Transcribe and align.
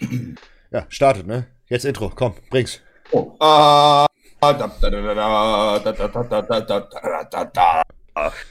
Ja, 0.70 0.86
startet, 0.90 1.26
ne? 1.26 1.46
Jetzt 1.68 1.84
Intro, 1.84 2.10
komm, 2.14 2.34
bring's. 2.50 2.80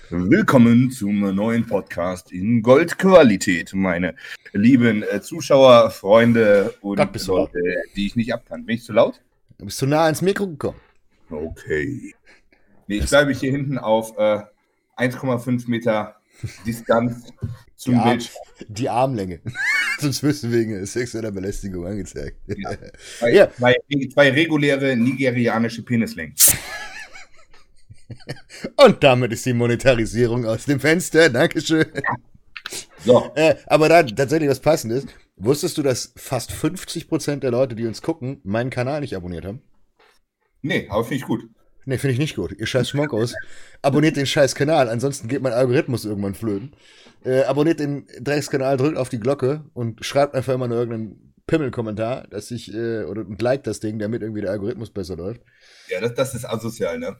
Willkommen 0.10 0.92
zum 0.92 1.36
neuen 1.36 1.68
Podcast 1.68 2.32
in 2.32 2.62
Goldqualität, 2.62 3.74
meine 3.74 4.16
lieben 4.54 5.04
äh, 5.04 5.22
Zuschauer, 5.22 5.92
Freunde 5.92 6.74
und 6.82 6.98
Leute, 6.98 7.60
die 7.96 8.08
ich 8.08 8.16
nicht 8.16 8.34
abkann. 8.34 8.66
Bin 8.66 8.76
ich 8.76 8.84
zu 8.84 8.94
laut? 8.94 9.22
Du 9.58 9.66
bist 9.66 9.78
zu 9.78 9.86
nah 9.86 10.06
ans 10.06 10.22
Mikro 10.22 10.48
gekommen. 10.48 10.80
Okay. 11.30 12.16
Nee, 12.88 12.98
ich 12.98 13.10
bleibe 13.10 13.32
hier 13.32 13.52
hinten 13.52 13.78
auf 13.78 14.18
äh, 14.18 14.42
1,5 14.98 15.70
Meter 15.70 16.17
Distanz 16.66 17.32
zum 17.76 17.94
Die, 17.96 18.00
Arm, 18.00 18.10
Bild. 18.18 18.32
die 18.68 18.90
Armlänge. 18.90 19.40
Sonst 20.00 20.22
wirst 20.24 20.50
wegen 20.52 20.86
sexueller 20.86 21.32
Belästigung 21.32 21.86
angezeigt. 21.88 22.38
Ja. 22.48 22.72
Zwei, 23.20 23.34
Ja. 23.34 23.52
zwei, 23.54 23.76
zwei 24.14 24.30
reguläre 24.32 24.96
nigerianische 24.96 25.84
Penislängen. 25.84 26.36
Und 28.78 29.04
damit 29.04 29.34
ist 29.34 29.46
die 29.46 29.54
Monetarisierung 29.54 30.46
aus 30.46 30.66
dem 30.66 30.80
Fenster. 30.80 31.30
Dankeschön. 31.30 31.86
So, 33.04 33.32
Äh, 33.36 33.56
aber 33.68 33.90
da 33.90 34.04
tatsächlich 34.04 34.50
was 34.50 34.60
Passendes. 34.60 35.06
Wusstest 35.36 35.78
du, 35.78 35.84
dass 35.84 36.14
fast 36.16 36.52
50% 36.52 37.42
der 37.42 37.52
Leute, 37.52 37.76
die 37.76 37.86
uns 37.86 38.02
gucken, 38.02 38.40
meinen 38.44 38.70
Kanal 38.70 39.02
nicht 39.02 39.16
abonniert 39.16 39.46
haben? 39.46 39.62
nee, 40.64 40.88
aber 40.90 41.04
finde 41.04 41.16
ich 41.18 41.22
gut. 41.24 41.48
Ne, 41.88 41.98
finde 41.98 42.12
ich 42.14 42.20
nicht 42.20 42.36
gut. 42.36 42.54
Ihr 42.60 42.66
scheiß 42.68 42.90
Schmockos. 42.90 43.34
Abonniert 43.82 44.18
den 44.18 44.26
scheiß 44.26 44.56
Kanal, 44.56 44.90
ansonsten 44.90 45.30
geht 45.30 45.42
mein 45.42 45.54
Algorithmus 45.54 46.04
irgendwann 46.04 46.36
flöten. 46.36 46.74
Äh, 47.24 47.44
abonniert 47.44 47.80
den 47.80 48.06
Dreckskanal, 48.20 48.76
drückt 48.76 48.98
auf 48.98 49.08
die 49.08 49.22
Glocke 49.22 49.64
und 49.74 50.04
schreibt 50.04 50.36
einfach 50.36 50.54
immer 50.54 50.68
nur 50.68 50.78
irgendeinen 50.80 51.34
Pimmelkommentar, 51.48 52.28
dass 52.28 52.52
ich, 52.52 52.74
äh, 52.74 53.04
oder 53.06 53.22
und 53.26 53.42
liked 53.42 53.68
das 53.68 53.80
Ding, 53.80 54.00
damit 54.00 54.22
irgendwie 54.22 54.42
der 54.42 54.52
Algorithmus 54.52 54.90
besser 54.90 55.16
läuft. 55.16 55.40
Ja, 55.90 56.02
das, 56.02 56.14
das 56.14 56.36
ist 56.36 56.44
asozial, 56.44 57.00
ne? 57.00 57.16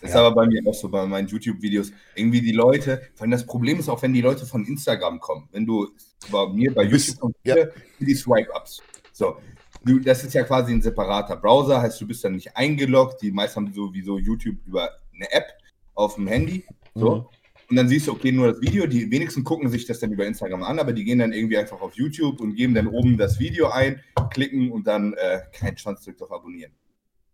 Das 0.00 0.10
ist 0.10 0.14
Ja. 0.16 0.26
aber 0.26 0.34
bei 0.34 0.46
mir 0.48 0.62
auch 0.66 0.74
so, 0.74 0.88
bei 0.88 1.06
meinen 1.06 1.28
YouTube-Videos. 1.28 1.92
Irgendwie 2.16 2.40
die 2.40 2.50
Leute, 2.52 3.00
vor 3.14 3.22
allem 3.22 3.30
das 3.30 3.46
Problem 3.46 3.78
ist 3.78 3.88
auch, 3.88 4.02
wenn 4.02 4.12
die 4.12 4.20
Leute 4.20 4.46
von 4.46 4.64
Instagram 4.64 5.20
kommen. 5.20 5.48
Wenn 5.52 5.64
du 5.64 5.88
bei 6.32 6.44
mir 6.48 6.74
bei 6.74 6.86
bist- 6.86 7.06
YouTube 7.08 7.20
kommst, 7.20 7.38
ja. 7.44 7.54
die 8.00 8.14
Swipe-Ups. 8.16 8.82
So. 9.12 9.36
Das 9.84 10.24
ist 10.24 10.34
ja 10.34 10.42
quasi 10.42 10.72
ein 10.72 10.82
separater 10.82 11.36
Browser, 11.36 11.80
heißt, 11.80 12.00
du 12.00 12.06
bist 12.06 12.24
dann 12.24 12.34
nicht 12.34 12.56
eingeloggt. 12.56 13.22
Die 13.22 13.30
meisten 13.30 13.56
haben 13.66 13.72
sowieso 13.72 14.18
YouTube 14.18 14.56
über 14.66 14.90
eine 15.14 15.30
App 15.32 15.46
auf 15.94 16.16
dem 16.16 16.26
Handy. 16.26 16.64
So. 16.94 17.14
Mhm. 17.16 17.26
Und 17.70 17.76
dann 17.76 17.88
siehst 17.88 18.06
du, 18.06 18.12
okay, 18.12 18.32
nur 18.32 18.52
das 18.52 18.60
Video. 18.62 18.86
Die 18.86 19.10
wenigsten 19.10 19.44
gucken 19.44 19.68
sich 19.68 19.84
das 19.86 19.98
dann 20.00 20.10
über 20.10 20.24
Instagram 20.26 20.62
an, 20.62 20.78
aber 20.78 20.92
die 20.94 21.04
gehen 21.04 21.18
dann 21.18 21.32
irgendwie 21.34 21.58
einfach 21.58 21.80
auf 21.82 21.94
YouTube 21.94 22.40
und 22.40 22.54
geben 22.54 22.74
dann 22.74 22.86
oben 22.86 23.18
das 23.18 23.38
Video 23.38 23.68
ein, 23.68 24.00
klicken 24.30 24.70
und 24.72 24.86
dann 24.86 25.12
äh, 25.14 25.40
kein 25.52 25.76
Schwanz 25.76 26.02
drückt 26.04 26.22
auf 26.22 26.32
Abonnieren. 26.32 26.72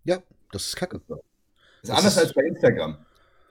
Ja, 0.05 0.19
das 0.51 0.67
ist 0.67 0.77
kacke. 0.77 1.01
Das 1.09 1.19
ist 1.19 1.25
Das 1.83 1.91
anders 1.99 2.17
ist- 2.17 2.19
als 2.23 2.33
bei 2.35 2.43
Instagram. 2.43 2.97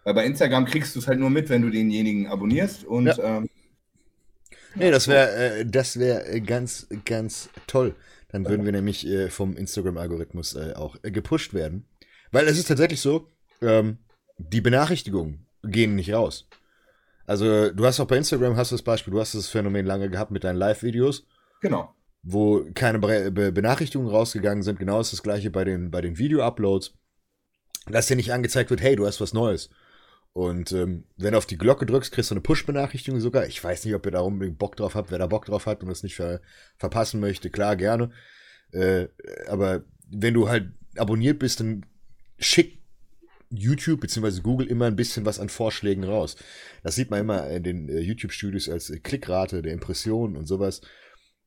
Weil 0.03 0.13
bei 0.13 0.25
Instagram 0.25 0.65
kriegst 0.65 0.93
du 0.95 0.99
es 0.99 1.07
halt 1.07 1.19
nur 1.19 1.29
mit, 1.29 1.47
wenn 1.49 1.61
du 1.61 1.69
denjenigen 1.69 2.27
abonnierst. 2.27 2.83
Und 2.83 3.05
Ja. 3.05 3.37
ähm, 3.37 3.49
Nee, 4.75 4.89
das 4.91 5.07
wäre 5.07 5.59
äh, 5.59 5.65
das 5.65 5.99
wäre 5.99 6.25
äh, 6.27 6.41
ganz, 6.41 6.87
ganz 7.05 7.49
toll. 7.67 7.95
Dann 8.33 8.45
würden 8.47 8.65
wir 8.65 8.71
nämlich 8.73 9.07
äh, 9.07 9.29
vom 9.29 9.55
Instagram-Algorithmus 9.55 10.55
äh, 10.55 10.73
auch 10.75 10.97
äh, 11.03 11.11
gepusht 11.11 11.53
werden. 11.53 11.85
Weil 12.31 12.47
es 12.47 12.57
ist 12.57 12.67
tatsächlich 12.67 12.99
so, 12.99 13.29
ähm, 13.61 13.99
die 14.37 14.59
Benachrichtigungen 14.59 15.45
gehen 15.63 15.95
nicht 15.95 16.11
raus. 16.11 16.49
Also 17.25 17.69
du 17.69 17.85
hast 17.85 18.01
auch 18.01 18.07
bei 18.07 18.17
Instagram, 18.17 18.57
hast 18.57 18.71
du 18.71 18.75
das 18.75 18.81
Beispiel, 18.81 19.13
du 19.13 19.19
hast 19.21 19.33
das 19.33 19.47
Phänomen 19.47 19.85
lange 19.85 20.09
gehabt 20.09 20.31
mit 20.31 20.43
deinen 20.43 20.57
Live-Videos, 20.57 21.25
genau. 21.61 21.95
wo 22.21 22.65
keine 22.73 22.99
Bre 22.99 23.31
Be 23.31 23.53
Benachrichtigungen 23.53 24.11
rausgegangen 24.11 24.63
sind. 24.63 24.79
Genau 24.79 24.99
ist 24.99 25.13
das 25.13 25.23
gleiche 25.23 25.49
bei 25.49 25.63
den, 25.63 25.89
bei 25.89 26.01
den 26.01 26.17
Video-Uploads. 26.17 26.95
Dass 27.85 28.07
dir 28.07 28.15
nicht 28.15 28.33
angezeigt 28.33 28.69
wird, 28.69 28.81
hey, 28.81 28.95
du 28.95 29.05
hast 29.05 29.21
was 29.21 29.33
Neues. 29.33 29.69
Und 30.33 30.71
ähm, 30.71 31.03
wenn 31.17 31.33
du 31.33 31.37
auf 31.37 31.45
die 31.45 31.57
Glocke 31.59 31.85
drückst, 31.85 32.11
kriegst 32.11 32.31
du 32.31 32.35
eine 32.35 32.41
Push-Benachrichtigung 32.41 33.19
sogar. 33.21 33.45
Ich 33.45 33.63
weiß 33.63 33.85
nicht, 33.85 33.93
ob 33.93 34.05
ihr 34.05 34.11
da 34.11 34.21
unbedingt 34.21 34.57
Bock 34.57 34.75
drauf 34.75 34.95
habt. 34.95 35.11
Wer 35.11 35.19
da 35.19 35.27
Bock 35.27 35.45
drauf 35.45 35.67
hat 35.67 35.81
und 35.81 35.89
das 35.89 36.01
nicht 36.01 36.15
ver 36.15 36.41
verpassen 36.77 37.19
möchte, 37.19 37.51
klar, 37.51 37.75
gerne. 37.75 38.11
Äh, 38.71 39.07
aber 39.47 39.83
wenn 40.09 40.33
du 40.33 40.49
halt 40.49 40.71
abonniert 40.97 41.37
bist, 41.37 41.59
dann 41.59 41.85
schick 42.39 42.79
YouTube 43.51 44.01
bzw. 44.01 44.41
Google 44.41 44.65
immer 44.65 44.85
ein 44.87 44.95
bisschen 44.95 45.25
was 45.25 45.39
an 45.39 45.49
Vorschlägen 45.49 46.03
raus. 46.03 46.35
Das 46.81 46.95
sieht 46.95 47.11
man 47.11 47.19
immer 47.19 47.47
in 47.51 47.61
den 47.61 47.89
äh, 47.89 47.99
YouTube-Studios 47.99 48.69
als 48.69 48.89
äh, 48.89 48.99
Klickrate 48.99 49.61
der 49.61 49.73
Impressionen 49.73 50.35
und 50.35 50.47
sowas. 50.47 50.81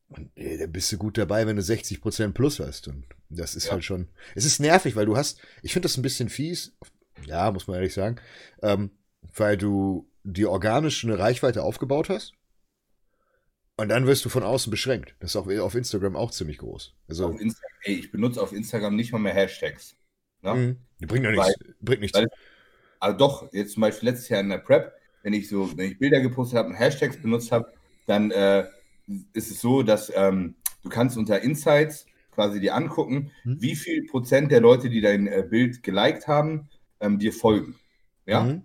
Und 0.08 0.30
äh, 0.36 0.58
da 0.58 0.66
bist 0.68 0.92
du 0.92 0.96
gut 0.98 1.18
dabei, 1.18 1.48
wenn 1.48 1.56
du 1.56 1.62
60% 1.62 2.30
plus 2.32 2.60
hast. 2.60 2.86
Und 2.86 3.04
das 3.28 3.56
ist 3.56 3.66
Ja. 3.66 3.72
halt 3.72 3.82
schon. 3.84 4.06
Es 4.36 4.44
ist 4.44 4.60
nervig, 4.60 4.94
weil 4.94 5.06
du 5.06 5.16
hast. 5.16 5.40
Ich 5.62 5.72
finde 5.72 5.86
das 5.86 5.96
ein 5.96 6.02
bisschen 6.02 6.28
fies. 6.28 6.76
Ja, 7.24 7.50
muss 7.50 7.66
man 7.66 7.76
ehrlich 7.76 7.94
sagen. 7.94 8.16
Ähm, 8.62 8.90
weil 9.34 9.56
du 9.56 10.08
die 10.24 10.46
organische 10.46 11.18
Reichweite 11.18 11.62
aufgebaut 11.62 12.08
hast. 12.08 12.32
Und 13.78 13.88
dann 13.90 14.06
wirst 14.06 14.24
du 14.24 14.28
von 14.28 14.42
außen 14.42 14.70
beschränkt. 14.70 15.14
Das 15.20 15.30
ist 15.30 15.36
auch 15.36 15.48
auf 15.60 15.74
Instagram 15.74 16.16
auch 16.16 16.30
ziemlich 16.30 16.58
groß. 16.58 16.94
Also, 17.08 17.26
Auf 17.26 17.40
Insta 17.40 17.60
ey, 17.82 17.94
ich 17.94 18.10
benutze 18.10 18.40
auf 18.40 18.52
Instagram 18.52 18.96
nicht 18.96 19.12
mal 19.12 19.18
mehr 19.18 19.34
Hashtags. 19.34 19.94
Ne? 20.42 20.78
mh, 21.00 21.06
bringt 21.06 21.24
ja 21.24 21.30
nichts. 21.30 21.54
Bringt 21.80 22.00
nichts. 22.00 22.18
weil- 22.18 22.28
Also 23.00 23.18
doch, 23.18 23.52
jetzt 23.52 23.72
zum 23.74 23.82
Beispiel 23.82 24.08
letztes 24.08 24.28
Jahr 24.30 24.40
in 24.40 24.48
der 24.48 24.58
Prep, 24.58 24.92
wenn 25.22 25.34
ich 25.34 25.48
so, 25.48 25.76
wenn 25.76 25.90
ich 25.92 25.98
Bilder 25.98 26.20
gepostet 26.20 26.58
habe 26.58 26.68
und 26.70 26.74
Hashtags 26.76 27.20
benutzt 27.20 27.52
habe, 27.52 27.70
dann 28.06 28.30
äh, 28.30 28.66
ist 29.34 29.50
es 29.50 29.60
so, 29.60 29.82
dass 29.82 30.10
ähm, 30.14 30.54
du 30.82 30.88
kannst 30.88 31.18
unter 31.18 31.40
Insights 31.42 32.06
quasi 32.32 32.60
dir 32.60 32.74
angucken, 32.74 33.30
Hm. 33.42 33.60
wie 33.60 33.76
viel 33.76 34.06
Prozent 34.06 34.50
der 34.52 34.60
Leute, 34.60 34.88
die 34.88 35.00
dein 35.02 35.26
äh, 35.26 35.44
Bild 35.48 35.82
geliked 35.82 36.26
haben, 36.26 36.68
ähm, 37.06 37.18
dir 37.18 37.32
folgen. 37.32 37.76
Ja. 38.26 38.42
Mhm. 38.42 38.62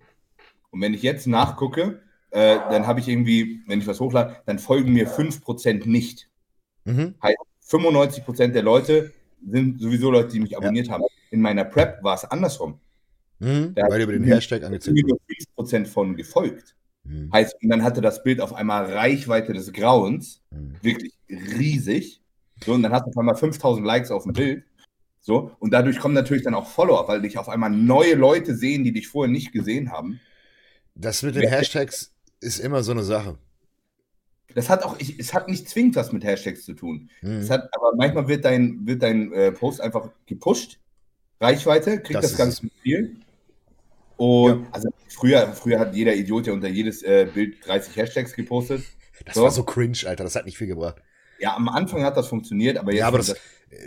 Und 0.70 0.80
wenn 0.80 0.94
ich 0.94 1.02
jetzt 1.02 1.26
nachgucke, 1.26 2.02
äh, 2.30 2.56
dann 2.56 2.86
habe 2.86 3.00
ich 3.00 3.08
irgendwie, 3.08 3.62
wenn 3.66 3.80
ich 3.80 3.86
was 3.86 4.00
hochlade, 4.00 4.36
dann 4.46 4.58
folgen 4.58 4.92
mir 4.92 5.06
5% 5.08 5.86
nicht. 5.86 6.28
Mhm. 6.84 7.14
95% 7.64 8.48
der 8.48 8.62
Leute 8.62 9.12
sind 9.46 9.80
sowieso 9.80 10.10
Leute, 10.10 10.32
die 10.32 10.40
mich 10.40 10.56
abonniert 10.56 10.90
haben. 10.90 11.04
In 11.30 11.40
meiner 11.40 11.64
Prep 11.64 12.02
war 12.02 12.14
es 12.14 12.24
andersrum. 12.24 12.78
Mhm. 13.38 13.74
Da 13.74 13.88
Weil 13.88 14.02
über 14.02 14.12
den 14.12 14.24
Hashtag 14.24 14.62
angezeigt 14.62 14.96
nur 15.06 15.18
5% 15.56 15.86
von 15.86 16.16
gefolgt. 16.16 16.74
Mhm. 17.04 17.30
Heißt, 17.32 17.56
und 17.62 17.70
dann 17.70 17.82
hatte 17.82 18.00
das 18.00 18.22
Bild 18.22 18.40
auf 18.40 18.54
einmal 18.54 18.86
Reichweite 18.92 19.52
des 19.52 19.72
Grauens, 19.72 20.42
Mhm. 20.50 20.76
wirklich 20.80 21.12
riesig. 21.28 22.20
So, 22.64 22.74
und 22.74 22.82
dann 22.82 22.92
hast 22.92 23.06
du 23.06 23.10
auf 23.10 23.18
einmal 23.18 23.34
5000 23.34 23.84
Likes 23.86 24.10
auf 24.10 24.22
dem 24.22 24.32
Bild. 24.32 24.64
So, 25.24 25.52
und 25.60 25.72
dadurch 25.72 26.00
kommen 26.00 26.14
natürlich 26.14 26.42
dann 26.42 26.54
auch 26.54 26.66
Follower, 26.68 27.06
weil 27.06 27.22
dich 27.22 27.38
auf 27.38 27.48
einmal 27.48 27.70
neue 27.70 28.14
Leute 28.14 28.56
sehen, 28.56 28.82
die 28.82 28.92
dich 28.92 29.06
vorher 29.06 29.30
nicht 29.32 29.52
gesehen 29.52 29.92
haben. 29.92 30.20
Das 30.96 31.22
mit 31.22 31.36
den. 31.36 31.48
Hashtags 31.48 32.12
ist 32.40 32.58
immer 32.58 32.82
so 32.82 32.90
eine 32.90 33.04
Sache. 33.04 33.38
Das 34.54 34.68
hat 34.68 34.82
auch, 34.82 34.96
ich, 34.98 35.18
es 35.20 35.32
hat 35.32 35.48
nicht 35.48 35.68
zwingend 35.68 35.94
was 35.96 36.12
mit 36.12 36.24
Hashtags 36.24 36.64
zu 36.64 36.74
tun. 36.74 37.08
Mhm. 37.22 37.38
Es 37.38 37.50
hat, 37.50 37.68
aber 37.72 37.92
manchmal 37.96 38.26
wird 38.26 38.44
dein, 38.44 38.84
wird 38.84 39.02
dein 39.02 39.32
äh, 39.32 39.52
Post 39.52 39.80
einfach 39.80 40.10
gepusht. 40.26 40.80
Reichweite, 41.40 42.00
kriegt 42.00 42.16
Das 42.16 42.22
das, 42.22 42.32
ist 42.32 42.38
ganz 42.38 42.62
viel. 42.82 43.16
Und 44.16 44.62
Ja. 44.62 44.66
also 44.72 44.88
früher, 45.08 45.52
früher 45.52 45.78
hat 45.78 45.94
jeder 45.94 46.14
Idiot 46.14 46.48
ja 46.48 46.52
unter 46.52 46.68
jedes 46.68 47.02
äh, 47.02 47.28
Bild 47.32 47.66
30 47.66 47.96
Hashtags 47.96 48.34
gepostet. 48.34 48.82
Das 49.24 49.36
So. 49.36 49.42
war 49.44 49.50
so 49.52 49.62
cringe, 49.62 49.98
Alter. 50.06 50.24
Das 50.24 50.34
hat 50.36 50.46
nicht 50.46 50.58
viel 50.58 50.66
gebracht. 50.66 50.96
Ja, 51.38 51.56
am 51.56 51.68
Anfang 51.68 52.04
hat 52.04 52.16
das 52.16 52.28
funktioniert, 52.28 52.76
aber 52.76 52.92
jetzt 52.92 53.00
Ja, 53.00 53.06
aber 53.08 53.18
macht 53.18 53.30
das, 53.30 53.38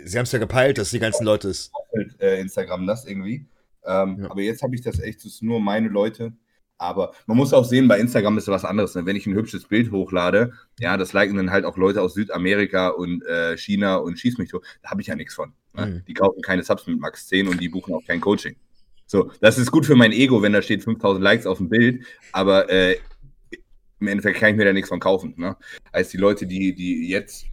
sie 0.04 0.18
haben 0.18 0.24
es 0.24 0.32
ja 0.32 0.38
gepeilt, 0.38 0.78
dass 0.78 0.90
die 0.90 0.98
ganzen 0.98 1.24
Leute 1.24 1.48
es. 1.48 1.70
äh, 2.18 2.40
Instagram 2.40 2.86
das 2.86 3.06
irgendwie. 3.06 3.46
Ähm, 3.84 4.18
Ja. 4.20 4.30
Aber 4.30 4.40
jetzt 4.40 4.62
habe 4.62 4.74
ich 4.74 4.82
das 4.82 5.00
echt, 5.00 5.18
das 5.20 5.26
ist 5.26 5.42
nur 5.42 5.60
meine 5.60 5.88
Leute. 5.88 6.32
Aber 6.78 7.12
man 7.26 7.38
muss 7.38 7.54
auch 7.54 7.64
sehen, 7.64 7.88
bei 7.88 7.98
Instagram 7.98 8.36
ist 8.36 8.48
was 8.48 8.64
anderes. 8.64 8.94
Ne? 8.94 9.06
Wenn 9.06 9.16
ich 9.16 9.26
ein 9.26 9.34
hübsches 9.34 9.64
Bild 9.64 9.90
hochlade, 9.90 10.52
ja, 10.78 10.96
das 10.98 11.14
liken 11.14 11.36
dann 11.36 11.50
halt 11.50 11.64
auch 11.64 11.78
Leute 11.78 12.02
aus 12.02 12.14
Südamerika 12.14 12.88
und 12.88 13.24
äh, 13.24 13.56
China 13.56 13.96
und 13.96 14.18
schieß 14.18 14.36
mich 14.36 14.50
tot. 14.50 14.64
Da 14.82 14.90
habe 14.90 15.00
ich 15.00 15.06
ja 15.06 15.14
nichts 15.14 15.34
von. 15.34 15.54
Ne? 15.72 15.86
Mhm. 15.86 16.04
Die 16.06 16.14
kaufen 16.14 16.42
keine 16.42 16.62
Subs 16.62 16.86
mit 16.86 17.00
Max 17.00 17.28
10 17.28 17.48
und 17.48 17.60
die 17.60 17.70
buchen 17.70 17.94
auch 17.94 18.04
kein 18.06 18.20
Coaching. 18.20 18.56
So, 19.06 19.30
das 19.40 19.56
ist 19.56 19.70
gut 19.70 19.86
für 19.86 19.94
mein 19.94 20.12
Ego, 20.12 20.42
wenn 20.42 20.52
da 20.52 20.60
steht 20.60 20.82
5000 20.82 21.22
Likes 21.22 21.46
auf 21.46 21.58
dem 21.58 21.68
Bild, 21.68 22.04
aber 22.32 22.68
äh, 22.68 22.96
im 24.00 24.08
Endeffekt 24.08 24.40
kann 24.40 24.50
ich 24.50 24.56
mir 24.56 24.64
da 24.64 24.72
nichts 24.72 24.88
von 24.88 25.00
kaufen. 25.00 25.34
Ne? 25.36 25.56
Als 25.92 26.10
die 26.10 26.16
Leute, 26.18 26.46
die, 26.46 26.74
die 26.74 27.08
jetzt, 27.08 27.46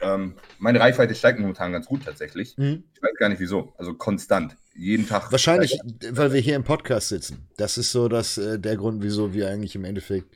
ähm, 0.00 0.34
meine 0.58 0.80
Reichweite 0.80 1.14
steigt 1.14 1.38
momentan 1.38 1.72
ganz 1.72 1.86
gut 1.86 2.04
tatsächlich. 2.04 2.56
Mhm. 2.56 2.84
Ich 2.94 3.02
weiß 3.02 3.14
gar 3.18 3.28
nicht 3.28 3.40
wieso. 3.40 3.72
Also 3.78 3.94
konstant. 3.94 4.56
Jeden 4.74 5.08
Tag. 5.08 5.32
Wahrscheinlich, 5.32 5.78
weil 6.10 6.32
wir 6.32 6.40
hier 6.40 6.54
im 6.56 6.64
Podcast 6.64 7.08
sitzen. 7.08 7.48
Das 7.56 7.78
ist 7.78 7.92
so 7.92 8.08
das, 8.08 8.36
äh, 8.36 8.58
der 8.58 8.76
Grund, 8.76 9.02
wieso 9.02 9.32
wir 9.32 9.48
eigentlich 9.48 9.74
im 9.74 9.84
Endeffekt 9.84 10.34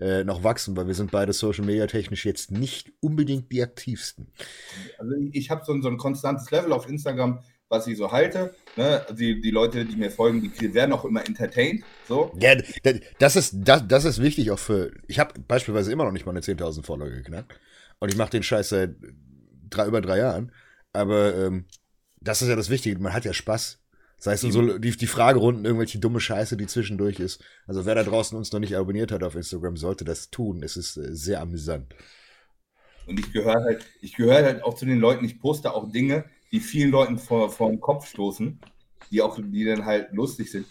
äh, 0.00 0.24
noch 0.24 0.42
wachsen, 0.42 0.76
weil 0.76 0.86
wir 0.86 0.94
sind 0.94 1.10
beide 1.10 1.32
Social 1.32 1.64
Media 1.64 1.86
technisch 1.86 2.24
jetzt 2.24 2.50
nicht 2.50 2.92
unbedingt 3.00 3.52
die 3.52 3.62
aktivsten. 3.62 4.26
Also 4.98 5.14
ich 5.32 5.50
habe 5.50 5.64
so, 5.64 5.72
ein- 5.72 5.82
so 5.82 5.88
ein 5.88 5.98
konstantes 5.98 6.50
Level 6.50 6.72
auf 6.72 6.88
Instagram, 6.88 7.40
was 7.68 7.86
ich 7.86 7.96
so 7.98 8.10
halte. 8.10 8.54
Ne? 8.76 9.04
Die, 9.18 9.40
die 9.40 9.50
Leute, 9.50 9.84
die 9.84 9.96
mir 9.96 10.10
folgen, 10.10 10.52
die 10.60 10.74
werden 10.74 10.92
auch 10.92 11.04
immer 11.04 11.24
entertained. 11.26 11.84
So. 12.08 12.32
Ja, 12.40 12.54
das 13.18 13.36
ist, 13.36 13.54
das, 13.58 13.86
das 13.86 14.04
ist 14.04 14.20
wichtig 14.22 14.50
auch 14.50 14.58
für. 14.58 14.92
Ich 15.08 15.18
habe 15.18 15.38
beispielsweise 15.46 15.92
immer 15.92 16.04
noch 16.04 16.12
nicht 16.12 16.24
mal 16.26 16.32
eine 16.32 16.40
10.000 16.40 16.84
Follower 16.84 17.10
geknackt. 17.10 17.60
Und 17.98 18.10
ich 18.10 18.16
mache 18.16 18.30
den 18.30 18.42
Scheiß 18.42 18.68
seit 18.68 18.96
drei, 19.70 19.86
über 19.86 20.00
drei 20.00 20.18
Jahren. 20.18 20.52
Aber 20.92 21.34
ähm, 21.34 21.66
das 22.20 22.42
ist 22.42 22.48
ja 22.48 22.56
das 22.56 22.70
Wichtige, 22.70 22.98
man 23.00 23.12
hat 23.12 23.24
ja 23.24 23.32
Spaß. 23.32 23.80
Das 24.16 24.26
heißt, 24.42 24.52
so 24.52 24.78
die, 24.78 24.96
die 24.96 25.06
Fragerunden, 25.06 25.64
irgendwelche 25.64 25.98
dumme 25.98 26.20
Scheiße, 26.20 26.56
die 26.56 26.66
zwischendurch 26.66 27.20
ist. 27.20 27.44
Also 27.66 27.84
wer 27.84 27.94
da 27.94 28.04
draußen 28.04 28.38
uns 28.38 28.52
noch 28.52 28.60
nicht 28.60 28.74
abonniert 28.76 29.12
hat 29.12 29.22
auf 29.22 29.34
Instagram, 29.34 29.76
sollte 29.76 30.04
das 30.04 30.30
tun. 30.30 30.62
Es 30.62 30.76
ist 30.76 30.96
äh, 30.96 31.14
sehr 31.14 31.40
amüsant. 31.40 31.94
Und 33.06 33.20
ich 33.20 33.32
gehöre 33.32 33.62
halt, 33.62 33.84
ich 34.00 34.14
gehöre 34.14 34.44
halt 34.44 34.62
auch 34.62 34.74
zu 34.74 34.86
den 34.86 34.98
Leuten, 34.98 35.24
ich 35.26 35.38
poste 35.38 35.74
auch 35.74 35.92
Dinge, 35.92 36.24
die 36.52 36.60
vielen 36.60 36.90
Leuten 36.90 37.18
vor, 37.18 37.50
vor 37.50 37.68
den 37.68 37.80
Kopf 37.80 38.06
stoßen, 38.06 38.58
die 39.10 39.20
auch, 39.20 39.38
die 39.38 39.64
dann 39.64 39.84
halt 39.84 40.12
lustig 40.12 40.50
sind. 40.50 40.66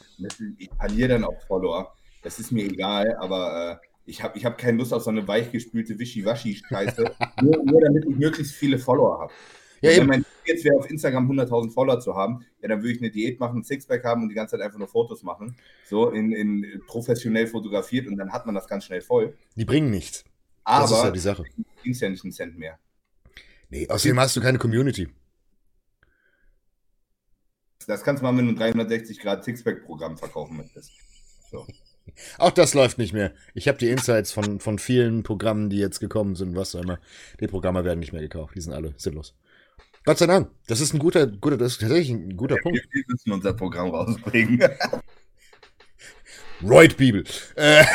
Ich 0.58 0.72
verliere 0.76 1.10
dann 1.10 1.24
auch 1.24 1.40
Follower. 1.46 1.94
Das 2.24 2.40
ist 2.40 2.52
mir 2.52 2.64
egal, 2.64 3.16
aber 3.18 3.80
äh, 3.84 3.88
ich 4.06 4.24
habe 4.24 4.38
ich 4.38 4.46
hab 4.46 4.58
keine 4.58 4.78
Lust 4.78 4.94
auf 4.94 5.04
so 5.04 5.10
eine 5.10 5.28
weichgespülte 5.28 5.98
Wischiwaschi-Scheiße, 5.98 7.12
nur, 7.42 7.64
nur 7.64 7.82
damit 7.82 8.06
ich 8.06 8.16
möglichst 8.16 8.54
viele 8.54 8.78
Follower 8.78 9.20
habe. 9.20 9.34
Ja, 9.82 9.98
wenn 9.98 10.08
mein 10.08 10.24
Ziel 10.24 10.56
jetzt 10.56 10.64
wäre, 10.64 10.78
auf 10.78 10.90
Instagram 10.90 11.30
100.000 11.30 11.72
Follower 11.72 12.00
zu 12.00 12.16
haben, 12.16 12.46
ja, 12.62 12.70
dann 12.70 12.82
würde 12.82 12.94
ich 12.94 13.02
eine 13.02 13.12
Diät 13.12 13.40
machen, 13.42 13.60
ein 13.60 13.64
Sixpack 13.64 14.06
haben 14.06 14.24
und 14.24 14.30
die 14.30 14.36
ganze 14.36 14.56
Zeit 14.56 14.66
einfach 14.66 14.80
nur 14.80 14.88
Fotos 14.88 15.24
machen. 15.24 15.58
So 15.86 16.10
in, 16.10 16.32
in 16.32 16.82
professionell 16.88 17.48
fotografiert 17.48 18.08
und 18.08 18.16
dann 18.16 18.32
hat 18.32 18.46
man 18.46 18.56
das 18.56 18.68
ganz 18.68 18.86
schnell 18.86 19.02
voll. 19.02 19.38
Die 19.58 19.66
bringen 19.66 19.92
nichts. 19.92 20.24
Aber 20.64 20.84
das 20.84 20.92
ist 20.92 21.04
ja 21.04 21.12
die 21.12 21.20
Sache. 21.20 21.44
Ging 21.84 21.94
ja 21.94 22.10
nicht 22.10 22.24
einen 22.24 22.32
Cent 22.32 22.58
mehr. 22.58 22.80
Nee, 23.70 23.90
außerdem 23.90 24.20
hast 24.20 24.38
du 24.38 24.42
keine 24.42 24.58
Community. 24.58 25.10
Das 27.86 28.04
kannst 28.04 28.22
du 28.22 28.26
mal 28.26 28.32
mit 28.32 28.44
einem 28.44 28.56
360 28.56 29.20
Grad 29.20 29.44
Sixpack-Programm 29.44 30.18
verkaufen 30.18 30.56
möchtest. 30.56 30.94
So. 31.52 31.68
Auch 32.38 32.52
das 32.52 32.74
läuft 32.74 32.98
nicht 32.98 33.14
mehr. 33.14 33.34
Ich 33.54 33.68
habe 33.68 33.78
die 33.78 33.90
Insights 33.90 34.32
von, 34.32 34.60
von 34.60 34.80
vielen 34.80 35.24
Programmen, 35.24 35.70
die 35.70 35.78
jetzt 35.78 36.00
gekommen 36.00 36.36
sind, 36.36 36.56
was 36.56 36.76
auch 36.76 36.82
immer. 36.82 37.00
Die 37.40 37.48
Programme 37.48 37.86
werden 37.86 38.00
nicht 38.00 38.14
mehr 38.14 38.22
gekauft. 38.22 38.56
Die 38.56 38.62
sind 38.62 38.74
alle 38.74 38.94
sinnlos. 38.98 39.36
Gott 40.06 40.18
sei 40.18 40.28
Dank. 40.28 40.50
Das 40.68 40.82
ist 40.82 40.94
ein 40.94 41.00
guter, 41.00 41.28
guter 41.28 41.58
das 41.58 41.74
ist 41.74 41.82
tatsächlich 41.82 42.10
ein 42.10 42.36
guter 42.36 42.56
ja, 42.56 42.62
Punkt. 42.62 42.88
Wir 42.92 43.04
müssen 43.08 43.32
unser 43.32 43.54
Programm 43.54 43.90
rausbringen. 43.90 44.62
Royd 46.64 46.98
Bibel. 46.98 47.24
Äh, 47.56 47.86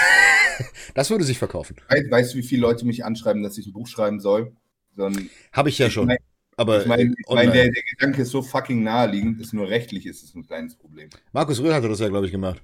das 0.94 1.11
würde 1.11 1.25
sich 1.25 1.38
verkaufen. 1.38 1.76
Weißt 1.88 2.32
du, 2.32 2.38
wie 2.38 2.43
viele 2.43 2.62
Leute 2.62 2.87
mich 2.87 3.04
anschreiben, 3.04 3.43
dass 3.43 3.58
ich 3.58 3.66
ein 3.66 3.72
Buch 3.72 3.88
schreiben 3.88 4.20
soll? 4.20 4.52
So 4.96 5.11
Habe 5.52 5.69
ich 5.69 5.78
ja 5.78 5.90
schon. 5.90 6.06
Mein, 6.06 6.19
aber 6.56 6.81
ich 6.81 6.87
meine, 6.87 7.02
ich 7.04 7.34
mein, 7.34 7.52
der, 7.52 7.70
der, 7.70 7.82
Gedanke 7.93 8.22
ist 8.22 8.31
so 8.31 8.43
fucking 8.43 8.82
naheliegend, 8.82 9.40
ist 9.40 9.52
nur 9.52 9.69
rechtlich 9.69 10.06
ist 10.06 10.25
es 10.25 10.34
ein 10.34 10.44
kleines 10.44 10.76
Problem. 10.76 11.08
Markus 11.32 11.61
Röhr 11.61 11.75
hatte 11.75 11.88
das 11.88 12.00
ja, 12.00 12.08
glaube 12.08 12.26
ich, 12.26 12.32
gemacht. 12.32 12.61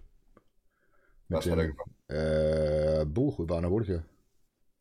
Was 1.28 1.46
hat 1.46 1.58
er 1.58 1.68
gemacht? 1.68 1.90
Äh, 2.08 3.04
Buch 3.06 3.38
über 3.40 3.56
Anabolika. 3.56 4.04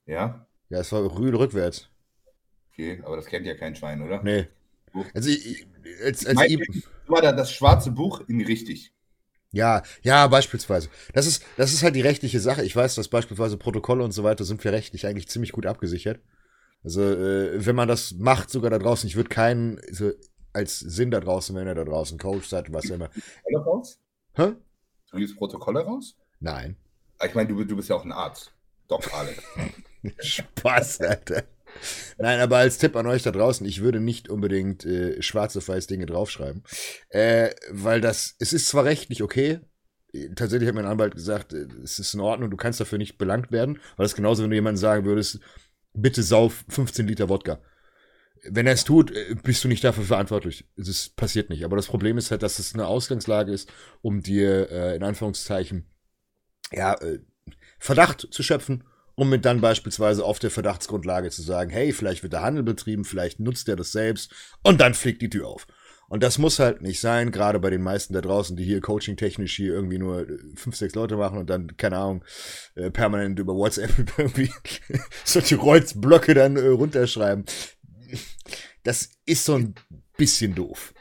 Ja? 0.06 0.46
Ja, 0.70 0.80
es 0.80 0.92
war 0.92 1.02
Rühl 1.18 1.36
rückwärts. 1.36 1.90
Okay, 2.72 3.02
aber 3.06 3.16
das 3.16 3.26
kennt 3.26 3.46
ja 3.46 3.56
kein 3.56 3.76
Schwein, 3.76 4.02
oder? 4.02 4.22
Nee. 4.24 4.48
Also, 5.14 5.30
ich, 5.30 5.66
als, 6.04 6.26
als 6.26 6.42
ich, 6.42 6.60
war 7.08 7.22
da 7.22 7.32
das 7.32 7.52
schwarze 7.52 7.92
Buch 7.92 8.22
in 8.28 8.42
richtig. 8.42 8.94
Ja, 9.52 9.84
ja, 10.02 10.28
beispielsweise. 10.28 10.90
Das 11.14 11.28
ist, 11.28 11.44
das 11.58 11.74
ist 11.74 11.84
halt 11.84 11.96
die 11.96 12.02
rechtliche 12.02 12.40
Sache. 12.40 12.64
Ich 12.64 12.76
weiß, 12.76 12.96
dass 12.96 13.08
beispielsweise 13.08 13.58
Protokolle 13.58 14.04
und 14.04 14.12
so 14.12 14.24
weiter 14.24 14.44
sind 14.44 14.62
für 14.62 14.72
rechtlich 14.72 15.06
eigentlich 15.06 15.30
ziemlich 15.30 15.52
gut 15.52 15.66
abgesichert. 15.66 16.20
Also, 16.84 17.02
äh, 17.02 17.66
wenn 17.66 17.76
man 17.76 17.88
das 17.88 18.14
macht, 18.14 18.50
sogar 18.50 18.72
da 18.72 18.80
draußen, 18.80 19.08
ich 19.08 19.16
würde 19.16 19.30
keinen 19.30 19.80
so, 19.92 20.12
als 20.54 20.80
Sinn 20.80 21.12
da 21.12 21.20
draußen, 21.20 21.56
wenn 21.56 21.68
er 21.68 21.76
da 21.76 21.84
draußen 21.84 22.18
Coach 22.18 22.48
seid, 22.48 22.72
was 22.74 22.86
immer. 22.86 23.10
Protokolle 23.10 23.66
raus? 23.66 24.00
Hä? 24.34 24.54
Du 25.12 25.18
gibst 25.18 25.38
Protokolle 25.38 25.82
raus? 25.82 26.18
Nein. 26.44 26.76
Ah, 27.20 27.26
ich 27.26 27.36
meine, 27.36 27.48
du, 27.48 27.64
du 27.64 27.78
bist 27.78 27.90
ja 27.90 27.96
auch 27.96 28.04
ein 28.04 28.12
Arzt. 28.12 28.52
Doc 28.90 29.12
Alex. 29.14 29.42
Spaß, 30.20 31.00
Alter. 31.02 31.44
Nein, 32.18 32.42
aber 32.42 32.58
als 32.58 32.78
Tipp 32.78 32.98
an 32.98 33.08
euch 33.08 33.24
da 33.24 33.32
draußen, 33.32 33.66
ich 33.66 33.82
würde 33.82 34.02
nicht 34.02 34.28
unbedingt 34.30 34.86
äh, 34.86 35.22
schwarz 35.22 35.56
auf 35.56 35.70
weiß 35.70 35.88
Dinge 35.88 36.06
draufschreiben. 36.06 36.64
Äh, 37.10 37.52
weil 37.72 38.02
das, 38.02 38.36
es 38.40 38.52
ist 38.52 38.68
zwar 38.68 38.84
rechtlich 38.84 39.24
okay, 39.24 39.62
tatsächlich 40.36 40.68
hat 40.68 40.76
mein 40.76 40.86
Anwalt 40.86 41.16
gesagt, 41.16 41.54
äh, 41.54 41.66
es 41.82 41.98
ist 41.98 42.14
in 42.14 42.20
Ordnung, 42.20 42.52
du 42.52 42.58
kannst 42.58 42.82
dafür 42.82 42.98
nicht 42.98 43.18
belangt 43.18 43.54
werden, 43.54 43.78
weil 43.96 44.04
das 44.04 44.12
ist 44.12 44.18
genauso, 44.18 44.44
wenn 44.44 44.50
du 44.50 44.56
jemandem 44.58 44.82
sagen 44.82 45.06
würdest, 45.06 45.40
bitte 45.94 46.24
sauf 46.24 46.66
15 46.68 47.08
Liter 47.08 47.30
Wodka. 47.30 47.62
Wenn 48.50 48.68
er 48.68 48.74
es 48.74 48.84
tut, 48.84 49.12
äh, 49.12 49.34
bist 49.42 49.64
du 49.64 49.70
nicht 49.70 49.86
dafür 49.86 50.04
verantwortlich. 50.04 50.68
Es 50.76 51.08
passiert 51.08 51.50
nicht. 51.50 51.64
Aber 51.64 51.78
das 51.78 51.88
Problem 51.88 52.18
ist 52.18 52.32
halt, 52.32 52.44
dass 52.44 52.60
es 52.60 52.74
eine 52.74 52.86
Ausgangslage 52.86 53.54
ist, 53.54 53.72
um 54.02 54.22
dir 54.22 54.70
äh, 54.70 54.96
in 54.98 55.04
Anführungszeichen 55.04 55.88
ja, 56.74 56.94
äh, 57.02 57.20
Verdacht 57.80 58.28
zu 58.32 58.44
schöpfen 58.44 58.84
um 59.16 59.30
mit 59.30 59.46
dann 59.46 59.62
beispielsweise 59.62 60.26
auf 60.26 60.40
der 60.40 60.52
Verdachtsgrundlage 60.52 61.30
zu 61.30 61.42
sagen, 61.42 61.70
hey, 61.70 61.94
vielleicht 61.94 62.24
wird 62.24 62.34
der 62.34 62.42
Handel 62.42 62.64
betrieben, 62.64 63.06
vielleicht 63.06 63.40
nutzt 63.40 63.70
er 63.70 63.76
das 63.76 63.92
selbst 63.92 64.34
und 64.64 64.82
dann 64.82 64.94
fliegt 64.94 65.22
die 65.22 65.30
Tür 65.30 65.48
auf. 65.48 65.68
Und 66.10 66.22
das 66.22 66.38
muss 66.38 66.60
halt 66.60 66.82
nicht 66.82 67.00
sein, 67.00 67.32
gerade 67.32 67.60
bei 67.60 67.70
den 67.70 67.82
meisten 67.82 68.14
da 68.14 68.22
draußen, 68.22 68.56
die 68.56 68.66
hier 68.66 68.82
coaching-technisch 68.82 69.56
hier 69.56 69.74
irgendwie 69.74 69.98
nur 69.98 70.30
äh, 70.30 70.38
fünf, 70.56 70.76
sechs 70.76 70.94
Leute 70.96 71.16
machen 71.16 71.40
und 71.40 71.50
dann, 71.50 71.76
keine 71.78 71.98
Ahnung, 71.98 72.26
äh, 72.76 72.92
permanent 72.92 73.40
über 73.40 73.56
WhatsApp 73.56 73.92
irgendwie 74.18 74.52
solche 75.24 75.58
Kreuzblöcke 75.58 76.34
dann 76.34 76.58
äh, 76.58 76.68
runterschreiben. 76.68 77.46
Das 78.84 79.10
ist 79.26 79.46
so 79.46 79.56
ein 79.56 79.76
bisschen 80.18 80.54
doof. 80.54 80.94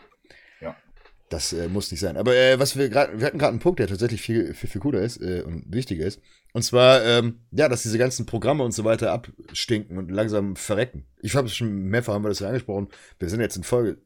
Das 1.33 1.55
äh, 1.55 1.67
muss 1.69 1.91
nicht 1.91 2.01
sein. 2.01 2.19
Aber 2.19 2.37
äh, 2.37 2.59
was 2.59 2.77
wir 2.77 2.91
gerade, 2.91 3.19
wir 3.19 3.27
hatten 3.27 3.39
gerade 3.39 3.53
einen 3.53 3.61
Punkt, 3.61 3.81
der 3.81 3.87
tatsächlich 3.87 4.21
viel, 4.21 4.53
viel, 4.53 4.69
viel 4.69 4.83
cooler 4.83 5.01
ist 5.01 5.17
äh, 5.23 5.43
und 5.47 5.65
wichtiger 5.73 6.05
ist. 6.05 6.21
Und 6.53 6.63
zwar, 6.63 7.03
ähm, 7.05 7.41
ja, 7.51 7.71
dass 7.71 7.83
diese 7.83 7.97
ganzen 7.97 8.27
Programme 8.27 8.63
und 8.63 8.73
so 8.73 8.85
weiter 8.85 9.13
abstinken 9.13 9.97
und 9.97 10.11
langsam 10.11 10.57
verrecken. 10.57 11.07
Ich 11.23 11.35
habe 11.35 11.47
es 11.47 11.57
schon 11.57 11.89
mehrfach 11.89 12.13
haben 12.13 12.25
wir 12.25 12.29
das 12.29 12.41
ja 12.41 12.49
angesprochen. 12.49 12.89
Wir 13.19 13.31
sind 13.31 13.41
jetzt 13.41 13.57
in 13.57 13.63
Folge 13.63 13.97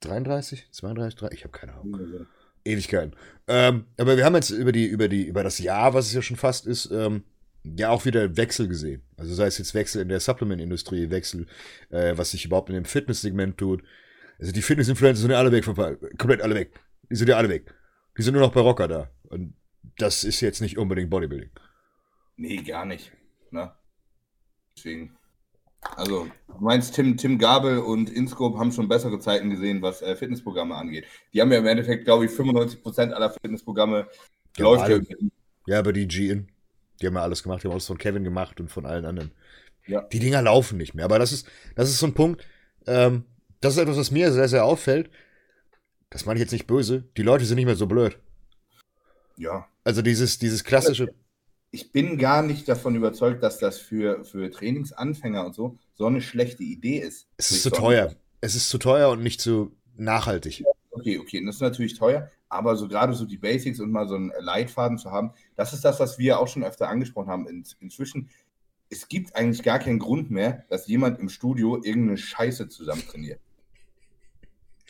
33, 0.00 0.68
32, 0.70 1.18
3, 1.18 1.28
ich 1.32 1.44
habe 1.44 1.52
keine 1.52 1.72
Ahnung. 1.72 2.00
Ja. 2.12 2.26
Ewigkeiten. 2.70 3.14
Ähm, 3.46 3.86
aber 3.96 4.18
wir 4.18 4.26
haben 4.26 4.34
jetzt 4.34 4.50
über 4.50 4.70
die, 4.70 4.84
über 4.84 5.08
die, 5.08 5.24
über 5.24 5.42
das 5.42 5.58
Jahr, 5.58 5.94
was 5.94 6.08
es 6.08 6.12
ja 6.12 6.20
schon 6.20 6.36
fast 6.36 6.66
ist, 6.66 6.90
ähm, 6.92 7.22
ja 7.64 7.88
auch 7.88 8.04
wieder 8.04 8.36
Wechsel 8.36 8.68
gesehen. 8.68 9.02
Also 9.16 9.32
sei 9.32 9.46
es 9.46 9.56
jetzt 9.56 9.72
Wechsel 9.72 10.02
in 10.02 10.10
der 10.10 10.20
Supplement-Industrie, 10.20 11.08
Wechsel, 11.08 11.46
äh, 11.88 12.12
was 12.16 12.32
sich 12.32 12.44
überhaupt 12.44 12.68
in 12.68 12.74
dem 12.74 12.84
Fitness-Segment 12.84 13.56
tut. 13.56 13.82
Also 14.38 14.52
die 14.52 14.62
Fitness-Influencer 14.62 15.22
sind 15.22 15.30
ja 15.30 15.38
alle 15.38 15.52
weg, 15.52 15.64
komplett 15.64 16.42
alle 16.42 16.54
weg. 16.54 16.72
Die 17.10 17.16
sind 17.16 17.28
ja 17.28 17.36
alle 17.36 17.48
weg. 17.48 17.74
Die 18.16 18.22
sind 18.22 18.34
nur 18.34 18.42
noch 18.42 18.52
bei 18.52 18.60
Rocker 18.60 18.88
da. 18.88 19.10
Und 19.28 19.54
das 19.98 20.24
ist 20.24 20.40
jetzt 20.40 20.60
nicht 20.60 20.78
unbedingt 20.78 21.10
Bodybuilding. 21.10 21.50
Nee, 22.36 22.58
gar 22.58 22.84
nicht. 22.84 23.12
Ne? 23.50 23.72
Deswegen. 24.76 25.16
Also, 25.96 26.28
du 26.48 26.58
meinst, 26.58 26.94
Tim, 26.94 27.16
Tim 27.16 27.38
Gabel 27.38 27.78
und 27.78 28.10
Inscope 28.10 28.58
haben 28.58 28.72
schon 28.72 28.88
bessere 28.88 29.18
Zeiten 29.20 29.50
gesehen, 29.50 29.80
was 29.80 30.02
äh, 30.02 30.16
Fitnessprogramme 30.16 30.74
angeht. 30.74 31.04
Die 31.32 31.40
haben 31.40 31.52
ja 31.52 31.58
im 31.58 31.66
Endeffekt, 31.66 32.04
glaube 32.04 32.24
ich, 32.24 32.32
95% 32.32 33.12
aller 33.12 33.30
Fitnessprogramme 33.30 34.08
ja, 34.56 34.64
läuft 34.64 34.84
alle, 34.84 35.04
ja, 35.66 35.78
aber 35.78 35.92
die 35.92 36.08
GIN, 36.08 36.48
die 37.00 37.06
haben 37.06 37.14
ja 37.14 37.22
alles 37.22 37.42
gemacht, 37.42 37.62
die 37.62 37.68
haben 37.68 37.72
alles 37.72 37.86
von 37.86 37.98
Kevin 37.98 38.24
gemacht 38.24 38.60
und 38.60 38.70
von 38.70 38.86
allen 38.86 39.04
anderen. 39.04 39.32
Ja. 39.86 40.02
Die 40.02 40.18
Dinger 40.18 40.42
laufen 40.42 40.78
nicht 40.78 40.94
mehr. 40.94 41.04
Aber 41.04 41.18
das 41.18 41.32
ist, 41.32 41.46
das 41.76 41.88
ist 41.88 41.98
so 41.98 42.06
ein 42.06 42.14
Punkt, 42.14 42.44
ähm, 42.86 43.24
das 43.60 43.74
ist 43.74 43.80
etwas, 43.80 43.96
was 43.96 44.10
mir 44.10 44.32
sehr, 44.32 44.48
sehr 44.48 44.64
auffällt. 44.64 45.10
Das 46.10 46.26
meine 46.26 46.38
ich 46.38 46.42
jetzt 46.42 46.52
nicht 46.52 46.66
böse. 46.66 47.04
Die 47.16 47.22
Leute 47.22 47.44
sind 47.44 47.56
nicht 47.56 47.66
mehr 47.66 47.76
so 47.76 47.86
blöd. 47.86 48.18
Ja. 49.36 49.66
Also 49.84 50.02
dieses, 50.02 50.38
dieses 50.38 50.64
klassische 50.64 51.08
ich 51.70 51.92
bin 51.92 52.18
gar 52.18 52.42
nicht 52.42 52.68
davon 52.68 52.94
überzeugt, 52.94 53.42
dass 53.42 53.58
das 53.58 53.78
für, 53.78 54.24
für 54.24 54.50
Trainingsanfänger 54.50 55.44
und 55.44 55.54
so 55.54 55.78
so 55.94 56.06
eine 56.06 56.20
schlechte 56.20 56.62
Idee 56.62 56.98
ist. 56.98 57.28
Es 57.36 57.50
ist 57.50 57.62
zu 57.62 57.70
teuer. 57.70 58.14
Es 58.40 58.54
ist 58.54 58.70
zu 58.70 58.78
teuer 58.78 59.10
und 59.10 59.22
nicht 59.22 59.40
zu 59.40 59.72
nachhaltig. 59.96 60.64
Okay, 60.90 61.18
okay, 61.18 61.44
das 61.44 61.56
ist 61.56 61.60
natürlich 61.60 61.98
teuer, 61.98 62.30
aber 62.48 62.76
so 62.76 62.88
gerade 62.88 63.12
so 63.12 63.24
die 63.24 63.36
Basics 63.36 63.80
und 63.80 63.90
mal 63.90 64.08
so 64.08 64.14
einen 64.14 64.32
Leitfaden 64.40 64.96
zu 64.98 65.10
haben, 65.10 65.32
das 65.56 65.72
ist 65.72 65.84
das, 65.84 66.00
was 66.00 66.18
wir 66.18 66.38
auch 66.38 66.48
schon 66.48 66.64
öfter 66.64 66.88
angesprochen 66.88 67.28
haben. 67.28 67.48
In, 67.48 67.64
inzwischen, 67.80 68.30
es 68.90 69.08
gibt 69.08 69.34
eigentlich 69.36 69.62
gar 69.62 69.78
keinen 69.78 69.98
Grund 69.98 70.30
mehr, 70.30 70.64
dass 70.68 70.86
jemand 70.86 71.18
im 71.18 71.28
Studio 71.28 71.76
irgendeine 71.82 72.16
Scheiße 72.16 72.68
zusammen 72.68 73.02
trainiert. 73.06 73.40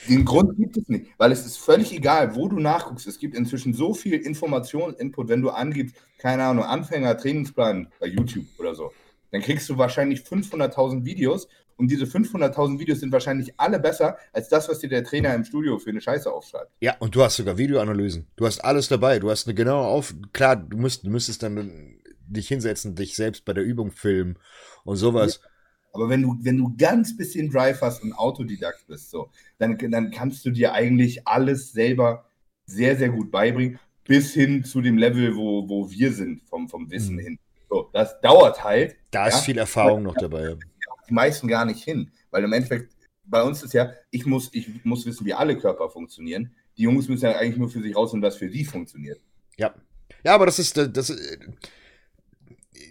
Den 0.07 0.25
Grund 0.25 0.57
gibt 0.57 0.76
es 0.76 0.88
nicht, 0.88 1.07
weil 1.19 1.33
es 1.33 1.45
ist 1.45 1.59
völlig 1.59 1.93
egal, 1.93 2.35
wo 2.37 2.49
du 2.49 2.61
nachguckst. 2.61 3.07
Es 3.07 3.19
gibt 3.19 3.35
inzwischen 3.35 3.75
so 3.75 3.95
viel 3.95 4.14
Information, 4.14 4.95
Input, 4.95 5.28
wenn 5.28 5.43
du 5.43 5.50
angibst, 5.50 5.97
keine 6.19 6.45
Ahnung, 6.45 6.64
Anfänger, 6.64 7.17
Trainingsplan 7.17 7.88
bei 7.99 8.07
YouTube 8.07 8.47
oder 8.59 8.75
so. 8.75 8.93
Dann 9.33 9.43
kriegst 9.43 9.69
du 9.69 9.76
wahrscheinlich 9.76 10.21
500.000 10.21 11.05
Videos 11.05 11.49
und 11.76 11.90
diese 11.90 12.07
500.000 12.07 12.78
Videos 12.78 13.00
sind 13.00 13.12
wahrscheinlich 13.12 13.52
alle 13.57 13.78
besser 13.78 14.17
als 14.33 14.49
das, 14.49 14.69
was 14.69 14.78
dir 14.78 14.88
der 14.88 15.05
Trainer 15.05 15.35
im 15.35 15.45
Studio 15.45 15.78
für 15.78 15.90
eine 15.90 16.00
Scheiße 16.00 16.31
aufschreibt. 16.31 16.71
Ja, 16.81 16.97
und 16.99 17.14
du 17.14 17.23
hast 17.23 17.37
sogar 17.37 17.59
Videoanalysen. 17.59 18.26
Du 18.37 18.47
hast 18.47 18.61
alles 18.61 18.88
dabei. 18.88 19.19
Du 19.19 19.31
hast 19.31 19.47
eine 19.47 19.55
genaue 19.55 19.87
Auf. 19.87 20.14
Klar, 20.33 20.57
du, 20.57 20.76
musst, 20.76 21.05
du 21.05 21.11
müsstest 21.11 21.43
dann 21.43 22.00
dich 22.26 22.49
hinsetzen, 22.49 22.95
dich 22.95 23.14
selbst 23.17 23.45
bei 23.45 23.52
der 23.52 23.64
Übung 23.64 23.90
filmen 23.90 24.38
und 24.85 24.97
sowas. 24.97 25.40
Ja. 25.43 25.50
Aber 25.92 26.09
wenn 26.09 26.23
du, 26.23 26.37
wenn 26.40 26.59
du 26.59 26.75
ganz 26.76 27.16
bisschen 27.16 27.50
Drive 27.50 27.80
hast 27.80 28.02
und 28.02 28.12
Autodidakt 28.12 28.87
bist, 28.87 29.11
so, 29.11 29.30
dann, 29.59 29.78
dann 29.90 30.11
kannst 30.11 30.45
du 30.45 30.50
dir 30.50 30.73
eigentlich 30.73 31.26
alles 31.26 31.73
selber 31.73 32.26
sehr, 32.66 32.97
sehr 32.97 33.09
gut 33.09 33.30
beibringen, 33.30 33.78
bis 34.04 34.33
hin 34.33 34.64
zu 34.64 34.80
dem 34.80 34.99
Level, 34.99 35.37
wo, 35.37 35.68
wo 35.68 35.90
wir 35.90 36.12
sind, 36.12 36.42
vom, 36.49 36.68
vom 36.68 36.90
Wissen 36.90 37.16
mhm. 37.16 37.21
hin. 37.21 37.38
So, 37.68 37.90
das 37.92 38.21
dauert 38.21 38.64
halt. 38.64 38.97
Da 39.11 39.28
ja, 39.28 39.37
ist 39.37 39.45
viel 39.45 39.59
Erfahrung 39.59 40.02
noch 40.02 40.14
dabei. 40.14 40.57
Die 41.09 41.14
meisten 41.14 41.49
gar 41.49 41.64
nicht 41.64 41.83
hin, 41.83 42.11
weil 42.30 42.45
im 42.45 42.52
Endeffekt 42.52 42.95
bei 43.25 43.42
uns 43.42 43.62
ist 43.62 43.75
ja, 43.75 43.92
ich 44.11 44.25
muss, 44.26 44.50
ich 44.52 44.85
muss 44.85 45.04
wissen, 45.07 45.26
wie 45.26 45.35
alle 45.35 45.57
Körper 45.57 45.90
funktionieren. 45.90 46.54
Die 46.76 46.83
Jungs 46.83 47.09
müssen 47.09 47.25
ja 47.25 47.37
eigentlich 47.37 47.59
nur 47.59 47.68
für 47.68 47.83
sich 47.83 47.95
rausfinden, 47.95 48.26
was 48.26 48.37
für 48.37 48.49
sie 48.49 48.64
funktioniert. 48.64 49.21
Ja. 49.59 49.75
Ja, 50.25 50.35
aber 50.35 50.47
das 50.47 50.59
ist, 50.59 50.76
das, 50.76 51.12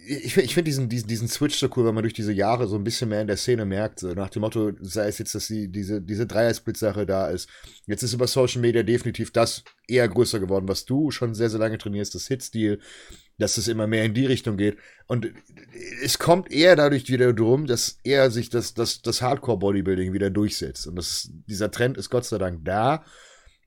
ich, 0.08 0.36
ich 0.36 0.54
finde 0.54 0.70
diesen, 0.70 0.88
diesen, 0.88 1.06
diesen 1.06 1.28
Switch 1.28 1.58
so 1.58 1.68
cool, 1.76 1.84
weil 1.84 1.92
man 1.92 2.02
durch 2.02 2.14
diese 2.14 2.32
Jahre 2.32 2.66
so 2.66 2.76
ein 2.76 2.84
bisschen 2.84 3.10
mehr 3.10 3.20
in 3.20 3.26
der 3.26 3.36
Szene 3.36 3.66
merkt, 3.66 4.00
so 4.00 4.08
nach 4.14 4.30
dem 4.30 4.40
Motto, 4.40 4.72
sei 4.80 5.06
es 5.08 5.18
jetzt, 5.18 5.34
dass 5.34 5.48
die, 5.48 5.70
diese, 5.70 6.00
diese 6.00 6.26
Dreier-Split-Sache 6.26 7.04
da 7.04 7.28
ist. 7.28 7.48
Jetzt 7.86 8.02
ist 8.02 8.14
über 8.14 8.26
Social 8.26 8.62
Media 8.62 8.82
definitiv 8.82 9.32
das 9.32 9.64
eher 9.86 10.08
größer 10.08 10.40
geworden, 10.40 10.66
was 10.66 10.86
du 10.86 11.10
schon 11.10 11.34
sehr, 11.34 11.50
sehr 11.50 11.60
lange 11.60 11.76
trainierst, 11.76 12.14
das 12.14 12.26
Hit-Stil, 12.26 12.80
dass 13.36 13.58
es 13.58 13.68
immer 13.68 13.86
mehr 13.86 14.04
in 14.04 14.14
die 14.14 14.26
Richtung 14.26 14.56
geht. 14.56 14.78
Und 15.06 15.30
es 16.02 16.18
kommt 16.18 16.50
eher 16.50 16.74
dadurch 16.74 17.08
wieder 17.10 17.32
drum, 17.34 17.66
dass 17.66 17.98
eher 18.02 18.30
sich 18.30 18.48
das, 18.48 18.72
das, 18.72 19.02
das 19.02 19.20
Hardcore-Bodybuilding 19.20 20.14
wieder 20.14 20.30
durchsetzt. 20.30 20.86
Und 20.86 20.96
das, 20.96 21.28
dieser 21.46 21.70
Trend 21.70 21.98
ist 21.98 22.08
Gott 22.08 22.24
sei 22.24 22.38
Dank 22.38 22.64
da. 22.64 23.04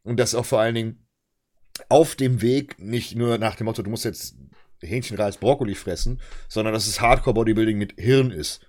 Und 0.03 0.19
das 0.19 0.33
auch 0.33 0.45
vor 0.45 0.59
allen 0.59 0.75
Dingen 0.75 1.07
auf 1.87 2.15
dem 2.15 2.41
Weg, 2.41 2.79
nicht 2.79 3.15
nur 3.15 3.37
nach 3.37 3.55
dem 3.55 3.65
Motto, 3.65 3.83
du 3.83 3.89
musst 3.89 4.05
jetzt 4.05 4.35
Hähnchenreis, 4.81 5.37
Brokkoli 5.37 5.75
fressen, 5.75 6.19
sondern 6.47 6.73
dass 6.73 6.87
es 6.87 7.01
Hardcore-Bodybuilding 7.01 7.77
mit 7.77 7.93
Hirn 7.97 8.31
ist. 8.31 8.61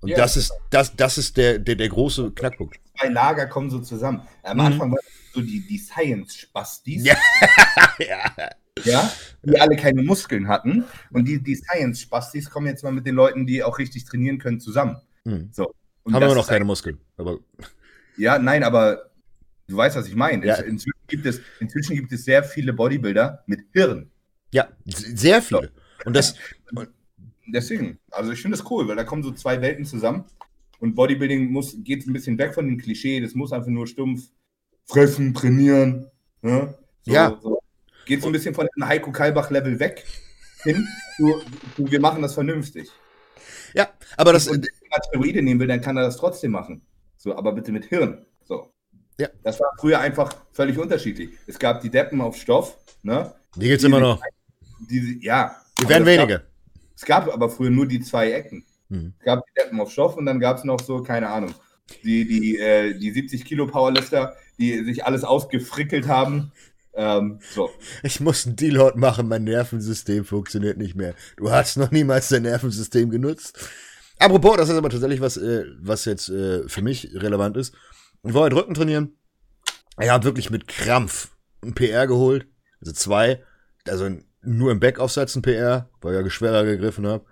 Und 0.00 0.08
yeah. 0.08 0.18
das 0.18 0.36
ist, 0.36 0.52
das, 0.70 0.96
das 0.96 1.18
ist 1.18 1.36
der, 1.36 1.58
der, 1.58 1.76
der 1.76 1.88
große 1.88 2.32
Knackpunkt. 2.32 2.80
Zwei 2.98 3.08
Lager 3.08 3.46
kommen 3.46 3.70
so 3.70 3.80
zusammen. 3.80 4.22
Am 4.42 4.56
mhm. 4.56 4.64
Anfang 4.64 4.90
waren 4.92 5.00
so 5.34 5.40
die, 5.40 5.66
die 5.66 5.78
Science-Spastis. 5.78 7.04
Ja. 7.04 7.16
ja. 7.98 8.50
ja. 8.84 9.12
Die 9.42 9.60
alle 9.60 9.76
keine 9.76 10.02
Muskeln 10.02 10.48
hatten. 10.48 10.84
Und 11.10 11.26
die, 11.26 11.42
die 11.42 11.54
Science-Spastis 11.54 12.50
kommen 12.50 12.66
jetzt 12.66 12.82
mal 12.82 12.92
mit 12.92 13.06
den 13.06 13.14
Leuten, 13.14 13.46
die 13.46 13.62
auch 13.62 13.78
richtig 13.78 14.04
trainieren 14.04 14.38
können, 14.38 14.60
zusammen. 14.60 14.96
Mhm. 15.24 15.50
So. 15.52 15.74
Und 16.02 16.14
Haben 16.14 16.26
wir 16.26 16.34
noch 16.34 16.48
keine 16.48 16.64
Muskeln. 16.64 16.98
Aber 17.18 17.38
ja, 18.16 18.38
nein, 18.38 18.64
aber 18.64 19.10
du 19.68 19.76
weißt, 19.76 19.96
was 19.96 20.08
ich 20.08 20.16
meine. 20.16 20.46
Ja. 20.46 20.56
Inzwischen, 20.56 20.98
gibt 21.08 21.26
es, 21.26 21.40
inzwischen 21.60 21.96
gibt 21.96 22.12
es 22.12 22.24
sehr 22.24 22.42
viele 22.42 22.72
Bodybuilder 22.72 23.44
mit 23.46 23.60
Hirn. 23.72 24.10
Ja, 24.52 24.68
sehr 24.84 25.42
viele. 25.42 25.70
Und 26.04 26.14
das. 26.14 26.34
Deswegen, 27.52 27.98
also 28.12 28.30
ich 28.30 28.40
finde 28.40 28.56
das 28.56 28.70
cool, 28.70 28.86
weil 28.86 28.94
da 28.94 29.02
kommen 29.02 29.24
so 29.24 29.32
zwei 29.32 29.60
Welten 29.60 29.84
zusammen. 29.84 30.24
Und 30.78 30.94
Bodybuilding 30.94 31.50
muss, 31.50 31.76
geht 31.82 32.06
ein 32.06 32.12
bisschen 32.12 32.38
weg 32.38 32.54
von 32.54 32.66
dem 32.66 32.78
Klischee, 32.78 33.20
das 33.20 33.34
muss 33.34 33.52
einfach 33.52 33.68
nur 33.68 33.86
stumpf 33.86 34.30
fressen, 34.86 35.34
trainieren. 35.34 36.10
Ne? 36.42 36.74
So, 37.02 37.12
ja. 37.12 37.38
So. 37.42 37.60
Geht 38.06 38.22
so 38.22 38.28
ein 38.28 38.32
bisschen 38.32 38.54
von 38.54 38.68
dem 38.74 38.86
Heiko 38.86 39.12
Kalbach-Level 39.12 39.78
weg 39.78 40.04
hin. 40.62 40.88
Du, 41.18 41.42
du, 41.76 41.90
wir 41.90 42.00
machen 42.00 42.22
das 42.22 42.34
vernünftig. 42.34 42.88
Ja, 43.74 43.90
aber 44.16 44.32
das. 44.32 44.48
Und 44.48 44.64
wenn 44.64 44.90
er 44.90 45.04
Steroide 45.08 45.42
nehmen 45.42 45.60
will, 45.60 45.68
dann 45.68 45.80
kann 45.80 45.96
er 45.96 46.04
das 46.04 46.16
trotzdem 46.16 46.52
machen. 46.52 46.82
So, 47.16 47.36
aber 47.36 47.52
bitte 47.52 47.72
mit 47.72 47.86
Hirn. 47.86 48.24
So. 48.44 48.72
Ja. 49.18 49.28
Das 49.42 49.60
war 49.60 49.68
früher 49.78 50.00
einfach 50.00 50.34
völlig 50.52 50.78
unterschiedlich. 50.78 51.30
Es 51.46 51.58
gab 51.58 51.82
die 51.82 51.90
Deppen 51.90 52.20
auf 52.20 52.36
Stoff, 52.36 52.78
ne? 53.02 53.34
Die 53.56 53.68
gibt's 53.68 53.84
immer 53.84 54.00
noch 54.00 54.20
diese, 54.88 55.14
ja. 55.24 55.56
Die 55.80 55.88
werden 55.88 56.06
weniger. 56.06 56.38
Gab, 56.38 56.46
es 56.96 57.04
gab 57.04 57.28
aber 57.28 57.48
früher 57.48 57.70
nur 57.70 57.86
die 57.86 58.00
zwei 58.00 58.32
Ecken. 58.32 58.64
Mhm. 58.88 59.14
Es 59.18 59.24
gab 59.24 59.44
die 59.46 59.60
Deppen 59.60 59.80
auf 59.80 59.90
Stoff 59.90 60.16
und 60.16 60.26
dann 60.26 60.40
gab 60.40 60.58
es 60.58 60.64
noch 60.64 60.80
so, 60.80 61.02
keine 61.02 61.28
Ahnung, 61.28 61.54
die, 62.04 62.26
die, 62.26 62.58
äh, 62.58 62.98
die 62.98 63.10
70 63.10 63.44
Kilo 63.44 63.66
Powerlifter, 63.66 64.36
die 64.58 64.84
sich 64.84 65.04
alles 65.04 65.24
ausgefrickelt 65.24 66.08
haben. 66.08 66.52
Ähm, 66.94 67.38
so. 67.54 67.70
Ich 68.02 68.20
muss 68.20 68.46
einen 68.46 68.56
Deload 68.56 68.98
machen, 68.98 69.28
mein 69.28 69.44
Nervensystem 69.44 70.24
funktioniert 70.24 70.76
nicht 70.76 70.96
mehr. 70.96 71.14
Du 71.36 71.50
hast 71.50 71.76
noch 71.76 71.90
niemals 71.90 72.28
dein 72.28 72.42
Nervensystem 72.42 73.10
genutzt. 73.10 73.58
Apropos, 74.18 74.56
das 74.56 74.68
ist 74.68 74.76
aber 74.76 74.90
tatsächlich 74.90 75.20
was, 75.20 75.36
äh, 75.36 75.64
was 75.80 76.04
jetzt 76.04 76.28
äh, 76.28 76.68
für 76.68 76.82
mich 76.82 77.10
relevant 77.14 77.56
ist. 77.56 77.74
Ich 78.22 78.34
wollte 78.34 78.56
Rücken 78.56 78.74
trainieren. 78.74 79.16
Ich 79.98 80.10
habe 80.10 80.24
wirklich 80.24 80.50
mit 80.50 80.68
Krampf 80.68 81.30
ein 81.62 81.74
PR 81.74 82.06
geholt. 82.06 82.46
Also 82.80 82.92
zwei. 82.92 83.42
Also 83.88 84.10
nur 84.42 84.70
im 84.70 84.80
Back 84.80 84.98
aufsetzen 84.98 85.42
PR, 85.42 85.88
weil 86.00 86.26
ich 86.26 86.32
schwerer 86.32 86.64
gegriffen 86.64 87.06
habe. 87.06 87.24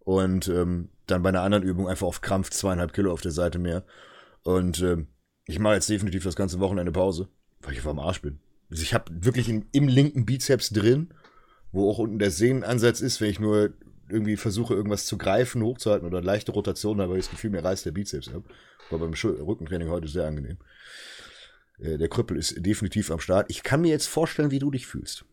Und 0.00 0.48
ähm, 0.48 0.90
dann 1.06 1.22
bei 1.22 1.30
einer 1.30 1.42
anderen 1.42 1.64
Übung 1.64 1.88
einfach 1.88 2.06
auf 2.06 2.20
Krampf 2.20 2.50
zweieinhalb 2.50 2.92
Kilo 2.92 3.12
auf 3.12 3.20
der 3.20 3.32
Seite 3.32 3.58
mehr. 3.58 3.84
Und 4.42 4.80
ähm, 4.82 5.08
ich 5.46 5.58
mache 5.58 5.74
jetzt 5.74 5.88
definitiv 5.88 6.24
das 6.24 6.36
ganze 6.36 6.60
Wochenende 6.60 6.92
Pause, 6.92 7.28
weil 7.60 7.72
ich 7.72 7.80
auf 7.80 7.86
am 7.86 7.98
Arsch 7.98 8.22
bin. 8.22 8.40
Also 8.70 8.82
ich 8.82 8.94
habe 8.94 9.12
wirklich 9.24 9.48
in, 9.48 9.66
im 9.72 9.88
linken 9.88 10.24
Bizeps 10.26 10.70
drin, 10.70 11.12
wo 11.72 11.90
auch 11.90 11.98
unten 11.98 12.18
der 12.18 12.30
Sehnenansatz 12.30 13.00
ist, 13.00 13.20
wenn 13.20 13.30
ich 13.30 13.40
nur 13.40 13.72
irgendwie 14.08 14.36
versuche, 14.36 14.74
irgendwas 14.74 15.06
zu 15.06 15.16
greifen, 15.16 15.62
hochzuhalten 15.62 16.06
oder 16.06 16.20
leichte 16.20 16.52
Rotation 16.52 16.98
weil 16.98 17.18
ich 17.18 17.24
das 17.24 17.30
Gefühl, 17.30 17.50
mir 17.50 17.64
reißt 17.64 17.86
der 17.86 17.92
Bizeps 17.92 18.28
ab. 18.28 18.44
War 18.90 18.98
beim 18.98 19.14
Rückentraining 19.14 19.88
heute 19.88 20.08
sehr 20.08 20.26
angenehm. 20.26 20.58
Äh, 21.78 21.98
der 21.98 22.08
Krüppel 22.08 22.36
ist 22.36 22.54
definitiv 22.64 23.10
am 23.10 23.20
Start. 23.20 23.50
Ich 23.50 23.62
kann 23.62 23.80
mir 23.80 23.88
jetzt 23.88 24.06
vorstellen, 24.06 24.50
wie 24.50 24.58
du 24.58 24.70
dich 24.70 24.86
fühlst. 24.86 25.24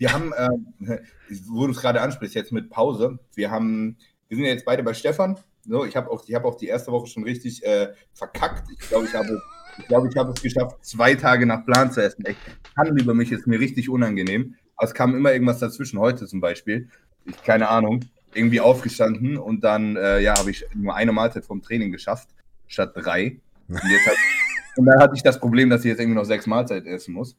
Wir 0.00 0.14
haben, 0.14 0.32
äh, 0.32 0.98
wo 1.46 1.66
du 1.66 1.72
es 1.72 1.80
gerade 1.80 2.00
ansprichst, 2.00 2.34
jetzt 2.34 2.52
mit 2.52 2.70
Pause, 2.70 3.18
wir 3.34 3.50
haben, 3.50 3.98
wir 4.28 4.36
sind 4.36 4.46
ja 4.46 4.52
jetzt 4.52 4.64
beide 4.64 4.82
bei 4.82 4.94
Stefan. 4.94 5.38
So, 5.66 5.84
ich 5.84 5.94
habe 5.94 6.10
auch, 6.10 6.26
hab 6.26 6.44
auch 6.46 6.56
die 6.56 6.68
erste 6.68 6.90
Woche 6.90 7.06
schon 7.06 7.22
richtig 7.22 7.62
äh, 7.64 7.92
verkackt. 8.14 8.70
Ich 8.72 8.88
glaube, 8.88 9.04
ich 9.04 9.14
habe 9.14 9.38
ich 9.78 9.86
glaube, 9.86 10.08
ich 10.08 10.16
habe 10.16 10.32
es 10.32 10.42
geschafft, 10.42 10.84
zwei 10.84 11.14
Tage 11.14 11.44
nach 11.44 11.64
Plan 11.66 11.92
zu 11.92 12.02
essen. 12.02 12.24
Echt, 12.24 12.38
Handel 12.76 13.00
über 13.00 13.14
mich 13.14 13.30
ist 13.30 13.46
mir 13.46 13.60
richtig 13.60 13.90
unangenehm. 13.90 14.54
Aber 14.74 14.88
es 14.88 14.94
kam 14.94 15.14
immer 15.14 15.32
irgendwas 15.32 15.58
dazwischen. 15.58 15.98
Heute 15.98 16.26
zum 16.26 16.40
Beispiel, 16.40 16.88
ich, 17.26 17.42
keine 17.42 17.68
Ahnung, 17.68 18.00
irgendwie 18.32 18.60
aufgestanden 18.60 19.36
und 19.36 19.62
dann, 19.64 19.96
äh, 19.96 20.20
ja, 20.20 20.38
habe 20.38 20.50
ich 20.50 20.64
nur 20.74 20.94
eine 20.94 21.12
Mahlzeit 21.12 21.44
vom 21.44 21.60
Training 21.62 21.92
geschafft, 21.92 22.30
statt 22.66 22.92
drei. 22.94 23.38
Und, 23.68 23.76
hat, 23.76 24.16
und 24.76 24.86
dann 24.86 24.98
hatte 24.98 25.14
ich 25.14 25.22
das 25.22 25.38
Problem, 25.38 25.68
dass 25.68 25.80
ich 25.80 25.90
jetzt 25.90 26.00
irgendwie 26.00 26.16
noch 26.16 26.24
sechs 26.24 26.46
Mahlzeiten 26.46 26.88
essen 26.90 27.12
muss. 27.12 27.36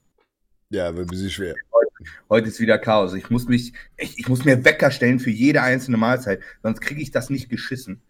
Ja, 0.72 0.96
wird 0.96 1.08
ein 1.08 1.12
bisschen 1.12 1.30
schwer. 1.30 1.56
Heute 2.30 2.48
ist 2.48 2.60
wieder 2.62 2.78
Chaos. 2.78 3.14
Ich 3.14 3.30
muss 3.30 3.46
mich, 3.48 3.74
ich, 3.98 4.18
ich 4.18 4.30
muss 4.30 4.46
mir 4.46 4.64
Wecker 4.64 4.90
stellen 4.90 5.20
für 5.20 5.30
jede 5.30 5.62
einzelne 5.62 5.98
Mahlzeit, 5.98 6.40
sonst 6.64 6.80
kriege 6.80 7.02
ich 7.02 7.12
das 7.12 7.30
nicht 7.30 7.50
geschissen. 7.50 8.02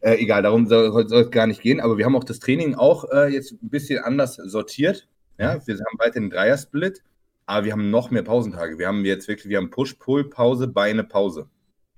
Äh, 0.00 0.16
egal, 0.16 0.42
darum 0.42 0.66
soll, 0.66 0.90
soll 1.08 1.22
es 1.22 1.30
gar 1.30 1.46
nicht 1.46 1.62
gehen. 1.62 1.80
Aber 1.80 1.96
wir 1.96 2.04
haben 2.04 2.16
auch 2.16 2.24
das 2.24 2.40
Training 2.40 2.74
auch 2.74 3.10
äh, 3.12 3.28
jetzt 3.28 3.52
ein 3.52 3.70
bisschen 3.70 4.02
anders 4.02 4.34
sortiert. 4.34 5.08
Ja, 5.38 5.64
wir 5.66 5.74
haben 5.74 5.98
weiter 5.98 6.20
den 6.20 6.30
Dreier-Split, 6.30 7.02
aber 7.46 7.64
wir 7.64 7.72
haben 7.72 7.90
noch 7.90 8.10
mehr 8.10 8.22
Pausentage. 8.22 8.76
Wir 8.76 8.88
haben 8.88 9.04
jetzt 9.04 9.28
wirklich, 9.28 9.48
wir 9.48 9.58
haben 9.58 9.70
Push-Pull-Pause, 9.70 10.68
Beine, 10.68 11.04
Pause. 11.04 11.48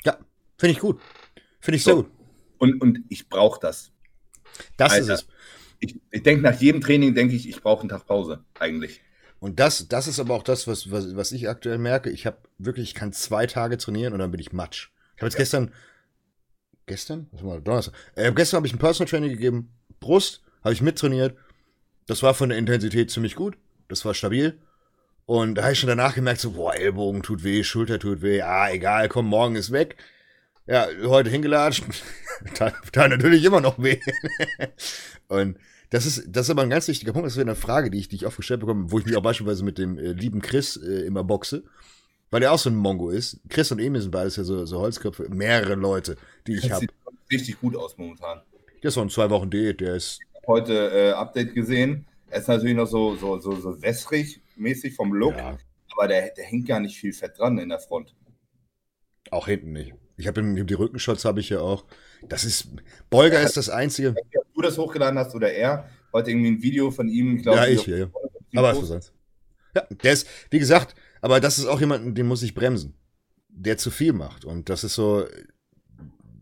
Ja, 0.05 0.19
finde 0.59 0.73
ich 0.73 0.79
gut. 0.79 1.00
Finde 1.61 1.76
ich 1.76 1.85
so. 1.85 1.91
sehr 1.91 2.03
gut. 2.03 2.11
Und, 2.59 2.83
und 2.83 3.00
ich 3.09 3.29
brauche 3.31 3.61
das. 3.61 3.93
Das 4.76 4.93
Alter, 4.93 5.15
ist 5.15 5.21
es. 5.23 5.29
Ich, 5.81 6.00
ich 6.11 6.23
denke, 6.23 6.43
nach 6.43 6.59
jedem 6.61 6.83
Training 6.83 7.15
denke 7.15 7.35
ich, 7.35 7.49
ich 7.49 7.62
brauche 7.62 7.81
einen 7.81 7.88
Tag 7.88 8.07
Pause, 8.07 8.45
eigentlich. 8.59 9.00
Und 9.38 9.61
das, 9.61 9.88
das 9.88 10.09
ist 10.09 10.19
aber 10.19 10.35
auch 10.35 10.43
das, 10.43 10.66
was, 10.66 10.90
was, 10.90 11.14
was 11.14 11.33
ich 11.33 11.49
aktuell 11.49 11.78
merke. 11.78 12.11
Ich 12.11 12.26
habe 12.26 12.38
wirklich, 12.59 12.88
ich 12.88 12.95
kann 12.95 13.12
zwei 13.12 13.47
Tage 13.47 13.76
trainieren 13.76 14.12
und 14.12 14.19
dann 14.19 14.31
bin 14.31 14.40
ich 14.40 14.52
matsch. 14.52 14.88
Ich 15.14 15.23
habe 15.23 15.26
jetzt 15.26 15.35
ja. 15.35 15.40
gestern, 15.40 15.73
gestern? 16.87 17.28
Was 17.33 17.45
war 17.45 17.61
Donnerstag? 17.61 17.95
Äh, 18.14 18.33
gestern 18.33 18.59
habe 18.59 18.66
ich 18.66 18.75
ein 18.75 18.78
Personal 18.78 19.09
Training 19.09 19.31
gegeben. 19.31 19.73
Brust 20.00 20.43
habe 20.64 20.73
ich 20.73 20.83
mittrainiert. 20.83 21.37
Das 22.07 22.23
war 22.23 22.35
von 22.35 22.49
der 22.49 22.59
Intensität 22.59 23.11
ziemlich 23.11 23.35
gut. 23.35 23.57
Das 23.88 24.05
war 24.05 24.14
stabil. 24.14 24.59
Und 25.26 25.57
da 25.57 25.64
habe 25.64 25.73
ich 25.73 25.81
schon 25.81 25.88
danach 25.88 26.14
gemerkt, 26.14 26.40
so, 26.40 26.52
boah, 26.52 26.75
Ellbogen 26.75 27.23
tut 27.23 27.43
weh, 27.43 27.64
Schulter 27.64 27.99
tut 27.99 28.23
weh. 28.23 28.43
Ah, 28.43 28.71
egal, 28.71 29.09
komm, 29.09 29.26
morgen 29.26 29.57
ist 29.57 29.73
weg. 29.73 29.97
Ja, 30.66 30.87
heute 31.05 31.31
hingelatscht. 31.31 31.85
da, 32.59 32.73
da 32.93 33.09
natürlich 33.09 33.45
immer 33.45 33.61
noch 33.61 33.83
weh. 33.83 34.00
und 35.28 35.59
das 35.90 36.07
ist, 36.07 36.25
das 36.28 36.47
ist 36.47 36.50
aber 36.50 36.62
ein 36.62 36.71
ganz 36.71 36.88
wichtiger 36.88 37.12
Punkt. 37.12 37.26
Das 37.26 37.37
ist 37.37 37.40
eine 37.40 37.55
Frage, 37.55 37.90
die 37.90 37.99
ich, 37.99 38.09
die 38.09 38.16
ich 38.16 38.26
oft 38.26 38.37
gestellt 38.37 38.61
bekomme, 38.61 38.90
wo 38.90 38.99
ich 38.99 39.07
mich 39.07 39.16
auch 39.16 39.23
beispielsweise 39.23 39.64
mit 39.64 39.78
dem 39.78 39.99
äh, 39.99 40.12
lieben 40.12 40.40
Chris 40.40 40.76
äh, 40.76 41.07
immer 41.07 41.25
boxe. 41.25 41.64
Weil 42.31 42.43
er 42.43 42.52
auch 42.52 42.59
so 42.59 42.71
ein 42.71 42.76
Mongo 42.76 43.11
ist. 43.11 43.40
Chris 43.49 43.71
und 43.71 43.78
Emil 43.78 44.00
sind 44.00 44.11
beides 44.11 44.37
ja 44.37 44.43
so, 44.43 44.66
so 44.66 44.81
Holzköpfe. 44.81 45.28
Mehrere 45.28 45.76
Leute, 45.76 46.16
die 46.47 46.57
ich 46.57 46.71
habe. 46.73 46.81
Sieht 46.81 46.93
richtig 47.31 47.61
gut 47.61 47.76
aus 47.76 47.97
momentan. 47.97 48.43
Der 48.83 48.88
ist 48.88 48.97
noch 48.97 49.05
in 49.05 49.11
zwei 49.11 49.31
Wochen 49.31 49.49
Diät. 49.49 49.81
Der 49.81 49.95
ist. 49.95 50.19
Heute 50.47 50.90
äh, 50.90 51.12
Update 51.12 51.55
gesehen. 51.55 52.05
Er 52.28 52.40
ist 52.40 52.49
natürlich 52.49 52.75
noch 52.75 52.87
so, 52.87 53.14
so, 53.14 53.38
so, 53.38 53.55
so 53.55 53.81
wässrig 53.81 54.40
mäßig 54.57 54.95
vom 54.95 55.12
Look. 55.12 55.37
Ja. 55.37 55.57
Aber 55.93 56.09
der, 56.09 56.31
der 56.31 56.45
hängt 56.45 56.66
gar 56.66 56.81
nicht 56.81 56.99
viel 56.99 57.12
Fett 57.12 57.38
dran 57.38 57.59
in 57.59 57.69
der 57.69 57.78
Front. 57.78 58.14
Auch 59.31 59.47
hinten 59.47 59.73
nicht. 59.73 59.95
Ich 60.16 60.26
habe 60.26 60.43
die 60.43 60.75
Rückenshots 60.75 61.25
habe 61.25 61.40
ich 61.40 61.50
ja 61.50 61.61
auch. 61.61 61.85
Das 62.28 62.45
ist 62.45 62.69
Bolger 63.11 63.40
ist 63.40 63.57
das 63.57 63.69
einzige. 63.69 64.14
Du 64.56 64.62
das 64.62 64.78
hochgeladen 64.78 65.18
hast 65.18 65.34
oder 65.34 65.52
er, 65.52 65.88
heute 66.14 66.30
irgendwie 66.30 66.48
ein 66.48 66.62
Video 66.62 66.90
von 66.90 67.08
ihm. 67.08 67.36
Ich 67.36 67.42
glaub, 67.42 67.56
ja, 67.56 67.66
ich. 67.66 67.86
Ja, 67.86 67.96
ja. 67.96 68.10
Aber 68.54 68.75
was 68.75 68.88
du. 68.88 69.00
Ja, 69.75 69.86
der 70.02 70.12
ist, 70.12 70.26
wie 70.50 70.58
gesagt, 70.58 70.94
aber 71.20 71.40
das 71.40 71.58
ist 71.58 71.66
auch 71.66 71.78
jemand, 71.78 72.16
den 72.16 72.26
muss 72.26 72.42
ich 72.42 72.54
bremsen, 72.54 72.94
der 73.48 73.76
zu 73.76 73.90
viel 73.90 74.14
macht. 74.14 74.46
Und 74.46 74.70
das 74.70 74.82
ist 74.82 74.94
so, 74.94 75.26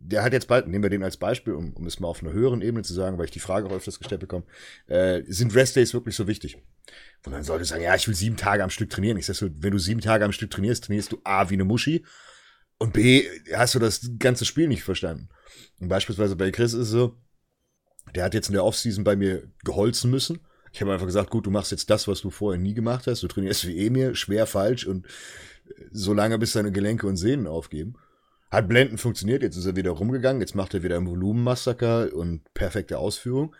der 0.04 0.23
hat 0.23 0.33
jetzt 0.33 0.47
bald, 0.47 0.68
nehmen 0.68 0.85
wir 0.85 0.90
den 0.90 1.02
als 1.02 1.16
Beispiel, 1.16 1.54
um, 1.54 1.73
um 1.73 1.87
es 1.87 1.99
mal 1.99 2.06
auf 2.06 2.23
einer 2.23 2.33
höheren 2.33 2.62
Ebene 2.62 2.85
zu 2.85 2.94
sagen, 2.94 3.18
weil 3.18 3.25
ich 3.25 3.30
die 3.33 3.40
Frage 3.40 3.66
auch 3.66 3.73
öfters 3.73 3.99
gestellt 3.99 4.21
bekomme, 4.21 4.44
äh, 4.87 5.23
sind 5.26 5.52
Restdays 5.52 5.92
wirklich 5.92 6.14
so 6.14 6.28
wichtig? 6.28 6.59
Und 7.26 7.33
dann 7.33 7.42
sollte 7.42 7.64
sagen, 7.64 7.83
ja, 7.83 7.97
ich 7.97 8.06
will 8.06 8.14
sieben 8.14 8.37
Tage 8.37 8.62
am 8.62 8.71
Stück 8.71 8.90
trainieren. 8.90 9.16
Ich 9.16 9.26
sag 9.26 9.35
so, 9.35 9.49
wenn 9.59 9.73
du 9.73 9.78
sieben 9.78 10.00
Tage 10.00 10.25
am 10.25 10.33
Stück 10.33 10.50
trainierst, 10.50 10.85
trainierst 10.85 11.11
du 11.11 11.21
A 11.25 11.50
wie 11.50 11.54
eine 11.54 11.64
Muschi 11.64 12.04
und 12.78 12.92
B, 12.92 13.25
hast 13.54 13.75
du 13.75 13.80
das 13.80 14.11
ganze 14.21 14.44
Spiel 14.44 14.68
nicht 14.68 14.85
verstanden. 14.85 15.28
Und 15.80 15.88
beispielsweise 15.88 16.37
bei 16.37 16.50
Chris 16.50 16.75
ist 16.75 16.80
es 16.80 16.88
so, 16.90 17.16
Der 18.14 18.25
hat 18.25 18.35
jetzt 18.35 18.49
in 18.49 18.54
der 18.54 18.64
Offseason 18.64 19.04
bei 19.04 19.16
mir 19.16 19.44
geholzen 19.64 20.11
müssen. 20.11 20.40
Ich 20.73 20.80
habe 20.80 20.92
einfach 20.92 21.06
gesagt, 21.06 21.30
gut, 21.30 21.47
du 21.47 21.50
machst 21.50 21.71
jetzt 21.71 21.88
das, 21.90 22.09
was 22.09 22.21
du 22.21 22.30
vorher 22.30 22.61
nie 22.61 22.75
gemacht 22.75 23.06
hast. 23.06 23.23
Du 23.23 23.28
trainierst 23.28 23.66
wie 23.66 23.87
Emir, 23.87 24.14
schwer 24.14 24.47
falsch 24.47 24.87
und 24.87 25.06
so 25.92 26.12
lange 26.12 26.38
bis 26.38 26.52
deine 26.52 26.73
Gelenke 26.73 27.06
und 27.06 27.16
Sehnen 27.16 27.47
aufgeben. 27.47 27.94
Hat 28.50 28.68
blendend 28.68 29.00
funktioniert, 29.00 29.42
jetzt 29.42 29.56
ist 29.56 29.66
er 29.66 29.76
wieder 29.76 29.90
rumgegangen, 29.90 30.40
jetzt 30.40 30.54
macht 30.54 30.75
er 30.75 30.83
wieder 30.83 30.97
ein 30.97 31.06
Volumenmassaker 31.06 32.14
und 32.14 32.42
perfekte 32.54 32.99
Ausführung. 32.99 33.54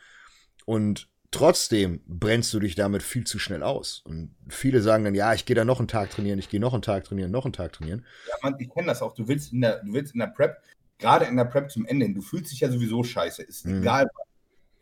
Und 0.66 1.08
trotzdem 1.30 2.00
brennst 2.06 2.54
du 2.54 2.61
dich 2.61 2.75
damit 2.75 3.02
viel 3.02 3.25
zu 3.25 3.38
schnell 3.38 3.62
aus. 3.62 4.02
Und 4.04 4.34
viele 4.49 4.80
sagen 4.82 5.04
dann, 5.04 5.14
ja, 5.14 5.34
ich 5.34 5.46
gehe 5.46 5.56
da 5.56 5.64
noch 5.64 5.80
einen 5.80 5.88
Tag 5.88 6.11
trainieren, 6.11 6.38
ich 6.38 6.49
gehe 6.49 6.61
noch 6.61 6.75
einen 6.75 6.82
Tag 6.82 7.04
trainieren, 7.04 7.30
noch 7.30 7.44
einen 7.44 7.52
Tag 7.52 7.73
trainieren. 7.73 8.04
Ja, 8.28 8.34
man, 8.42 8.54
ich 8.58 8.70
kenne 8.70 8.87
das 8.87 9.02
auch. 9.02 9.14
Du 9.14 9.26
willst 9.26 9.52
in 9.52 9.62
der, 9.62 9.82
du 9.82 9.92
willst 9.92 10.14
in 10.14 10.20
der 10.20 10.28
Prep, 10.28 10.58
gerade 10.99 11.25
in 11.25 11.37
der 11.37 11.44
Prep 11.44 11.70
zum 11.70 11.87
Ende, 11.87 12.12
du 12.12 12.23
fühlst 12.23 12.52
dich 12.52 12.61
ja 12.61 12.70
sowieso 12.70 13.02
scheiße, 13.02 13.42
ist 13.42 13.66
mhm. 13.66 13.82
egal. 13.82 14.08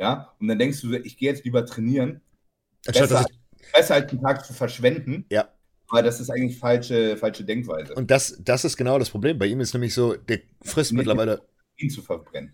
Ja, 0.03 0.35
und 0.41 0.49
dann 0.49 0.59
denkst 0.59 0.81
du, 0.81 0.95
ich 0.95 1.17
gehe 1.17 1.31
jetzt 1.31 1.45
lieber 1.45 1.65
trainieren. 1.65 2.23
Anstatt, 2.89 3.09
besser, 3.09 3.25
ich... 3.31 3.73
besser 3.73 3.95
als 3.95 4.11
einen 4.11 4.21
Tag 4.21 4.45
zu 4.45 4.53
verschwenden. 4.53 5.25
Ja. 5.31 5.49
Aber 5.87 6.03
das 6.03 6.19
ist 6.19 6.29
eigentlich 6.29 6.59
falsche, 6.59 7.17
falsche 7.17 7.45
Denkweise. 7.45 7.95
Und 7.95 8.11
das, 8.11 8.37
das 8.41 8.65
ist 8.65 8.77
genau 8.77 8.99
das 8.99 9.11
Problem. 9.11 9.39
Bei 9.39 9.47
ihm 9.47 9.61
ist 9.61 9.75
nämlich 9.75 9.95
so, 9.95 10.15
der 10.17 10.41
frisst 10.61 10.93
mittlerweile. 10.93 11.43
Ihn 11.77 11.89
zu 11.89 12.03
verbrennen. 12.03 12.53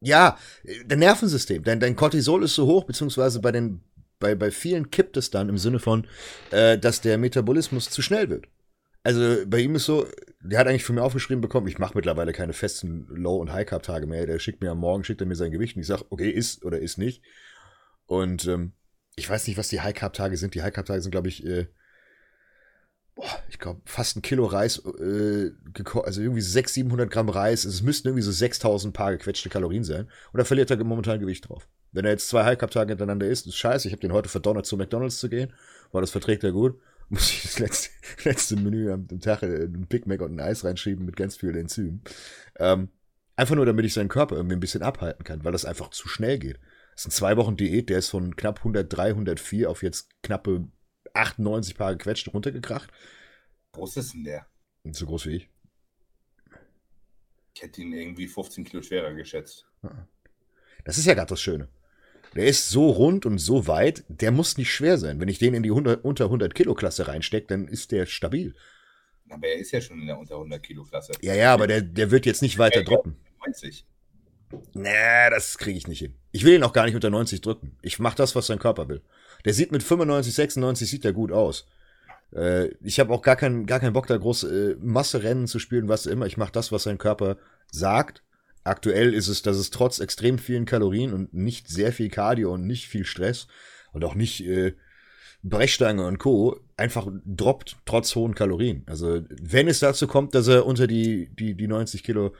Ja, 0.00 0.38
dein 0.86 1.00
Nervensystem, 1.00 1.64
dein, 1.64 1.80
dein 1.80 1.96
Cortisol 1.96 2.42
ist 2.42 2.54
so 2.54 2.66
hoch, 2.66 2.84
beziehungsweise 2.84 3.40
bei 3.40 3.52
den, 3.52 3.82
bei, 4.18 4.34
bei 4.34 4.50
vielen 4.50 4.90
kippt 4.90 5.18
es 5.18 5.30
dann 5.30 5.50
im 5.50 5.58
Sinne 5.58 5.80
von, 5.80 6.06
äh, 6.50 6.78
dass 6.78 7.02
der 7.02 7.18
Metabolismus 7.18 7.90
zu 7.90 8.00
schnell 8.00 8.30
wird. 8.30 8.46
Also 9.06 9.46
bei 9.46 9.60
ihm 9.60 9.76
ist 9.76 9.84
so, 9.84 10.04
der 10.40 10.58
hat 10.58 10.66
eigentlich 10.66 10.82
von 10.82 10.96
mir 10.96 11.04
aufgeschrieben 11.04 11.40
bekommen, 11.40 11.68
ich 11.68 11.78
mache 11.78 11.92
mittlerweile 11.94 12.32
keine 12.32 12.52
festen 12.52 13.06
Low- 13.08 13.36
und 13.36 13.52
High-Carb-Tage 13.52 14.04
mehr. 14.04 14.26
Der 14.26 14.40
schickt 14.40 14.60
mir 14.60 14.72
am 14.72 14.80
Morgen, 14.80 15.04
schickt 15.04 15.20
er 15.20 15.28
mir 15.28 15.36
sein 15.36 15.52
Gewicht 15.52 15.76
und 15.76 15.82
ich 15.82 15.86
sage, 15.86 16.06
okay, 16.10 16.28
ist 16.28 16.64
oder 16.64 16.80
ist 16.80 16.98
nicht. 16.98 17.22
Und 18.06 18.48
ähm, 18.48 18.72
ich 19.14 19.30
weiß 19.30 19.46
nicht, 19.46 19.58
was 19.58 19.68
die 19.68 19.80
High-Carb-Tage 19.80 20.36
sind. 20.36 20.56
Die 20.56 20.62
High-Carb-Tage 20.64 21.02
sind, 21.02 21.12
glaube 21.12 21.28
ich, 21.28 21.46
äh, 21.46 21.68
boah, 23.14 23.30
ich 23.48 23.60
glaube, 23.60 23.80
fast 23.84 24.16
ein 24.16 24.22
Kilo 24.22 24.44
Reis, 24.44 24.82
äh, 24.98 25.52
also 26.02 26.20
irgendwie 26.20 26.40
600, 26.40 26.68
700 26.74 27.08
Gramm 27.08 27.28
Reis. 27.28 27.64
Es 27.64 27.82
müssten 27.82 28.08
irgendwie 28.08 28.24
so 28.24 28.32
6000 28.32 28.92
paar 28.92 29.12
gequetschte 29.12 29.50
Kalorien 29.50 29.84
sein. 29.84 30.08
Und 30.32 30.38
da 30.38 30.44
verliert 30.44 30.72
er 30.72 30.82
momentan 30.82 31.20
Gewicht 31.20 31.48
drauf. 31.48 31.68
Wenn 31.92 32.06
er 32.06 32.10
jetzt 32.10 32.28
zwei 32.28 32.42
High-Carb-Tage 32.42 32.88
hintereinander 32.88 33.28
isst, 33.28 33.46
ist 33.46 33.56
scheiße. 33.56 33.86
Ich 33.86 33.94
habe 33.94 34.00
den 34.00 34.12
heute 34.12 34.28
verdonnert, 34.28 34.66
zu 34.66 34.76
McDonalds 34.76 35.20
zu 35.20 35.28
gehen, 35.28 35.52
weil 35.92 36.00
das 36.00 36.10
verträgt 36.10 36.42
er 36.42 36.50
gut. 36.50 36.80
Muss 37.08 37.30
ich 37.30 37.42
das 37.42 37.58
letzte, 37.60 37.90
letzte 38.24 38.56
Menü 38.56 38.90
am, 38.90 39.06
Tag 39.20 39.42
äh, 39.42 39.64
ein 39.64 39.86
Big 39.86 40.06
Mac 40.06 40.20
und 40.22 40.34
ein 40.34 40.40
Eis 40.40 40.64
reinschieben 40.64 41.06
mit 41.06 41.16
ganz 41.16 41.36
viel 41.36 41.56
Enzymen. 41.56 42.02
Ähm, 42.58 42.88
einfach 43.36 43.54
nur, 43.54 43.66
damit 43.66 43.84
ich 43.84 43.94
seinen 43.94 44.08
Körper 44.08 44.36
irgendwie 44.36 44.56
ein 44.56 44.60
bisschen 44.60 44.82
abhalten 44.82 45.24
kann, 45.24 45.44
weil 45.44 45.52
das 45.52 45.64
einfach 45.64 45.90
zu 45.90 46.08
schnell 46.08 46.38
geht. 46.38 46.58
Das 46.94 47.04
sind 47.04 47.12
zwei 47.12 47.36
Wochen 47.36 47.56
Diät, 47.56 47.90
der 47.90 47.98
ist 47.98 48.08
von 48.08 48.34
knapp 48.34 48.58
103, 48.58 49.10
104 49.10 49.70
auf 49.70 49.82
jetzt 49.82 50.10
knappe 50.22 50.66
98 51.14 51.76
Paar 51.76 51.94
gequetscht 51.94 52.32
runtergekracht. 52.32 52.90
Groß 53.72 53.96
ist 53.98 54.14
denn 54.14 54.24
der? 54.24 54.46
So 54.90 55.06
groß 55.06 55.26
wie 55.26 55.36
ich. 55.36 55.50
Ich 57.54 57.62
hätte 57.62 57.82
ihn 57.82 57.92
irgendwie 57.92 58.26
15 58.26 58.64
Kilo 58.64 58.82
schwerer 58.82 59.14
geschätzt. 59.14 59.66
Das 60.84 60.98
ist 60.98 61.06
ja 61.06 61.14
gerade 61.14 61.28
das 61.30 61.40
Schöne. 61.40 61.68
Der 62.34 62.46
ist 62.46 62.68
so 62.68 62.90
rund 62.90 63.24
und 63.26 63.38
so 63.38 63.66
weit, 63.66 64.04
der 64.08 64.30
muss 64.30 64.58
nicht 64.58 64.72
schwer 64.72 64.98
sein. 64.98 65.20
Wenn 65.20 65.28
ich 65.28 65.38
den 65.38 65.54
in 65.54 65.62
die 65.62 65.70
100, 65.70 66.04
unter 66.04 66.24
100 66.24 66.54
Kilo 66.54 66.74
Klasse 66.74 67.08
reinstecke, 67.08 67.46
dann 67.46 67.68
ist 67.68 67.92
der 67.92 68.06
stabil. 68.06 68.54
Aber 69.28 69.46
er 69.46 69.56
ist 69.56 69.72
ja 69.72 69.80
schon 69.80 70.00
in 70.00 70.06
der 70.06 70.18
unter 70.18 70.34
100 70.34 70.62
Kilo 70.62 70.84
Klasse. 70.84 71.12
Ja, 71.20 71.34
ja, 71.34 71.52
aber 71.52 71.66
der, 71.66 71.80
der 71.80 72.10
wird 72.10 72.26
jetzt 72.26 72.42
nicht 72.42 72.58
weiter 72.58 72.84
droppen. 72.84 73.16
90. 73.44 73.86
Nee, 74.74 75.30
das 75.30 75.58
kriege 75.58 75.76
ich 75.76 75.88
nicht 75.88 75.98
hin. 75.98 76.14
Ich 76.32 76.44
will 76.44 76.54
ihn 76.54 76.62
auch 76.62 76.72
gar 76.72 76.84
nicht 76.84 76.94
unter 76.94 77.10
90 77.10 77.40
drücken. 77.40 77.76
Ich 77.82 77.98
mache 77.98 78.16
das, 78.16 78.36
was 78.36 78.46
sein 78.46 78.58
Körper 78.58 78.88
will. 78.88 79.02
Der 79.44 79.54
sieht 79.54 79.72
mit 79.72 79.82
95, 79.82 80.34
96 80.34 80.88
sieht 80.88 81.04
er 81.04 81.12
gut 81.12 81.32
aus. 81.32 81.66
Äh, 82.34 82.68
ich 82.82 83.00
habe 83.00 83.12
auch 83.12 83.22
gar 83.22 83.36
keinen 83.36 83.66
gar 83.66 83.80
keinen 83.80 83.92
Bock 83.92 84.06
da 84.06 84.16
groß 84.16 84.44
äh, 84.44 84.76
Masse-Rennen 84.80 85.46
zu 85.46 85.58
spielen, 85.58 85.88
was 85.88 86.06
immer. 86.06 86.26
Ich 86.26 86.36
mache 86.36 86.52
das, 86.52 86.72
was 86.72 86.84
sein 86.84 86.98
Körper 86.98 87.36
sagt. 87.70 88.22
Aktuell 88.66 89.14
ist 89.14 89.28
es, 89.28 89.42
dass 89.42 89.56
es 89.56 89.70
trotz 89.70 90.00
extrem 90.00 90.38
vielen 90.38 90.64
Kalorien 90.64 91.12
und 91.12 91.32
nicht 91.32 91.68
sehr 91.68 91.92
viel 91.92 92.08
Cardio 92.08 92.52
und 92.52 92.66
nicht 92.66 92.88
viel 92.88 93.04
Stress 93.04 93.46
und 93.92 94.04
auch 94.04 94.14
nicht 94.16 94.44
äh, 94.44 94.74
Brechstange 95.44 96.04
und 96.04 96.18
Co. 96.18 96.58
einfach 96.76 97.06
droppt, 97.24 97.76
trotz 97.84 98.14
hohen 98.16 98.34
Kalorien. 98.34 98.82
Also, 98.86 99.22
wenn 99.40 99.68
es 99.68 99.78
dazu 99.78 100.08
kommt, 100.08 100.34
dass 100.34 100.48
er 100.48 100.66
unter 100.66 100.88
die, 100.88 101.28
die, 101.36 101.54
die 101.54 101.68
90 101.68 102.02
Kilo 102.02 102.34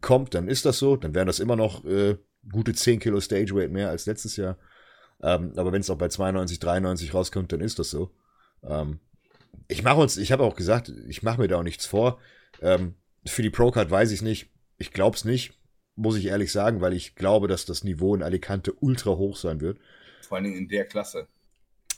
kommt, 0.00 0.34
dann 0.34 0.48
ist 0.48 0.64
das 0.64 0.78
so. 0.78 0.96
Dann 0.96 1.14
wären 1.14 1.26
das 1.26 1.40
immer 1.40 1.56
noch 1.56 1.84
äh, 1.84 2.16
gute 2.50 2.72
10 2.72 2.98
Kilo 2.98 3.20
Stage 3.20 3.54
Weight 3.54 3.70
mehr 3.70 3.90
als 3.90 4.06
letztes 4.06 4.36
Jahr. 4.36 4.56
Ähm, 5.22 5.52
aber 5.56 5.72
wenn 5.72 5.82
es 5.82 5.90
auch 5.90 5.98
bei 5.98 6.08
92, 6.08 6.58
93 6.58 7.12
rauskommt, 7.12 7.52
dann 7.52 7.60
ist 7.60 7.78
das 7.78 7.90
so. 7.90 8.10
Ähm, 8.62 9.00
ich 9.68 9.82
mache 9.82 10.00
uns, 10.00 10.16
ich 10.16 10.32
habe 10.32 10.44
auch 10.44 10.56
gesagt, 10.56 10.90
ich 11.06 11.22
mache 11.22 11.40
mir 11.40 11.48
da 11.48 11.58
auch 11.58 11.62
nichts 11.62 11.84
vor. 11.84 12.18
Ähm, 12.62 12.94
für 13.26 13.42
die 13.42 13.50
Pro-Card 13.50 13.90
weiß 13.90 14.10
ich 14.12 14.22
nicht. 14.22 14.48
Ich 14.78 14.92
glaube 14.92 15.16
es 15.16 15.24
nicht, 15.24 15.52
muss 15.96 16.16
ich 16.16 16.26
ehrlich 16.26 16.52
sagen, 16.52 16.80
weil 16.80 16.92
ich 16.92 17.14
glaube, 17.14 17.48
dass 17.48 17.64
das 17.64 17.84
Niveau 17.84 18.14
in 18.14 18.22
Alicante 18.22 18.72
ultra 18.80 19.16
hoch 19.16 19.36
sein 19.36 19.60
wird. 19.60 19.78
Vor 20.22 20.36
allen 20.36 20.44
Dingen 20.44 20.56
in 20.56 20.68
der 20.68 20.84
Klasse. 20.84 21.26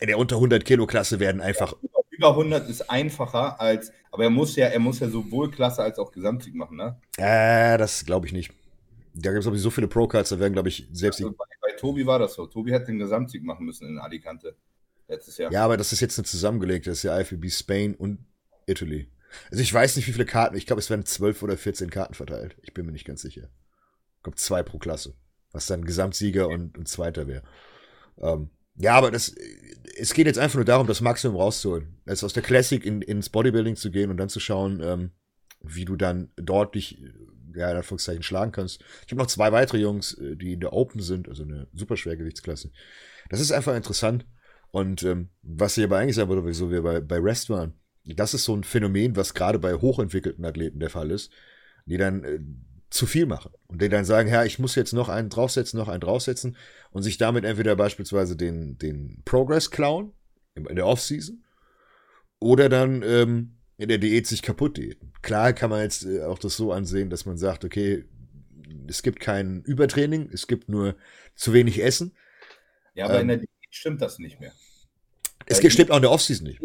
In 0.00 0.06
der 0.06 0.18
unter 0.18 0.36
100 0.36 0.64
Kilo 0.64 0.86
Klasse 0.86 1.20
werden 1.20 1.40
einfach. 1.40 1.74
Ja, 1.82 1.88
über 2.10 2.30
100 2.30 2.68
ist 2.68 2.88
einfacher 2.88 3.60
als, 3.60 3.92
aber 4.10 4.24
er 4.24 4.30
muss 4.30 4.56
ja, 4.56 4.66
er 4.68 4.78
muss 4.78 5.00
ja 5.00 5.08
sowohl 5.08 5.50
Klasse 5.50 5.82
als 5.82 5.98
auch 5.98 6.12
Gesamtsieg 6.12 6.54
machen, 6.54 6.76
ne? 6.76 7.00
Äh, 7.16 7.78
das 7.78 8.04
glaube 8.04 8.26
ich 8.26 8.32
nicht. 8.32 8.52
Da 9.14 9.30
gibt 9.30 9.40
es, 9.40 9.44
glaube 9.44 9.56
ich, 9.56 9.62
so 9.62 9.70
viele 9.70 9.88
Pro-Cards, 9.88 10.30
da 10.30 10.38
werden, 10.38 10.52
glaube 10.52 10.68
ich, 10.68 10.86
selbst 10.92 11.20
also 11.20 11.32
bei, 11.32 11.44
bei 11.60 11.72
Tobi 11.76 12.06
war 12.06 12.20
das 12.20 12.34
so. 12.34 12.46
Tobi 12.46 12.72
hat 12.72 12.86
den 12.86 12.98
Gesamtsieg 12.98 13.42
machen 13.42 13.66
müssen 13.66 13.88
in 13.88 13.98
Alicante 13.98 14.54
letztes 15.08 15.38
Jahr. 15.38 15.50
Ja, 15.50 15.64
aber 15.64 15.76
das 15.76 15.92
ist 15.92 16.00
jetzt 16.00 16.18
nicht 16.18 16.30
zusammengelegt. 16.30 16.86
Das 16.86 16.98
ist 16.98 17.02
ja 17.02 17.18
IFBB 17.18 17.50
Spain 17.50 17.94
und 17.94 18.18
Italy. 18.66 19.08
Also 19.50 19.62
ich 19.62 19.72
weiß 19.72 19.96
nicht, 19.96 20.06
wie 20.06 20.12
viele 20.12 20.26
Karten. 20.26 20.56
Ich 20.56 20.66
glaube, 20.66 20.80
es 20.80 20.90
werden 20.90 21.04
12 21.04 21.42
oder 21.42 21.56
14 21.56 21.90
Karten 21.90 22.14
verteilt. 22.14 22.56
Ich 22.62 22.74
bin 22.74 22.86
mir 22.86 22.92
nicht 22.92 23.06
ganz 23.06 23.22
sicher. 23.22 23.48
Ich 24.26 24.34
zwei 24.36 24.62
pro 24.62 24.78
Klasse. 24.78 25.14
Was 25.52 25.66
dann 25.66 25.84
Gesamtsieger 25.84 26.48
und, 26.48 26.76
und 26.76 26.88
Zweiter 26.88 27.26
wäre. 27.26 27.42
Ähm, 28.18 28.50
ja, 28.76 28.94
aber 28.94 29.10
das, 29.10 29.34
es 29.96 30.14
geht 30.14 30.26
jetzt 30.26 30.38
einfach 30.38 30.56
nur 30.56 30.64
darum, 30.64 30.86
das 30.86 31.00
Maximum 31.00 31.36
rauszuholen. 31.36 32.00
Also 32.06 32.26
aus 32.26 32.32
der 32.32 32.42
Classic 32.42 32.84
in, 32.84 33.02
ins 33.02 33.28
Bodybuilding 33.28 33.76
zu 33.76 33.90
gehen 33.90 34.10
und 34.10 34.18
dann 34.18 34.28
zu 34.28 34.40
schauen, 34.40 34.80
ähm, 34.82 35.10
wie 35.62 35.84
du 35.84 35.96
dann 35.96 36.30
dort 36.36 36.74
dich, 36.74 37.02
ja, 37.54 37.70
in 37.70 37.76
Anführungszeichen 37.78 38.22
schlagen 38.22 38.52
kannst. 38.52 38.84
Ich 39.04 39.12
habe 39.12 39.20
noch 39.20 39.26
zwei 39.26 39.50
weitere 39.50 39.78
Jungs, 39.78 40.14
äh, 40.14 40.36
die 40.36 40.52
in 40.52 40.60
der 40.60 40.72
Open 40.72 41.00
sind, 41.00 41.28
also 41.28 41.42
eine 41.42 41.66
super 41.72 41.96
Schwergewichtsklasse. 41.96 42.70
Das 43.30 43.40
ist 43.40 43.52
einfach 43.52 43.74
interessant. 43.74 44.26
Und 44.70 45.02
ähm, 45.02 45.30
was 45.42 45.76
ich 45.76 45.84
aber 45.84 45.98
eigentlich 45.98 46.16
sagen 46.16 46.28
würde, 46.28 46.46
wieso 46.46 46.70
wir 46.70 46.82
bei, 46.82 47.00
bei 47.00 47.18
Rest 47.18 47.50
waren, 47.50 47.74
das 48.04 48.34
ist 48.34 48.44
so 48.44 48.54
ein 48.54 48.64
Phänomen, 48.64 49.16
was 49.16 49.34
gerade 49.34 49.58
bei 49.58 49.74
hochentwickelten 49.74 50.44
Athleten 50.44 50.78
der 50.78 50.90
Fall 50.90 51.10
ist, 51.10 51.32
die 51.86 51.96
dann 51.96 52.22
äh, 52.24 52.38
zu 52.90 53.06
viel 53.06 53.26
machen 53.26 53.52
und 53.66 53.82
die 53.82 53.88
dann 53.88 54.04
sagen, 54.04 54.30
ja, 54.30 54.44
ich 54.44 54.58
muss 54.58 54.74
jetzt 54.74 54.92
noch 54.92 55.08
einen 55.08 55.28
draufsetzen, 55.28 55.78
noch 55.78 55.88
einen 55.88 56.00
draufsetzen 56.00 56.56
und 56.90 57.02
sich 57.02 57.18
damit 57.18 57.44
entweder 57.44 57.76
beispielsweise 57.76 58.36
den, 58.36 58.78
den 58.78 59.22
Progress 59.24 59.70
klauen 59.70 60.12
in 60.54 60.74
der 60.74 60.86
Offseason 60.86 61.44
oder 62.40 62.68
dann 62.68 63.02
ähm, 63.02 63.56
in 63.76 63.88
der 63.88 63.98
Diät 63.98 64.26
sich 64.26 64.42
kaputt 64.42 64.76
diäten. 64.76 65.12
Klar 65.22 65.52
kann 65.52 65.70
man 65.70 65.82
jetzt 65.82 66.04
äh, 66.04 66.22
auch 66.22 66.38
das 66.38 66.56
so 66.56 66.72
ansehen, 66.72 67.10
dass 67.10 67.26
man 67.26 67.36
sagt, 67.36 67.64
okay, 67.64 68.04
es 68.88 69.02
gibt 69.02 69.20
kein 69.20 69.62
Übertraining, 69.62 70.30
es 70.32 70.46
gibt 70.46 70.68
nur 70.68 70.96
zu 71.34 71.52
wenig 71.52 71.82
Essen. 71.82 72.12
Ja, 72.94 73.04
aber 73.04 73.16
ähm, 73.16 73.22
in 73.22 73.28
der 73.28 73.36
Diät 73.38 73.50
stimmt 73.70 74.02
das 74.02 74.18
nicht 74.18 74.40
mehr. 74.40 74.52
Es 75.46 75.62
weil 75.62 75.70
stimmt 75.70 75.90
auch 75.90 75.96
in 75.96 76.02
der 76.02 76.10
Offseason 76.10 76.46
nicht. 76.46 76.60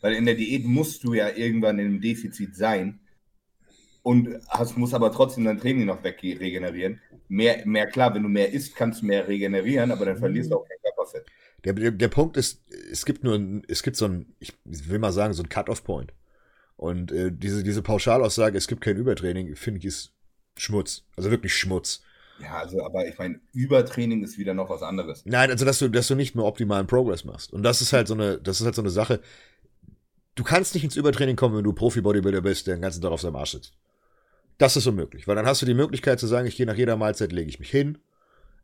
Weil 0.00 0.14
in 0.14 0.26
der 0.26 0.34
Diät 0.34 0.64
musst 0.64 1.04
du 1.04 1.14
ja 1.14 1.28
irgendwann 1.28 1.78
in 1.78 1.86
einem 1.86 2.00
Defizit 2.00 2.54
sein 2.54 3.00
und 4.02 4.40
hast, 4.48 4.76
musst 4.76 4.94
aber 4.94 5.12
trotzdem 5.12 5.44
dein 5.44 5.58
Training 5.58 5.86
noch 5.86 6.02
weg 6.02 6.22
regenerieren. 6.22 7.00
Mehr, 7.28 7.66
mehr 7.66 7.86
klar, 7.86 8.14
wenn 8.14 8.22
du 8.22 8.28
mehr 8.28 8.52
isst, 8.52 8.74
kannst 8.74 9.02
du 9.02 9.06
mehr 9.06 9.28
regenerieren, 9.28 9.90
aber 9.90 10.06
dann 10.06 10.16
verlierst 10.16 10.50
du 10.50 10.56
auch 10.56 10.66
kein 10.66 10.78
Körperfett. 10.82 11.26
Der, 11.64 11.72
der, 11.72 11.90
der 11.90 12.08
Punkt 12.08 12.36
ist, 12.36 12.62
es 12.90 13.04
gibt 13.04 13.24
nur, 13.24 13.62
es 13.68 13.82
gibt 13.82 13.96
so 13.96 14.06
ein, 14.06 14.34
ich 14.38 14.54
will 14.64 14.98
mal 14.98 15.12
sagen, 15.12 15.34
so 15.34 15.42
ein 15.42 15.48
Cut-off-Point. 15.48 16.12
Und 16.76 17.10
äh, 17.10 17.32
diese, 17.32 17.64
diese 17.64 17.82
Pauschalaussage, 17.82 18.56
es 18.56 18.68
gibt 18.68 18.80
kein 18.80 18.96
Übertraining, 18.96 19.56
finde 19.56 19.78
ich, 19.78 19.84
ist 19.84 20.12
Schmutz. 20.56 21.04
Also 21.16 21.30
wirklich 21.30 21.54
Schmutz. 21.54 22.02
Ja, 22.40 22.58
also, 22.58 22.84
aber 22.84 23.06
ich 23.08 23.18
meine, 23.18 23.40
Übertraining 23.52 24.22
ist 24.22 24.38
wieder 24.38 24.54
noch 24.54 24.70
was 24.70 24.82
anderes. 24.82 25.22
Nein, 25.24 25.50
also 25.50 25.64
dass 25.64 25.80
du, 25.80 25.88
dass 25.88 26.06
du 26.06 26.14
nicht 26.14 26.36
mehr 26.36 26.44
optimalen 26.44 26.86
Progress 26.86 27.24
machst. 27.24 27.52
Und 27.52 27.64
das 27.64 27.82
ist 27.82 27.92
halt 27.92 28.06
so 28.06 28.14
eine, 28.14 28.38
das 28.38 28.60
ist 28.60 28.64
halt 28.64 28.76
so 28.76 28.82
eine 28.82 28.90
Sache. 28.90 29.20
Du 30.36 30.44
kannst 30.44 30.74
nicht 30.74 30.84
ins 30.84 30.94
Übertraining 30.94 31.34
kommen, 31.34 31.56
wenn 31.56 31.64
du 31.64 31.72
Profi-Bodybuilder 31.72 32.42
bist, 32.42 32.68
der 32.68 32.76
den 32.76 32.82
ganzen 32.82 33.02
Tag 33.02 33.10
auf 33.10 33.20
seinem 33.20 33.34
Arsch 33.34 33.52
sitzt. 33.52 33.72
Das 34.58 34.76
ist 34.76 34.86
unmöglich, 34.86 35.28
weil 35.28 35.36
dann 35.36 35.46
hast 35.46 35.62
du 35.62 35.66
die 35.66 35.74
Möglichkeit 35.74 36.18
zu 36.18 36.26
sagen, 36.26 36.48
ich 36.48 36.56
gehe 36.56 36.66
nach 36.66 36.76
jeder 36.76 36.96
Mahlzeit, 36.96 37.32
lege 37.32 37.48
ich 37.48 37.60
mich 37.60 37.70
hin, 37.70 37.98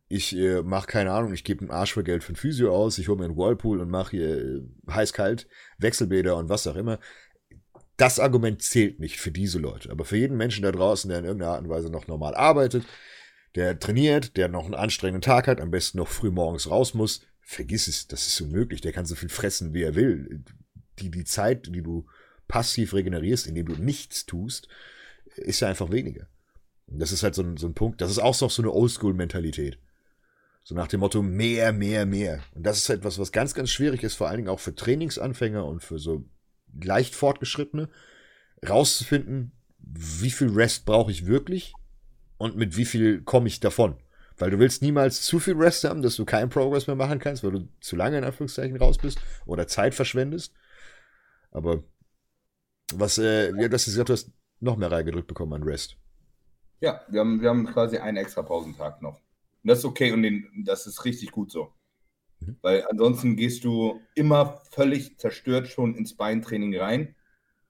ich 0.09 0.37
äh, 0.37 0.63
mache 0.63 0.89
keine 0.89 1.13
Ahnung, 1.13 1.33
ich 1.33 1.45
gebe 1.45 1.61
einen 1.61 1.71
Arsch 1.71 1.95
für 1.95 2.05
Geld 2.05 2.25
für 2.25 2.33
ein 2.33 2.37
Physio 2.37 2.75
aus, 2.75 2.99
ich 2.99 3.09
hole 3.09 3.19
mir 3.19 3.25
einen 3.27 3.37
Whirlpool 3.37 3.81
und 3.81 3.91
mache 3.91 4.11
hier 4.11 4.39
äh, 4.39 4.63
heiß-kalt, 4.91 5.47
Wechselbäder 5.79 6.37
und 6.37 6.49
was 6.49 6.67
auch 6.67 6.77
immer. 6.77 6.99
Das 7.97 8.19
Argument 8.19 8.61
zählt 8.61 8.99
nicht 8.99 9.21
für 9.21 9.31
diese 9.31 9.61
Leute, 9.61 9.91
aber 9.91 10.05
für 10.05 10.17
jeden 10.17 10.37
Menschen 10.37 10.65
da 10.65 10.73
draußen, 10.73 11.09
der 11.09 11.21
in 11.21 11.25
irgendeiner 11.25 11.53
Art 11.53 11.63
und 11.63 11.71
Weise 11.71 11.91
noch 11.91 12.09
normal 12.09 12.35
arbeitet, 12.35 12.85
der 13.55 13.79
trainiert, 13.79 14.37
der 14.37 14.49
noch 14.49 14.65
einen 14.65 14.75
anstrengenden 14.75 15.23
Tag 15.23 15.47
hat, 15.47 15.61
am 15.61 15.71
besten 15.71 15.99
noch 15.99 16.09
früh 16.09 16.31
morgens 16.31 16.69
raus 16.69 16.95
muss, 16.95 17.25
vergiss 17.41 17.87
es, 17.87 18.09
das 18.09 18.27
ist 18.27 18.41
unmöglich. 18.41 18.81
Der 18.81 18.93
kann 18.93 19.07
so 19.07 19.15
viel 19.15 19.29
fressen, 19.29 19.75
wie 19.75 19.83
er 19.83 19.95
will. 19.95 20.43
Die, 20.99 21.11
die 21.11 21.25
Zeit, 21.25 21.69
die 21.73 21.83
du 21.83 22.07
passiv 22.49 22.95
regenerierst, 22.95 23.47
indem 23.47 23.67
du 23.67 23.75
nichts 23.75 24.27
tust, 24.27 24.69
ist 25.37 25.61
ja 25.61 25.69
einfach 25.69 25.91
weniger. 25.91 26.27
Das 26.87 27.13
ist 27.13 27.23
halt 27.23 27.35
so 27.35 27.43
ein, 27.43 27.57
so 27.57 27.67
ein 27.67 27.75
Punkt, 27.75 28.01
das 28.01 28.11
ist 28.11 28.19
auch 28.19 28.35
so 28.35 28.63
eine 28.63 28.73
Oldschool-Mentalität. 28.73 29.79
So 30.63 30.75
nach 30.75 30.89
dem 30.89 31.01
Motto 31.01 31.23
mehr, 31.23 31.73
mehr, 31.73 32.07
mehr. 32.07 32.43
Und 32.55 32.65
das 32.65 32.79
ist 32.79 32.89
etwas, 32.89 33.19
was 33.19 33.33
ganz, 33.33 33.55
ganz 33.55 33.71
schwierig 33.71 34.03
ist, 34.03 34.15
vor 34.15 34.29
allen 34.29 34.39
Dingen 34.39 34.49
auch 34.49 34.61
für 34.61 34.75
Trainingsanfänger 34.75 35.65
und 35.65 35.83
für 35.83 35.99
so 35.99 36.25
leicht 36.83 37.15
fortgeschrittene, 37.15 37.91
rauszufinden, 38.67 39.53
wie 39.79 40.31
viel 40.31 40.51
Rest 40.51 40.87
brauche 40.87 41.11
ich 41.11 41.27
wirklich 41.27 41.75
und 42.39 42.57
mit 42.57 42.77
wie 42.77 42.87
viel 42.87 43.23
komme 43.23 43.49
ich 43.49 43.61
davon. 43.61 43.97
Weil 44.37 44.51
du 44.51 44.59
willst 44.59 44.83
niemals 44.83 45.23
zu 45.23 45.39
viel 45.39 45.55
Rest 45.55 45.85
haben, 45.85 46.03
dass 46.03 46.17
du 46.17 46.25
keinen 46.25 46.49
Progress 46.49 46.87
mehr 46.87 46.97
machen 46.97 47.19
kannst, 47.19 47.45
weil 47.45 47.53
du 47.53 47.69
zu 47.81 47.95
lange 47.95 48.19
in 48.19 48.25
Anführungszeichen 48.25 48.77
raus 48.77 48.99
bist 48.99 49.21
oder 49.47 49.69
Zeit 49.69 49.95
verschwendest. 49.95 50.55
Aber 51.51 51.85
was, 52.93 53.19
äh, 53.19 53.51
ja, 53.51 53.71
hast 53.71 53.85
gesagt, 53.85 54.09
du 54.09 54.13
hast 54.15 54.33
noch 54.65 54.77
mehr 54.77 54.91
reingedrückt 54.91 55.29
bekommen 55.29 55.53
an 55.53 55.63
Rest. 55.63 55.97
Ja, 56.81 57.01
wir 57.09 57.21
haben, 57.21 57.41
wir 57.41 57.49
haben 57.49 57.67
quasi 57.67 57.99
einen 57.99 58.17
extra 58.17 58.43
Pausentag 58.43 59.01
noch. 59.01 59.15
Und 59.15 59.69
das 59.69 59.79
ist 59.79 59.85
okay 59.85 60.13
und 60.13 60.23
den, 60.23 60.65
das 60.65 60.87
ist 60.87 61.05
richtig 61.05 61.31
gut 61.31 61.51
so. 61.51 61.73
Mhm. 62.41 62.57
Weil 62.63 62.85
ansonsten 62.91 63.37
gehst 63.37 63.65
du 63.65 64.01
immer 64.15 64.61
völlig 64.71 65.19
zerstört 65.19 65.69
schon 65.69 65.95
ins 65.95 66.15
Beintraining 66.15 66.77
rein 66.77 67.15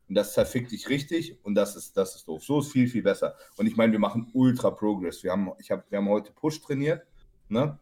und 0.09 0.17
das 0.17 0.33
zerfickt 0.35 0.73
dich 0.73 0.89
richtig 0.89 1.39
und 1.45 1.55
das 1.55 1.77
ist, 1.77 1.97
das 1.97 2.17
ist 2.17 2.29
doof. 2.29 2.45
So 2.45 2.61
ist 2.61 2.73
viel, 2.73 2.89
viel 2.89 3.03
besser. 3.03 3.37
Und 3.57 3.67
ich 3.67 3.77
meine, 3.77 3.93
wir 3.93 3.99
machen 3.99 4.31
Ultra 4.33 4.71
Progress. 4.71 5.23
Wir 5.23 5.33
haben, 5.33 5.53
ich 5.59 5.71
hab, 5.71 5.91
wir 5.91 5.99
haben 5.99 6.09
heute 6.09 6.33
Push 6.33 6.61
trainiert. 6.61 7.07
Ne? 7.49 7.79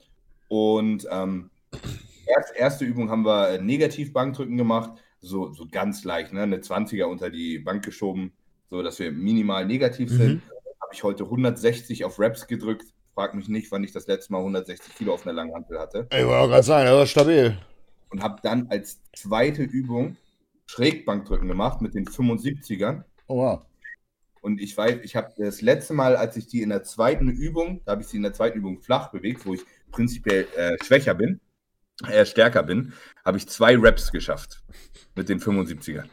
Und 0.49 1.07
ähm, 1.11 1.51
erst, 2.27 2.55
erste 2.55 2.85
Übung 2.85 3.11
haben 3.11 3.25
wir 3.25 3.51
äh, 3.51 3.59
Negativ-Bankdrücken 3.61 4.57
gemacht. 4.57 4.93
So, 5.21 5.53
so 5.53 5.67
ganz 5.71 6.05
leicht, 6.05 6.33
ne? 6.33 6.43
eine 6.43 6.59
20er 6.59 7.05
unter 7.05 7.31
die 7.31 7.59
Bank 7.59 7.85
geschoben, 7.85 8.33
so 8.73 8.83
dass 8.83 8.99
wir 8.99 9.13
minimal 9.13 9.67
negativ 9.67 10.11
mhm. 10.13 10.17
sind. 10.17 10.43
Habe 10.81 10.95
ich 10.95 11.03
heute 11.05 11.25
160 11.25 12.07
auf 12.07 12.19
Reps 12.19 12.47
gedrückt. 12.47 12.87
Frag 13.15 13.35
mich 13.35 13.47
nicht, 13.47 13.71
wann 13.71 13.85
ich 13.85 13.93
das 13.93 14.07
letzte 14.07 14.33
Mal 14.33 14.39
160 14.39 14.95
Kilo 14.95 15.13
auf 15.13 15.27
einer 15.27 15.35
Langhantel 15.35 15.79
hatte. 15.79 16.09
Ich 16.11 16.25
wollte 16.25 16.49
gerade 16.49 16.63
sagen, 16.63 16.87
das 16.87 16.97
war 16.97 17.07
stabil. 17.07 17.59
Und 18.09 18.23
habe 18.23 18.41
dann 18.43 18.69
als 18.71 19.03
zweite 19.15 19.63
Übung 19.63 20.17
Schrägbankdrücken 20.65 21.49
gemacht 21.49 21.83
mit 21.83 21.95
den 21.95 22.07
75ern. 22.07 23.03
Oh 23.27 23.37
wow. 23.43 23.63
Und 24.41 24.59
ich 24.59 24.75
weiß, 24.75 25.01
ich 25.03 25.17
habe 25.17 25.35
das 25.37 25.61
letzte 25.61 25.93
Mal, 25.93 26.17
als 26.17 26.39
ich 26.39 26.47
die 26.47 26.63
in 26.63 26.71
der 26.71 26.83
zweiten 26.83 27.29
Übung, 27.29 27.83
da 27.85 27.93
habe 27.93 28.01
ich 28.01 28.09
sie 28.09 28.17
in 28.17 28.23
der 28.23 28.33
zweiten 28.33 28.59
Übung 28.59 28.81
flach 28.81 29.11
bewegt, 29.11 29.45
wo 29.45 29.53
ich 29.53 29.61
prinzipiell 29.91 30.49
äh, 30.57 30.83
schwächer 30.83 31.15
bin, 31.15 31.41
äh, 32.09 32.25
stärker 32.25 32.63
bin, 32.63 32.95
habe 33.23 33.37
ich 33.37 33.47
zwei 33.49 33.77
Reps 33.77 34.11
geschafft 34.13 34.63
mit 35.15 35.29
den 35.29 35.41
75ern. 35.41 36.09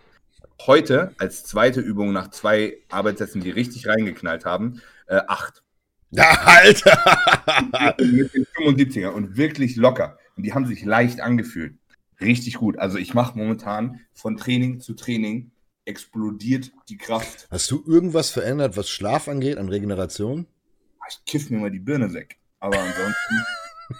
Heute 0.65 1.13
als 1.17 1.43
zweite 1.43 1.81
Übung 1.81 2.11
nach 2.11 2.29
zwei 2.31 2.77
Arbeitssätzen, 2.89 3.41
die 3.41 3.49
richtig 3.49 3.87
reingeknallt 3.87 4.45
haben, 4.45 4.81
äh, 5.07 5.21
acht. 5.27 5.63
Ja, 6.11 6.29
Alter! 6.45 6.97
mit 7.99 8.33
den 8.33 8.45
75er 8.57 9.09
und 9.09 9.37
wirklich 9.37 9.75
locker. 9.75 10.17
Und 10.35 10.43
die 10.43 10.53
haben 10.53 10.65
sich 10.65 10.83
leicht 10.83 11.21
angefühlt 11.21 11.75
richtig 12.21 12.55
gut. 12.55 12.77
Also 12.77 12.97
ich 12.97 13.13
mache 13.13 13.37
momentan 13.37 14.01
von 14.13 14.37
Training 14.37 14.79
zu 14.79 14.93
Training 14.93 15.51
explodiert 15.85 16.71
die 16.89 16.97
Kraft. 16.97 17.47
Hast 17.49 17.71
du 17.71 17.83
irgendwas 17.85 18.29
verändert, 18.29 18.77
was 18.77 18.89
Schlaf 18.89 19.27
angeht, 19.27 19.57
an 19.57 19.69
Regeneration? 19.69 20.45
Ich 21.09 21.25
kiff 21.25 21.49
mir 21.49 21.57
mal 21.57 21.71
die 21.71 21.79
Birne 21.79 22.13
weg. 22.13 22.37
Aber 22.59 22.77
ansonsten. 22.77 23.45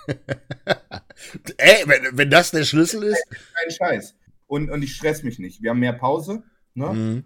Ey, 1.58 1.84
wenn, 1.88 2.18
wenn 2.18 2.30
das 2.30 2.52
der 2.52 2.64
Schlüssel 2.64 3.04
ist. 3.04 3.24
Kein 3.30 3.72
Scheiß. 3.72 4.16
Und, 4.50 4.70
und 4.70 4.84
ich 4.84 4.96
stress 4.96 5.24
mich 5.24 5.40
nicht. 5.40 5.62
Wir 5.62 5.70
haben 5.70 5.80
mehr 5.80 5.94
Pause. 5.94 6.44
Ne? 6.74 6.88
Mhm. 6.88 7.24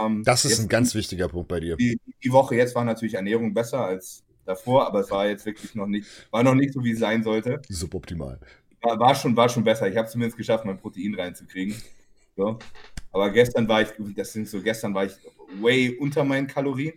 Ähm, 0.00 0.22
das 0.24 0.44
ist 0.44 0.60
ein 0.60 0.68
ganz 0.68 0.94
wichtiger 0.94 1.28
Punkt 1.28 1.48
bei 1.48 1.60
dir. 1.60 1.76
Die, 1.76 1.98
die, 2.22 2.32
Woche 2.32 2.54
jetzt 2.54 2.74
war 2.74 2.84
natürlich 2.84 3.14
Ernährung 3.14 3.54
besser 3.54 3.84
als 3.84 4.22
davor, 4.44 4.86
aber 4.86 5.00
es 5.00 5.10
war 5.10 5.26
jetzt 5.26 5.46
wirklich 5.46 5.74
noch 5.74 5.86
nicht, 5.86 6.06
war 6.30 6.42
noch 6.42 6.54
nicht 6.54 6.72
so, 6.72 6.84
wie 6.84 6.92
es 6.92 6.98
sein 6.98 7.22
sollte. 7.22 7.60
Suboptimal 7.68 8.38
war, 8.86 8.98
war, 8.98 9.14
schon, 9.14 9.36
war 9.36 9.48
schon 9.48 9.64
besser. 9.64 9.88
Ich 9.88 9.96
habe 9.96 10.08
zumindest 10.08 10.36
geschafft, 10.36 10.64
mein 10.64 10.78
Protein 10.78 11.14
reinzukriegen. 11.14 11.74
So. 12.36 12.58
Aber 13.12 13.30
gestern 13.30 13.66
war 13.68 13.82
ich, 13.82 13.88
das 14.14 14.32
sind 14.32 14.48
so, 14.48 14.60
gestern 14.60 14.94
war 14.94 15.06
ich 15.06 15.12
way 15.60 15.96
unter 15.98 16.24
meinen 16.24 16.46
Kalorien. 16.46 16.94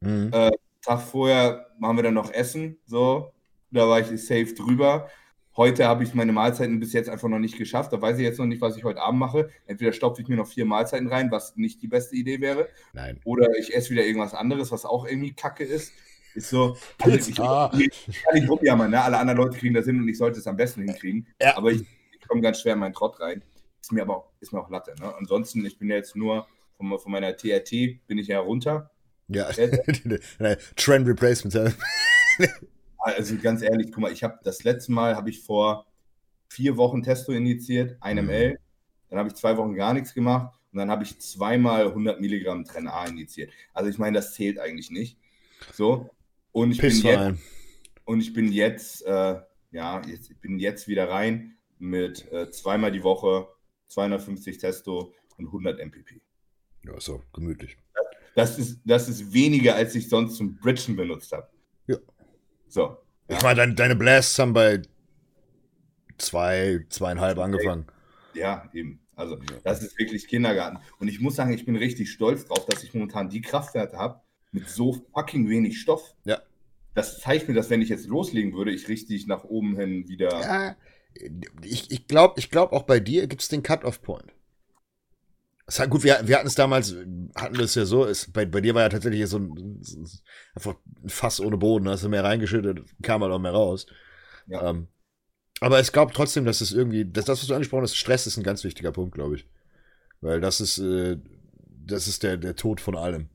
Mhm. 0.00 0.30
Äh, 0.32 0.50
Tag 0.82 1.02
vorher 1.02 1.66
machen 1.78 1.96
wir 1.96 2.04
dann 2.04 2.14
noch 2.14 2.32
Essen, 2.32 2.78
so. 2.86 3.32
Da 3.70 3.86
war 3.88 4.00
ich 4.00 4.06
safe 4.22 4.54
drüber. 4.54 5.10
Heute 5.58 5.86
habe 5.86 6.04
ich 6.04 6.14
meine 6.14 6.30
Mahlzeiten 6.30 6.78
bis 6.78 6.92
jetzt 6.92 7.10
einfach 7.10 7.28
noch 7.28 7.40
nicht 7.40 7.58
geschafft. 7.58 7.92
Da 7.92 8.00
weiß 8.00 8.16
ich 8.16 8.22
jetzt 8.22 8.38
noch 8.38 8.46
nicht, 8.46 8.60
was 8.60 8.76
ich 8.76 8.84
heute 8.84 9.02
Abend 9.02 9.18
mache. 9.18 9.50
Entweder 9.66 9.92
stopfe 9.92 10.22
ich 10.22 10.28
mir 10.28 10.36
noch 10.36 10.46
vier 10.46 10.64
Mahlzeiten 10.64 11.08
rein, 11.08 11.32
was 11.32 11.56
nicht 11.56 11.82
die 11.82 11.88
beste 11.88 12.14
Idee 12.14 12.40
wäre. 12.40 12.68
Nein. 12.92 13.20
Oder 13.24 13.50
ich 13.58 13.74
esse 13.74 13.90
wieder 13.90 14.06
irgendwas 14.06 14.34
anderes, 14.34 14.70
was 14.70 14.84
auch 14.84 15.04
irgendwie 15.04 15.32
kacke 15.32 15.64
ist. 15.64 15.92
Ist 16.36 16.50
so, 16.50 16.76
also 17.02 17.16
ich, 17.16 17.30
ich, 17.80 18.08
ich 18.08 18.22
kann 18.22 18.34
nicht 18.34 18.48
rumjammern, 18.48 18.92
ne? 18.92 19.02
alle 19.02 19.18
anderen 19.18 19.36
Leute 19.36 19.58
kriegen 19.58 19.74
das 19.74 19.86
hin 19.86 20.00
und 20.00 20.06
ich 20.06 20.16
sollte 20.16 20.38
es 20.38 20.46
am 20.46 20.56
besten 20.56 20.82
hinkriegen. 20.82 21.26
Ja. 21.42 21.56
Aber 21.56 21.72
ich, 21.72 21.80
ich 22.12 22.28
komme 22.28 22.40
ganz 22.40 22.60
schwer 22.60 22.74
in 22.74 22.78
meinen 22.78 22.94
Trott 22.94 23.18
rein. 23.18 23.42
Ist 23.80 23.90
mir 23.90 24.02
aber 24.02 24.16
auch, 24.16 24.30
ist 24.38 24.52
mir 24.52 24.60
auch 24.60 24.70
Latte. 24.70 24.94
Ne? 25.00 25.12
Ansonsten, 25.18 25.66
ich 25.66 25.76
bin 25.76 25.90
ja 25.90 25.96
jetzt 25.96 26.14
nur 26.14 26.46
von, 26.76 26.96
von 27.00 27.10
meiner 27.10 27.36
TRT 27.36 28.06
bin 28.06 28.18
ich 28.18 28.28
ja 28.28 28.38
runter. 28.38 28.92
Ja, 29.26 29.50
Trend 30.76 31.08
Replacement. 31.08 31.74
Also 32.98 33.36
ganz 33.36 33.62
ehrlich, 33.62 33.92
guck 33.92 34.02
mal, 34.02 34.12
ich 34.12 34.22
habe 34.22 34.38
das 34.42 34.64
letzte 34.64 34.92
Mal 34.92 35.16
habe 35.16 35.30
ich 35.30 35.40
vor 35.40 35.86
vier 36.48 36.76
Wochen 36.76 37.02
Testo 37.02 37.32
initiiert, 37.32 37.96
1 38.00 38.20
mhm. 38.20 38.26
ml. 38.26 38.58
Dann 39.10 39.18
habe 39.18 39.28
ich 39.28 39.34
zwei 39.34 39.56
Wochen 39.56 39.74
gar 39.74 39.94
nichts 39.94 40.12
gemacht 40.12 40.58
und 40.72 40.78
dann 40.78 40.90
habe 40.90 41.04
ich 41.04 41.18
zweimal 41.18 41.86
100 41.86 42.20
Milligramm 42.20 42.64
Tren 42.64 42.88
A 42.88 43.06
initiiert. 43.06 43.50
Also 43.72 43.88
ich 43.88 43.98
meine, 43.98 44.16
das 44.16 44.34
zählt 44.34 44.58
eigentlich 44.58 44.90
nicht. 44.90 45.18
So, 45.72 46.10
und 46.52 46.72
ich, 46.72 46.78
bin 46.78 46.90
jetzt, 46.90 47.40
und 48.04 48.20
ich 48.20 48.32
bin 48.32 48.52
jetzt, 48.52 49.04
äh, 49.06 49.40
ja, 49.70 50.02
jetzt, 50.06 50.30
ich 50.30 50.38
bin 50.38 50.58
jetzt 50.58 50.88
wieder 50.88 51.08
rein 51.08 51.56
mit 51.78 52.30
äh, 52.32 52.50
zweimal 52.50 52.92
die 52.92 53.02
Woche 53.02 53.48
250 53.88 54.58
Testo 54.58 55.14
und 55.36 55.46
100 55.46 55.78
MPP. 55.78 56.20
Ja, 56.84 57.00
so 57.00 57.22
gemütlich. 57.32 57.76
Das 58.34 58.58
ist, 58.58 58.80
das 58.84 59.08
ist 59.08 59.32
weniger, 59.32 59.74
als 59.74 59.94
ich 59.94 60.08
sonst 60.08 60.36
zum 60.36 60.56
Bridgen 60.56 60.96
benutzt 60.96 61.32
habe. 61.32 61.48
So. 62.68 62.98
Ja. 63.28 63.36
Ich 63.36 63.42
meine, 63.42 63.56
deine, 63.56 63.74
deine 63.74 63.96
Blasts 63.96 64.38
haben 64.38 64.52
bei 64.52 64.82
zwei, 66.18 66.84
zweieinhalb 66.88 67.38
angefangen. 67.38 67.86
Ja, 68.34 68.68
eben. 68.72 69.00
Also, 69.16 69.36
das 69.64 69.82
ist 69.82 69.98
wirklich 69.98 70.28
Kindergarten. 70.28 70.78
Und 71.00 71.08
ich 71.08 71.20
muss 71.20 71.34
sagen, 71.34 71.52
ich 71.52 71.64
bin 71.64 71.74
richtig 71.74 72.10
stolz 72.10 72.44
drauf, 72.44 72.64
dass 72.66 72.84
ich 72.84 72.94
momentan 72.94 73.28
die 73.28 73.40
Kraftwerte 73.40 73.96
habe, 73.96 74.20
mit 74.52 74.68
so 74.68 74.92
fucking 75.12 75.48
wenig 75.48 75.80
Stoff. 75.80 76.14
Ja. 76.24 76.40
Das 76.94 77.20
zeigt 77.20 77.48
mir, 77.48 77.54
dass 77.54 77.68
wenn 77.70 77.82
ich 77.82 77.88
jetzt 77.88 78.06
loslegen 78.06 78.54
würde, 78.54 78.70
ich 78.70 78.88
richtig 78.88 79.26
nach 79.26 79.44
oben 79.44 79.76
hin 79.76 80.08
wieder. 80.08 80.28
Ja, 80.40 80.76
ich, 81.62 81.90
ich 81.90 82.06
glaube 82.06 82.34
ich 82.38 82.50
glaub 82.50 82.72
auch 82.72 82.82
bei 82.82 83.00
dir 83.00 83.26
gibt 83.26 83.42
es 83.42 83.48
den 83.48 83.62
Cut-Off-Point. 83.62 84.32
Gut, 85.90 86.02
wir, 86.02 86.20
wir 86.24 86.36
hatten 86.36 86.46
es 86.46 86.54
damals, 86.54 86.94
hatten 87.34 87.56
wir 87.56 87.64
es 87.64 87.74
ja 87.74 87.84
so, 87.84 88.06
es, 88.06 88.30
bei, 88.32 88.46
bei 88.46 88.62
dir 88.62 88.74
war 88.74 88.82
ja 88.82 88.88
tatsächlich 88.88 89.26
so 89.28 89.38
ein, 89.38 89.82
einfach 90.54 90.76
ein 91.04 91.08
Fass 91.10 91.40
ohne 91.40 91.58
Boden, 91.58 91.88
hast 91.88 92.04
du 92.04 92.08
mehr 92.08 92.24
reingeschüttet, 92.24 92.80
kam 93.02 93.22
halt 93.22 93.32
auch 93.32 93.38
mehr 93.38 93.52
raus. 93.52 93.86
Ja. 94.46 94.70
Ähm, 94.70 94.88
aber 95.60 95.80
ich 95.80 95.92
glaube 95.92 96.12
trotzdem, 96.14 96.46
dass 96.46 96.62
es 96.62 96.72
irgendwie, 96.72 97.04
dass 97.04 97.26
das, 97.26 97.40
was 97.40 97.48
du 97.48 97.54
angesprochen 97.54 97.82
hast, 97.82 97.96
Stress 97.96 98.26
ist 98.26 98.38
ein 98.38 98.44
ganz 98.44 98.64
wichtiger 98.64 98.92
Punkt, 98.92 99.14
glaube 99.14 99.36
ich. 99.36 99.46
Weil 100.20 100.40
das 100.40 100.60
ist, 100.60 100.78
äh, 100.78 101.18
das 101.84 102.08
ist 102.08 102.22
der, 102.22 102.38
der 102.38 102.56
Tod 102.56 102.80
von 102.80 102.96
allem. 102.96 103.28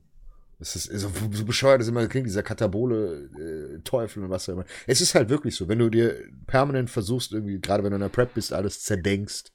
Das 0.58 0.76
ist 0.76 0.84
so, 0.84 1.10
so 1.30 1.44
bescheuert 1.44 1.80
das 1.80 1.88
immer 1.88 2.06
klingt, 2.06 2.26
dieser 2.26 2.42
Katabole 2.42 3.28
äh, 3.38 3.80
Teufel 3.82 4.24
und 4.24 4.30
was 4.30 4.48
auch 4.48 4.54
immer. 4.54 4.64
Es 4.86 5.00
ist 5.00 5.14
halt 5.14 5.28
wirklich 5.28 5.54
so, 5.54 5.68
wenn 5.68 5.78
du 5.78 5.90
dir 5.90 6.16
permanent 6.46 6.90
versuchst, 6.90 7.32
irgendwie, 7.32 7.60
gerade 7.60 7.84
wenn 7.84 7.90
du 7.90 7.96
in 7.96 8.02
der 8.02 8.08
Prep 8.08 8.34
bist, 8.34 8.52
alles 8.52 8.82
zerdenkst 8.82 9.52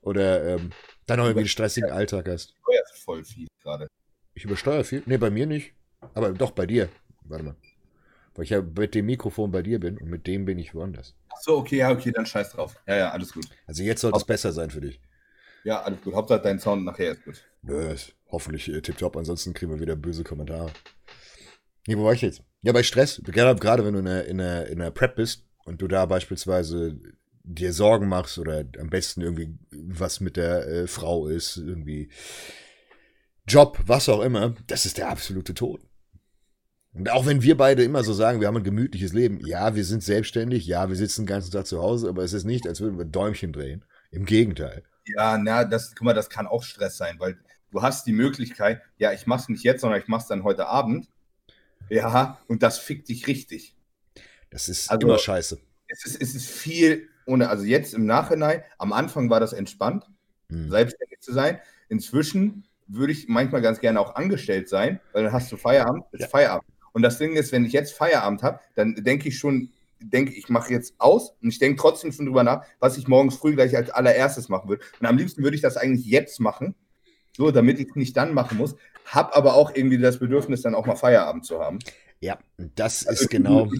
oder 0.00 0.44
ähm, 0.44 0.70
dann 1.08 1.18
noch 1.18 1.24
irgendwie 1.24 1.40
einen 1.40 1.48
stressigen 1.48 1.90
Alltag 1.90 2.28
hast. 2.28 2.54
Übersteuerst 2.54 2.98
voll 3.04 3.24
viel 3.24 3.48
gerade. 3.62 3.88
Ich 4.34 4.44
übersteuere 4.44 4.84
viel? 4.84 5.02
Nee, 5.06 5.16
bei 5.16 5.30
mir 5.30 5.46
nicht. 5.46 5.72
Aber 6.14 6.30
doch 6.32 6.52
bei 6.52 6.66
dir. 6.66 6.88
Warte 7.24 7.44
mal. 7.44 7.56
Weil 8.34 8.44
ich 8.44 8.50
ja 8.50 8.62
mit 8.62 8.94
dem 8.94 9.06
Mikrofon 9.06 9.50
bei 9.50 9.62
dir 9.62 9.80
bin 9.80 9.98
und 9.98 10.08
mit 10.08 10.26
dem 10.26 10.44
bin 10.44 10.58
ich 10.58 10.74
woanders. 10.74 11.16
Ach 11.30 11.40
so, 11.40 11.56
okay, 11.56 11.78
ja, 11.78 11.90
okay, 11.90 12.12
dann 12.12 12.26
scheiß 12.26 12.52
drauf. 12.52 12.76
Ja, 12.86 12.96
ja, 12.96 13.10
alles 13.10 13.32
gut. 13.32 13.46
Also 13.66 13.82
jetzt 13.82 14.02
sollte 14.02 14.18
es 14.18 14.24
besser 14.24 14.52
sein 14.52 14.70
für 14.70 14.80
dich. 14.80 15.00
Ja, 15.64 15.82
alles 15.82 16.00
gut. 16.02 16.14
Hauptsache 16.14 16.42
dein 16.42 16.60
Sound 16.60 16.84
nachher 16.84 17.12
ist 17.12 17.24
gut. 17.24 17.42
Nö, 17.62 17.90
ist 17.90 18.14
hoffentlich 18.30 18.68
äh, 18.68 18.80
tipptopp. 18.80 19.16
Ansonsten 19.16 19.54
kriegen 19.54 19.72
wir 19.72 19.80
wieder 19.80 19.96
böse 19.96 20.22
Kommentare. 20.22 20.70
Nee, 21.86 21.96
wo 21.96 22.04
war 22.04 22.12
ich 22.12 22.22
jetzt? 22.22 22.42
Ja, 22.62 22.72
bei 22.72 22.82
Stress. 22.82 23.20
Gerade 23.24 23.84
wenn 23.84 23.94
du 23.94 23.98
in 24.00 24.04
der, 24.04 24.26
in, 24.26 24.38
der, 24.38 24.66
in 24.68 24.78
der 24.78 24.90
Prep 24.90 25.16
bist 25.16 25.46
und 25.64 25.82
du 25.82 25.88
da 25.88 26.06
beispielsweise 26.06 27.00
dir 27.48 27.72
Sorgen 27.72 28.08
machst 28.08 28.38
oder 28.38 28.64
am 28.78 28.90
besten 28.90 29.22
irgendwie 29.22 29.58
was 29.70 30.20
mit 30.20 30.36
der 30.36 30.66
äh, 30.66 30.86
Frau 30.86 31.28
ist, 31.28 31.56
irgendwie 31.56 32.10
Job, 33.46 33.78
was 33.86 34.08
auch 34.08 34.20
immer, 34.20 34.54
das 34.66 34.84
ist 34.84 34.98
der 34.98 35.08
absolute 35.08 35.54
Tod. 35.54 35.80
Und 36.92 37.10
auch 37.10 37.26
wenn 37.26 37.42
wir 37.42 37.56
beide 37.56 37.82
immer 37.84 38.02
so 38.02 38.12
sagen, 38.12 38.40
wir 38.40 38.48
haben 38.48 38.56
ein 38.56 38.64
gemütliches 38.64 39.12
Leben, 39.12 39.44
ja, 39.46 39.74
wir 39.74 39.84
sind 39.84 40.02
selbstständig, 40.02 40.66
ja, 40.66 40.88
wir 40.88 40.96
sitzen 40.96 41.22
den 41.22 41.28
ganzen 41.28 41.52
Tag 41.52 41.66
zu 41.66 41.80
Hause, 41.80 42.08
aber 42.08 42.22
es 42.22 42.32
ist 42.32 42.44
nicht, 42.44 42.66
als 42.66 42.80
würden 42.80 42.98
wir 42.98 43.04
Däumchen 43.04 43.52
drehen. 43.52 43.84
Im 44.10 44.24
Gegenteil. 44.24 44.84
Ja, 45.04 45.38
na, 45.38 45.64
das, 45.64 45.94
guck 45.94 46.06
mal, 46.06 46.14
das 46.14 46.30
kann 46.30 46.46
auch 46.46 46.62
Stress 46.62 46.96
sein, 46.96 47.16
weil 47.18 47.38
du 47.70 47.82
hast 47.82 48.06
die 48.06 48.12
Möglichkeit, 48.12 48.82
ja, 48.98 49.12
ich 49.12 49.26
mach's 49.26 49.48
nicht 49.48 49.64
jetzt, 49.64 49.82
sondern 49.82 50.00
ich 50.00 50.08
mach's 50.08 50.26
dann 50.26 50.44
heute 50.44 50.66
Abend. 50.66 51.08
Ja, 51.88 52.38
und 52.48 52.62
das 52.62 52.78
fickt 52.78 53.08
dich 53.08 53.26
richtig. 53.26 53.74
Das 54.50 54.68
ist 54.68 54.90
also, 54.90 55.06
immer 55.06 55.18
scheiße. 55.18 55.58
Es 55.88 56.04
ist, 56.04 56.20
es 56.20 56.34
ist 56.34 56.50
viel, 56.50 57.08
ohne, 57.28 57.48
also 57.50 57.64
jetzt 57.64 57.94
im 57.94 58.06
Nachhinein, 58.06 58.62
am 58.78 58.92
Anfang 58.92 59.30
war 59.30 59.38
das 59.38 59.52
entspannt, 59.52 60.06
hm. 60.48 60.70
selbstständig 60.70 61.20
zu 61.20 61.32
sein. 61.32 61.58
Inzwischen 61.88 62.64
würde 62.86 63.12
ich 63.12 63.28
manchmal 63.28 63.62
ganz 63.62 63.80
gerne 63.80 64.00
auch 64.00 64.14
angestellt 64.14 64.68
sein, 64.68 64.98
weil 65.12 65.24
dann 65.24 65.32
hast 65.32 65.52
du 65.52 65.56
Feierabend, 65.56 66.04
ist 66.12 66.22
ja. 66.22 66.28
Feierabend. 66.28 66.68
Und 66.92 67.02
das 67.02 67.18
Ding 67.18 67.36
ist, 67.36 67.52
wenn 67.52 67.64
ich 67.64 67.72
jetzt 67.72 67.92
Feierabend 67.92 68.42
habe, 68.42 68.60
dann 68.74 68.94
denke 68.96 69.28
ich 69.28 69.38
schon, 69.38 69.70
denke 70.00 70.32
ich, 70.32 70.48
mache 70.48 70.72
jetzt 70.72 70.94
aus 70.98 71.34
und 71.42 71.50
ich 71.50 71.58
denke 71.58 71.80
trotzdem 71.80 72.12
schon 72.12 72.26
drüber 72.26 72.44
nach, 72.44 72.64
was 72.80 72.96
ich 72.96 73.08
morgens 73.08 73.36
früh 73.36 73.54
gleich 73.54 73.76
als 73.76 73.90
allererstes 73.90 74.48
machen 74.48 74.68
würde. 74.70 74.82
Und 74.98 75.06
am 75.06 75.18
liebsten 75.18 75.42
würde 75.42 75.54
ich 75.54 75.62
das 75.62 75.76
eigentlich 75.76 76.06
jetzt 76.06 76.40
machen, 76.40 76.74
so, 77.36 77.50
damit 77.50 77.78
ich 77.78 77.90
es 77.90 77.96
nicht 77.96 78.16
dann 78.16 78.32
machen 78.32 78.58
muss, 78.58 78.74
habe 79.04 79.36
aber 79.36 79.54
auch 79.54 79.74
irgendwie 79.74 79.98
das 79.98 80.18
Bedürfnis, 80.18 80.62
dann 80.62 80.74
auch 80.74 80.86
mal 80.86 80.96
Feierabend 80.96 81.44
zu 81.44 81.60
haben. 81.60 81.78
Ja, 82.20 82.38
das 82.56 83.06
also 83.06 83.24
ist 83.24 83.30
genau. 83.30 83.70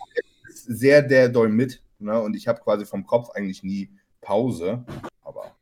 Sehr 0.50 1.02
der 1.02 1.28
doll 1.28 1.48
mit, 1.48 1.80
ne? 1.98 2.20
Und 2.20 2.34
ich 2.34 2.48
habe 2.48 2.61
quasi 2.61 2.84
vom 2.84 3.06
Kopf 3.06 3.30
eigentlich 3.30 3.62
nie 3.62 3.90
Pause, 4.20 4.84
aber. 5.22 5.56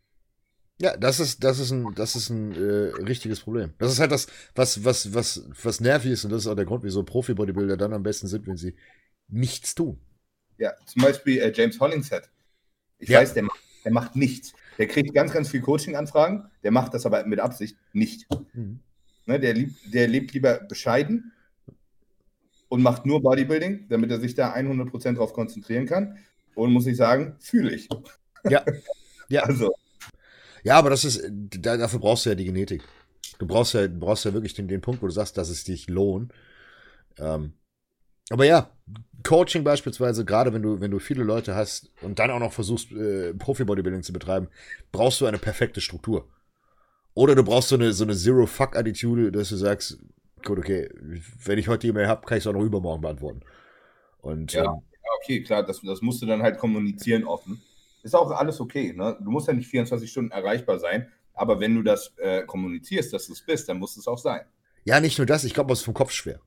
Ja, 0.79 0.97
das 0.97 1.21
ist, 1.21 1.43
das 1.43 1.59
ist 1.59 1.71
ein, 1.71 1.95
das 1.95 2.17
ist 2.17 2.31
ein 2.31 2.53
äh, 2.53 2.95
richtiges 3.03 3.41
Problem. 3.41 3.73
Das 3.79 3.93
ist 3.93 3.99
halt 3.99 4.13
das, 4.13 4.27
was, 4.55 4.85
was, 4.85 5.15
was, 5.15 5.45
was 5.63 5.81
nervig 5.81 6.13
ist, 6.13 6.25
und 6.25 6.33
das 6.33 6.43
ist 6.43 6.49
auch 6.49 6.55
der 6.55 6.67
Grund, 6.67 6.85
wieso 6.85 7.03
Profi-Bodybuilder 7.03 7.77
dann 7.77 7.93
am 7.93 8.03
besten 8.03 8.27
sind, 8.27 8.47
wenn 8.47 8.57
sie 8.57 8.75
nichts 9.29 9.75
tun. 9.75 9.99
Ja, 10.59 10.73
zum 10.87 11.03
Beispiel 11.03 11.39
äh, 11.39 11.53
James 11.55 11.79
Hollingshead. 11.81 12.31
Ich 12.99 13.09
ja. 13.09 13.21
weiß, 13.21 13.35
der 13.35 13.43
macht, 13.43 13.61
der 13.85 13.93
macht 13.93 14.17
nichts. 14.17 14.53
Der 14.79 14.87
kriegt 14.87 15.15
ganz, 15.15 15.33
ganz 15.33 15.49
viel 15.49 15.61
Coaching-Anfragen, 15.61 16.51
der 16.63 16.71
macht 16.71 16.95
das 16.95 17.07
aber 17.07 17.25
mit 17.27 17.41
Absicht 17.41 17.77
nicht. 17.93 18.27
Mhm. 18.53 18.81
Ne, 19.27 19.41
der, 19.41 19.55
lieb, 19.55 19.75
der 19.93 20.09
lebt 20.09 20.33
lieber 20.33 20.61
bescheiden 20.61 21.33
und 22.69 22.83
macht 22.83 23.07
nur 23.07 23.23
Bodybuilding, 23.23 23.89
damit 23.89 24.11
er 24.11 24.21
sich 24.21 24.35
da 24.35 24.55
100% 24.55 25.15
drauf 25.15 25.33
konzentrieren 25.33 25.87
kann. 25.87 26.19
Und 26.57 26.73
muss 26.73 26.87
ich 26.87 26.97
sagen, 26.97 27.37
fühle 27.39 27.75
ich. 27.75 27.89
Ja. 28.49 28.65
ja. 29.29 29.43
Also. 29.43 29.75
Ja, 30.65 30.79
aber 30.79 30.91
das 30.91 31.05
ist, 31.05 31.23
dafür 31.31 32.01
brauchst 32.01 32.25
du 32.25 32.31
ja 32.31 32.35
die 32.35 32.45
Genetik. 32.45 32.83
Du 33.39 33.47
brauchst 33.47 33.75
ja, 33.75 33.87
du 33.87 33.99
brauchst 33.99 34.25
ja 34.25 34.33
wirklich 34.33 34.55
den, 34.55 34.67
den 34.67 34.81
Punkt, 34.81 35.03
wo 35.03 35.07
du 35.07 35.13
sagst, 35.13 35.37
dass 35.37 35.49
es 35.49 35.65
dich 35.65 35.89
lohnt. 35.89 36.33
Ähm, 37.19 37.53
aber 38.31 38.47
ja, 38.47 38.71
Coaching 39.23 39.65
beispielsweise, 39.65 40.25
gerade 40.25 40.53
wenn 40.53 40.63
du, 40.63 40.81
wenn 40.81 40.91
du 40.91 40.99
viele 40.99 41.25
Leute 41.25 41.55
hast 41.55 41.91
und 42.03 42.19
dann 42.19 42.31
auch 42.31 42.39
noch 42.39 42.53
versuchst, 42.53 42.91
äh, 42.93 43.35
Profi-Bodybuilding 43.35 44.03
zu 44.03 44.13
betreiben, 44.13 44.49
brauchst 44.93 45.21
du 45.21 45.27
eine 45.27 45.39
perfekte 45.39 45.81
Struktur. 45.81 46.29
Oder 47.15 47.35
du 47.35 47.45
brauchst 47.45 47.69
so 47.69 47.77
eine, 47.77 47.93
so 47.93 48.05
eine 48.05 48.17
Zero-Fuck-Attitude, 48.17 49.33
dass 49.33 49.51
du 49.51 49.57
sagst, 49.57 49.99
gut, 50.45 50.59
okay, 50.59 50.91
wenn 51.45 51.59
ich 51.59 51.69
heute 51.69 51.81
die 51.81 51.89
E-Mail 51.89 52.09
habe, 52.09 52.27
kann 52.27 52.39
ich 52.39 52.45
es 52.45 52.47
auch 52.47 52.53
noch 52.53 52.63
übermorgen 52.63 53.03
beantworten. 53.03 53.41
Und, 54.19 54.53
ja, 54.53 54.65
ähm, 54.65 54.83
okay, 55.17 55.43
klar, 55.43 55.63
das, 55.63 55.81
das 55.83 56.03
musst 56.03 56.23
du 56.23 56.27
dann 56.27 56.43
halt 56.43 56.59
kommunizieren 56.59 57.25
offen. 57.25 57.63
Ist 58.03 58.15
auch 58.15 58.31
alles 58.31 58.61
okay, 58.61 58.93
ne? 58.93 59.17
Du 59.21 59.31
musst 59.31 59.49
ja 59.49 59.55
nicht 59.55 59.69
24 59.69 60.11
Stunden 60.11 60.31
erreichbar 60.31 60.79
sein, 60.79 61.11
aber 61.35 61.61
wenn 61.61 61.75
du 61.75 61.83
das 61.83 62.13
äh, 62.19 62.43
kommunizierst, 62.43 63.13
dass 63.13 63.27
du 63.27 63.33
es 63.33 63.43
bist, 63.43 63.69
dann 63.69 63.79
muss 63.79 63.97
es 63.97 64.07
auch 64.07 64.19
sein. 64.19 64.43
Ja, 64.85 65.01
nicht 65.01 65.19
nur 65.19 65.27
das, 65.27 65.45
ich 65.45 65.55
glaube, 65.55 65.73
es 65.73 65.81
ist 65.81 65.85
vom 65.85 65.95
Kopf 65.95 66.13
schwer. 66.13 66.41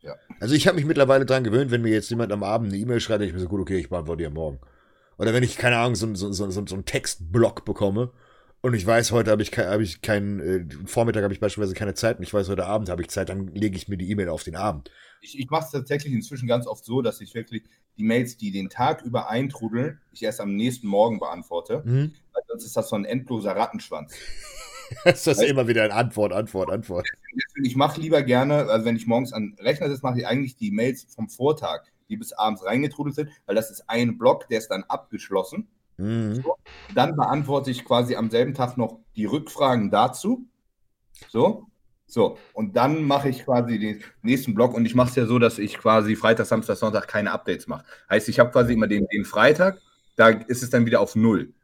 Ja. 0.00 0.16
Also 0.40 0.54
ich 0.54 0.66
habe 0.66 0.76
mich 0.76 0.84
mittlerweile 0.84 1.24
daran 1.24 1.44
gewöhnt, 1.44 1.70
wenn 1.70 1.82
mir 1.82 1.92
jetzt 1.92 2.10
jemand 2.10 2.32
am 2.32 2.42
Abend 2.42 2.72
eine 2.72 2.80
E-Mail 2.80 3.00
schreibt, 3.00 3.22
ich 3.22 3.32
mir 3.32 3.38
so, 3.38 3.48
gut, 3.48 3.60
okay, 3.60 3.78
ich 3.78 3.88
beantworte 3.88 4.22
dir 4.22 4.30
morgen. 4.30 4.60
Oder 5.16 5.32
wenn 5.32 5.42
ich, 5.42 5.56
keine 5.56 5.78
Ahnung, 5.78 5.94
so, 5.94 6.14
so, 6.14 6.32
so, 6.32 6.50
so, 6.50 6.66
so 6.66 6.74
einen 6.74 6.84
Textblock 6.84 7.64
bekomme 7.64 8.12
und 8.62 8.74
ich 8.74 8.86
weiß, 8.86 9.10
heute 9.10 9.32
habe 9.32 9.42
ich, 9.42 9.50
hab 9.58 9.80
ich 9.80 10.02
keinen, 10.02 10.40
äh, 10.40 10.64
Vormittag 10.86 11.24
habe 11.24 11.34
ich 11.34 11.40
beispielsweise 11.40 11.74
keine 11.74 11.94
Zeit 11.94 12.18
und 12.18 12.22
ich 12.22 12.32
weiß, 12.32 12.48
heute 12.48 12.66
Abend 12.66 12.88
habe 12.88 13.02
ich 13.02 13.08
Zeit, 13.08 13.28
dann 13.28 13.48
lege 13.48 13.76
ich 13.76 13.88
mir 13.88 13.96
die 13.96 14.08
E-Mail 14.08 14.28
auf 14.28 14.44
den 14.44 14.54
Abend. 14.54 14.90
Ich, 15.20 15.38
ich 15.38 15.50
mache 15.50 15.64
es 15.64 15.72
tatsächlich 15.72 16.12
inzwischen 16.12 16.46
ganz 16.46 16.66
oft 16.68 16.84
so, 16.84 17.02
dass 17.02 17.20
ich 17.20 17.34
wirklich 17.34 17.64
die 17.96 18.04
Mails, 18.04 18.36
die 18.36 18.52
den 18.52 18.70
Tag 18.70 19.02
über 19.02 19.28
eintrudeln, 19.28 20.00
ich 20.12 20.22
erst 20.22 20.40
am 20.40 20.54
nächsten 20.54 20.86
Morgen 20.86 21.18
beantworte. 21.18 21.82
Mhm. 21.84 22.14
Weil 22.32 22.42
sonst 22.48 22.64
ist 22.64 22.76
das 22.76 22.88
so 22.88 22.96
ein 22.96 23.04
endloser 23.04 23.56
Rattenschwanz. 23.56 24.14
ist 25.04 25.26
das 25.26 25.42
immer 25.42 25.66
wieder 25.66 25.82
eine 25.82 25.94
Antwort, 25.94 26.32
Antwort, 26.32 26.70
Antwort. 26.70 27.08
Ich 27.64 27.74
mache 27.74 28.00
lieber 28.00 28.22
gerne, 28.22 28.66
also 28.66 28.84
wenn 28.84 28.96
ich 28.96 29.08
morgens 29.08 29.32
an 29.32 29.56
Rechner 29.58 29.88
sitze, 29.88 30.02
mache 30.02 30.20
ich 30.20 30.26
eigentlich 30.26 30.56
die 30.56 30.70
Mails 30.70 31.06
vom 31.12 31.28
Vortag, 31.28 31.82
die 32.08 32.16
bis 32.16 32.32
abends 32.32 32.64
reingetrudelt 32.64 33.16
sind, 33.16 33.30
weil 33.46 33.56
das 33.56 33.72
ist 33.72 33.84
ein 33.88 34.18
Block, 34.18 34.48
der 34.48 34.58
ist 34.58 34.68
dann 34.68 34.84
abgeschlossen. 34.84 35.68
Mhm. 35.96 36.36
So, 36.36 36.56
dann 36.94 37.16
beantworte 37.16 37.70
ich 37.70 37.84
quasi 37.84 38.16
am 38.16 38.30
selben 38.30 38.54
Tag 38.54 38.76
noch 38.76 38.98
die 39.16 39.26
Rückfragen 39.26 39.90
dazu. 39.90 40.46
So. 41.28 41.66
So, 42.06 42.36
und 42.52 42.76
dann 42.76 43.04
mache 43.04 43.30
ich 43.30 43.42
quasi 43.46 43.78
den 43.78 44.02
nächsten 44.20 44.54
Block 44.54 44.74
und 44.74 44.84
ich 44.84 44.94
mache 44.94 45.08
es 45.08 45.16
ja 45.16 45.24
so, 45.24 45.38
dass 45.38 45.58
ich 45.58 45.78
quasi 45.78 46.14
Freitag, 46.14 46.44
Samstag, 46.44 46.76
Sonntag 46.76 47.08
keine 47.08 47.32
Updates 47.32 47.68
mache. 47.68 47.86
Heißt, 48.10 48.28
ich 48.28 48.38
habe 48.38 48.50
quasi 48.50 48.74
immer 48.74 48.86
den, 48.86 49.06
den 49.06 49.24
Freitag, 49.24 49.80
da 50.16 50.28
ist 50.28 50.62
es 50.62 50.68
dann 50.68 50.84
wieder 50.84 51.00
auf 51.00 51.16
Null. 51.16 51.54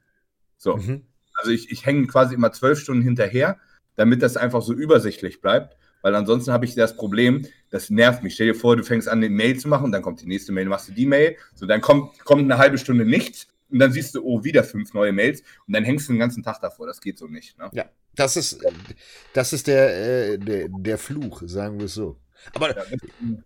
So. 0.57 0.79
Mhm. 0.79 1.05
Also 1.35 1.51
ich, 1.51 1.71
ich 1.71 1.85
hänge 1.85 2.07
quasi 2.07 2.35
immer 2.35 2.51
zwölf 2.51 2.81
Stunden 2.81 3.03
hinterher, 3.03 3.59
damit 3.97 4.23
das 4.23 4.39
einfach 4.39 4.63
so 4.63 4.73
übersichtlich 4.73 5.43
bleibt. 5.43 5.77
Weil 6.01 6.15
ansonsten 6.15 6.51
habe 6.51 6.65
ich 6.65 6.75
das 6.75 6.97
Problem, 6.97 7.45
das 7.71 7.91
nervt 7.91 8.23
mich. 8.23 8.33
Stell 8.33 8.47
dir 8.47 8.55
vor, 8.55 8.75
du 8.75 8.85
fängst 8.85 9.07
an, 9.07 9.19
eine 9.19 9.29
Mail 9.29 9.59
zu 9.59 9.69
machen, 9.69 9.93
dann 9.93 10.01
kommt 10.01 10.23
die 10.23 10.27
nächste 10.27 10.53
Mail, 10.53 10.65
machst 10.65 10.89
du 10.89 10.93
die 10.93 11.05
Mail, 11.05 11.37
so 11.55 11.67
dann 11.67 11.83
kommt, 11.83 12.19
kommt 12.25 12.41
eine 12.41 12.57
halbe 12.57 12.79
Stunde 12.79 13.05
nichts 13.05 13.49
und 13.71 13.79
dann 13.79 13.93
siehst 13.93 14.15
du, 14.15 14.23
oh, 14.23 14.45
wieder 14.45 14.65
fünf 14.65 14.95
neue 14.95 15.13
Mails 15.13 15.43
und 15.67 15.75
dann 15.75 15.85
hängst 15.85 16.09
du 16.09 16.13
den 16.13 16.21
ganzen 16.21 16.43
Tag 16.43 16.61
davor. 16.61 16.87
Das 16.87 17.01
geht 17.01 17.19
so 17.19 17.27
nicht. 17.27 17.59
Ne? 17.59 17.69
Ja, 17.73 17.87
das 18.15 18.37
ist, 18.37 18.65
das 19.33 19.53
ist 19.53 19.67
der, 19.67 20.33
äh, 20.33 20.39
der, 20.39 20.69
der 20.69 20.99
Fluch, 20.99 21.43
sagen 21.47 21.79
wir 21.79 21.87
es 21.87 21.95
so. 21.95 22.19
Aber 22.55 22.77
ja, 22.77 22.85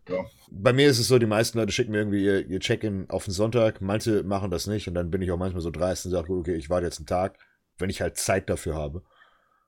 ja. 0.09 0.25
bei 0.51 0.73
mir 0.73 0.89
ist 0.89 0.99
es 0.99 1.09
so, 1.09 1.19
die 1.19 1.27
meisten 1.27 1.59
Leute 1.59 1.73
schicken 1.73 1.93
mir 1.93 1.99
irgendwie 1.99 2.25
ihr, 2.25 2.47
ihr 2.47 2.61
Check-in 2.61 3.09
auf 3.09 3.25
den 3.25 3.33
Sonntag, 3.33 3.81
manche 3.81 4.23
machen 4.23 4.51
das 4.51 4.67
nicht 4.67 4.87
und 4.87 4.95
dann 4.95 5.11
bin 5.11 5.23
ich 5.23 5.31
auch 5.31 5.39
manchmal 5.39 5.63
so 5.63 5.71
dreist 5.71 6.05
und 6.05 6.13
sage, 6.13 6.33
okay, 6.33 6.55
ich 6.55 6.69
warte 6.69 6.87
jetzt 6.87 6.99
einen 6.99 7.07
Tag, 7.07 7.39
wenn 7.79 7.91
ich 7.91 8.03
halt 8.03 8.19
Zeit 8.19 8.51
dafür 8.51 8.75
habe. 8.75 9.03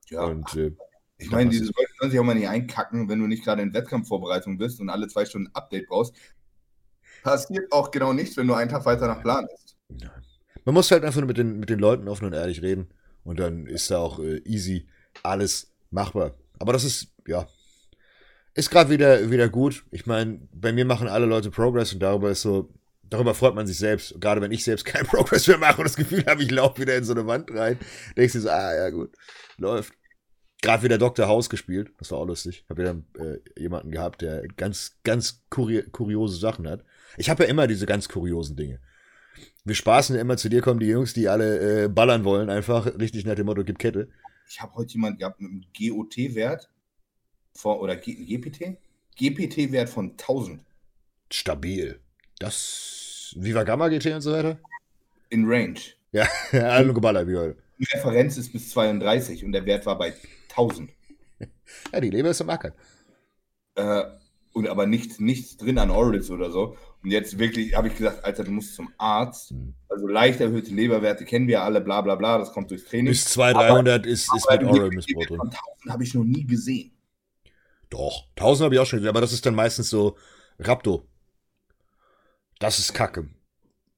Ja. 0.09 0.25
Und, 0.25 0.55
äh, 0.55 0.73
ich 1.17 1.31
meine, 1.31 1.49
diese 1.49 1.65
Leute 1.65 1.89
können 1.97 2.11
sich 2.11 2.19
auch 2.19 2.23
mal 2.23 2.35
nicht 2.35 2.49
einkacken, 2.49 3.09
wenn 3.09 3.19
du 3.19 3.27
nicht 3.27 3.43
gerade 3.43 3.61
in 3.61 3.73
Wettkampfvorbereitung 3.73 4.57
bist 4.57 4.79
und 4.79 4.89
alle 4.89 5.07
zwei 5.07 5.25
Stunden 5.25 5.49
Update 5.53 5.87
brauchst. 5.87 6.13
Passiert 7.23 7.71
auch 7.71 7.89
genau 7.89 8.13
nichts, 8.13 8.37
wenn 8.37 8.47
du 8.47 8.53
einen 8.53 8.69
Tag 8.69 8.85
weiter 8.85 9.07
nach 9.07 9.21
Plan 9.21 9.47
bist. 9.49 9.77
Ja. 10.01 10.11
Man 10.65 10.73
muss 10.73 10.91
halt 10.91 11.03
einfach 11.03 11.21
nur 11.21 11.27
mit 11.27 11.37
den, 11.37 11.59
mit 11.59 11.69
den 11.69 11.79
Leuten 11.79 12.07
offen 12.07 12.25
und 12.25 12.33
ehrlich 12.33 12.61
reden. 12.61 12.89
Und 13.23 13.39
dann 13.39 13.67
ist 13.67 13.89
da 13.91 13.99
auch 13.99 14.19
äh, 14.19 14.37
easy 14.45 14.87
alles 15.23 15.71
machbar. 15.91 16.33
Aber 16.59 16.73
das 16.73 16.83
ist, 16.83 17.07
ja, 17.27 17.47
ist 18.55 18.71
gerade 18.71 18.89
wieder, 18.89 19.29
wieder 19.29 19.47
gut. 19.47 19.85
Ich 19.91 20.05
meine, 20.05 20.39
bei 20.53 20.73
mir 20.73 20.85
machen 20.85 21.07
alle 21.07 21.25
Leute 21.25 21.51
Progress 21.51 21.93
und 21.93 21.99
darüber 21.99 22.31
ist 22.31 22.41
so, 22.41 22.73
darüber 23.03 23.35
freut 23.35 23.53
man 23.53 23.67
sich 23.67 23.77
selbst. 23.77 24.19
Gerade 24.19 24.41
wenn 24.41 24.51
ich 24.51 24.63
selbst 24.63 24.85
keinen 24.85 25.05
Progress 25.05 25.47
mehr 25.47 25.57
mache 25.57 25.77
und 25.77 25.85
das 25.85 25.95
Gefühl 25.95 26.25
habe, 26.25 26.41
ich 26.41 26.51
laufe 26.51 26.81
wieder 26.81 26.95
in 26.95 27.03
so 27.03 27.13
eine 27.13 27.27
Wand 27.27 27.51
rein, 27.51 27.77
denkst 28.17 28.33
du 28.33 28.41
so, 28.41 28.49
ah 28.49 28.73
ja 28.75 28.89
gut, 28.89 29.11
läuft. 29.57 29.93
Gerade 30.61 30.83
wieder 30.83 30.97
Dr. 30.97 31.27
House 31.27 31.49
gespielt, 31.49 31.91
das 31.99 32.09
war 32.09 32.17
auch 32.17 32.25
lustig. 32.25 32.65
Habe 32.69 32.81
wieder 32.81 32.95
äh, 33.19 33.61
jemanden 33.61 33.91
gehabt, 33.91 34.21
der 34.21 34.47
ganz, 34.47 34.97
ganz 35.03 35.43
kuri 35.49 35.83
kuriose 35.91 36.37
Sachen 36.37 36.67
hat. 36.67 36.83
Ich 37.17 37.29
habe 37.29 37.43
ja 37.43 37.49
immer 37.49 37.67
diese 37.67 37.85
ganz 37.85 38.09
kuriosen 38.09 38.55
Dinge 38.55 38.79
wir 39.65 39.75
spaßen 39.75 40.15
ja 40.15 40.21
immer, 40.21 40.37
zu 40.37 40.47
dir 40.47 40.61
kommen 40.61 40.79
die 40.79 40.87
Jungs, 40.87 41.13
die 41.13 41.27
alle 41.27 41.85
äh, 41.85 41.87
ballern 41.87 42.23
wollen, 42.23 42.49
einfach 42.49 42.85
richtig 42.99 43.25
nach 43.25 43.35
dem 43.35 43.47
Motto, 43.47 43.63
gib 43.63 43.79
Kette. 43.79 44.09
Ich 44.47 44.61
habe 44.61 44.75
heute 44.75 44.93
jemanden 44.93 45.17
gehabt 45.17 45.41
mit 45.41 45.51
einem 45.51 45.63
GOT-Wert 45.75 46.69
oder 47.63 47.95
G 47.95 48.13
GPT? 48.13 48.77
GPT-Wert 49.17 49.89
von 49.89 50.11
1000. 50.11 50.61
Stabil. 51.31 51.99
Das, 52.37 53.33
Viva 53.37 53.63
Gamma 53.63 53.87
GT 53.87 54.13
und 54.13 54.21
so 54.21 54.33
weiter? 54.33 54.59
In 55.29 55.45
Range. 55.47 55.79
Ja, 56.11 56.27
alle 56.51 56.93
geballert 56.93 57.27
wie 57.27 57.37
heute. 57.37 57.57
Die 57.79 57.85
Referenz 57.85 58.37
ist 58.37 58.51
bis 58.51 58.69
32 58.69 59.43
und 59.43 59.51
der 59.51 59.65
Wert 59.65 59.85
war 59.85 59.97
bei 59.97 60.13
1000. 60.49 60.91
ja, 61.91 61.99
die 61.99 62.09
Leber 62.09 62.29
ist 62.29 62.41
im 62.41 62.49
Ackern. 62.49 62.73
Äh, 63.75 64.03
und 64.55 64.69
aber 64.69 64.85
nichts, 64.85 65.19
nichts 65.19 65.57
drin 65.57 65.77
an 65.77 65.91
Orals 65.91 66.31
oder 66.31 66.49
so. 66.49 66.77
Und 67.03 67.11
jetzt 67.11 67.37
wirklich 67.37 67.75
habe 67.75 67.89
ich 67.89 67.97
gesagt, 67.97 68.23
Alter, 68.23 68.45
du 68.45 68.51
musst 68.51 68.73
zum 68.73 68.89
Arzt. 68.97 69.49
Hm. 69.49 69.73
Also 69.89 70.07
leicht 70.07 70.39
erhöhte 70.39 70.73
Leberwerte 70.73 71.25
kennen 71.25 71.49
wir 71.49 71.61
alle, 71.61 71.81
bla 71.81 71.99
bla 72.01 72.15
bla, 72.15 72.37
das 72.37 72.53
kommt 72.53 72.71
durchs 72.71 72.85
Training. 72.85 73.07
Bis 73.07 73.25
200, 73.25 73.69
300 73.69 74.05
ist, 74.05 74.33
ist 74.33 74.49
mit 74.49 74.63
Oral-Missbrauch 74.63 75.25
drin. 75.25 75.41
1000 75.41 75.59
habe 75.89 76.03
ich 76.03 76.13
noch 76.13 76.23
nie 76.23 76.45
gesehen. 76.45 76.91
Doch, 77.89 78.27
1000 78.37 78.65
habe 78.65 78.75
ich 78.75 78.81
auch 78.81 78.85
schon 78.85 78.99
gesehen, 78.99 79.09
aber 79.09 79.19
das 79.19 79.33
ist 79.33 79.45
dann 79.45 79.55
meistens 79.55 79.89
so 79.89 80.15
Rapto. 80.57 81.05
Das 82.59 82.79
ist 82.79 82.93
Kacke. 82.93 83.27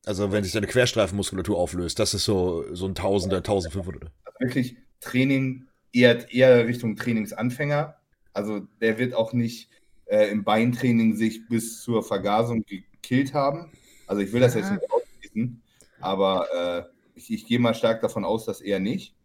Also 0.07 0.31
wenn 0.31 0.43
sich 0.43 0.53
deine 0.53 0.67
Querstreifenmuskulatur 0.67 1.55
auflöst, 1.55 1.99
das 1.99 2.15
ist 2.15 2.25
so, 2.25 2.65
so 2.73 2.87
ein 2.87 2.95
Tausender, 2.95 3.37
1500. 3.37 4.11
Also 4.23 4.39
wirklich 4.39 4.75
Training 5.01 5.67
eher, 5.93 6.33
eher 6.33 6.65
Richtung 6.65 6.95
Trainingsanfänger. 6.95 7.95
Also 8.33 8.61
der 8.81 8.97
wird 8.97 9.13
auch 9.13 9.33
nicht 9.33 9.69
äh, 10.07 10.29
im 10.29 10.43
Beintraining 10.43 11.15
sich 11.15 11.47
bis 11.47 11.81
zur 11.81 12.03
Vergasung 12.03 12.63
gekillt 12.65 13.33
haben. 13.33 13.71
Also 14.07 14.21
ich 14.21 14.31
will 14.33 14.41
das 14.41 14.55
jetzt 14.55 14.71
nicht 14.71 14.83
ausschließen, 14.91 15.61
aber 15.99 16.47
äh, 16.53 16.83
ich, 17.15 17.31
ich 17.31 17.45
gehe 17.45 17.59
mal 17.59 17.73
stark 17.73 18.01
davon 18.01 18.25
aus, 18.25 18.45
dass 18.45 18.61
er 18.61 18.79
nicht. 18.79 19.15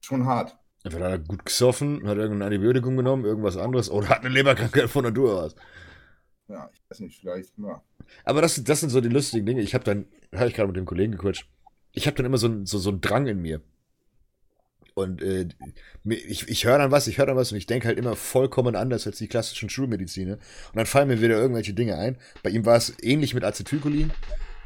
Schon 0.00 0.24
hart. 0.24 0.56
Entweder 0.84 1.06
hat 1.06 1.12
er 1.12 1.18
gut 1.18 1.44
gesoffen, 1.44 2.06
hat 2.06 2.16
irgendein 2.16 2.46
Antibiotikum 2.46 2.96
genommen, 2.96 3.24
irgendwas 3.24 3.56
anderes, 3.56 3.90
oder 3.90 4.08
hat 4.08 4.20
eine 4.20 4.28
Leberkrankheit 4.28 4.88
von 4.88 5.04
Natur 5.04 5.42
aus. 5.42 5.56
Ja, 6.48 6.70
ich 6.72 6.80
weiß 6.88 7.00
nicht, 7.00 7.18
vielleicht, 7.18 7.58
ja. 7.58 7.82
Aber 8.24 8.40
das, 8.40 8.62
das 8.62 8.80
sind 8.80 8.90
so 8.90 9.00
die 9.00 9.08
lustigen 9.08 9.46
Dinge. 9.46 9.62
Ich 9.62 9.74
habe 9.74 9.82
dann, 9.82 10.06
habe 10.32 10.48
ich 10.48 10.54
gerade 10.54 10.68
mit 10.68 10.76
dem 10.76 10.84
Kollegen 10.84 11.12
gequatscht, 11.12 11.48
ich 11.90 12.06
habe 12.06 12.16
dann 12.16 12.26
immer 12.26 12.38
so, 12.38 12.64
so, 12.64 12.78
so 12.78 12.90
einen 12.90 13.00
Drang 13.00 13.26
in 13.26 13.42
mir. 13.42 13.62
Und 14.96 15.20
äh, 15.20 15.46
ich, 16.04 16.48
ich 16.48 16.64
höre 16.64 16.78
dann 16.78 16.90
was, 16.90 17.06
ich 17.06 17.18
höre 17.18 17.26
dann 17.26 17.36
was 17.36 17.52
und 17.52 17.58
ich 17.58 17.66
denke 17.66 17.86
halt 17.86 17.98
immer 17.98 18.16
vollkommen 18.16 18.74
anders 18.74 19.06
als 19.06 19.18
die 19.18 19.28
klassischen 19.28 19.68
Schulmediziner. 19.68 20.36
Und 20.36 20.76
dann 20.76 20.86
fallen 20.86 21.08
mir 21.08 21.20
wieder 21.20 21.36
irgendwelche 21.36 21.74
Dinge 21.74 21.98
ein. 21.98 22.16
Bei 22.42 22.48
ihm 22.48 22.64
war 22.64 22.76
es 22.76 22.94
ähnlich 23.02 23.34
mit 23.34 23.44
Acetylcholin, 23.44 24.10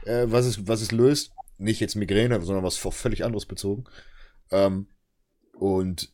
äh, 0.05 0.27
was, 0.29 0.47
es, 0.47 0.69
was 0.69 0.83
es 0.83 0.93
löst. 0.93 1.33
Nicht 1.59 1.81
jetzt 1.81 1.97
Migräne, 1.97 2.41
sondern 2.43 2.65
was 2.65 2.77
völlig 2.77 3.25
anderes 3.25 3.45
bezogen. 3.45 3.87
Ähm, 4.53 4.87
und 5.59 6.13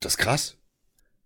das 0.00 0.14
ist 0.14 0.18
krass. 0.18 0.56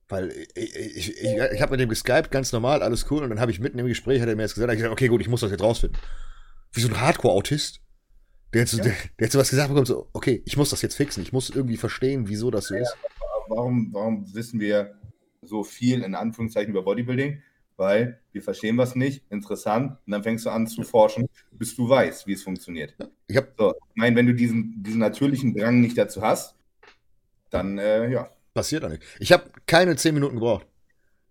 Weil 0.06 0.32
ich, 0.54 0.76
ich, 0.76 1.16
ich, 1.16 1.36
ich 1.54 1.62
habe 1.62 1.70
mit 1.70 1.80
dem 1.80 1.88
geskypt, 1.88 2.30
ganz 2.30 2.52
normal, 2.52 2.82
alles 2.82 3.10
cool. 3.10 3.22
Und 3.22 3.30
dann 3.30 3.40
habe 3.40 3.52
ich 3.52 3.58
mitten 3.58 3.78
im 3.78 3.86
Gespräch, 3.86 4.20
hat 4.20 4.28
er 4.28 4.36
mir 4.36 4.42
jetzt 4.42 4.54
gesagt, 4.54 4.70
gesagt, 4.70 4.92
okay, 4.92 5.08
gut, 5.08 5.22
ich 5.22 5.28
muss 5.28 5.40
das 5.40 5.50
jetzt 5.50 5.62
rausfinden. 5.62 5.98
Wie 6.72 6.82
so 6.82 6.88
ein 6.88 7.00
Hardcore-Autist. 7.00 7.80
Der 8.54 8.62
hat, 8.62 8.68
so, 8.68 8.78
ja. 8.78 8.84
der, 8.84 8.94
der 9.18 9.26
hat 9.26 9.32
so 9.32 9.38
was 9.38 9.50
gesagt 9.50 9.68
bekommen, 9.68 9.86
so, 9.86 10.08
okay, 10.12 10.42
ich 10.44 10.56
muss 10.56 10.70
das 10.70 10.82
jetzt 10.82 10.94
fixen, 10.94 11.22
ich 11.22 11.32
muss 11.32 11.50
irgendwie 11.50 11.76
verstehen, 11.76 12.28
wieso 12.28 12.50
das 12.50 12.66
so 12.66 12.74
ja, 12.74 12.82
ist. 12.82 12.96
Warum, 13.48 13.92
warum 13.92 14.34
wissen 14.34 14.60
wir 14.60 14.94
so 15.42 15.62
viel 15.64 16.02
in 16.02 16.14
Anführungszeichen 16.14 16.70
über 16.70 16.82
Bodybuilding? 16.82 17.42
Weil 17.76 18.20
wir 18.32 18.42
verstehen 18.42 18.78
was 18.78 18.94
nicht, 18.94 19.22
interessant, 19.30 19.98
und 20.06 20.10
dann 20.10 20.22
fängst 20.22 20.46
du 20.46 20.50
an 20.50 20.66
zu 20.66 20.82
forschen, 20.82 21.28
bis 21.50 21.76
du 21.76 21.86
weißt, 21.86 22.26
wie 22.26 22.32
es 22.32 22.42
funktioniert. 22.42 22.94
Ich, 23.26 23.36
hab, 23.36 23.52
so, 23.58 23.74
ich 23.74 23.96
meine, 23.96 24.16
wenn 24.16 24.26
du 24.26 24.34
diesen, 24.34 24.82
diesen 24.82 25.00
natürlichen 25.00 25.54
Drang 25.54 25.82
nicht 25.82 25.98
dazu 25.98 26.22
hast, 26.22 26.54
dann, 27.50 27.76
äh, 27.78 28.10
ja. 28.10 28.30
Passiert 28.54 28.82
da 28.82 28.88
nicht. 28.88 29.02
Ich 29.18 29.30
habe 29.32 29.50
keine 29.66 29.96
zehn 29.96 30.14
Minuten 30.14 30.36
gebraucht. 30.36 30.66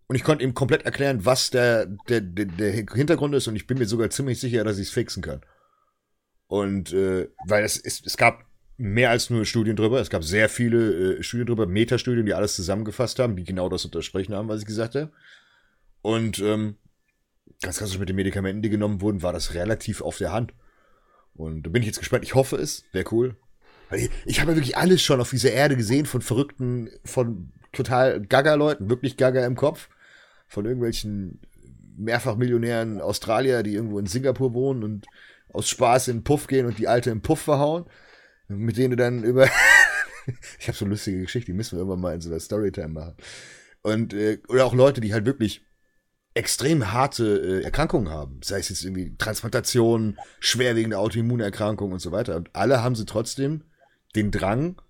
Und 0.07 0.15
ich 0.15 0.23
konnte 0.23 0.43
ihm 0.43 0.53
komplett 0.53 0.83
erklären, 0.83 1.25
was 1.25 1.49
der, 1.49 1.87
der, 2.07 2.21
der, 2.21 2.45
der 2.45 2.71
Hintergrund 2.71 3.33
ist, 3.33 3.47
und 3.47 3.55
ich 3.55 3.65
bin 3.65 3.79
mir 3.79 3.87
sogar 3.87 4.11
ziemlich 4.11 4.39
sicher, 4.39 4.63
dass 4.63 4.77
ich 4.77 4.89
es 4.89 4.93
fixen 4.93 5.23
kann. 5.23 5.41
Und 6.47 6.93
äh, 6.93 7.29
weil 7.47 7.63
es, 7.63 7.77
es, 7.77 8.01
es 8.05 8.17
gab 8.17 8.45
mehr 8.77 9.09
als 9.09 9.29
nur 9.29 9.45
Studien 9.45 9.75
drüber, 9.75 9.99
es 9.99 10.09
gab 10.09 10.23
sehr 10.23 10.49
viele 10.49 11.17
äh, 11.17 11.23
Studien 11.23 11.47
drüber, 11.47 11.65
Metastudien, 11.65 12.25
die 12.25 12.33
alles 12.33 12.55
zusammengefasst 12.55 13.19
haben, 13.19 13.35
die 13.35 13.43
genau 13.43 13.69
das 13.69 13.85
untersprechen 13.85 14.35
haben, 14.35 14.47
was 14.47 14.61
ich 14.61 14.67
gesagt 14.67 14.95
habe. 14.95 15.11
Und 16.01 16.39
ähm, 16.39 16.75
ganz 17.61 17.77
klassisch 17.77 17.97
mit 17.97 18.09
den 18.09 18.15
Medikamenten, 18.15 18.61
die 18.61 18.69
genommen 18.69 19.01
wurden, 19.01 19.23
war 19.23 19.33
das 19.33 19.53
relativ 19.53 20.01
auf 20.01 20.17
der 20.17 20.31
Hand. 20.31 20.53
Und 21.33 21.63
da 21.63 21.69
bin 21.69 21.81
ich 21.81 21.87
jetzt 21.87 21.99
gespannt. 21.99 22.23
Ich 22.23 22.35
hoffe 22.35 22.57
es, 22.57 22.85
wäre 22.91 23.11
cool. 23.11 23.35
Ich, 23.91 24.09
ich 24.25 24.41
habe 24.41 24.51
ja 24.51 24.57
wirklich 24.57 24.77
alles 24.77 25.01
schon 25.01 25.21
auf 25.21 25.29
dieser 25.29 25.51
Erde 25.51 25.75
gesehen 25.75 26.05
von 26.05 26.21
verrückten, 26.21 26.89
von 27.03 27.51
total 27.71 28.21
Gaga-Leuten, 28.21 28.89
wirklich 28.89 29.17
Gaga 29.17 29.45
im 29.45 29.55
Kopf, 29.55 29.89
von 30.47 30.65
irgendwelchen 30.65 31.41
Mehrfachmillionären 31.97 33.01
Australier, 33.01 33.63
die 33.63 33.73
irgendwo 33.73 33.99
in 33.99 34.05
Singapur 34.05 34.53
wohnen 34.53 34.83
und 34.83 35.05
aus 35.55 35.69
Spaß 35.69 36.09
in 36.09 36.17
den 36.17 36.23
Puff 36.23 36.47
gehen 36.47 36.65
und 36.65 36.77
die 36.77 36.87
Alte 36.87 37.09
im 37.09 37.21
Puff 37.21 37.41
verhauen, 37.41 37.85
mit 38.47 38.77
denen 38.77 38.91
du 38.91 38.95
dann 38.97 39.23
über. 39.23 39.49
ich 40.59 40.67
habe 40.67 40.77
so 40.77 40.85
eine 40.85 40.93
lustige 40.93 41.21
Geschichte, 41.21 41.51
die 41.51 41.57
müssen 41.57 41.73
wir 41.73 41.79
irgendwann 41.79 42.01
mal 42.01 42.15
in 42.15 42.21
so 42.21 42.29
einer 42.29 42.39
Storytime 42.39 42.89
machen. 42.89 43.15
Und, 43.81 44.13
äh, 44.13 44.39
oder 44.47 44.65
auch 44.65 44.73
Leute, 44.73 45.01
die 45.01 45.13
halt 45.13 45.25
wirklich 45.25 45.61
extrem 46.33 46.91
harte 46.91 47.61
äh, 47.61 47.63
Erkrankungen 47.63 48.09
haben. 48.09 48.41
Sei 48.43 48.59
es 48.59 48.69
jetzt 48.69 48.83
irgendwie 48.83 49.15
Transplantation, 49.17 50.17
schwerwiegende 50.39 50.99
Autoimmunerkrankungen 50.99 51.93
und 51.93 51.99
so 51.99 52.11
weiter. 52.11 52.35
Und 52.35 52.49
alle 52.53 52.83
haben 52.83 52.95
sie 52.95 53.05
trotzdem 53.05 53.63
den 54.15 54.31
Drang, 54.31 54.81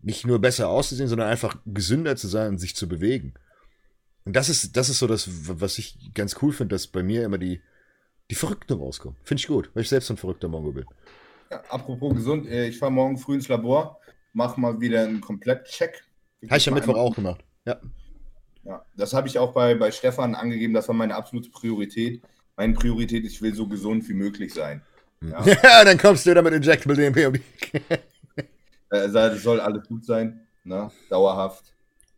nicht 0.00 0.26
nur 0.26 0.40
besser 0.40 0.68
auszusehen, 0.68 1.08
sondern 1.08 1.28
einfach 1.28 1.58
gesünder 1.66 2.16
zu 2.16 2.28
sein 2.28 2.50
und 2.50 2.58
sich 2.58 2.76
zu 2.76 2.88
bewegen. 2.88 3.34
Und 4.24 4.34
das 4.34 4.48
ist, 4.48 4.76
das 4.76 4.88
ist 4.88 4.98
so 4.98 5.06
das, 5.06 5.28
was 5.60 5.78
ich 5.78 6.12
ganz 6.14 6.36
cool 6.42 6.52
finde, 6.52 6.74
dass 6.74 6.86
bei 6.86 7.02
mir 7.02 7.24
immer 7.24 7.38
die, 7.38 7.60
die 8.30 8.34
Verrückten 8.34 8.74
rauskommen. 8.74 9.16
Finde 9.22 9.40
ich 9.40 9.46
gut, 9.46 9.70
weil 9.74 9.82
ich 9.82 9.88
selbst 9.88 10.10
ein 10.10 10.16
verrückter 10.16 10.48
Mongo 10.48 10.72
bin. 10.72 10.84
Ja, 11.50 11.62
apropos 11.68 12.14
gesund, 12.14 12.46
äh, 12.48 12.66
ich 12.68 12.78
fahre 12.78 12.92
morgen 12.92 13.18
früh 13.18 13.34
ins 13.34 13.48
Labor, 13.48 14.00
mache 14.32 14.60
mal 14.60 14.80
wieder 14.80 15.04
einen 15.04 15.20
Komplettcheck. 15.20 16.04
Habe 16.48 16.58
ich 16.58 16.66
ja 16.66 16.72
Mittwoch 16.72 16.96
auch 16.96 17.14
gemacht. 17.14 17.44
Ja. 17.64 17.80
Ja, 18.64 18.84
das 18.96 19.14
habe 19.14 19.28
ich 19.28 19.38
auch 19.38 19.52
bei, 19.52 19.76
bei 19.76 19.92
Stefan 19.92 20.34
angegeben, 20.34 20.74
das 20.74 20.88
war 20.88 20.94
meine 20.94 21.14
absolute 21.14 21.50
Priorität. 21.50 22.20
Meine 22.56 22.74
Priorität 22.74 23.24
ist, 23.24 23.34
ich 23.34 23.42
will 23.42 23.54
so 23.54 23.68
gesund 23.68 24.08
wie 24.08 24.14
möglich 24.14 24.52
sein. 24.52 24.82
Ja, 25.20 25.44
ja 25.46 25.84
dann 25.84 25.98
kommst 25.98 26.26
du 26.26 26.30
wieder 26.30 26.42
mit 26.42 26.52
Injectable 26.52 26.96
DMP 26.96 27.26
um 27.28 27.34
die. 27.34 27.80
das 28.90 29.42
soll 29.42 29.60
alles 29.60 29.86
gut 29.86 30.04
sein, 30.04 30.46
ne? 30.64 30.90
dauerhaft. 31.08 31.74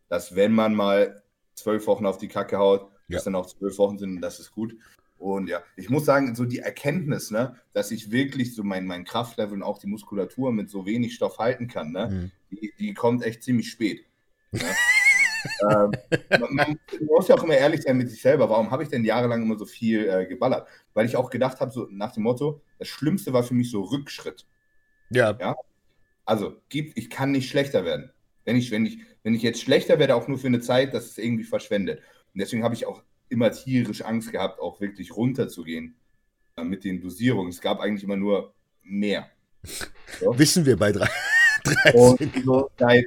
Dass, 0.07 0.35
wenn 0.35 0.53
man 0.53 0.73
mal 0.73 1.21
zwölf 1.53 1.85
Wochen 1.85 2.07
auf 2.07 2.17
die 2.17 2.27
Kacke 2.27 2.57
haut, 2.57 2.89
ja. 3.07 3.17
dass 3.17 3.25
dann 3.25 3.35
auch 3.35 3.45
zwölf 3.45 3.77
Wochen 3.77 3.99
sind, 3.99 4.19
das 4.21 4.39
ist 4.39 4.51
gut. 4.51 4.75
Und 5.19 5.49
ja, 5.49 5.61
ich 5.75 5.89
muss 5.89 6.05
sagen, 6.05 6.33
so 6.33 6.45
die 6.45 6.59
Erkenntnis, 6.59 7.29
ne, 7.29 7.57
dass 7.73 7.91
ich 7.91 8.09
wirklich 8.09 8.55
so 8.55 8.63
mein, 8.63 8.87
mein 8.87 9.03
Kraftlevel 9.03 9.53
und 9.53 9.63
auch 9.63 9.77
die 9.77 9.87
Muskulatur 9.87 10.53
mit 10.53 10.69
so 10.69 10.85
wenig 10.85 11.13
Stoff 11.13 11.39
halten 11.39 11.67
kann, 11.67 11.91
ne, 11.91 12.07
mhm. 12.09 12.31
die, 12.49 12.73
die 12.79 12.93
kommt 12.93 13.23
echt 13.23 13.43
ziemlich 13.43 13.69
spät. 13.69 14.05
Ne? 14.51 14.61
ähm, 15.69 15.91
man, 16.39 16.55
man, 16.55 16.79
muss 17.01 17.27
ja 17.27 17.35
auch 17.35 17.43
immer 17.43 17.57
ehrlich 17.57 17.81
sein 17.81 17.97
mit 17.97 18.09
sich 18.09 18.21
selber. 18.21 18.49
Warum 18.49 18.71
habe 18.71 18.83
ich 18.83 18.89
denn 18.89 19.03
jahrelang 19.03 19.41
immer 19.41 19.57
so 19.57 19.65
viel 19.65 20.07
äh, 20.07 20.25
geballert? 20.25 20.67
Weil 20.93 21.05
ich 21.05 21.17
auch 21.17 21.29
gedacht 21.29 21.59
habe, 21.59 21.71
so 21.71 21.87
nach 21.91 22.13
dem 22.13 22.23
Motto, 22.23 22.61
das 22.77 22.87
Schlimmste 22.87 23.33
war 23.33 23.43
für 23.43 23.53
mich 23.53 23.69
so 23.69 23.81
Rückschritt. 23.81 24.47
Ja. 25.09 25.37
ja? 25.37 25.55
Also, 26.23 26.61
gibt, 26.69 26.97
ich 26.97 27.09
kann 27.09 27.31
nicht 27.31 27.49
schlechter 27.49 27.83
werden. 27.83 28.11
Wenn 28.45 28.55
ich, 28.55 28.71
wenn, 28.71 28.85
ich, 28.85 28.99
wenn 29.23 29.33
ich 29.33 29.41
jetzt 29.41 29.61
schlechter 29.61 29.99
werde, 29.99 30.15
auch 30.15 30.29
nur 30.29 30.39
für 30.39 30.47
eine 30.47 30.61
Zeit, 30.61 30.93
das 30.93 31.07
ist 31.07 31.19
irgendwie 31.19 31.43
verschwendet. 31.43 31.99
Und 32.33 32.39
deswegen 32.39 32.63
habe 32.63 32.75
ich 32.75 32.85
auch 32.85 33.03
immer 33.29 33.51
tierisch 33.51 34.01
Angst 34.01 34.31
gehabt, 34.31 34.59
auch 34.59 34.81
wirklich 34.81 35.15
runterzugehen 35.15 35.95
äh, 36.57 36.63
mit 36.63 36.83
den 36.83 37.01
Dosierungen. 37.01 37.51
Es 37.51 37.61
gab 37.61 37.79
eigentlich 37.79 38.03
immer 38.03 38.17
nur 38.17 38.53
mehr. 38.83 39.29
So. 40.19 40.37
Wissen 40.37 40.65
wir 40.65 40.77
bei 40.77 40.91
drei. 40.91 41.09
13 41.63 41.99
Und 41.99 42.43
so 42.43 42.69
seit, 42.77 43.05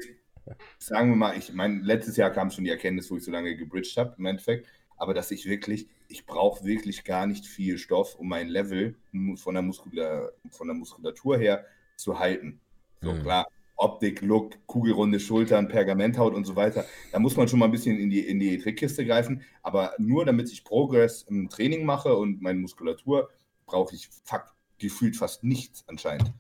sagen 0.79 1.11
wir 1.11 1.17
mal, 1.17 1.37
ich 1.37 1.53
meine, 1.53 1.81
letztes 1.83 2.17
Jahr 2.17 2.31
kam 2.31 2.51
schon 2.51 2.65
die 2.65 2.71
Erkenntnis, 2.71 3.11
wo 3.11 3.17
ich 3.17 3.25
so 3.25 3.31
lange 3.31 3.57
gebridged 3.57 3.97
habe, 3.97 4.15
im 4.19 4.27
Endeffekt, 4.27 4.67
aber 4.97 5.15
dass 5.15 5.31
ich 5.31 5.47
wirklich, 5.47 5.89
ich 6.09 6.27
brauche 6.27 6.65
wirklich 6.65 7.05
gar 7.05 7.27
nicht 7.27 7.47
viel 7.47 7.79
Stoff, 7.79 8.15
um 8.17 8.29
mein 8.29 8.49
Level 8.49 8.95
von 9.37 9.55
der, 9.55 9.63
Muskula 9.63 10.31
von 10.51 10.69
der 10.69 10.77
Muskulatur 10.77 11.39
her 11.39 11.65
zu 11.97 12.19
halten. 12.19 12.61
So, 13.01 13.13
mhm. 13.13 13.23
klar, 13.23 13.47
Optik, 13.83 14.23
Look, 14.23 14.55
kugelrunde 14.67 15.21
Schultern, 15.21 15.69
Pergamenthaut 15.69 16.35
und 16.35 16.45
so 16.45 16.57
weiter. 16.57 16.85
Da 17.11 17.19
muss 17.19 17.37
man 17.37 17.49
schon 17.49 17.59
mal 17.59 17.67
ein 17.67 17.73
bisschen 17.73 17.99
in 17.99 18.11
die, 18.11 18.21
in 18.21 18.39
die 18.39 18.59
Trickkiste 18.59 19.05
greifen. 19.05 19.43
Aber 19.63 19.93
nur 19.99 20.25
damit 20.25 20.51
ich 20.51 20.65
Progress 20.65 21.23
im 21.23 21.49
Training 21.49 21.85
mache 21.85 22.15
und 22.15 22.41
meine 22.41 22.59
Muskulatur, 22.59 23.29
brauche 23.67 23.95
ich 23.95 24.09
fuck, 24.25 24.55
gefühlt 24.79 25.17
fast 25.17 25.45
nichts 25.45 25.85
anscheinend. 25.89 26.33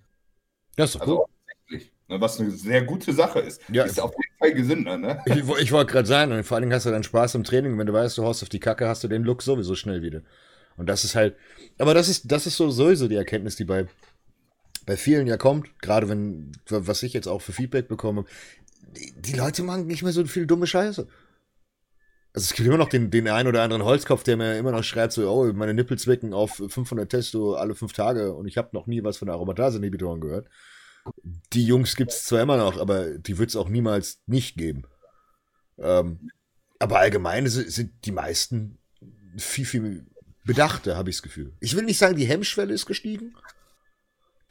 Das 0.76 0.90
ist 0.90 0.94
doch 0.96 1.00
also, 1.02 1.26
cool. 1.70 1.80
Ne, 2.08 2.20
was 2.20 2.38
eine 2.38 2.50
sehr 2.50 2.82
gute 2.82 3.12
Sache 3.12 3.40
ist. 3.40 3.60
Ja. 3.70 3.84
Ist 3.84 4.00
auf 4.00 4.12
jeden 4.12 4.38
Fall 4.38 4.52
gesünder, 4.54 4.98
ne? 4.98 5.22
Ich, 5.26 5.36
ich 5.36 5.72
wollte 5.72 5.92
gerade 5.92 6.06
sagen, 6.06 6.32
und 6.32 6.44
vor 6.44 6.56
allen 6.56 6.62
Dingen 6.62 6.74
hast 6.74 6.86
du 6.86 6.90
dann 6.90 7.02
Spaß 7.02 7.34
im 7.36 7.44
Training. 7.44 7.78
Wenn 7.78 7.86
du 7.86 7.92
weißt, 7.92 8.18
du 8.18 8.24
haust 8.24 8.42
auf 8.42 8.48
die 8.48 8.60
Kacke, 8.60 8.86
hast 8.86 9.02
du 9.02 9.08
den 9.08 9.22
Look 9.24 9.42
sowieso 9.42 9.74
schnell 9.74 10.02
wieder. 10.02 10.22
Und 10.76 10.88
das 10.88 11.04
ist 11.04 11.14
halt, 11.14 11.36
aber 11.78 11.94
das 11.94 12.08
ist, 12.08 12.30
das 12.30 12.46
ist 12.46 12.56
so 12.56 12.70
sowieso 12.70 13.08
die 13.08 13.16
Erkenntnis, 13.16 13.56
die 13.56 13.64
bei 13.64 13.86
bei 14.86 14.96
vielen 14.96 15.26
ja 15.26 15.36
kommt, 15.36 15.80
gerade 15.80 16.08
wenn, 16.08 16.52
was 16.68 17.02
ich 17.02 17.12
jetzt 17.12 17.28
auch 17.28 17.42
für 17.42 17.52
Feedback 17.52 17.88
bekomme, 17.88 18.24
die, 18.96 19.12
die 19.16 19.36
Leute 19.36 19.62
machen 19.62 19.86
nicht 19.86 20.02
mehr 20.02 20.12
so 20.12 20.24
viel 20.24 20.46
dumme 20.46 20.66
Scheiße. 20.66 21.06
Also 22.34 22.44
es 22.44 22.54
gibt 22.54 22.66
immer 22.66 22.78
noch 22.78 22.88
den, 22.88 23.10
den 23.10 23.28
einen 23.28 23.48
oder 23.48 23.62
anderen 23.62 23.84
Holzkopf, 23.84 24.22
der 24.22 24.38
mir 24.38 24.56
immer 24.56 24.72
noch 24.72 24.84
schreibt, 24.84 25.12
so, 25.12 25.30
oh, 25.30 25.52
meine 25.52 25.74
Nippel 25.74 25.98
zwicken 25.98 26.32
auf 26.32 26.62
500 26.66 27.10
Testo 27.10 27.54
alle 27.54 27.74
fünf 27.74 27.92
Tage 27.92 28.32
und 28.32 28.46
ich 28.46 28.56
habe 28.56 28.70
noch 28.72 28.86
nie 28.86 29.04
was 29.04 29.18
von 29.18 29.28
Aromatase-Inhibitoren 29.28 30.20
gehört. 30.20 30.48
Die 31.52 31.66
Jungs 31.66 31.94
gibt 31.96 32.12
es 32.12 32.24
zwar 32.24 32.40
immer 32.40 32.56
noch, 32.56 32.80
aber 32.80 33.18
die 33.18 33.36
wird 33.36 33.50
es 33.50 33.56
auch 33.56 33.68
niemals 33.68 34.22
nicht 34.26 34.56
geben. 34.56 34.84
Ähm, 35.78 36.30
aber 36.78 36.98
allgemein 37.00 37.46
sind 37.48 37.92
die 38.04 38.12
meisten 38.12 38.78
viel, 39.36 39.66
viel 39.66 40.06
bedachter, 40.44 40.96
habe 40.96 41.10
ich 41.10 41.16
das 41.16 41.22
Gefühl. 41.22 41.52
Ich 41.60 41.76
will 41.76 41.84
nicht 41.84 41.98
sagen, 41.98 42.16
die 42.16 42.26
Hemmschwelle 42.26 42.72
ist 42.72 42.86
gestiegen, 42.86 43.34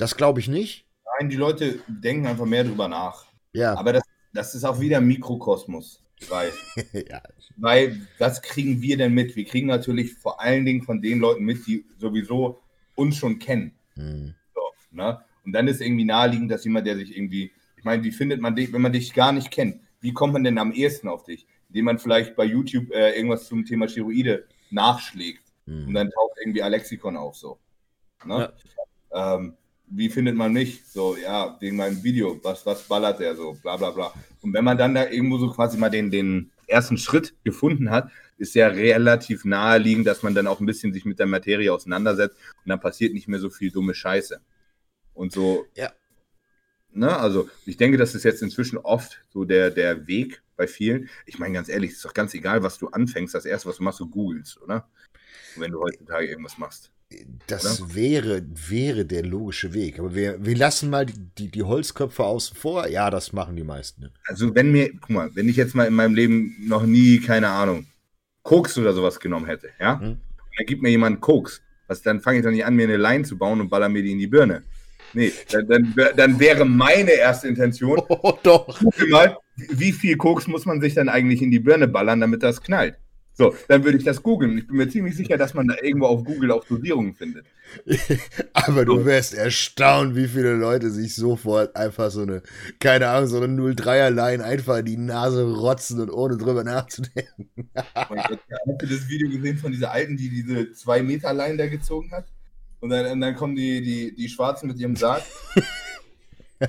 das 0.02 0.18
glaube 0.18 0.40
ich 0.40 0.48
nicht. 0.48 0.86
Nein, 1.20 1.30
die 1.30 1.36
Leute 1.36 1.80
denken 1.88 2.28
einfach 2.28 2.46
mehr 2.46 2.64
drüber 2.64 2.88
nach. 2.88 3.26
Ja. 3.54 3.76
Aber 3.76 3.94
das, 3.94 4.04
das 4.34 4.56
ist 4.56 4.64
auch 4.64 4.80
wieder 4.80 5.02
Mikrokosmos. 5.02 6.04
Weil, 6.30 6.52
ja. 7.10 7.22
weil 7.58 8.08
was 8.20 8.42
kriegen 8.42 8.82
wir 8.82 8.98
denn 8.98 9.14
mit? 9.14 9.36
Wir 9.36 9.46
kriegen 9.46 9.68
natürlich 9.68 10.14
vor 10.14 10.40
allen 10.40 10.66
Dingen 10.66 10.84
von 10.84 11.02
den 11.02 11.20
Leuten 11.20 11.44
mit, 11.44 11.66
die 11.66 11.86
sowieso 11.98 12.62
uns 12.96 13.18
schon 13.18 13.40
kennen. 13.40 13.74
Hm. 13.96 14.36
So, 14.54 14.62
ne? 14.92 15.22
Und 15.44 15.54
dann 15.54 15.68
ist 15.68 15.82
irgendwie 15.82 16.06
naheliegend, 16.06 16.52
dass 16.52 16.64
jemand, 16.64 16.86
der 16.86 16.96
sich 16.96 17.16
irgendwie, 17.16 17.52
ich 17.76 17.84
meine, 17.84 18.04
wie 18.04 18.12
findet 18.12 18.40
man 18.40 18.56
dich, 18.56 18.72
wenn 18.72 18.82
man 18.82 18.94
dich 18.94 19.14
gar 19.14 19.32
nicht 19.32 19.50
kennt? 19.50 19.82
Wie 20.00 20.14
kommt 20.14 20.34
man 20.34 20.44
denn 20.44 20.58
am 20.58 20.72
ehesten 20.72 21.08
auf 21.08 21.24
dich? 21.24 21.48
indem 21.72 21.86
man 21.86 22.00
vielleicht 22.00 22.36
bei 22.36 22.44
YouTube 22.44 22.92
äh, 22.92 23.16
irgendwas 23.16 23.48
zum 23.48 23.64
Thema 23.64 23.88
Steroide 23.88 24.46
nachschlägt. 24.72 25.44
Hm. 25.66 25.88
Und 25.88 25.94
dann 25.94 26.10
taucht 26.12 26.38
irgendwie 26.42 26.62
Alexikon 26.62 27.16
auf, 27.16 27.38
so. 27.38 27.60
Ne? 28.26 28.52
Ähm, 29.14 29.56
wie 29.94 30.10
findet 30.10 30.36
man 30.36 30.54
mich? 30.54 30.84
So, 30.86 31.18
ja, 31.18 31.58
wegen 31.60 31.76
meinem 31.76 32.02
Video, 32.02 32.40
was, 32.44 32.66
was 32.66 32.84
ballert 32.84 33.20
der 33.20 33.36
so, 33.36 33.54
bla 33.62 33.78
bla 33.78 33.92
bla. 33.92 34.14
Und 34.42 34.54
wenn 34.54 34.64
man 34.64 34.78
dann 34.78 34.96
da 34.96 35.10
irgendwo 35.10 35.38
so 35.38 35.50
quasi 35.50 35.78
mal 35.78 35.90
den, 35.90 36.10
den 36.10 36.52
ersten 36.68 36.98
Schritt 36.98 37.34
gefunden 37.44 37.90
hat, 37.90 38.10
ist 38.38 38.56
ja 38.56 38.68
relativ 38.68 39.46
naheliegend, 39.46 40.08
dass 40.08 40.24
man 40.24 40.34
dann 40.34 40.48
auch 40.48 40.60
ein 40.60 40.66
bisschen 40.66 40.94
sich 40.94 41.06
mit 41.06 41.20
der 41.20 41.28
Materie 41.28 41.72
auseinandersetzt 41.72 42.38
und 42.64 42.70
dann 42.70 42.80
passiert 42.80 43.14
nicht 43.14 43.28
mehr 43.28 43.40
so 43.40 43.50
viel 43.50 43.70
dumme 43.72 43.94
Scheiße. 43.94 44.42
Und 45.14 45.34
so, 45.34 45.66
Ja. 45.76 45.92
ne, 46.92 47.16
also 47.16 47.50
ich 47.66 47.78
denke, 47.78 47.98
das 47.98 48.16
ist 48.16 48.24
jetzt 48.24 48.42
inzwischen 48.42 48.78
oft 48.78 49.22
so 49.30 49.44
der, 49.44 49.70
der 49.72 50.08
Weg 50.08 50.42
bei 50.56 50.68
vielen. 50.68 51.10
Ich 51.26 51.38
meine, 51.38 51.54
ganz 51.54 51.68
ehrlich, 51.70 51.92
es 51.92 51.98
ist 51.98 52.06
doch 52.06 52.14
ganz 52.14 52.34
egal, 52.34 52.64
was 52.64 52.78
du 52.78 52.88
anfängst. 52.88 53.36
Das 53.36 53.46
erste, 53.46 53.68
was 53.68 53.78
du 53.78 53.84
machst, 53.84 54.00
du 54.00 54.10
googelst, 54.10 54.62
oder? 54.62 54.88
Wenn 55.58 55.72
du 55.72 55.82
heutzutage 55.82 56.28
irgendwas 56.28 56.58
machst. 56.58 56.92
Das 57.48 57.96
wäre, 57.96 58.44
wäre 58.70 59.06
der 59.06 59.24
logische 59.24 59.74
Weg. 59.74 60.00
Aber 60.00 60.16
wir, 60.16 60.44
wir 60.44 60.56
lassen 60.56 60.90
mal 60.90 61.06
die, 61.06 61.14
die, 61.38 61.50
die 61.50 61.64
Holzköpfe 61.64 62.24
außen 62.24 62.56
vor. 62.56 62.88
Ja, 62.88 63.10
das 63.10 63.34
machen 63.34 63.56
die 63.56 63.64
meisten. 63.64 64.04
Ne? 64.04 64.12
Also 64.26 64.56
wenn 64.56 64.72
mir, 64.72 64.92
guck 64.94 65.10
mal, 65.10 65.30
wenn 65.36 65.50
ich 65.50 65.58
jetzt 65.58 65.76
mal 65.76 65.86
in 65.88 65.94
meinem 65.94 66.16
Leben 66.16 66.56
noch 66.66 66.86
nie, 66.86 67.20
keine 67.20 67.50
Ahnung, 67.50 67.86
Koks 68.44 68.78
oder 68.78 68.94
sowas 68.94 69.20
genommen 69.20 69.46
hätte, 69.46 69.70
ja, 69.80 69.94
und 69.94 70.20
dann 70.58 70.66
gibt 70.66 70.82
mir 70.82 70.90
jemand 70.90 71.22
Koks, 71.22 71.62
was, 71.88 72.02
dann 72.02 72.22
fange 72.22 72.40
ich 72.40 72.44
doch 72.44 72.52
nicht 72.52 72.66
an, 72.66 72.76
mir 72.76 72.84
eine 72.84 72.98
Line 72.98 73.24
zu 73.24 73.38
bauen 73.38 73.60
und 73.60 73.70
baller 73.70 73.90
mir 73.90 74.02
die 74.02 74.14
in 74.14 74.20
die 74.20 74.28
Birne. 74.28 74.64
Nee, 75.14 75.34
dann, 75.52 75.68
dann, 75.68 75.94
dann 76.16 76.40
wäre 76.40 76.64
meine 76.66 77.12
erste 77.12 77.48
Intention, 77.48 78.02
Oh, 78.10 78.34
doch. 78.42 78.80
guck 78.80 79.10
mal, 79.10 79.38
wie 79.58 79.92
viel 79.92 80.16
Koks 80.16 80.48
muss 80.48 80.66
man 80.66 80.80
sich 80.80 80.94
dann 80.94 81.10
eigentlich 81.10 81.42
in 81.42 81.52
die 81.52 81.60
Birne 81.60 81.88
ballern, 81.88 82.22
damit 82.22 82.44
das 82.44 82.62
knallt? 82.62 82.98
So, 83.34 83.56
dann 83.68 83.84
würde 83.84 83.98
ich 83.98 84.04
das 84.04 84.22
googeln. 84.22 84.58
Ich 84.58 84.68
bin 84.68 84.78
mir 84.78 84.90
ziemlich 84.90 85.16
sicher, 85.16 85.38
dass 85.38 85.54
man 85.54 85.68
da 85.68 85.76
irgendwo 85.82 86.08
auf 86.08 86.24
Google 86.24 86.52
auch 86.52 86.66
Dosierungen 86.66 87.16
findet. 87.16 87.46
Aber 88.54 88.84
du 88.84 89.06
wärst 89.06 89.34
erstaunt, 89.34 90.16
wie 90.16 90.28
viele 90.28 90.56
Leute 90.56 90.92
sich 90.92 91.16
sofort 91.16 91.76
einfach 91.76 92.12
so 92.12 92.24
eine, 92.24 92.44
keine 92.80 93.08
Ahnung, 93.08 93.30
so 93.30 93.40
eine 93.40 93.48
03er-Line 93.48 94.44
einfach 94.44 94.80
in 94.80 94.86
die 94.86 94.98
Nase 94.98 95.50
rotzen 95.50 96.02
und 96.02 96.10
ohne 96.10 96.38
drüber 96.38 96.64
nachzudenken. 96.64 97.70
Habt 97.96 98.84
ihr 98.84 98.90
das 98.90 99.08
Video 99.08 99.30
gesehen 99.30 99.58
von 99.58 99.72
dieser 99.72 99.92
Alten, 99.92 100.18
die 100.18 100.30
diese 100.30 100.60
2-Meter-Line 100.60 101.58
da 101.58 101.68
gezogen 101.68 102.12
hat? 102.12 102.26
Und 102.82 102.90
dann, 102.90 103.06
und 103.06 103.22
dann 103.22 103.36
kommen 103.36 103.56
die, 103.56 103.82
die, 103.82 104.14
die 104.14 104.28
Schwarzen 104.28 104.68
mit 104.68 104.78
ihrem 104.78 104.96
Sarg. 104.96 105.24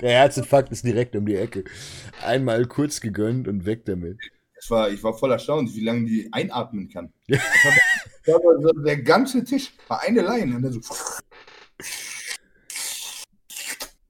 Der 0.00 0.10
Herzinfarkt 0.10 0.72
ist 0.72 0.84
direkt 0.84 1.14
um 1.16 1.26
die 1.26 1.36
Ecke. 1.36 1.64
Einmal 2.22 2.66
kurz 2.66 3.00
gegönnt 3.00 3.48
und 3.48 3.66
weg 3.66 3.84
damit. 3.84 4.18
Ich 4.62 4.70
war, 4.70 4.90
ich 4.90 5.02
war 5.02 5.14
voll 5.14 5.32
erstaunt, 5.32 5.74
wie 5.74 5.84
lange 5.84 6.04
die 6.04 6.28
einatmen 6.32 6.88
kann. 6.88 7.12
Ja. 8.26 8.34
War, 8.34 8.62
war 8.62 8.84
der 8.84 9.02
ganze 9.02 9.42
Tisch 9.44 9.72
war 9.88 10.02
eine 10.02 10.20
Line. 10.20 10.54
Und 10.54 10.62
dann 10.62 10.72
so, 10.74 10.80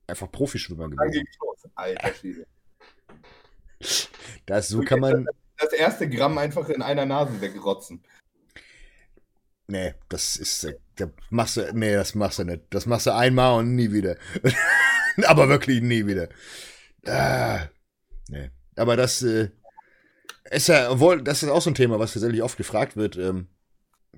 Einfach 0.09 0.31
Profischwimmer 0.33 0.89
los. 0.89 0.99
Alter 1.77 2.15
Schwede. 2.15 2.47
Das, 4.47 4.69
so 4.69 4.81
kann 4.83 4.99
man, 5.01 5.27
Das 5.59 5.73
erste 5.73 6.09
Gramm 6.09 6.37
einfach 6.39 6.69
in 6.69 6.83
einer 6.83 7.07
Nase 7.07 7.41
wegrotzen. 7.41 8.03
nee, 9.69 9.95
das 10.09 10.37
ist, 10.37 10.65
äh, 10.65 10.77
da 10.97 11.07
machst 11.31 11.57
du, 11.57 11.71
nee, 11.73 11.95
das 11.95 12.17
machst 12.17 12.41
du 12.41 12.45
nicht. 12.45 12.63
Das 12.71 12.87
machst 12.87 13.07
du 13.07 13.15
einmal 13.15 13.61
und 13.61 13.77
nie 13.77 13.93
wieder. 13.93 14.17
Aber 15.27 15.49
wirklich 15.49 15.81
nie 15.81 16.05
wieder. 16.07 16.29
Ah, 17.07 17.69
nee. 18.29 18.51
Aber 18.75 18.97
das, 18.97 19.23
äh, 19.23 19.51
ist 20.51 20.69
ja, 20.69 20.91
obwohl, 20.91 21.23
das 21.23 21.43
ist 21.43 21.49
auch 21.49 21.63
so 21.63 21.71
ein 21.71 21.75
Thema, 21.75 21.99
was 21.99 22.13
tatsächlich 22.13 22.43
oft 22.43 22.57
gefragt 22.57 22.97
wird, 22.97 23.17
ähm, 23.17 23.47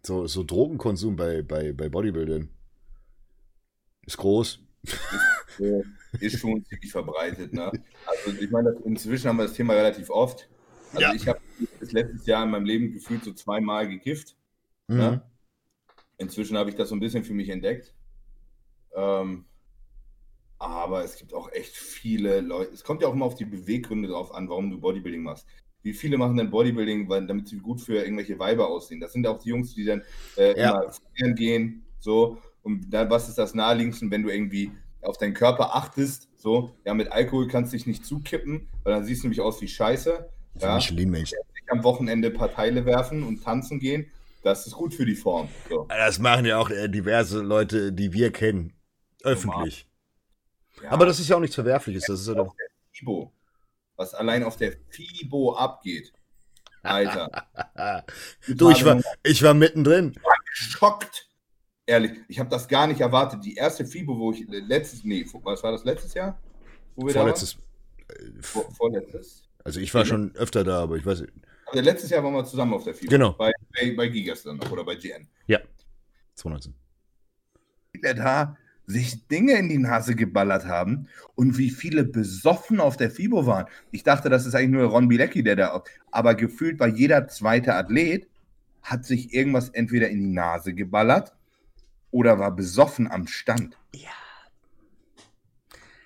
so, 0.03 0.27
so 0.27 0.43
Drogenkonsum 0.43 1.17
bei, 1.17 1.43
bei, 1.43 1.73
bei 1.73 1.89
Bodybuildern. 1.89 2.49
Ist 4.07 4.17
groß. 4.17 4.61
Ist 6.19 6.39
schon 6.41 6.65
ziemlich 6.65 6.91
verbreitet. 6.91 7.53
Ne? 7.53 7.71
Also 8.07 8.37
ich 8.41 8.51
meine, 8.51 8.71
inzwischen 8.85 9.29
haben 9.29 9.37
wir 9.37 9.45
das 9.45 9.53
Thema 9.55 9.75
relativ 9.75 10.11
oft. 10.11 10.49
Also 10.91 11.03
Ja. 11.03 11.15
ich 11.15 11.29
habe 11.29 11.41
das 11.79 11.93
letztes 11.93 12.27
Jahr 12.27 12.45
in 12.45 12.51
meinem 12.51 12.65
Leben 12.65 12.93
gefühlt 12.93 13.23
so 13.23 13.33
zweimal 13.33 13.89
gekifft. 13.89 14.37
Mhm. 14.89 14.97
Ne? 14.97 15.23
Inzwischen 16.19 16.57
habe 16.57 16.71
ich 16.71 16.77
das 16.77 16.89
so 16.89 16.97
ein 16.97 17.01
bisschen 17.01 17.25
für 17.25 17.35
mich 17.35 17.49
entdeckt. 17.49 17.95
Ähm, 18.95 19.45
aber 20.59 21.05
es 21.05 21.17
gibt 21.17 21.35
auch 21.35 21.51
echt 21.53 21.77
viele 21.77 22.41
Leute. 22.41 22.73
Es 22.73 22.85
kommt 22.85 23.03
ja 23.03 23.09
auch 23.09 23.15
immer 23.15 23.27
auf 23.27 23.35
die 23.35 23.45
Beweggründe 23.45 24.09
drauf 24.09 24.35
an, 24.35 24.49
warum 24.49 24.71
du 24.71 24.81
Bodybuilding 24.81 25.23
machst. 25.23 25.47
Wie 25.83 25.93
viele 25.93 26.17
machen 26.17 26.37
denn 26.37 26.51
Bodybuilding, 26.51 27.09
weil, 27.09 27.27
damit 27.27 27.49
sie 27.49 27.59
gut 27.59 27.81
für 27.81 27.97
irgendwelche 28.03 28.39
Weiber 28.39 28.69
aussehen? 28.69 29.01
Das 29.01 29.13
sind 29.13 29.27
auch 29.27 29.39
die 29.39 29.49
Jungs, 29.51 29.75
die 29.75 29.85
dann 29.85 30.03
äh, 30.37 30.59
Ja. 30.59 30.81
immer 30.81 30.93
feiern 30.93 31.35
gehen. 31.35 31.85
So. 31.99 32.39
Und 32.63 32.91
dann, 32.93 33.11
was 33.11 33.29
ist 33.29 33.39
das 33.39 33.55
naheliegendste, 33.55 34.11
wenn 34.11 34.23
du 34.23 34.29
irgendwie 34.31 34.71
auf 35.03 35.19
deinen 35.19 35.35
Körper 35.35 35.75
achtest? 35.75 36.29
So, 36.37 36.71
ja, 36.85 36.95
mit 36.95 37.11
Alkohol 37.11 37.49
kannst 37.49 37.73
du 37.73 37.77
dich 37.77 37.87
nicht 37.87 38.05
zukippen, 38.07 38.69
weil 38.85 38.95
dann 38.95 39.05
siehst 39.05 39.23
du 39.23 39.27
nämlich 39.27 39.41
aus 39.41 39.61
wie 39.61 39.69
Scheiße. 39.69 40.29
So 40.55 40.67
Ja 40.67 40.75
Michelin-Mensch. 40.77 41.33
am 41.69 41.83
Wochenende 41.85 42.29
ein 42.29 42.35
paar 42.35 42.53
Teile 42.53 42.85
werfen 42.85 43.23
und 43.23 43.43
tanzen 43.43 43.81
gehen, 43.81 44.07
das 44.43 44.67
ist 44.67 44.75
gut 44.75 44.93
für 44.95 45.07
die 45.07 45.15
Form. 45.15 45.49
So. 45.69 45.87
Das 45.89 46.19
machen 46.19 46.45
ja 46.45 46.59
auch 46.59 46.71
äh, 46.71 46.89
diverse 46.89 47.41
Leute, 47.41 47.93
die 47.93 48.13
wir 48.13 48.31
kennen. 48.31 48.73
Öffentlich. 49.23 49.87
Ja, 50.83 50.91
Aber 50.91 51.07
das 51.07 51.21
ist 51.21 51.29
ja 51.29 51.37
auch 51.37 51.41
nichts 51.41 51.55
Verwerfliches. 51.55 52.05
Das 52.07 52.21
ist 52.21 52.27
ja 52.29 52.35
doch. 52.35 52.55
FIBO, 52.93 53.33
was 54.03 54.15
allein 54.15 54.43
auf 54.43 54.57
der 54.57 54.73
FIBO 54.89 55.55
abgeht. 55.55 56.13
Alter, 56.83 57.31
Du, 58.49 58.71
ich 58.71 58.85
war, 58.85 59.01
ich 59.23 59.43
war 59.43 59.55
mittendrin. 59.55 60.15
geschockt. 60.51 61.29
Ehrlich, 61.87 62.13
ich 62.29 62.39
habe 62.41 62.51
das 62.51 62.67
gar 62.67 62.87
nicht 62.89 63.01
erwartet. 63.01 63.45
Die 63.45 63.55
erste 63.55 63.87
FIBO, 63.87 64.19
wo 64.19 64.33
ich 64.33 64.45
letztes, 64.49 65.05
nee, 65.05 65.25
was 65.45 65.63
war 65.63 65.73
das 65.73 65.85
letztes 65.85 66.15
Jahr? 66.15 66.41
Wo 66.97 67.07
wir 67.07 67.15
Vorletztes. 67.15 67.57
da 68.09 68.15
waren? 68.15 68.43
Vor, 68.43 68.71
vorletztes. 68.73 69.45
Also 69.65 69.79
ich 69.79 69.95
war 69.95 70.05
schon 70.05 70.35
öfter 70.35 70.65
da, 70.65 70.83
aber 70.83 70.97
ich 70.97 71.07
weiß 71.07 71.21
nicht. 71.21 71.33
Also 71.67 71.85
letztes 71.85 72.11
Jahr 72.11 72.25
waren 72.25 72.35
wir 72.35 72.45
zusammen 72.45 72.75
auf 72.75 72.85
der 72.85 72.95
FIBO. 72.95 73.11
Genau. 73.11 73.33
Bei, 73.33 73.53
bei, 73.75 73.95
bei 73.97 74.09
Gigas 74.09 74.43
dann 74.43 74.57
noch 74.57 74.71
oder 74.71 74.85
bei 74.85 74.97
GN. 74.97 75.29
2019. 76.35 76.75
viele 77.93 78.15
da 78.15 78.57
sich 78.87 79.27
Dinge 79.29 79.53
in 79.55 79.69
die 79.69 79.79
Nase 79.79 80.15
geballert 80.17 80.67
haben 80.67 81.09
und 81.35 81.57
wie 81.59 81.71
viele 81.71 82.05
besoffen 82.05 82.81
auf 82.81 82.97
der 82.97 83.11
FIBO 83.11 83.47
waren. 83.47 83.67
Ich 83.91 84.03
dachte, 84.03 84.29
das 84.29 84.45
ist 84.47 84.55
eigentlich 84.55 84.71
nur 84.71 84.85
Ron 84.91 85.09
Bilecki, 85.09 85.43
der 85.43 85.57
da, 85.57 85.83
aber 86.11 86.35
gefühlt 86.35 86.81
war 86.81 86.89
jeder 86.89 87.29
zweite 87.29 87.75
Athlet, 87.75 88.29
hat 88.83 89.05
sich 89.05 89.33
irgendwas 89.33 89.69
entweder 89.71 90.09
in 90.09 90.21
die 90.21 90.33
Nase 90.35 90.75
geballert 90.75 91.33
oder 92.11 92.39
war 92.39 92.51
besoffen 92.55 93.11
am 93.11 93.27
Stand. 93.27 93.79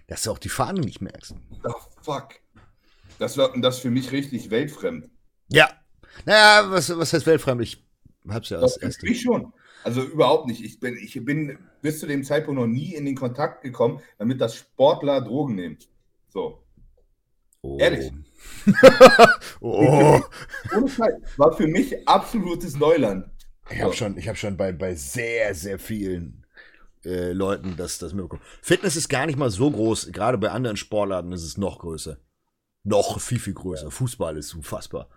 Dass 0.07 0.23
du 0.23 0.31
auch 0.31 0.39
die 0.39 0.49
Fahne 0.49 0.81
nicht 0.81 1.01
merkst. 1.01 1.35
Oh, 1.65 1.73
fuck. 2.03 2.35
Das 3.19 3.37
war 3.39 3.53
das 3.59 3.79
für 3.81 3.91
mich 3.91 4.13
richtig 4.13 4.51
weltfremd. 4.51 5.09
Ja. 5.49 5.69
Naja, 6.25 6.71
was, 6.71 6.97
was 6.97 7.13
heißt 7.13 7.27
weltfremd? 7.27 7.63
Ich 7.63 7.85
hab's 8.29 8.51
ja 8.51 8.61
Das 8.61 8.77
für 8.77 8.85
erste. 8.85 9.07
mich 9.07 9.23
schon. 9.23 9.53
Also 9.87 10.03
überhaupt 10.03 10.49
nicht. 10.49 10.65
Ich 10.65 10.81
bin, 10.81 10.97
ich 10.97 11.25
bin 11.25 11.61
bis 11.81 12.01
zu 12.01 12.09
dem 12.09 12.25
Zeitpunkt 12.25 12.61
noch 12.61 12.67
nie 12.67 12.97
in 12.97 13.05
den 13.05 13.15
Kontakt 13.15 13.63
gekommen, 13.63 14.01
damit 14.19 14.41
das 14.41 14.57
Sportler 14.57 15.21
Drogen 15.21 15.55
nehmen. 15.55 15.79
So. 16.29 16.61
Oh. 17.63 17.79
Ehrlich. 17.79 18.11
oh. 19.61 20.21
War 21.37 21.53
für 21.53 21.69
mich 21.69 22.09
absolutes 22.09 22.77
Neuland. 22.77 23.31
Ich 23.71 23.81
habe 23.81 23.93
schon, 23.93 24.19
ich 24.19 24.29
hab 24.29 24.37
schon 24.37 24.57
bei, 24.57 24.73
bei 24.73 24.97
sehr, 24.97 25.55
sehr 25.55 25.79
vielen 25.79 26.45
äh, 27.05 27.31
Leuten 27.31 27.77
das, 27.77 27.99
das 27.99 28.13
mitbekommen. 28.13 28.43
Fitness 28.63 28.97
ist 28.97 29.09
gar 29.09 29.27
nicht 29.27 29.39
mal 29.39 29.51
so 29.51 29.71
groß. 29.71 30.11
Gerade 30.11 30.37
bei 30.37 30.51
anderen 30.51 30.77
Sportarten 30.77 31.31
ist 31.31 31.45
es 31.45 31.59
noch 31.59 31.79
größer. 31.79 32.19
Noch 32.83 33.21
viel, 33.21 33.39
viel 33.39 33.55
größer. 33.55 33.93
Fußball 33.93 34.37
ist 34.37 34.53
unfassbar. 34.53 35.09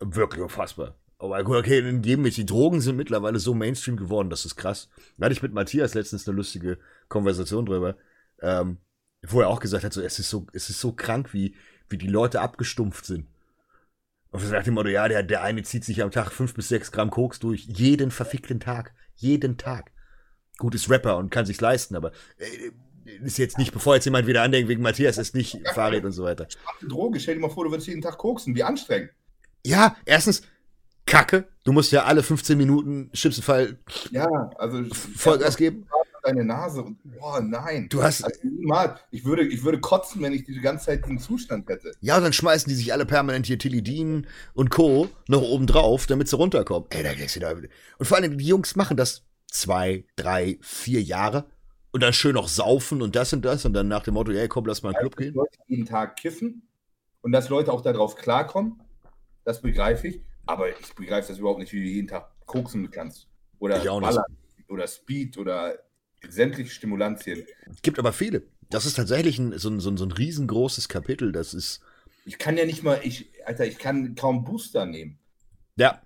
Wirklich 0.00 0.40
unfassbar. 0.40 0.94
Aber 1.18 1.42
gut, 1.42 1.56
okay, 1.56 1.80
in 1.80 2.02
jedem 2.02 2.24
die 2.24 2.46
Drogen 2.46 2.80
sind 2.80 2.96
mittlerweile 2.96 3.40
so 3.40 3.52
Mainstream 3.52 3.96
geworden, 3.96 4.30
das 4.30 4.44
ist 4.44 4.56
krass. 4.56 4.88
Da 5.16 5.24
hatte 5.24 5.32
ich 5.32 5.42
mit 5.42 5.52
Matthias 5.52 5.94
letztens 5.94 6.28
eine 6.28 6.36
lustige 6.36 6.78
Konversation 7.08 7.66
drüber, 7.66 7.96
ähm, 8.40 8.78
wo 9.26 9.40
er 9.40 9.48
auch 9.48 9.58
gesagt 9.58 9.84
hat, 9.84 9.92
so, 9.92 10.00
es 10.00 10.18
ist 10.20 10.30
so, 10.30 10.46
es 10.52 10.70
ist 10.70 10.80
so 10.80 10.92
krank, 10.92 11.32
wie, 11.34 11.56
wie 11.88 11.98
die 11.98 12.06
Leute 12.06 12.40
abgestumpft 12.40 13.04
sind. 13.04 13.26
Und 14.30 14.40
so 14.40 14.52
nach 14.52 14.62
dem 14.62 14.74
Motto, 14.74 14.90
ja, 14.90 15.08
der, 15.08 15.22
der 15.22 15.42
eine 15.42 15.62
zieht 15.62 15.84
sich 15.84 16.02
am 16.02 16.10
Tag 16.10 16.30
fünf 16.30 16.54
bis 16.54 16.68
sechs 16.68 16.92
Gramm 16.92 17.10
Koks 17.10 17.40
durch. 17.40 17.64
Jeden 17.64 18.10
verfickten 18.10 18.60
Tag. 18.60 18.94
Jeden 19.16 19.56
Tag. 19.56 19.90
Gut, 20.58 20.74
ist 20.74 20.90
Rapper 20.90 21.16
und 21.16 21.30
kann 21.30 21.46
sich's 21.46 21.60
leisten, 21.60 21.96
aber 21.96 22.12
äh, 22.36 22.70
ist 23.24 23.38
jetzt 23.38 23.58
nicht, 23.58 23.72
bevor 23.72 23.94
jetzt 23.94 24.04
jemand 24.04 24.26
wieder 24.26 24.42
andenkt, 24.42 24.68
wegen 24.68 24.82
Matthias 24.82 25.18
ist 25.18 25.34
nicht 25.34 25.56
Fahrrad 25.68 26.04
und 26.04 26.12
so 26.12 26.24
weiter. 26.24 26.46
Droge, 26.86 27.18
stell 27.18 27.36
dir 27.36 27.40
mal 27.40 27.48
vor, 27.48 27.64
du 27.64 27.70
würdest 27.70 27.88
jeden 27.88 28.02
Tag 28.02 28.18
koksen, 28.18 28.54
wie 28.54 28.62
anstrengend. 28.62 29.10
Ja, 29.64 29.96
erstens, 30.04 30.42
Kacke. 31.08 31.48
Du 31.64 31.72
musst 31.72 31.92
ja 31.92 32.04
alle 32.04 32.22
15 32.22 32.56
Minuten 32.56 33.10
schlimmsten 33.12 33.42
Fall 33.42 33.78
Ja, 34.10 34.26
also 34.58 34.82
Vollgas 35.16 35.56
geben. 35.56 35.86
deine 36.22 36.44
Nase 36.44 36.82
und 36.82 36.98
boah, 37.04 37.40
nein. 37.40 37.88
Du 37.88 38.02
hast, 38.02 38.22
Also, 38.24 38.40
Mal. 38.60 38.98
Ich 39.10 39.24
würde, 39.24 39.42
ich 39.46 39.64
würde 39.64 39.80
kotzen, 39.80 40.22
wenn 40.22 40.32
ich 40.32 40.44
die 40.44 40.60
ganze 40.60 40.86
Zeit 40.86 41.04
diesen 41.04 41.18
Zustand 41.18 41.68
hätte. 41.68 41.92
Ja, 42.00 42.20
dann 42.20 42.32
schmeißen 42.32 42.68
die 42.68 42.74
sich 42.74 42.92
alle 42.92 43.06
permanent 43.06 43.46
hier 43.46 43.58
Tilidin 43.58 44.26
und 44.54 44.70
Co. 44.70 45.08
noch 45.28 45.42
oben 45.42 45.66
drauf, 45.66 46.06
damit 46.06 46.28
sie 46.28 46.36
runterkommen. 46.36 46.88
Ey, 46.90 47.02
da 47.02 47.14
geht's 47.14 47.36
wieder. 47.36 47.52
Und 47.52 48.06
vor 48.06 48.16
allem, 48.18 48.36
die 48.38 48.46
Jungs 48.46 48.76
machen 48.76 48.96
das 48.96 49.22
zwei, 49.50 50.04
drei, 50.16 50.58
vier 50.60 51.02
Jahre 51.02 51.46
und 51.92 52.02
dann 52.02 52.12
schön 52.12 52.34
noch 52.34 52.48
saufen 52.48 53.00
und 53.02 53.16
das 53.16 53.32
und 53.32 53.44
das 53.44 53.64
und 53.64 53.72
dann 53.72 53.88
nach 53.88 54.02
dem 54.02 54.14
Motto, 54.14 54.32
ey, 54.32 54.48
komm, 54.48 54.66
lass 54.66 54.82
mal 54.82 54.90
in 54.90 54.94
den 54.94 55.00
Club 55.00 55.16
gehen. 55.16 55.34
Leute 55.34 55.58
jeden 55.66 55.86
Tag 55.86 56.16
kiffen 56.16 56.68
und 57.22 57.32
dass 57.32 57.48
Leute 57.48 57.72
auch 57.72 57.80
darauf 57.80 58.16
klarkommen, 58.16 58.80
das 59.44 59.62
begreife 59.62 60.08
ich. 60.08 60.20
Aber 60.48 60.68
ich 60.70 60.94
begreife 60.94 61.28
das 61.28 61.38
überhaupt 61.38 61.60
nicht, 61.60 61.72
wie 61.72 61.80
du 61.80 61.86
jeden 61.86 62.08
Tag 62.08 62.30
koksen 62.46 62.90
kannst. 62.90 63.28
Oder. 63.58 63.78
Ballern 63.84 64.24
oder 64.68 64.86
Speed 64.86 65.38
oder 65.38 65.78
sämtliche 66.28 66.70
Stimulantien. 66.70 67.46
Gibt 67.82 67.98
aber 67.98 68.12
viele. 68.12 68.42
Das 68.70 68.84
ist 68.84 68.94
tatsächlich 68.94 69.38
ein, 69.38 69.56
so, 69.58 69.70
ein, 69.70 69.80
so, 69.80 69.90
ein, 69.90 69.96
so 69.96 70.04
ein 70.04 70.12
riesengroßes 70.12 70.88
Kapitel. 70.88 71.32
Das 71.32 71.54
ist, 71.54 71.80
Ich 72.26 72.38
kann 72.38 72.56
ja 72.58 72.66
nicht 72.66 72.82
mal, 72.82 73.00
ich, 73.02 73.30
Alter, 73.46 73.66
ich 73.66 73.78
kann 73.78 74.14
kaum 74.14 74.44
Booster 74.44 74.84
nehmen. 74.86 75.18
ja. 75.76 76.00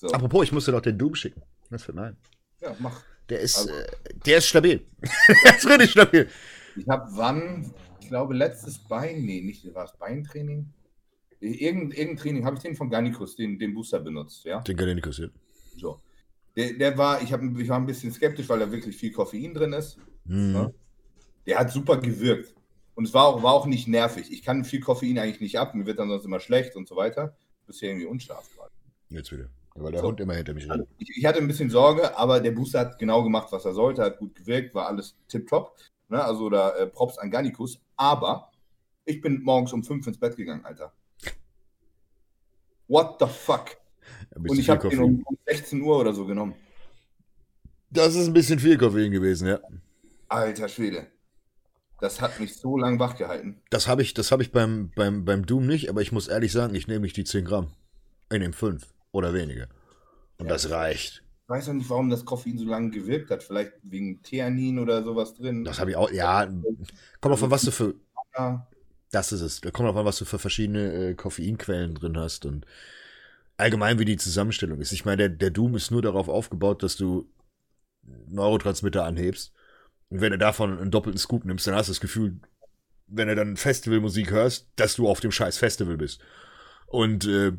So, 0.00 0.06
Apropos, 0.10 0.44
ich 0.44 0.52
musste 0.52 0.70
doch 0.70 0.80
den 0.80 0.96
Doom 0.96 1.16
schicken. 1.16 1.42
Was 1.70 1.82
für 1.82 1.92
nein. 1.92 2.16
ja, 2.60 2.76
mach. 2.78 3.02
Der 3.30 3.40
ist, 3.40 3.58
Also- 3.58 3.72
äh, 3.72 3.86
der 4.26 4.38
ist 4.38 4.46
stabil. 4.46 4.86
der 5.44 5.56
ist 5.56 5.66
richtig 5.68 5.90
stabil. 5.90 6.28
Ich 6.76 6.86
habe 6.88 7.08
wann, 7.16 7.74
ich 8.00 8.06
glaube, 8.06 8.32
letztes 8.34 8.78
Bein, 8.78 9.22
nee, 9.24 9.40
nicht, 9.40 9.74
war 9.74 9.86
es 9.86 9.92
Beintraining? 9.98 10.72
Irgendein, 11.40 11.92
irgendein 11.92 12.16
Training, 12.16 12.44
habe 12.44 12.56
ich 12.56 12.62
den 12.62 12.74
von 12.74 12.90
Garnicus, 12.90 13.36
den, 13.36 13.58
den 13.58 13.74
Booster 13.74 14.00
benutzt, 14.00 14.44
ja? 14.44 14.60
Den 14.60 14.76
nicht 14.76 15.04
kassieren. 15.04 15.32
So. 15.76 16.00
Der, 16.56 16.72
der 16.72 16.98
war, 16.98 17.22
ich, 17.22 17.32
hab, 17.32 17.40
ich 17.42 17.68
war 17.68 17.76
ein 17.78 17.86
bisschen 17.86 18.12
skeptisch, 18.12 18.48
weil 18.48 18.58
da 18.58 18.72
wirklich 18.72 18.96
viel 18.96 19.12
Koffein 19.12 19.54
drin 19.54 19.72
ist. 19.72 19.98
Mhm. 20.24 20.54
Ja. 20.54 20.72
Der 21.46 21.58
hat 21.60 21.70
super 21.70 21.98
gewirkt. 21.98 22.54
Und 22.94 23.04
es 23.04 23.14
war 23.14 23.26
auch, 23.26 23.42
war 23.44 23.52
auch 23.52 23.66
nicht 23.66 23.86
nervig. 23.86 24.32
Ich 24.32 24.42
kann 24.42 24.64
viel 24.64 24.80
Koffein 24.80 25.18
eigentlich 25.18 25.40
nicht 25.40 25.58
ab, 25.58 25.74
mir 25.74 25.86
wird 25.86 26.00
dann 26.00 26.08
sonst 26.08 26.24
immer 26.24 26.40
schlecht 26.40 26.74
und 26.74 26.88
so 26.88 26.96
weiter. 26.96 27.36
Bisher 27.66 27.90
irgendwie 27.90 28.06
unscharf 28.06 28.50
gerade. 28.56 28.72
Jetzt 29.10 29.30
wieder. 29.30 29.48
Weil 29.76 29.92
der 29.92 30.00
So. 30.00 30.08
Hund 30.08 30.18
immer 30.18 30.34
hinter 30.34 30.54
mich 30.54 30.68
rennt. 30.68 30.88
Ich, 30.98 31.16
ich 31.16 31.24
hatte 31.24 31.38
ein 31.38 31.46
bisschen 31.46 31.70
Sorge, 31.70 32.18
aber 32.18 32.40
der 32.40 32.50
Booster 32.50 32.80
hat 32.80 32.98
genau 32.98 33.22
gemacht, 33.22 33.52
was 33.52 33.64
er 33.64 33.74
sollte, 33.74 34.02
hat 34.02 34.18
gut 34.18 34.34
gewirkt, 34.34 34.74
war 34.74 34.88
alles 34.88 35.16
tipptopp. 35.28 35.76
Ne? 36.08 36.22
Also 36.22 36.50
da 36.50 36.70
äh, 36.76 36.88
Props 36.88 37.18
an 37.18 37.30
Garnicus. 37.30 37.80
Aber 37.96 38.50
ich 39.04 39.20
bin 39.20 39.42
morgens 39.42 39.72
um 39.72 39.84
5 39.84 40.06
ins 40.08 40.18
Bett 40.18 40.36
gegangen, 40.36 40.64
Alter. 40.64 40.92
What 42.88 43.16
the 43.20 43.26
fuck? 43.26 43.76
Bisschen 44.34 44.50
Und 44.50 44.58
ich 44.58 44.68
habe 44.70 44.88
den 44.88 44.98
um, 45.00 45.22
um 45.24 45.38
16 45.46 45.80
Uhr 45.82 45.98
oder 45.98 46.12
so 46.12 46.24
genommen. 46.26 46.54
Das 47.90 48.14
ist 48.14 48.26
ein 48.26 48.32
bisschen 48.32 48.58
viel 48.58 48.76
Koffein 48.76 49.10
gewesen, 49.10 49.48
ja. 49.48 49.60
Alter 50.28 50.68
Schwede. 50.68 51.06
Das 52.00 52.20
hat 52.20 52.38
mich 52.38 52.54
so 52.56 52.76
lang 52.76 52.98
wach 52.98 53.16
gehalten. 53.16 53.60
Das 53.70 53.88
habe 53.88 54.02
ich, 54.02 54.14
das 54.14 54.30
hab 54.30 54.40
ich 54.40 54.52
beim, 54.52 54.90
beim, 54.94 55.24
beim 55.24 55.46
Doom 55.46 55.66
nicht, 55.66 55.88
aber 55.88 56.00
ich 56.00 56.12
muss 56.12 56.28
ehrlich 56.28 56.52
sagen, 56.52 56.74
ich 56.74 56.86
nehme 56.86 57.00
nicht 57.00 57.16
die 57.16 57.24
10 57.24 57.44
Gramm. 57.44 57.72
Ich 58.30 58.38
nehme 58.38 58.52
5 58.52 58.86
oder 59.10 59.34
weniger. 59.34 59.68
Und 60.38 60.46
Ja. 60.46 60.52
das 60.52 60.70
reicht. 60.70 61.24
Ich 61.44 61.48
weiß 61.48 61.70
auch 61.70 61.72
nicht, 61.72 61.88
warum 61.88 62.10
das 62.10 62.24
Koffein 62.24 62.58
so 62.58 62.66
lange 62.66 62.90
gewirkt 62.90 63.30
hat. 63.30 63.42
Vielleicht 63.42 63.72
wegen 63.82 64.22
Theanin 64.22 64.78
oder 64.78 65.02
sowas 65.02 65.34
drin. 65.34 65.64
Das 65.64 65.80
habe 65.80 65.90
ich 65.90 65.96
auch, 65.96 66.10
ja. 66.10 66.46
Kommt 67.20 67.32
auf 67.34 67.42
an, 67.42 67.50
was 67.50 67.62
du 67.62 67.70
für, 67.70 67.94
Ja. 68.36 68.68
Das 69.10 69.32
ist 69.32 69.40
es. 69.40 69.60
Da 69.60 69.70
kommt 69.70 69.88
auf 69.88 69.96
an, 69.96 70.04
was 70.04 70.18
du 70.18 70.24
für 70.24 70.38
verschiedene 70.38 70.92
äh, 71.10 71.14
Koffeinquellen 71.14 71.94
drin 71.94 72.16
hast 72.18 72.46
und 72.46 72.66
allgemein, 73.56 73.98
wie 73.98 74.04
die 74.04 74.16
Zusammenstellung 74.16 74.80
ist. 74.80 74.92
Ich 74.92 75.04
meine, 75.04 75.18
der, 75.18 75.30
der 75.30 75.50
Doom 75.50 75.76
ist 75.76 75.90
nur 75.90 76.02
darauf 76.02 76.28
aufgebaut, 76.28 76.82
dass 76.82 76.96
du 76.96 77.28
Neurotransmitter 78.28 79.04
anhebst. 79.04 79.52
Und 80.10 80.20
wenn 80.20 80.32
du 80.32 80.38
davon 80.38 80.78
einen 80.78 80.90
doppelten 80.90 81.18
Scoop 81.18 81.44
nimmst, 81.44 81.66
dann 81.66 81.74
hast 81.74 81.88
du 81.88 81.92
das 81.92 82.00
Gefühl, 82.00 82.40
wenn 83.08 83.28
du 83.28 83.36
dann 83.36 83.56
Festivalmusik 83.56 84.30
hörst, 84.30 84.68
dass 84.76 84.96
du 84.96 85.08
auf 85.08 85.20
dem 85.20 85.32
scheiß 85.32 85.58
Festival 85.58 85.96
bist. 85.98 86.20
Und 86.86 87.26
äh, 87.26 87.52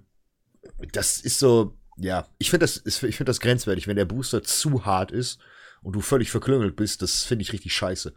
das 0.92 1.20
ist 1.20 1.40
so, 1.40 1.78
ja, 1.98 2.28
ich 2.38 2.50
finde 2.50 2.64
das, 2.66 2.78
ist- 2.78 3.04
ich 3.04 3.18
finde 3.18 3.30
das 3.30 3.40
grenzwertig, 3.40 3.88
wenn 3.88 3.96
der 3.96 4.06
Booster 4.06 4.44
zu 4.44 4.86
hart 4.86 5.12
ist 5.12 5.40
und 5.82 5.94
du 5.96 6.02
völlig 6.02 6.32
verklüngelt 6.32 6.76
bist, 6.76 7.02
das 7.02 7.24
finde 7.24 7.44
ich 7.44 7.54
richtig 7.54 7.74
scheiße. 7.74 8.14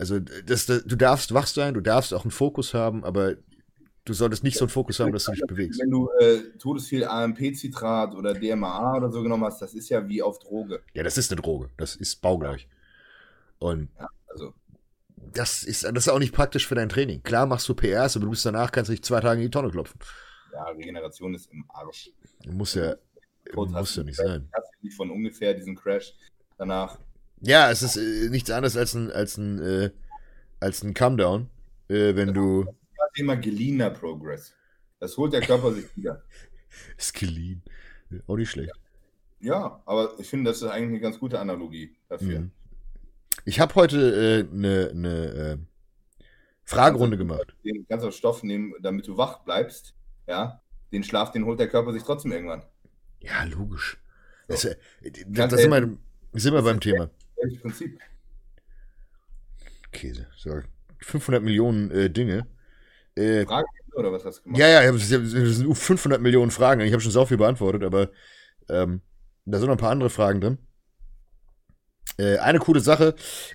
Also, 0.00 0.18
das, 0.18 0.64
das, 0.64 0.84
du 0.84 0.96
darfst 0.96 1.34
wach 1.34 1.46
sein, 1.46 1.74
du 1.74 1.82
darfst 1.82 2.14
auch 2.14 2.24
einen 2.24 2.30
Fokus 2.30 2.72
haben, 2.72 3.04
aber 3.04 3.34
du 4.06 4.14
solltest 4.14 4.42
nicht 4.42 4.56
so 4.56 4.64
einen 4.64 4.70
Fokus 4.70 4.98
haben, 4.98 5.12
dass 5.12 5.26
du 5.26 5.32
dich 5.32 5.42
bewegst. 5.46 5.78
Wenn 5.78 5.90
du 5.90 6.08
äh, 6.18 6.38
todesviel 6.58 7.04
AMP-Citrat 7.04 8.14
oder 8.14 8.32
DMAA 8.32 8.96
oder 8.96 9.10
so 9.10 9.22
genommen 9.22 9.44
hast, 9.44 9.60
das 9.60 9.74
ist 9.74 9.90
ja 9.90 10.08
wie 10.08 10.22
auf 10.22 10.38
Droge. 10.38 10.80
Ja, 10.94 11.02
das 11.02 11.18
ist 11.18 11.30
eine 11.30 11.42
Droge. 11.42 11.68
Das 11.76 11.96
ist 11.96 12.22
baugleich. 12.22 12.66
Und 13.58 13.90
Also, 14.28 14.54
das 15.34 15.64
ist, 15.64 15.84
das 15.84 15.92
ist 15.94 16.08
auch 16.08 16.18
nicht 16.18 16.32
praktisch 16.32 16.66
für 16.66 16.76
dein 16.76 16.88
Training. 16.88 17.22
Klar 17.22 17.44
machst 17.44 17.68
du 17.68 17.74
PRs, 17.74 18.16
aber 18.16 18.24
du 18.24 18.30
bist 18.30 18.46
danach, 18.46 18.72
kannst 18.72 18.90
dich 18.90 19.04
zwei 19.04 19.20
Tage 19.20 19.42
in 19.42 19.48
die 19.48 19.50
Tonne 19.50 19.70
klopfen. 19.70 20.00
ja, 20.54 20.64
Regeneration 20.64 21.34
ist 21.34 21.52
im 21.52 21.66
Arsch. 21.68 22.10
Muss 22.46 22.72
ja, 22.72 22.94
muss 23.54 23.96
ja 23.96 24.02
nicht 24.02 24.16
sein. 24.16 24.48
Hast 24.54 24.72
du 24.72 24.86
nicht 24.86 24.96
von 24.96 25.10
ungefähr 25.10 25.52
diesen 25.52 25.76
Crash 25.76 26.14
danach. 26.56 26.98
Ja, 27.40 27.70
es 27.70 27.82
ist 27.82 27.96
äh, 27.96 28.28
nichts 28.30 28.50
anderes 28.50 28.76
als 28.76 28.94
ein, 28.94 29.10
als 29.10 29.36
ein, 29.38 29.62
äh, 29.62 29.90
als 30.60 30.82
ein 30.82 30.94
Comedown, 30.94 31.48
äh, 31.88 32.14
wenn 32.14 32.34
du. 32.34 32.64
Das 32.64 33.12
Thema 33.14 33.36
geliehener 33.36 33.90
Progress. 33.90 34.52
Das 34.98 35.16
holt 35.16 35.32
der 35.32 35.40
Körper 35.40 35.72
sich 35.72 35.84
wieder. 35.96 36.22
Ist 36.98 37.14
clean. 37.14 37.62
Auch 38.26 38.36
nicht 38.36 38.50
schlecht. 38.50 38.72
Ja, 39.40 39.82
aber 39.86 40.14
ich 40.18 40.28
finde, 40.28 40.50
das 40.50 40.60
ist 40.60 40.68
eigentlich 40.68 40.90
eine 40.90 41.00
ganz 41.00 41.18
gute 41.18 41.40
Analogie 41.40 41.96
dafür. 42.08 42.40
Mhm. 42.40 42.50
Ich 43.44 43.58
habe 43.58 43.74
heute 43.74 44.48
eine 44.52 44.90
äh, 44.90 44.92
ne, 44.92 44.92
ne, 44.94 45.58
äh, 45.58 45.58
Fragerunde 46.64 47.16
gemacht. 47.16 47.56
Den 47.64 47.86
ganzen 47.88 48.12
Stoff 48.12 48.42
nehmen, 48.42 48.74
damit 48.80 49.06
du 49.08 49.16
wach 49.16 49.40
bleibst. 49.40 49.94
Ja, 50.26 50.60
den 50.92 51.02
Schlaf, 51.02 51.32
den 51.32 51.44
holt 51.46 51.58
der 51.58 51.68
Körper 51.68 51.92
sich 51.92 52.02
trotzdem 52.02 52.32
irgendwann. 52.32 52.62
Ja, 53.20 53.44
logisch. 53.44 53.98
So. 54.48 54.54
Das, 54.54 54.64
äh, 54.66 54.76
da, 55.02 55.10
Ganz 55.32 55.52
da 55.52 55.58
sind, 55.58 55.70
wir, 55.70 55.98
sind 56.40 56.54
wir 56.54 56.62
beim 56.62 56.80
Thema. 56.80 57.10
Welches 57.40 57.60
Prinzip? 57.60 58.00
Käse. 59.92 60.26
So, 60.36 60.60
500 61.00 61.42
Millionen 61.42 61.90
äh, 61.90 62.10
Dinge. 62.10 62.46
Äh, 63.14 63.44
Frage 63.44 63.66
oder 63.94 64.12
was 64.12 64.24
hast 64.24 64.38
du 64.38 64.42
gemacht? 64.44 64.60
ja, 64.60 64.68
ja, 64.68 64.94
es 64.94 65.08
sind 65.08 65.74
500 65.76 66.20
Millionen 66.20 66.50
Fragen. 66.50 66.80
Ich 66.80 66.92
habe 66.92 67.02
schon 67.02 67.12
so 67.12 67.26
viel 67.26 67.36
beantwortet, 67.36 67.82
aber 67.82 68.10
ähm, 68.68 69.02
da 69.44 69.58
sind 69.58 69.66
noch 69.66 69.74
ein 69.74 69.80
paar 69.80 69.90
andere 69.90 70.10
Fragen 70.10 70.40
drin. 70.40 70.58
Äh, 72.18 72.38
eine 72.38 72.58
coole 72.58 72.80
Sache 72.80 73.14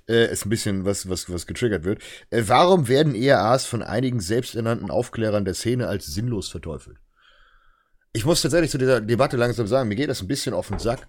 äh, 0.10 0.32
ist 0.32 0.46
ein 0.46 0.50
bisschen 0.50 0.86
was, 0.86 1.10
was, 1.10 1.32
was 1.32 1.46
getriggert 1.46 1.84
wird. 1.84 2.02
Äh, 2.32 2.44
warum 2.48 2.88
werden 2.88 3.16
ERAs 3.16 3.66
von 3.66 3.82
einigen 3.82 4.20
selbsternannten 4.20 4.90
Aufklärern 4.90 5.46
der 5.46 5.54
Szene 5.54 5.88
als 5.88 6.08
sinnlos 6.08 6.50
verteufelt? 6.50 6.98
Ich 8.14 8.26
muss 8.26 8.42
tatsächlich 8.42 8.72
zu 8.72 8.78
dieser 8.78 9.02
Debatte 9.02 9.38
langsam 9.38 9.68
sagen, 9.68 9.90
mir 9.90 9.96
geht 9.96 10.10
das 10.10 10.22
ein 10.22 10.28
bisschen 10.28 10.54
auf 10.54 10.70
den 10.70 10.80
Sack. 10.80 11.08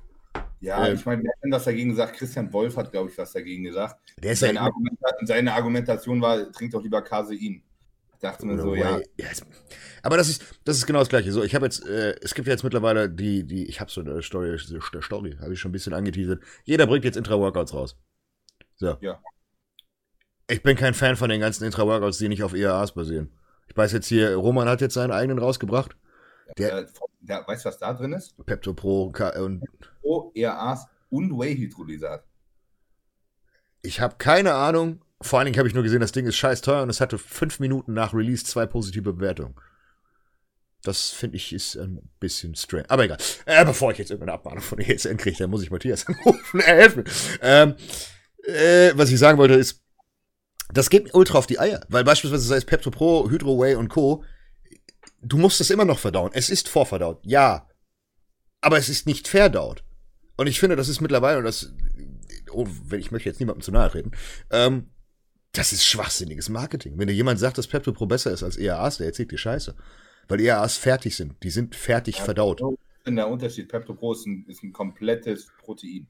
Ja, 0.66 0.86
Ähm, 0.88 0.96
ich 0.96 1.06
meine, 1.06 1.22
wer 1.22 1.30
hat 1.32 1.42
denn 1.44 1.52
was 1.52 1.64
dagegen 1.64 1.90
gesagt? 1.90 2.14
Christian 2.16 2.52
Wolf 2.52 2.76
hat, 2.76 2.90
glaube 2.90 3.10
ich, 3.10 3.16
was 3.16 3.32
dagegen 3.32 3.64
gesagt. 3.64 4.00
Seine, 4.34 4.54
ja 4.54 4.60
Argumenta 4.62 5.06
seine 5.22 5.52
Argumentation 5.54 6.20
war, 6.20 6.50
trink 6.52 6.72
doch 6.72 6.82
lieber 6.82 7.02
Casein. 7.02 7.62
Ich 8.12 8.20
dachte 8.20 8.46
mir 8.46 8.58
so, 8.58 8.72
Whey. 8.72 8.80
ja, 8.80 8.98
Ja, 9.18 9.26
es- 9.30 9.44
aber 10.02 10.16
das 10.16 10.28
ist, 10.28 10.42
das 10.64 10.78
ist 10.78 10.86
genau 10.86 10.98
das 11.00 11.08
Gleiche. 11.08 11.30
So, 11.32 11.44
ich 11.44 11.54
habe 11.54 11.66
jetzt, 11.66 11.86
äh, 11.86 12.16
es 12.22 12.34
gibt 12.34 12.48
ja 12.48 12.54
jetzt 12.54 12.64
mittlerweile 12.64 13.08
die, 13.10 13.44
die, 13.46 13.66
ich 13.66 13.80
habe 13.80 13.90
so 13.90 14.00
eine 14.00 14.22
Story, 14.22 14.56
der 14.92 15.02
Story, 15.02 15.36
habe 15.40 15.52
ich 15.52 15.60
schon 15.60 15.68
ein 15.68 15.72
bisschen 15.72 15.92
angeteasert. 15.94 16.42
Jeder 16.64 16.86
bringt 16.86 17.04
jetzt 17.04 17.16
Intra-Workouts 17.16 17.74
raus. 17.74 17.96
So. 18.76 18.96
Ja. 19.00 19.20
Ich 20.48 20.62
bin 20.62 20.76
kein 20.76 20.94
Fan 20.94 21.16
von 21.16 21.28
den 21.28 21.40
ganzen 21.40 21.64
Intra-Workouts, 21.64 22.18
die 22.18 22.28
nicht 22.28 22.42
auf 22.42 22.54
ERAs 22.54 22.92
basieren. 22.94 23.30
Ich 23.68 23.76
weiß 23.76 23.92
jetzt 23.92 24.06
hier, 24.06 24.34
Roman 24.36 24.68
hat 24.68 24.80
jetzt 24.80 24.94
seinen 24.94 25.10
eigenen 25.12 25.38
rausgebracht. 25.38 25.96
Der 26.59 26.82
der, 26.82 26.88
der, 27.20 27.47
weißt 27.47 27.64
du, 27.64 27.68
was 27.68 27.78
da 27.78 27.92
drin 27.92 28.12
ist? 28.12 28.34
Pepto 28.47 28.72
Pro 28.74 29.11
K 29.11 29.30
und 29.42 29.64
O, 30.03 30.30
ERAs 30.34 30.86
und 31.11 31.36
Whey-Hydrolysat. 31.38 32.24
ich 33.82 34.01
habe 34.01 34.16
keine 34.18 34.55
Ahnung. 34.55 35.01
Vor 35.22 35.38
allen 35.38 35.47
Dingen 35.47 35.59
habe 35.59 35.68
ich 35.68 35.74
nur 35.74 35.82
gesehen, 35.82 36.01
das 36.01 36.12
Ding 36.12 36.26
ist 36.26 36.36
scheiß 36.36 36.61
teuer 36.61 36.82
und 36.82 36.90
es 36.90 37.01
hatte 37.01 37.16
fünf 37.18 37.59
Minuten 37.59 37.94
nach 37.94 38.12
Release 38.12 38.44
zwei 38.44 38.66
positive 38.66 39.12
Bewertungen. 39.12 39.55
Das 40.82 41.11
finde 41.11 41.36
ich 41.36 41.53
ist 41.53 41.74
ein 41.76 42.09
bisschen 42.20 42.55
strange. 42.55 42.84
Aber 42.88 43.05
egal. 43.05 43.18
Äh, 43.47 43.64
bevor 43.64 43.90
ich 43.92 43.99
jetzt 43.99 44.11
irgendeine 44.11 44.34
Abmahnung 44.38 44.61
von 44.62 44.78
ESN 44.78 45.16
kriege, 45.16 45.36
dann 45.38 45.51
muss 45.51 45.62
ich 45.62 45.70
Matthias 45.70 46.07
anrufen. 46.07 46.61
Er 46.61 46.76
hilft 46.76 46.97
mir. 46.97 47.05
Ähm, 47.40 47.74
äh, 48.44 48.92
was 48.94 49.11
ich 49.11 49.18
sagen 49.18 49.38
wollte 49.38 49.55
ist, 49.55 49.82
das 50.72 50.90
geht 50.90 51.05
mir 51.05 51.14
ultra 51.14 51.38
auf 51.38 51.47
die 51.47 51.59
Eier. 51.59 51.80
Weil 51.88 52.05
beispielsweise 52.05 52.44
sei 52.44 52.57
es 52.57 52.64
Pepto 52.64 52.90
Pro, 52.90 53.28
Hydro 53.30 53.59
Whey 53.59 53.74
und 53.74 53.88
Co. 53.88 54.22
Du 55.22 55.38
musst 55.38 55.60
es 55.60 55.70
immer 55.70 55.84
noch 55.84 55.98
verdauen. 55.98 56.30
Es 56.34 56.50
ist 56.50 56.68
vorverdaut. 56.68 57.20
Ja. 57.24 57.68
Aber 58.60 58.78
es 58.78 58.88
ist 58.88 59.06
nicht 59.06 59.28
verdaut. 59.28 59.84
Und 60.36 60.46
ich 60.46 60.60
finde, 60.60 60.76
das 60.76 60.88
ist 60.88 61.00
mittlerweile, 61.00 61.38
und 61.38 61.44
das, 61.44 61.74
oh, 62.50 62.66
wenn 62.84 63.00
ich 63.00 63.10
möchte 63.10 63.28
jetzt 63.28 63.40
niemandem 63.40 63.62
zu 63.62 63.72
nahe 63.72 63.90
treten, 63.90 64.12
ähm, 64.50 64.90
das 65.52 65.72
ist 65.72 65.86
schwachsinniges 65.86 66.48
Marketing. 66.48 66.98
Wenn 66.98 67.08
dir 67.08 67.14
jemand 67.14 67.38
sagt, 67.38 67.56
dass 67.56 67.66
Pepto 67.66 67.92
Pro 67.92 68.06
besser 68.06 68.30
ist 68.30 68.42
als 68.42 68.58
EAAs, 68.58 68.98
der 68.98 69.06
erzählt 69.06 69.30
dir 69.30 69.38
Scheiße. 69.38 69.74
Weil 70.28 70.40
EAAs 70.40 70.76
fertig 70.76 71.16
sind. 71.16 71.42
Die 71.42 71.50
sind 71.50 71.74
fertig 71.74 72.20
verdaut. 72.20 72.60
So 72.60 72.72
ist 72.72 73.06
denn 73.06 73.16
der 73.16 73.28
Unterschied? 73.28 73.68
Pepto 73.68 73.94
Pro 73.94 74.12
ist 74.12 74.26
ein, 74.26 74.44
ist 74.48 74.62
ein 74.62 74.72
komplettes 74.72 75.50
Protein. 75.58 76.08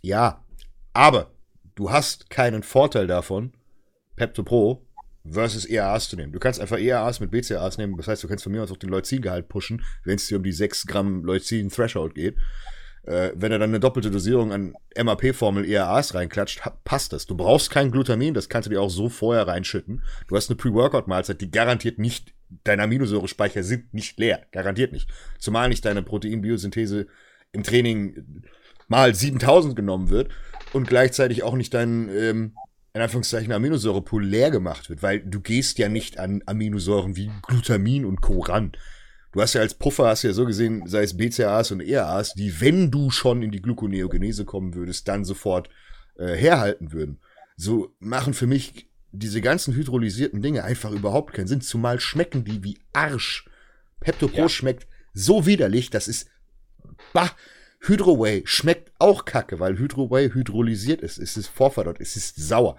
Ja. 0.00 0.44
Aber 0.92 1.34
du 1.74 1.90
hast 1.90 2.30
keinen 2.30 2.62
Vorteil 2.62 3.06
davon, 3.06 3.52
Pepto 4.16 4.42
Pro 4.42 4.86
versus 5.28 5.64
ERAs 5.64 6.08
zu 6.08 6.16
nehmen. 6.16 6.32
Du 6.32 6.38
kannst 6.38 6.60
einfach 6.60 6.78
ERAs 6.78 7.20
mit 7.20 7.30
BCAAs 7.30 7.78
nehmen, 7.78 7.96
das 7.96 8.08
heißt, 8.08 8.22
du 8.22 8.28
kannst 8.28 8.44
von 8.44 8.52
mir 8.52 8.62
aus 8.62 8.72
auch 8.72 8.76
den 8.76 8.90
Leucin-Gehalt 8.90 9.48
pushen, 9.48 9.84
wenn 10.04 10.16
es 10.16 10.26
dir 10.26 10.38
um 10.38 10.42
die 10.42 10.52
6 10.52 10.86
Gramm 10.86 11.24
Leucin-Threshold 11.24 12.14
geht. 12.14 12.36
Äh, 13.02 13.32
wenn 13.34 13.50
er 13.50 13.58
dann 13.58 13.70
eine 13.70 13.80
doppelte 13.80 14.10
Dosierung 14.10 14.52
an 14.52 14.74
MAP-Formel 14.96 15.64
ERAs 15.64 16.14
reinklatscht, 16.14 16.62
passt 16.84 17.12
das. 17.12 17.26
Du 17.26 17.36
brauchst 17.36 17.70
kein 17.70 17.90
Glutamin, 17.90 18.34
das 18.34 18.48
kannst 18.48 18.66
du 18.66 18.70
dir 18.70 18.80
auch 18.80 18.90
so 18.90 19.08
vorher 19.08 19.46
reinschütten. 19.48 20.02
Du 20.28 20.36
hast 20.36 20.50
eine 20.50 20.56
Pre-Workout-Mahlzeit, 20.56 21.40
die 21.40 21.50
garantiert 21.50 21.98
nicht, 21.98 22.34
deine 22.64 22.82
Aminosäurespeicher 22.82 23.62
sind 23.62 23.94
nicht 23.94 24.18
leer. 24.18 24.42
Garantiert 24.52 24.92
nicht. 24.92 25.08
Zumal 25.38 25.68
nicht 25.68 25.84
deine 25.84 26.02
Proteinbiosynthese 26.02 27.06
im 27.52 27.62
Training 27.62 28.44
mal 28.88 29.14
7000 29.14 29.76
genommen 29.76 30.10
wird 30.10 30.30
und 30.72 30.88
gleichzeitig 30.88 31.42
auch 31.42 31.54
nicht 31.54 31.72
dein, 31.72 32.08
ähm, 32.10 32.54
in 32.92 33.00
Anführungszeichen, 33.00 33.52
Aminosäurepool 33.52 34.24
leer 34.24 34.50
gemacht 34.50 34.88
wird, 34.90 35.02
weil 35.02 35.20
du 35.20 35.40
gehst 35.40 35.78
ja 35.78 35.88
nicht 35.88 36.18
an 36.18 36.42
Aminosäuren 36.46 37.16
wie 37.16 37.30
Glutamin 37.46 38.04
und 38.04 38.20
Co. 38.20 38.40
ran. 38.40 38.72
Du 39.32 39.40
hast 39.40 39.54
ja 39.54 39.60
als 39.60 39.74
Puffer, 39.74 40.08
hast 40.08 40.24
ja 40.24 40.32
so 40.32 40.44
gesehen, 40.44 40.86
sei 40.86 41.04
es 41.04 41.16
BCAAs 41.16 41.70
und 41.70 41.80
ERAs, 41.80 42.34
die, 42.34 42.60
wenn 42.60 42.90
du 42.90 43.10
schon 43.10 43.42
in 43.42 43.52
die 43.52 43.62
Gluconeogenese 43.62 44.44
kommen 44.44 44.74
würdest, 44.74 45.06
dann 45.06 45.24
sofort 45.24 45.70
äh, 46.18 46.34
herhalten 46.34 46.92
würden. 46.92 47.20
So 47.56 47.94
machen 48.00 48.34
für 48.34 48.48
mich 48.48 48.88
diese 49.12 49.40
ganzen 49.40 49.74
hydrolysierten 49.74 50.42
Dinge 50.42 50.64
einfach 50.64 50.90
überhaupt 50.90 51.34
keinen 51.34 51.46
Sinn, 51.46 51.60
zumal 51.60 52.00
schmecken 52.00 52.44
die 52.44 52.64
wie 52.64 52.78
Arsch. 52.92 53.48
Pepto 54.00 54.28
Pro 54.28 54.42
ja. 54.42 54.48
schmeckt 54.48 54.88
so 55.12 55.46
widerlich, 55.46 55.90
das 55.90 56.08
ist, 56.08 56.28
bah, 57.12 57.30
Hydroway 57.82 58.42
schmeckt 58.44 58.92
auch 58.98 59.24
kacke, 59.24 59.58
weil 59.58 59.78
Hydroway 59.78 60.30
hydrolysiert 60.30 61.00
ist. 61.00 61.18
Es 61.18 61.36
ist 61.36 61.48
vorverdorrt, 61.48 62.00
es 62.00 62.16
ist 62.16 62.36
sauer. 62.36 62.76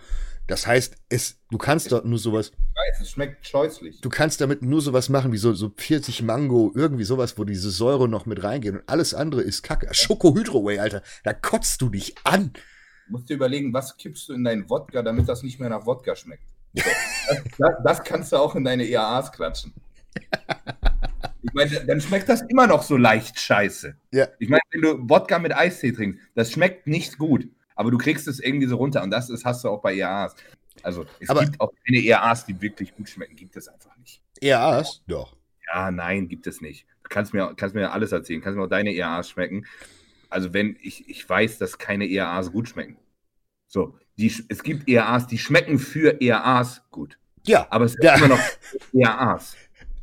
Das 0.48 0.68
heißt, 0.68 0.96
es, 1.10 1.40
du 1.50 1.58
kannst 1.58 1.92
dort 1.92 2.06
nur 2.06 2.20
sowas. 2.20 2.52
Ich 2.52 2.76
weiß, 2.76 3.02
es 3.02 3.12
schmeckt 3.12 3.48
scheußlich. 3.48 4.02
Du 4.02 4.10
kannst 4.10 4.42
damit 4.42 4.62
nur 4.62 4.82
sowas 4.82 5.10
machen 5.10 5.32
wie 5.32 5.38
so, 5.38 5.54
so 5.54 5.72
40 5.76 6.24
Mango, 6.24 6.72
irgendwie 6.76 7.04
sowas, 7.04 7.38
wo 7.38 7.46
diese 7.46 7.72
Säure 7.72 8.08
noch 8.10 8.26
mit 8.26 8.44
reingeht 8.44 8.74
und 8.74 8.84
alles 8.88 9.14
andere 9.14 9.42
ist 9.42 9.64
kacke. 9.64 9.88
Schoko 9.94 10.36
Hydroway, 10.36 10.80
Alter, 10.80 11.02
da 11.24 11.34
kotzt 11.34 11.82
du 11.82 11.90
dich 11.90 12.16
an. 12.24 12.52
Du 13.08 13.14
musst 13.14 13.30
dir 13.30 13.36
überlegen, 13.36 13.74
was 13.74 13.98
kippst 13.98 14.30
du 14.30 14.34
in 14.34 14.44
deinen 14.44 14.70
Wodka, 14.70 15.02
damit 15.02 15.28
das 15.28 15.42
nicht 15.42 15.60
mehr 15.60 15.70
nach 15.70 15.86
Wodka 15.86 16.16
schmeckt. 16.16 16.44
Das, 17.58 17.74
das, 17.84 18.04
kannst 18.04 18.32
du 18.32 18.38
auch 18.38 18.56
in 18.56 18.64
deine 18.64 18.86
EAAs 18.86 19.32
klatschen. 19.32 19.74
Ich 21.44 21.54
meine, 21.54 21.86
dann 21.86 22.02
schmeckt 22.02 22.30
das 22.30 22.42
immer 22.44 22.68
noch 22.68 22.84
so 22.84 22.98
leicht 22.98 23.40
scheiße. 23.40 23.96
Ja. 24.12 24.28
Ich 24.40 24.50
meine, 24.50 24.62
wenn 24.72 24.82
du 24.82 25.10
Wodka 25.10 25.40
mit 25.40 25.56
Eistee 25.56 25.92
trinkst, 25.92 26.20
das 26.36 26.52
schmeckt 26.52 26.88
nicht 26.88 27.18
gut, 27.18 27.48
aber 27.76 27.92
du 27.92 27.98
kriegst 27.98 28.28
es 28.28 28.40
irgendwie 28.40 28.68
so 28.68 28.78
runter 28.78 29.02
und 29.02 29.12
das 29.12 29.30
ist, 29.30 29.46
hast 29.46 29.64
du 29.64 29.70
auch 29.70 29.82
bei 29.82 29.96
EAAs. 29.96 30.36
Also 30.84 31.06
es 31.20 31.30
aber 31.30 31.46
gibt 31.46 31.60
auch 31.60 31.72
keine 31.86 32.00
EAAs, 32.00 32.46
die 32.46 32.60
wirklich 32.62 32.96
gut 32.96 33.10
schmecken, 33.10 33.36
gibt 33.36 33.56
es 33.56 33.68
einfach 33.68 33.96
nicht. 33.98 34.22
EAAs? 34.40 35.02
Doch. 35.08 35.36
Ja, 35.74 35.92
nein, 35.92 36.28
gibt 36.28 36.48
es 36.48 36.62
nicht. 36.62 36.86
Du 37.04 37.10
kannst 37.10 37.34
mir, 37.34 37.54
kannst 37.56 37.76
mir 37.76 37.92
alles 37.92 38.12
erzählen, 38.12 38.42
kannst 38.42 38.58
mir 38.58 38.64
auch 38.64 38.70
deine 38.70 38.94
EAAs 38.94 39.30
schmecken. 39.30 39.66
Also 40.30 40.54
wenn 40.54 40.78
ich, 40.82 41.10
ich 41.10 41.28
weiß, 41.28 41.58
dass 41.58 41.78
keine 41.78 42.06
EAAs 42.06 42.52
gut 42.52 42.70
schmecken. 42.70 42.98
So, 43.68 43.98
die, 44.18 44.34
es 44.50 44.64
gibt 44.64 44.88
EAAs, 44.88 45.28
die 45.28 45.38
schmecken 45.38 45.80
für 45.80 46.22
EAAs 46.22 46.84
gut. 46.92 47.18
Ja. 47.46 47.68
Aber 47.70 47.86
es 47.86 47.94
sind 47.94 48.04
ja. 48.04 48.16
immer 48.16 48.30
noch 48.30 48.40
EAAs. 48.94 49.56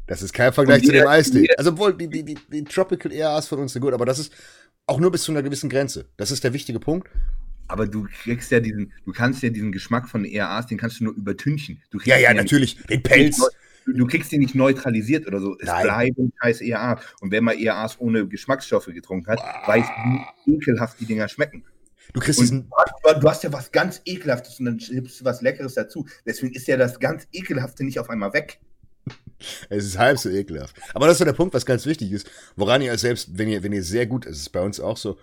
Das 0.08 0.22
ist 0.22 0.32
kein 0.32 0.52
Vergleich 0.52 0.82
zu 0.82 0.90
dem 0.90 1.06
Eistee. 1.06 1.46
Also 1.56 1.70
obwohl 1.70 1.96
die, 1.96 2.08
die, 2.08 2.24
die, 2.24 2.38
die 2.50 2.64
Tropical 2.64 3.12
ERAs 3.12 3.46
von 3.46 3.60
uns 3.60 3.74
sind 3.74 3.82
gut, 3.82 3.92
aber 3.92 4.06
das 4.06 4.18
ist 4.18 4.32
auch 4.86 4.98
nur 4.98 5.12
bis 5.12 5.22
zu 5.22 5.32
einer 5.32 5.42
gewissen 5.42 5.68
Grenze. 5.68 6.06
Das 6.16 6.30
ist 6.30 6.42
der 6.42 6.54
wichtige 6.54 6.80
Punkt. 6.80 7.08
Aber 7.68 7.86
du 7.86 8.06
kriegst 8.22 8.50
ja 8.50 8.60
diesen, 8.60 8.94
du 9.04 9.12
kannst 9.12 9.42
ja 9.42 9.50
diesen 9.50 9.70
Geschmack 9.70 10.08
von 10.08 10.24
ERAs, 10.24 10.66
den 10.66 10.78
kannst 10.78 11.00
du 11.00 11.04
nur 11.04 11.14
übertünchen. 11.14 11.82
ja, 12.04 12.16
ja, 12.16 12.32
natürlich. 12.32 12.82
Den 12.86 13.02
Pelz. 13.02 13.36
Du, 13.84 13.92
du, 13.92 14.06
kriegst 14.06 14.32
den 14.32 14.40
nicht 14.40 14.54
neutralisiert 14.54 15.26
oder 15.26 15.40
so. 15.40 15.54
Es 15.60 15.66
Nein. 15.66 15.82
bleiben 15.82 16.32
scheiß 16.42 16.62
ERA. 16.62 16.98
Und 17.20 17.30
wenn 17.30 17.44
man 17.44 17.58
ERAs 17.58 18.00
ohne 18.00 18.26
Geschmacksstoffe 18.26 18.86
getrunken 18.86 19.26
hat, 19.26 19.38
wow. 19.38 19.68
weiß, 19.68 19.86
wie 20.46 20.54
ekelhaft 20.54 20.98
die 21.00 21.04
Dinger 21.04 21.28
schmecken. 21.28 21.64
Du 22.14 22.20
kriegst 22.20 22.40
diesen. 22.40 22.70
Du, 23.04 23.20
du 23.20 23.28
hast 23.28 23.44
ja 23.44 23.52
was 23.52 23.70
ganz 23.70 24.00
Ekelhaftes 24.06 24.58
und 24.58 24.64
dann 24.64 24.80
schiebst 24.80 25.20
du 25.20 25.24
was 25.26 25.42
Leckeres 25.42 25.74
dazu. 25.74 26.06
Deswegen 26.24 26.54
ist 26.54 26.66
ja 26.66 26.78
das 26.78 26.98
ganz 26.98 27.28
Ekelhafte 27.32 27.84
nicht 27.84 27.98
auf 27.98 28.08
einmal 28.08 28.32
weg. 28.32 28.58
Es 29.68 29.84
ist 29.84 29.98
halb 29.98 30.18
so 30.18 30.28
ekelhaft. 30.28 30.76
Aber 30.94 31.06
das 31.06 31.20
ist 31.20 31.26
der 31.26 31.32
Punkt, 31.32 31.54
was 31.54 31.66
ganz 31.66 31.86
wichtig 31.86 32.12
ist, 32.12 32.30
woran 32.56 32.82
ihr 32.82 32.96
selbst, 32.98 33.38
wenn 33.38 33.48
ihr, 33.48 33.62
wenn 33.62 33.72
ihr 33.72 33.82
sehr 33.82 34.06
gut, 34.06 34.26
es 34.26 34.38
ist 34.38 34.50
bei 34.50 34.60
uns 34.60 34.80
auch 34.80 34.96
so, 34.96 35.18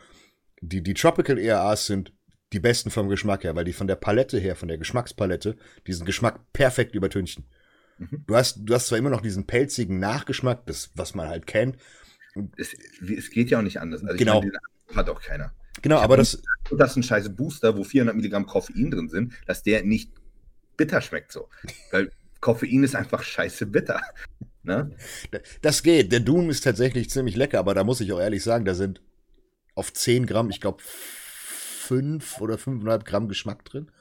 die, 0.61 0.81
die 0.81 0.93
Tropical 0.93 1.37
ERAs 1.37 1.85
sind 1.85 2.13
die 2.53 2.59
besten 2.59 2.89
vom 2.89 3.09
Geschmack 3.09 3.43
her, 3.43 3.55
weil 3.55 3.65
die 3.65 3.73
von 3.73 3.87
der 3.87 3.95
Palette 3.95 4.39
her, 4.39 4.55
von 4.55 4.67
der 4.67 4.77
Geschmackspalette, 4.77 5.57
diesen 5.87 6.05
Geschmack 6.05 6.39
perfekt 6.53 6.95
übertünchen. 6.95 7.45
Mhm. 7.97 8.23
Du 8.27 8.35
hast, 8.35 8.59
du 8.59 8.73
hast 8.73 8.87
zwar 8.87 8.97
immer 8.97 9.09
noch 9.09 9.21
diesen 9.21 9.45
pelzigen 9.45 9.99
Nachgeschmack, 9.99 10.65
das, 10.65 10.91
was 10.95 11.15
man 11.15 11.27
halt 11.27 11.47
kennt. 11.47 11.77
Es, 12.57 12.75
es 13.01 13.29
geht 13.29 13.49
ja 13.49 13.59
auch 13.59 13.63
nicht 13.63 13.79
anders. 13.79 14.03
Also 14.03 14.17
genau. 14.17 14.41
Meine, 14.41 14.51
hat 14.93 15.09
auch 15.09 15.21
keiner. 15.21 15.53
Genau, 15.81 15.97
aber 15.97 16.17
das. 16.17 16.41
Und 16.69 16.77
das 16.77 16.91
ist 16.91 16.97
ein 16.97 17.03
scheiße 17.03 17.29
Booster, 17.29 17.77
wo 17.77 17.83
400 17.83 18.15
Milligramm 18.15 18.45
Koffein 18.45 18.91
drin 18.91 19.09
sind, 19.09 19.33
dass 19.45 19.63
der 19.63 19.83
nicht 19.83 20.11
bitter 20.77 21.01
schmeckt 21.01 21.31
so. 21.31 21.49
Weil 21.91 22.11
Koffein 22.41 22.83
ist 22.83 22.95
einfach 22.95 23.23
scheiße 23.23 23.65
bitter. 23.65 24.01
Ne? 24.67 24.95
Das 25.61 25.83
geht. 25.83 26.11
Der 26.11 26.21
Doom 26.21 26.49
ist 26.49 26.63
tatsächlich 26.63 27.11
ziemlich 27.11 27.35
lecker, 27.35 27.59
aber 27.59 27.75
da 27.75 27.83
muss 27.83 28.01
ich 28.01 28.11
auch 28.11 28.19
ehrlich 28.19 28.41
sagen, 28.41 28.65
da 28.65 28.73
sind 28.73 28.99
auf 29.75 29.93
10 29.93 30.25
Gramm, 30.25 30.49
ich 30.49 30.59
glaube, 30.59 30.81
5 30.81 32.41
oder 32.41 32.55
5,5 32.55 33.03
Gramm 33.03 33.27
Geschmack 33.27 33.63
drin. 33.65 33.91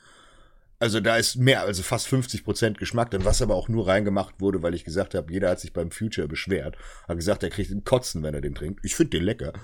Also 0.85 1.01
da 1.01 1.17
ist 1.17 1.37
mehr, 1.37 1.63
also 1.63 1.83
fast 1.83 2.09
50 2.09 2.45
Prozent 2.45 2.79
Geschmack 2.79 3.11
drin, 3.11 3.25
was 3.25 3.41
aber 3.41 3.55
auch 3.55 3.71
nur 3.71 3.89
reingemacht 3.89 4.39
wurde, 4.39 4.63
weil 4.63 4.75
ich 4.75 4.85
gesagt 4.85 5.15
habe, 5.15 5.33
jeder 5.33 5.49
hat 5.49 5.59
sich 5.59 5.73
beim 5.73 5.91
Future 5.91 6.29
beschwert. 6.29 6.77
Hat 7.09 7.17
gesagt, 7.17 7.43
er 7.43 7.49
kriegt 7.49 7.71
den 7.71 7.85
Kotzen, 7.85 8.23
wenn 8.23 8.35
er 8.35 8.43
den 8.43 8.55
trinkt. 8.55 8.85
Ich 8.85 8.95
finde 8.95 9.17
den 9.17 9.25
lecker. 9.25 9.55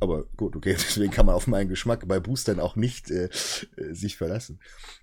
Aber 0.00 0.24
gut, 0.38 0.56
okay, 0.56 0.72
deswegen 0.78 1.12
kann 1.12 1.26
man 1.26 1.34
auf 1.34 1.46
meinen 1.46 1.68
Geschmack 1.68 2.08
bei 2.08 2.18
Boostern 2.18 2.60
auch 2.60 2.76
nicht 2.76 3.10
äh, 3.10 3.24
äh 3.76 3.92
sich 3.92 4.16
verlassen. 4.16 4.58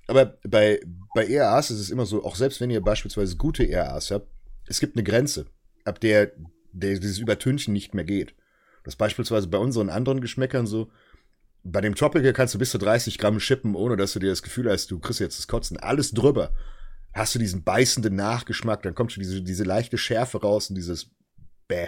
Aber 0.07 0.39
bei, 0.41 0.81
bei 1.13 1.27
ERAs 1.27 1.69
ist 1.69 1.79
es 1.79 1.91
immer 1.91 2.07
so, 2.07 2.25
auch 2.25 2.37
selbst 2.37 2.59
wenn 2.59 2.71
ihr 2.71 2.81
beispielsweise 2.81 3.37
gute 3.37 3.63
ERAs 3.69 4.09
habt, 4.09 4.31
es 4.65 4.79
gibt 4.79 4.95
eine 4.95 5.03
Grenze, 5.03 5.45
ab 5.85 5.99
der, 5.99 6.31
der 6.71 6.97
dieses 6.97 7.19
Übertünchen 7.19 7.71
nicht 7.71 7.93
mehr 7.93 8.03
geht. 8.03 8.33
Das 8.83 8.95
ist 8.95 8.97
beispielsweise 8.97 9.47
bei 9.47 9.59
unseren 9.59 9.91
anderen 9.91 10.21
Geschmäckern 10.21 10.65
so, 10.65 10.89
bei 11.71 11.81
dem 11.81 11.95
Tropical 11.95 12.33
kannst 12.33 12.53
du 12.53 12.59
bis 12.59 12.71
zu 12.71 12.77
30 12.77 13.17
Gramm 13.17 13.39
schippen, 13.39 13.75
ohne 13.75 13.97
dass 13.97 14.13
du 14.13 14.19
dir 14.19 14.29
das 14.29 14.41
Gefühl 14.41 14.69
hast, 14.69 14.89
du 14.91 14.99
kriegst 14.99 15.19
jetzt 15.19 15.37
das 15.37 15.47
Kotzen. 15.47 15.77
Alles 15.77 16.11
drüber. 16.11 16.51
Hast 17.13 17.35
du 17.35 17.39
diesen 17.39 17.63
beißenden 17.63 18.15
Nachgeschmack, 18.15 18.83
dann 18.83 18.95
kommt 18.95 19.11
schon 19.11 19.23
diese, 19.23 19.41
diese 19.41 19.63
leichte 19.63 19.97
Schärfe 19.97 20.41
raus 20.41 20.69
und 20.69 20.75
dieses 20.75 21.09
Bäh. 21.67 21.87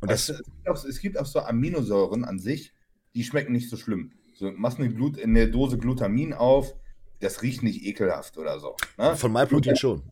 Und 0.00 0.10
das, 0.10 0.28
es, 0.28 0.42
gibt 0.42 0.68
auch, 0.68 0.84
es 0.84 1.00
gibt 1.00 1.18
auch 1.18 1.26
so 1.26 1.40
Aminosäuren 1.40 2.24
an 2.24 2.38
sich, 2.38 2.72
die 3.14 3.24
schmecken 3.24 3.52
nicht 3.52 3.70
so 3.70 3.76
schlimm. 3.76 4.12
So, 4.36 4.50
machst 4.50 4.78
eine, 4.78 4.92
Glut, 4.92 5.20
eine 5.20 5.48
Dose 5.48 5.78
Glutamin 5.78 6.32
auf, 6.32 6.74
das 7.20 7.42
riecht 7.42 7.62
nicht 7.62 7.84
ekelhaft 7.84 8.36
oder 8.36 8.58
so. 8.58 8.76
Ne? 8.98 9.16
Von 9.16 9.32
MyProtein 9.32 9.76
schon. 9.76 10.02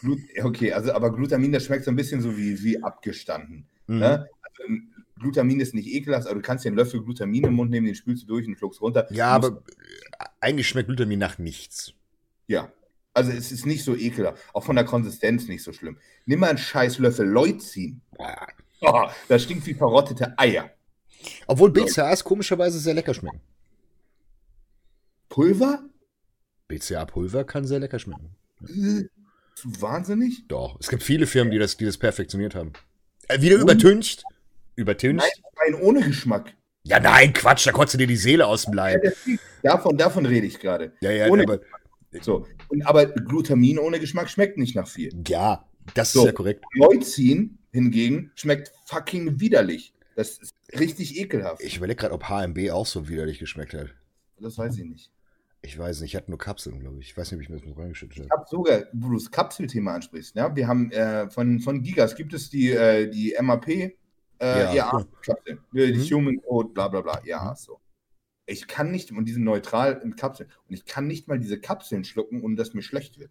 Glut, 0.00 0.18
okay, 0.42 0.72
also 0.72 0.92
aber 0.92 1.12
Glutamin, 1.12 1.52
das 1.52 1.64
schmeckt 1.64 1.84
so 1.84 1.90
ein 1.90 1.96
bisschen 1.96 2.20
so 2.20 2.36
wie, 2.36 2.62
wie 2.62 2.82
abgestanden. 2.82 3.66
Mhm. 3.86 3.98
Ne? 3.98 4.28
Also, 4.42 4.72
Glutamin 5.22 5.60
ist 5.60 5.74
nicht 5.74 5.88
ekelhaft, 5.88 6.26
aber 6.26 6.36
du 6.36 6.42
kannst 6.42 6.64
dir 6.64 6.68
einen 6.68 6.76
Löffel 6.76 7.02
Glutamin 7.02 7.44
im 7.44 7.54
Mund 7.54 7.70
nehmen, 7.70 7.86
den 7.86 7.94
spülst 7.94 8.24
du 8.24 8.26
durch 8.26 8.46
und 8.46 8.56
schluckst 8.56 8.80
runter. 8.80 9.06
Ja, 9.10 9.28
aber 9.28 9.62
eigentlich 10.40 10.68
schmeckt 10.68 10.88
Glutamin 10.88 11.18
nach 11.18 11.38
nichts. 11.38 11.94
Ja. 12.46 12.70
Also 13.14 13.30
es 13.30 13.52
ist 13.52 13.66
nicht 13.66 13.84
so 13.84 13.94
ekelhaft. 13.94 14.42
Auch 14.52 14.64
von 14.64 14.76
der 14.76 14.84
Konsistenz 14.84 15.46
nicht 15.46 15.62
so 15.62 15.72
schlimm. 15.72 15.98
Nimm 16.24 16.40
mal 16.40 16.48
einen 16.48 16.58
scheiß 16.58 16.98
Löffel 16.98 17.26
Leucin. 17.26 18.00
Oh, 18.80 19.08
das 19.28 19.42
stinkt 19.42 19.66
wie 19.66 19.74
verrottete 19.74 20.38
Eier. 20.38 20.70
Obwohl 21.46 21.70
BCAAs 21.70 22.24
komischerweise 22.24 22.78
sehr 22.78 22.94
lecker 22.94 23.14
schmecken. 23.14 23.40
Pulver? 25.28 25.82
BCA-Pulver 26.68 27.44
kann 27.44 27.66
sehr 27.66 27.80
lecker 27.80 27.98
schmecken. 27.98 28.34
Äh, 28.66 29.04
wahnsinnig? 29.64 30.46
Doch. 30.48 30.78
Es 30.80 30.88
gibt 30.88 31.02
viele 31.02 31.26
Firmen, 31.26 31.50
die 31.50 31.58
das, 31.58 31.76
die 31.76 31.84
das 31.84 31.98
perfektioniert 31.98 32.54
haben. 32.54 32.72
Äh, 33.28 33.40
wieder 33.40 33.56
und? 33.56 33.62
übertüncht. 33.62 34.24
Übertüncht? 34.76 35.24
Nein, 35.56 35.80
ohne 35.80 36.00
Geschmack. 36.00 36.54
Ja, 36.84 36.98
nein, 36.98 37.32
Quatsch, 37.32 37.66
da 37.66 37.72
kotzt 37.72 37.94
du 37.94 37.98
dir 37.98 38.06
die 38.06 38.16
Seele 38.16 38.46
aus 38.46 38.64
dem 38.64 38.74
Leib. 38.74 39.02
davon, 39.62 39.96
davon 39.96 40.26
rede 40.26 40.46
ich 40.46 40.58
gerade. 40.58 40.92
Ja, 41.00 41.12
ja, 41.12 41.28
ohne 41.28 41.44
aber, 41.44 41.60
so. 42.20 42.46
Und, 42.68 42.82
aber 42.82 43.06
Glutamin 43.06 43.78
ohne 43.78 44.00
Geschmack 44.00 44.28
schmeckt 44.28 44.58
nicht 44.58 44.74
nach 44.74 44.88
viel. 44.88 45.12
Ja, 45.26 45.68
das 45.94 46.12
so. 46.12 46.20
ist 46.20 46.26
ja 46.26 46.32
korrekt. 46.32 46.64
Leucin 46.74 47.58
hingegen 47.70 48.32
schmeckt 48.34 48.72
fucking 48.86 49.38
widerlich. 49.40 49.94
Das 50.16 50.38
ist 50.38 50.52
richtig 50.78 51.18
ekelhaft. 51.18 51.62
Ich 51.62 51.76
überlege 51.76 52.00
gerade, 52.00 52.14
ob 52.14 52.28
HMB 52.28 52.70
auch 52.70 52.86
so 52.86 53.08
widerlich 53.08 53.38
geschmeckt 53.38 53.74
hat. 53.74 53.94
Das 54.38 54.58
weiß 54.58 54.76
ich 54.76 54.84
nicht. 54.84 55.10
Ich 55.64 55.78
weiß 55.78 56.00
nicht, 56.00 56.10
ich 56.10 56.16
hatte 56.16 56.30
nur 56.30 56.38
Kapseln, 56.38 56.80
glaube 56.80 56.98
ich. 57.00 57.10
Ich 57.10 57.16
weiß 57.16 57.30
nicht, 57.30 57.38
ob 57.38 57.42
ich 57.42 57.48
mir 57.48 57.56
das 57.56 57.64
mit 57.64 57.78
reingeschüttet 57.78 58.18
habe. 58.18 58.26
Ich 58.26 58.32
habe 58.32 58.46
sogar, 58.50 58.82
wo 58.92 59.10
du 59.10 59.14
das 59.14 59.30
Kapselthema 59.30 59.94
ansprichst, 59.94 60.34
ja, 60.34 60.54
wir 60.54 60.66
haben 60.66 60.90
äh, 60.90 61.30
von, 61.30 61.60
von 61.60 61.82
Gigas 61.82 62.16
gibt 62.16 62.34
es 62.34 62.50
die, 62.50 62.70
äh, 62.70 63.08
die 63.08 63.36
MAP 63.40 63.92
äh, 64.42 64.64
ja, 64.64 64.74
ja 64.74 65.06
Kapseln. 65.22 65.60
Die 65.72 65.92
mhm. 65.92 66.02
Human 66.02 66.42
Code, 66.42 66.70
bla 66.70 66.88
bla 66.88 67.00
bla. 67.00 67.22
Ja, 67.24 67.50
mhm. 67.50 67.56
so. 67.56 67.80
Ich 68.46 68.66
kann 68.66 68.90
nicht, 68.90 69.12
und 69.12 69.24
die 69.24 69.32
sind 69.32 69.44
neutral 69.44 70.00
in 70.02 70.16
Kapseln, 70.16 70.50
und 70.68 70.74
ich 70.74 70.84
kann 70.84 71.06
nicht 71.06 71.28
mal 71.28 71.38
diese 71.38 71.60
Kapseln 71.60 72.04
schlucken, 72.04 72.42
ohne 72.42 72.56
dass 72.56 72.74
mir 72.74 72.82
schlecht 72.82 73.18
wird. 73.18 73.30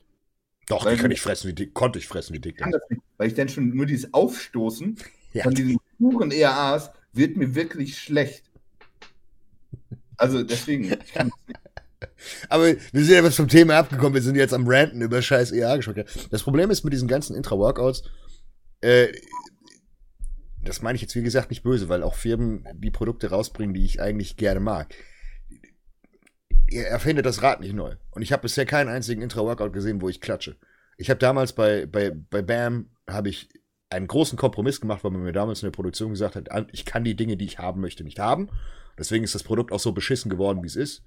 Doch, 0.67 0.85
Weil 0.85 0.95
die 0.95 1.01
kann 1.01 1.11
ich 1.11 1.19
fressen, 1.19 1.49
wie 1.49 1.53
dick, 1.53 1.73
konnte 1.73 1.99
ich 1.99 2.07
fressen, 2.07 2.33
wie 2.33 2.39
dick. 2.39 2.55
Ich 2.55 2.61
kann 2.61 2.71
das 2.71 2.81
nicht, 2.89 3.01
weil 3.17 3.27
ich 3.27 3.33
dann 3.33 3.49
schon 3.49 3.69
nur 3.69 3.85
dieses 3.85 4.13
Aufstoßen 4.13 4.97
Ja. 5.33 5.43
von 5.43 5.53
diesen 5.53 5.77
puren 5.97 6.31
ERAs 6.31 6.91
wird 7.13 7.37
mir 7.37 7.55
wirklich 7.55 7.97
schlecht. 7.97 8.43
Also 10.17 10.43
deswegen, 10.43 10.85
ich 10.85 11.13
kann 11.13 11.29
das 11.29 11.47
nicht. 11.47 11.59
Aber 12.49 12.65
wir 12.65 13.03
sind 13.03 13.15
ja 13.15 13.23
was 13.23 13.35
vom 13.35 13.47
Thema 13.47 13.77
abgekommen. 13.77 14.13
Wir 14.13 14.21
sind 14.21 14.35
jetzt 14.35 14.53
am 14.53 14.67
Ranten 14.67 15.01
über 15.01 15.21
scheiß 15.21 15.51
EA-Geschmack. 15.51 16.05
Das 16.29 16.43
Problem 16.43 16.69
ist 16.69 16.83
mit 16.83 16.93
diesen 16.93 17.07
ganzen 17.07 17.35
Intra-Workouts, 17.35 18.03
äh, 18.81 19.07
das 20.63 20.81
meine 20.81 20.95
ich 20.95 21.01
jetzt 21.01 21.15
wie 21.15 21.23
gesagt 21.23 21.49
nicht 21.49 21.63
böse, 21.63 21.89
weil 21.89 22.03
auch 22.03 22.15
Firmen 22.15 22.65
die 22.75 22.91
Produkte 22.91 23.29
rausbringen, 23.29 23.73
die 23.73 23.85
ich 23.85 24.01
eigentlich 24.01 24.37
gerne 24.37 24.59
mag. 24.59 24.93
Ihr 26.69 26.85
erfindet 26.87 27.25
das 27.25 27.41
Rad 27.41 27.59
nicht 27.59 27.73
neu. 27.73 27.95
Und 28.11 28.21
ich 28.21 28.31
habe 28.31 28.43
bisher 28.43 28.65
keinen 28.65 28.87
einzigen 28.89 29.21
Intra-Workout 29.21 29.73
gesehen, 29.73 30.01
wo 30.01 30.07
ich 30.09 30.21
klatsche. 30.21 30.55
Ich 30.97 31.09
habe 31.09 31.19
damals 31.19 31.53
bei, 31.53 31.85
bei, 31.85 32.11
bei 32.11 32.41
BAM 32.41 32.89
habe 33.09 33.29
ich 33.29 33.49
einen 33.89 34.07
großen 34.07 34.37
Kompromiss 34.37 34.79
gemacht, 34.79 35.03
weil 35.03 35.11
man 35.11 35.23
mir 35.23 35.33
damals 35.33 35.61
in 35.61 35.67
der 35.67 35.71
Produktion 35.71 36.11
gesagt 36.11 36.35
hat, 36.37 36.47
ich 36.71 36.85
kann 36.85 37.03
die 37.03 37.15
Dinge, 37.15 37.35
die 37.35 37.45
ich 37.45 37.59
haben 37.59 37.81
möchte, 37.81 38.03
nicht 38.05 38.19
haben. 38.19 38.49
Deswegen 38.97 39.23
ist 39.23 39.35
das 39.35 39.43
Produkt 39.43 39.71
auch 39.73 39.79
so 39.79 39.91
beschissen 39.91 40.29
geworden, 40.29 40.63
wie 40.63 40.67
es 40.67 40.75
ist. 40.77 41.03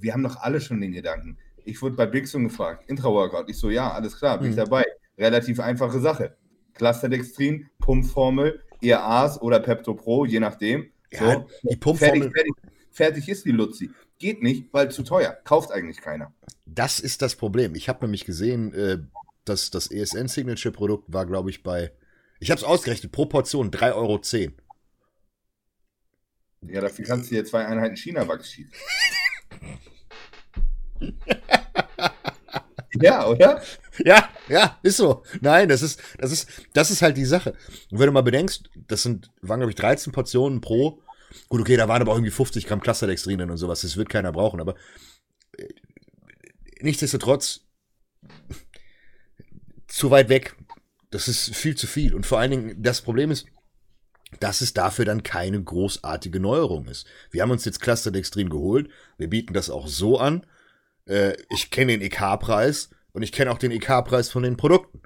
Wir 0.00 0.12
haben 0.12 0.22
doch 0.22 0.36
alle 0.36 0.60
schon 0.60 0.80
den 0.80 0.92
Gedanken. 0.92 1.38
Ich 1.64 1.82
wurde 1.82 1.96
bei 1.96 2.06
Bixon 2.06 2.44
gefragt, 2.44 2.88
Intra-Workout. 2.88 3.48
Ich 3.48 3.58
so, 3.58 3.70
ja, 3.70 3.90
alles 3.92 4.16
klar, 4.16 4.38
bin 4.38 4.50
ich 4.50 4.56
Mhm. 4.56 4.60
dabei. 4.60 4.84
Relativ 5.18 5.58
einfache 5.58 5.98
Sache. 5.98 6.36
Clusterdextrin, 6.78 7.68
Pumpformel, 7.78 8.62
ERAs 8.80 9.40
oder 9.42 9.60
Pepto 9.60 9.94
Pro, 9.94 10.24
je 10.24 10.40
nachdem. 10.40 10.90
Ja, 11.12 11.18
die 11.18 11.76
fertig, 11.76 11.80
Pumpformel, 11.80 12.30
fertig, 12.30 12.54
fertig 12.90 13.28
ist 13.28 13.44
die 13.44 13.52
Luzi. 13.52 13.90
Geht 14.18 14.42
nicht, 14.42 14.72
weil 14.72 14.90
zu 14.90 15.02
teuer. 15.02 15.32
Kauft 15.44 15.70
eigentlich 15.70 16.00
keiner. 16.00 16.32
Das 16.66 17.00
ist 17.00 17.22
das 17.22 17.36
Problem. 17.36 17.74
Ich 17.74 17.88
habe 17.88 18.04
nämlich 18.04 18.24
gesehen, 18.24 18.72
äh, 18.74 18.98
dass 19.44 19.70
das 19.70 19.90
ESN 19.90 20.28
Signature 20.28 20.72
Produkt 20.72 21.12
war, 21.12 21.26
glaube 21.26 21.50
ich, 21.50 21.62
bei. 21.62 21.92
Ich 22.40 22.50
habe 22.50 22.58
es 22.58 22.64
ausgerechnet, 22.64 23.12
pro 23.12 23.26
Portion 23.26 23.70
3,10 23.70 23.94
Euro. 23.94 24.20
Ja, 26.62 26.80
dafür 26.80 27.04
kannst 27.04 27.30
du 27.30 27.34
dir 27.34 27.44
zwei 27.44 27.66
Einheiten 27.66 27.96
China-Wachs 27.96 28.52
schießen. 28.52 28.72
ja, 33.00 33.26
oder? 33.26 33.62
Ja, 34.04 34.28
ja, 34.48 34.78
ist 34.82 34.96
so. 34.96 35.22
Nein, 35.40 35.68
das 35.68 35.82
ist, 35.82 36.00
das 36.18 36.32
ist, 36.32 36.48
das 36.72 36.90
ist 36.90 37.02
halt 37.02 37.16
die 37.16 37.24
Sache. 37.24 37.54
Und 37.90 37.98
wenn 37.98 38.06
du 38.06 38.12
mal 38.12 38.22
bedenkst, 38.22 38.70
das 38.86 39.02
sind, 39.02 39.30
waren, 39.42 39.60
glaube 39.60 39.72
ich, 39.72 39.76
13 39.76 40.12
Portionen 40.12 40.60
pro. 40.60 41.02
Gut, 41.48 41.60
okay, 41.60 41.76
da 41.76 41.88
waren 41.88 42.02
aber 42.02 42.12
auch 42.12 42.16
irgendwie 42.16 42.30
50 42.30 42.66
Gramm 42.66 42.80
Clusterdextrin 42.80 43.38
drin 43.38 43.50
und 43.50 43.56
sowas. 43.56 43.82
Das 43.82 43.96
wird 43.96 44.08
keiner 44.08 44.32
brauchen, 44.32 44.60
aber 44.60 44.76
äh, 45.56 45.68
nichtsdestotrotz 46.80 47.66
zu 49.88 50.10
weit 50.10 50.28
weg. 50.28 50.56
Das 51.10 51.28
ist 51.28 51.54
viel 51.54 51.76
zu 51.76 51.86
viel. 51.86 52.14
Und 52.14 52.26
vor 52.26 52.38
allen 52.38 52.50
Dingen, 52.50 52.82
das 52.82 53.00
Problem 53.00 53.30
ist, 53.30 53.46
dass 54.40 54.60
es 54.60 54.74
dafür 54.74 55.04
dann 55.04 55.22
keine 55.22 55.62
großartige 55.62 56.38
Neuerung 56.38 56.86
ist. 56.86 57.06
Wir 57.30 57.42
haben 57.42 57.50
uns 57.50 57.64
jetzt 57.64 57.80
Clusterdextrin 57.80 58.50
geholt. 58.50 58.90
Wir 59.16 59.28
bieten 59.28 59.54
das 59.54 59.70
auch 59.70 59.88
so 59.88 60.18
an. 60.18 60.46
Äh, 61.06 61.34
ich 61.48 61.70
kenne 61.70 61.92
den 61.92 62.02
EK-Preis 62.02 62.90
und 63.18 63.24
ich 63.24 63.32
kenne 63.32 63.50
auch 63.50 63.58
den 63.58 63.72
EK-Preis 63.72 64.30
von 64.30 64.44
den 64.44 64.56
Produkten. 64.56 65.02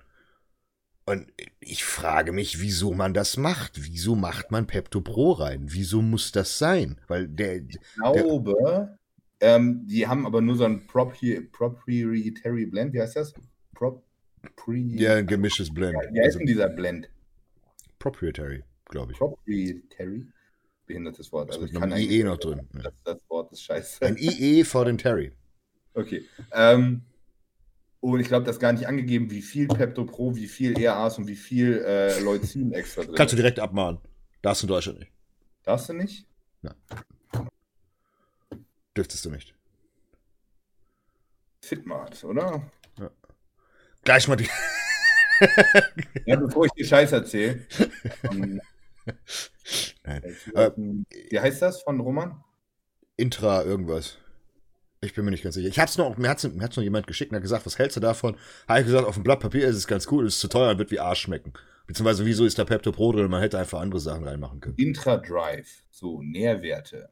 Und 1.06 1.32
ich 1.60 1.82
frage 1.82 2.30
mich, 2.30 2.60
wieso 2.60 2.92
man 2.92 3.14
das 3.14 3.38
macht. 3.38 3.82
Wieso 3.82 4.14
macht 4.16 4.50
man 4.50 4.66
Pepto 4.66 5.00
Pro 5.00 5.32
rein? 5.32 5.62
Wieso 5.68 6.02
muss 6.02 6.30
das 6.30 6.58
sein? 6.58 7.00
Weil 7.08 7.26
der, 7.26 7.56
Ich 7.56 7.78
glaube, 7.96 8.98
ähm, 9.40 9.86
die 9.86 10.06
haben 10.06 10.26
aber 10.26 10.42
nur 10.42 10.56
so 10.56 10.64
ein 10.66 10.86
Propri 10.86 11.40
Proprietary 11.40 12.66
Blend. 12.66 12.92
Wie 12.92 13.00
heißt 13.00 13.16
das? 13.16 13.32
Propri 13.74 14.96
der 14.96 15.16
ein 15.16 15.26
gemischtes 15.26 15.72
Blend. 15.72 15.96
Wie 16.12 16.20
heißt 16.20 16.38
denn 16.38 16.46
dieser 16.46 16.68
Blend? 16.68 17.08
proprietary, 17.98 18.62
glaube 18.90 19.12
ich. 19.12 19.18
Proprietary? 19.18 20.26
Behindertes 20.86 21.32
Wort. 21.32 21.50
Also 21.50 21.64
ich 21.64 21.72
kann 21.72 21.90
IE 21.92 21.94
eigentlich- 21.94 22.24
noch 22.24 22.36
drin. 22.36 22.68
Ja. 22.74 22.82
Das, 22.82 22.92
das 23.04 23.30
Wort 23.30 23.52
ist 23.52 23.62
scheiße. 23.62 24.04
Ein 24.04 24.16
IE 24.18 24.64
vor 24.64 24.84
den 24.84 24.98
Terry. 24.98 25.32
Okay. 25.94 26.26
Ähm, 26.52 27.02
und 28.02 28.18
ich 28.18 28.26
glaube, 28.26 28.44
das 28.44 28.56
ist 28.56 28.60
gar 28.60 28.72
nicht 28.72 28.86
angegeben, 28.88 29.30
wie 29.30 29.42
viel 29.42 29.68
Pepto 29.68 30.04
Pro, 30.04 30.34
wie 30.34 30.48
viel 30.48 30.78
ERAs 30.78 31.18
und 31.18 31.28
wie 31.28 31.36
viel 31.36 31.84
äh, 31.86 32.18
Leucin 32.20 32.72
extra 32.72 33.04
drin 33.04 33.14
Kannst 33.14 33.32
du 33.32 33.36
direkt 33.36 33.60
abmahnen. 33.60 34.00
Darfst 34.42 34.62
du 34.62 34.66
in 34.66 34.68
Deutschland 34.68 34.98
nicht. 34.98 35.12
Darfst 35.62 35.88
du 35.88 35.92
nicht? 35.92 36.26
Dürftest 38.96 39.24
du 39.24 39.30
nicht. 39.30 39.54
Fitmart, 41.60 42.24
oder? 42.24 42.68
Gleich 44.02 44.26
mal 44.28 44.36
die. 44.36 44.48
Ja, 46.24 46.36
bevor 46.36 46.66
ich 46.66 46.72
dir 46.72 46.86
Scheiß 46.86 47.10
erzähle. 47.10 47.66
ähm, 48.30 48.60
Nein. 50.04 50.36
wie 51.30 51.40
heißt 51.40 51.62
das 51.62 51.82
von 51.82 51.98
Roman? 51.98 52.44
Intra 53.16 53.64
irgendwas. 53.64 54.18
Ich 55.04 55.14
bin 55.14 55.24
mir 55.24 55.32
nicht 55.32 55.42
ganz 55.42 55.56
sicher. 55.56 55.68
Ich 55.68 55.80
hab's 55.80 55.98
noch, 55.98 56.16
mir 56.16 56.28
hat's, 56.28 56.44
mir 56.44 56.62
hat's 56.62 56.76
noch 56.76 56.84
jemand 56.84 57.08
geschickt 57.08 57.32
und 57.32 57.36
hat 57.36 57.42
gesagt, 57.42 57.66
was 57.66 57.76
hältst 57.76 57.96
du 57.96 58.00
davon? 58.00 58.36
Habe 58.68 58.80
ich 58.80 58.86
gesagt, 58.86 59.04
auf 59.06 59.14
dem 59.14 59.24
Blatt 59.24 59.40
Papier 59.40 59.66
ist 59.66 59.76
es 59.76 59.88
ganz 59.88 60.06
cool, 60.12 60.26
ist 60.26 60.38
zu 60.38 60.46
teuer 60.48 60.70
und 60.70 60.78
wird 60.78 60.92
wie 60.92 61.00
Arsch 61.00 61.22
schmecken. 61.22 61.52
Beziehungsweise, 61.88 62.24
wieso 62.24 62.44
ist 62.44 62.56
da 62.58 62.64
Pepto 62.64 62.92
Pro 62.92 63.10
drin? 63.10 63.28
Man 63.28 63.40
hätte 63.42 63.58
einfach 63.58 63.80
andere 63.80 64.00
Sachen 64.00 64.22
reinmachen 64.22 64.60
können. 64.60 64.76
Intra-Drive. 64.76 65.82
So, 65.90 66.22
Nährwerte. 66.22 67.10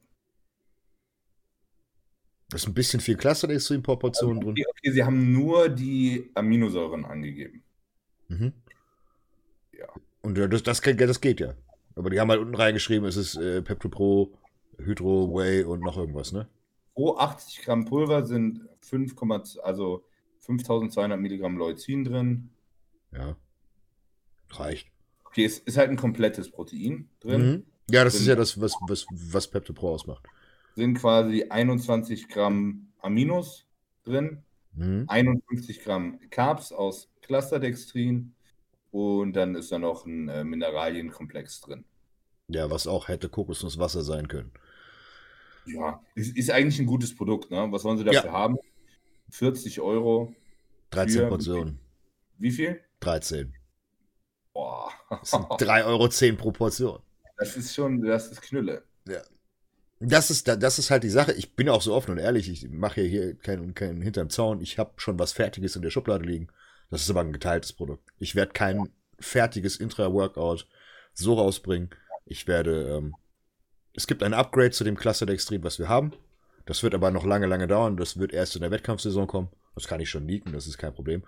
Da 2.49 2.57
ist 2.57 2.69
ein 2.69 2.75
bisschen 2.75 3.01
viel 3.01 3.17
Cluster 3.17 3.49
pro 3.83 3.97
Portion 3.97 4.41
drin. 4.41 4.51
Okay, 4.53 4.65
okay, 4.69 4.93
sie 4.93 5.03
haben 5.05 5.33
nur 5.33 5.69
die 5.69 6.31
Aminosäuren 6.35 7.05
angegeben. 7.05 7.63
Mhm. 8.29 8.53
Ja. 9.77 9.87
Und 10.23 10.39
äh, 10.39 10.49
das, 10.49 10.63
das, 10.63 10.81
geht- 10.81 11.01
das 11.01 11.21
geht 11.21 11.41
ja. 11.41 11.55
Aber 11.97 12.11
die 12.11 12.21
haben 12.21 12.31
halt 12.31 12.41
unten 12.41 12.55
reingeschrieben, 12.55 13.09
es 13.09 13.17
ist 13.17 13.35
äh, 13.37 13.63
Pepto 13.63 13.89
Pro, 13.89 14.33
Hydro, 14.79 15.35
Whey 15.35 15.65
und 15.65 15.81
noch 15.81 15.97
irgendwas, 15.97 16.31
ne? 16.33 16.47
Pro 16.95 17.17
80 17.17 17.63
Gramm 17.63 17.85
Pulver 17.85 18.27
sind 18.27 18.69
5, 18.81 19.15
also 19.63 20.05
5200 20.41 21.19
Milligramm 21.21 21.57
Leucin 21.57 22.05
drin. 22.05 22.51
Ja. 23.13 23.37
Reicht. 24.51 24.89
Okay, 25.25 25.45
es 25.45 25.59
ist 25.59 25.77
halt 25.77 25.91
ein 25.91 25.97
komplettes 25.97 26.51
Protein 26.51 27.09
drin. 27.21 27.43
Mhm. 27.43 27.67
Ja, 27.91 28.05
das 28.05 28.15
Drin. 28.15 28.23
ist 28.23 28.29
ja 28.29 28.35
das, 28.37 28.61
was, 28.61 28.75
was, 28.89 29.07
was 29.11 29.49
Pepto 29.49 29.73
Pro 29.73 29.91
ausmacht. 29.91 30.25
Sind 30.77 30.99
quasi 30.99 31.45
21 31.49 32.29
Gramm 32.29 32.89
Aminos 32.99 33.67
drin, 34.05 34.43
Mhm. 34.73 35.05
51 35.09 35.83
Gramm 35.83 36.21
Carbs 36.31 36.71
aus 36.71 37.11
Clusterdextrin 37.23 38.35
und 38.93 39.33
dann 39.33 39.57
ist 39.57 39.73
da 39.73 39.81
noch 39.81 40.07
ein 40.07 40.29
äh, 40.29 40.45
Mineralienkomplex 40.45 41.61
drin. 41.63 41.85
Ja, 42.47 42.71
was 42.71 42.87
auch 42.87 43.09
hätte 43.09 43.29
Kokosnusswasser 43.29 44.03
sein 44.03 44.29
können. 44.29 44.53
Ja, 45.67 46.01
ist, 46.15 46.37
ist 46.37 46.51
eigentlich 46.51 46.79
ein 46.81 46.87
gutes 46.87 47.15
Produkt, 47.15 47.51
ne? 47.51 47.67
Was 47.71 47.85
wollen 47.85 47.99
sie 47.99 48.05
dafür 48.05 48.25
Ja. 48.27 48.33
haben? 48.33 48.59
40 49.31 49.81
Euro. 49.81 50.35
13 50.91 51.21
Für- 51.23 51.29
Portionen. 51.29 51.79
Wie 52.39 52.51
viel? 52.51 52.81
13. 53.01 53.55
Boah. 54.53 54.91
Das 55.11 55.31
sind 55.31 55.43
3,10 55.45 55.85
Euro 55.87 56.37
pro 56.37 56.51
Portion. 56.53 57.01
Das 57.37 57.57
ist 57.57 57.75
schon, 57.75 58.03
das 58.03 58.31
ist 58.33 58.43
Knülle. 58.43 58.83
Das 60.03 60.31
ist, 60.31 60.49
da- 60.49 60.57
das 60.57 60.79
ist 60.79 60.91
halt 60.91 61.03
die 61.05 61.11
Sache. 61.11 61.33
Ich 61.35 61.55
bin 61.55 61.69
auch 61.69 61.83
so 61.83 61.95
offen 61.95 62.13
und 62.13 62.19
ehrlich. 62.19 62.49
Ich 62.51 62.69
mache 62.71 63.03
ja 63.03 63.07
hier 63.09 63.35
keinen 63.37 63.75
kein 63.75 64.01
hinterm 64.01 64.31
Zaun. 64.31 64.61
Ich 64.63 64.79
habe 64.79 64.93
schon 64.97 65.19
was 65.19 65.33
Fertiges 65.33 65.77
in 65.77 65.83
der 65.83 65.91
Schublade 65.91 66.25
liegen. 66.25 66.49
Das 66.91 67.03
ist 67.03 67.11
aber 67.11 67.21
ein 67.21 67.33
geteiltes 67.33 67.73
Produkt. 67.75 68.09
Ich 68.19 68.35
werde 68.35 68.53
kein 68.53 68.89
fertiges 69.19 69.77
Intra-Workout 69.77 70.67
so 71.13 71.35
rausbringen. 71.35 71.91
Ich 72.25 72.47
werde, 72.49 72.89
ähm, 72.97 73.15
es 73.95 74.07
gibt 74.07 74.23
ein 74.23 74.35
Upgrade 74.35 74.71
zu 74.71 74.85
dem 74.85 74.97
Cluster 74.97 75.29
Extrem, 75.29 75.63
was 75.63 75.79
wir 75.79 75.89
haben. 75.89 76.13
Das 76.67 76.83
wird 76.83 76.95
aber 76.95 77.11
noch 77.11 77.25
lange, 77.25 77.47
lange 77.47 77.67
dauern. 77.67 77.97
Das 77.97 78.19
wird 78.19 78.33
erst 78.33 78.55
in 78.55 78.63
der 78.63 78.71
Wettkampfsaison 78.71 79.27
kommen. 79.27 79.49
Das 79.75 79.87
kann 79.87 80.01
ich 80.01 80.11
schon 80.11 80.27
leaken, 80.27 80.53
das 80.53 80.67
ist 80.67 80.79
kein 80.79 80.95
Problem. 80.95 81.23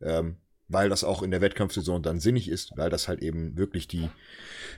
Ähm, 0.00 0.36
weil 0.68 0.88
das 0.88 1.04
auch 1.04 1.22
in 1.22 1.30
der 1.30 1.40
Wettkampfsaison 1.40 2.02
dann 2.02 2.20
sinnig 2.20 2.48
ist, 2.48 2.76
weil 2.76 2.90
das 2.90 3.08
halt 3.08 3.20
eben 3.22 3.56
wirklich 3.56 3.88
die 3.88 4.08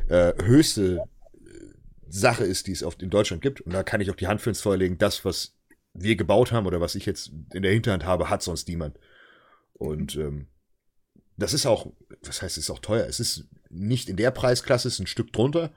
äh, 0.08 0.32
höchste 0.42 1.02
Sache 2.08 2.44
ist, 2.44 2.66
die 2.66 2.72
es 2.72 2.82
oft 2.82 3.02
in 3.02 3.10
Deutschland 3.10 3.42
gibt. 3.42 3.60
Und 3.60 3.72
da 3.72 3.82
kann 3.82 4.00
ich 4.00 4.10
auch 4.10 4.16
die 4.16 4.26
Hand 4.26 4.40
für 4.40 4.50
ins 4.50 4.60
Feuer 4.60 4.76
legen. 4.76 4.98
Das, 4.98 5.24
was 5.24 5.54
wir 5.94 6.16
gebaut 6.16 6.52
haben 6.52 6.66
oder 6.66 6.80
was 6.80 6.94
ich 6.94 7.06
jetzt 7.06 7.32
in 7.52 7.62
der 7.62 7.72
Hinterhand 7.72 8.04
habe, 8.04 8.30
hat 8.30 8.42
sonst 8.42 8.68
niemand. 8.68 8.98
Und 9.74 10.16
ähm, 10.16 10.48
das 11.36 11.52
ist 11.52 11.66
auch, 11.66 11.92
was 12.22 12.42
heißt, 12.42 12.58
es 12.58 12.64
ist 12.64 12.70
auch 12.70 12.80
teuer. 12.80 13.06
Es 13.06 13.20
ist 13.20 13.48
nicht 13.70 14.08
in 14.08 14.16
der 14.16 14.30
Preisklasse, 14.30 14.88
es 14.88 14.94
ist 14.94 15.00
ein 15.00 15.06
Stück 15.06 15.32
drunter. 15.32 15.72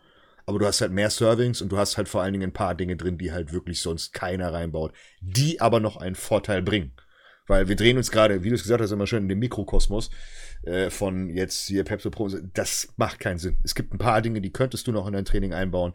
Aber 0.46 0.60
du 0.60 0.66
hast 0.66 0.82
halt 0.82 0.92
mehr 0.92 1.10
Servings 1.10 1.62
und 1.62 1.72
du 1.72 1.78
hast 1.78 1.98
halt 1.98 2.10
vor 2.10 2.22
allen 2.22 2.34
Dingen 2.34 2.50
ein 2.50 2.54
paar 2.54 2.76
Dinge 2.76 2.96
drin, 2.96 3.18
die 3.18 3.32
halt 3.32 3.54
wirklich 3.54 3.82
sonst 3.82 4.14
keiner 4.14 4.54
reinbaut, 4.54 4.94
die 5.22 5.62
aber 5.62 5.80
noch 5.80 5.98
einen 5.98 6.16
Vorteil 6.16 6.62
bringen. 6.62 6.94
Weil 7.48 7.68
wir 7.68 7.76
drehen 7.76 7.98
uns 7.98 8.12
gerade, 8.12 8.44
wie 8.44 8.50
du 8.50 8.56
es 8.56 8.64
gesagt 8.64 8.82
hast, 8.82 8.92
immer 8.92 9.08
schön 9.08 9.24
in 9.24 9.30
dem 9.30 9.40
Mikrokosmos 9.40 10.10
äh, 10.64 10.90
von 10.90 11.30
jetzt 11.30 11.68
hier 11.68 11.84
Pepsi 11.84 12.10
Pro. 12.10 12.30
Das 12.54 12.94
macht 12.98 13.20
keinen 13.20 13.40
Sinn. 13.40 13.58
Es 13.64 13.76
gibt 13.76 13.94
ein 13.94 13.98
paar 13.98 14.22
Dinge, 14.22 14.42
die 14.42 14.54
könntest 14.54 14.88
du 14.88 14.92
noch 14.92 15.08
in 15.08 15.14
dein 15.14 15.26
Training 15.26 15.54
einbauen, 15.54 15.94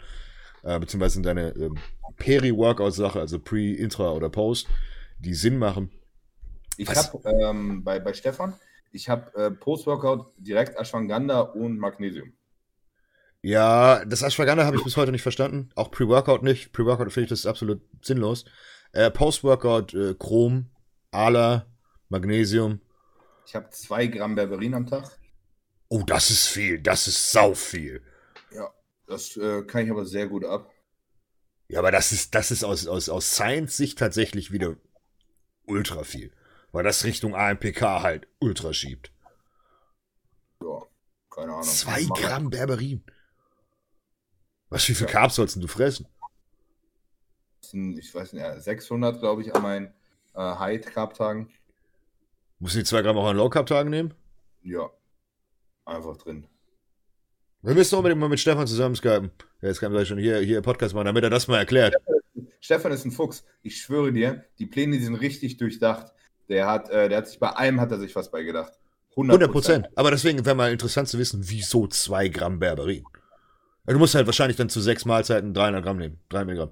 äh, 0.64 0.78
beziehungsweise 0.78 1.18
in 1.18 1.22
deine 1.22 1.50
ähm, 1.50 1.78
Peri-Workout-Sache, 2.16 3.20
also 3.20 3.38
Pre, 3.38 3.72
Intra 3.72 4.12
oder 4.12 4.28
Post, 4.28 4.68
die 5.18 5.34
Sinn 5.34 5.58
machen. 5.58 5.90
Ich 6.76 6.90
habe 6.90 7.20
ähm, 7.24 7.82
bei, 7.82 8.00
bei 8.00 8.12
Stefan, 8.12 8.54
ich 8.92 9.08
habe 9.08 9.34
äh, 9.34 9.50
Post-Workout 9.50 10.32
direkt 10.38 10.78
Ashwagandha 10.78 11.40
und 11.40 11.78
Magnesium. 11.78 12.32
Ja, 13.46 14.04
das 14.04 14.22
Ashwagandha 14.22 14.64
habe 14.64 14.76
ich 14.76 14.82
bis 14.82 14.96
heute 14.96 15.12
nicht 15.12 15.22
verstanden. 15.22 15.70
Auch 15.76 15.92
Pre-Workout 15.92 16.42
nicht. 16.42 16.72
Pre-Workout 16.72 17.12
finde 17.12 17.26
ich 17.26 17.28
das 17.28 17.38
ist 17.38 17.46
absolut 17.46 17.80
sinnlos. 18.02 18.44
Äh, 18.90 19.08
Post-Workout 19.12 19.94
äh, 19.94 20.14
Chrom, 20.14 20.68
Ala, 21.12 21.64
Magnesium. 22.08 22.80
Ich 23.46 23.54
habe 23.54 23.70
zwei 23.70 24.08
Gramm 24.08 24.34
Berberin 24.34 24.74
am 24.74 24.88
Tag. 24.88 25.16
Oh, 25.88 26.02
das 26.04 26.30
ist 26.30 26.48
viel. 26.48 26.80
Das 26.80 27.06
ist 27.06 27.30
sau 27.30 27.54
viel. 27.54 28.02
Ja, 28.50 28.68
das 29.06 29.36
äh, 29.36 29.62
kann 29.62 29.84
ich 29.84 29.92
aber 29.92 30.06
sehr 30.06 30.26
gut 30.26 30.44
ab. 30.44 30.68
Ja, 31.68 31.78
aber 31.78 31.92
das 31.92 32.10
ist, 32.10 32.34
das 32.34 32.50
ist 32.50 32.64
aus, 32.64 32.88
aus, 32.88 33.08
aus 33.08 33.30
Science-Sicht 33.30 33.96
tatsächlich 33.96 34.50
wieder 34.50 34.74
ultra 35.66 36.02
viel. 36.02 36.32
Weil 36.72 36.82
das 36.82 37.04
Richtung 37.04 37.36
AMPK 37.36 38.02
halt 38.02 38.26
ultra 38.40 38.72
schiebt. 38.72 39.12
Ja, 40.60 40.82
keine 41.30 41.52
Ahnung. 41.52 41.62
Zwei 41.62 42.02
Gramm 42.06 42.50
Berberin. 42.50 43.04
Was, 44.68 44.88
wie 44.88 44.94
viel. 44.94 45.06
Carbs 45.06 45.36
sollst 45.36 45.56
du 45.56 45.66
fressen? 45.68 46.06
ich 47.72 48.14
weiß 48.14 48.32
nicht, 48.32 48.42
ja, 48.42 48.58
600, 48.58 49.18
glaube 49.18 49.42
ich, 49.42 49.54
an 49.54 49.62
meinen 49.62 49.86
äh, 50.34 50.40
High-Carb-Tagen. 50.40 51.50
Musst 52.58 52.74
du 52.74 52.78
die 52.78 52.84
zwei 52.84 53.02
Gramm 53.02 53.18
auch 53.18 53.26
an 53.26 53.36
Low-Carb-Tagen 53.36 53.90
nehmen? 53.90 54.14
Ja, 54.62 54.88
einfach 55.84 56.16
drin. 56.16 56.46
Wir 57.62 57.74
müssen 57.74 57.96
unbedingt 57.96 58.20
mal 58.20 58.28
mit 58.28 58.40
Stefan 58.40 58.66
zusammen 58.66 58.94
skypen. 58.94 59.30
Ja, 59.60 59.68
jetzt 59.68 59.80
kann 59.80 59.94
er 59.94 60.04
schon 60.04 60.18
hier, 60.18 60.38
hier 60.38 60.62
Podcast 60.62 60.94
machen, 60.94 61.06
damit 61.06 61.24
er 61.24 61.30
das 61.30 61.48
mal 61.48 61.58
erklärt. 61.58 61.96
Stefan 62.60 62.92
ist 62.92 63.04
ein 63.04 63.10
Fuchs. 63.10 63.44
Ich 63.62 63.80
schwöre 63.80 64.12
dir, 64.12 64.44
die 64.58 64.66
Pläne 64.66 64.96
die 64.96 65.04
sind 65.04 65.16
richtig 65.16 65.56
durchdacht. 65.56 66.12
Der 66.48 66.68
hat, 66.68 66.88
äh, 66.90 67.08
der 67.08 67.18
hat 67.18 67.28
sich 67.28 67.40
bei 67.40 67.48
allem 67.48 67.80
hat 67.80 67.90
er 67.90 67.98
sich 67.98 68.14
was 68.14 68.30
beigedacht. 68.30 68.72
100 69.10 69.50
Prozent. 69.50 69.88
Aber 69.96 70.10
deswegen 70.10 70.44
wäre 70.44 70.54
mal 70.54 70.70
interessant 70.70 71.08
zu 71.08 71.18
wissen, 71.18 71.40
wieso 71.42 71.86
zwei 71.88 72.28
Gramm 72.28 72.58
Berberin. 72.58 73.04
Du 73.86 73.98
musst 73.98 74.14
halt 74.14 74.26
wahrscheinlich 74.26 74.56
dann 74.56 74.68
zu 74.68 74.80
sechs 74.80 75.04
Mahlzeiten 75.04 75.54
300 75.54 75.84
Gramm 75.84 75.98
nehmen. 75.98 76.18
3 76.30 76.44
Milligramm. 76.44 76.70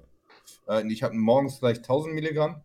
Äh, 0.67 0.85
ich 0.91 1.03
habe 1.03 1.15
morgens 1.15 1.59
gleich 1.59 1.77
1000 1.77 2.13
Milligramm 2.13 2.61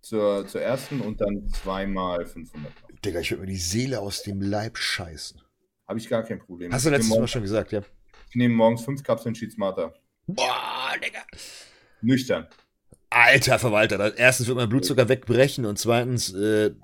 zur, 0.00 0.46
zur 0.46 0.60
ersten 0.60 1.00
und 1.00 1.20
dann 1.20 1.48
zweimal 1.50 2.26
500 2.26 2.74
Gramm. 2.74 2.96
Digga, 3.04 3.20
ich 3.20 3.30
würde 3.30 3.42
mir 3.42 3.48
die 3.48 3.56
Seele 3.56 4.00
aus 4.00 4.22
dem 4.22 4.40
Leib 4.40 4.76
scheißen. 4.76 5.40
Habe 5.86 5.98
ich 5.98 6.08
gar 6.08 6.22
kein 6.22 6.38
Problem. 6.38 6.72
Hast 6.72 6.86
du 6.86 6.90
letztes 6.90 7.08
Mal 7.08 7.16
morgens, 7.16 7.30
schon 7.30 7.42
gesagt, 7.42 7.72
ja? 7.72 7.82
ich 8.28 8.34
nehme 8.34 8.54
morgens 8.54 8.84
fünf 8.84 9.02
Kapseln 9.02 9.34
Sheet 9.34 9.52
Smarter. 9.52 9.94
Boah, 10.26 10.92
Digga. 11.02 11.20
Nüchtern. 12.02 12.46
Alter 13.10 13.58
Verwalter, 13.58 14.18
erstens 14.18 14.48
wird 14.48 14.58
mein 14.58 14.68
Blutzucker 14.68 15.08
wegbrechen 15.08 15.64
und 15.64 15.78
zweitens 15.78 16.34
äh, 16.34 16.74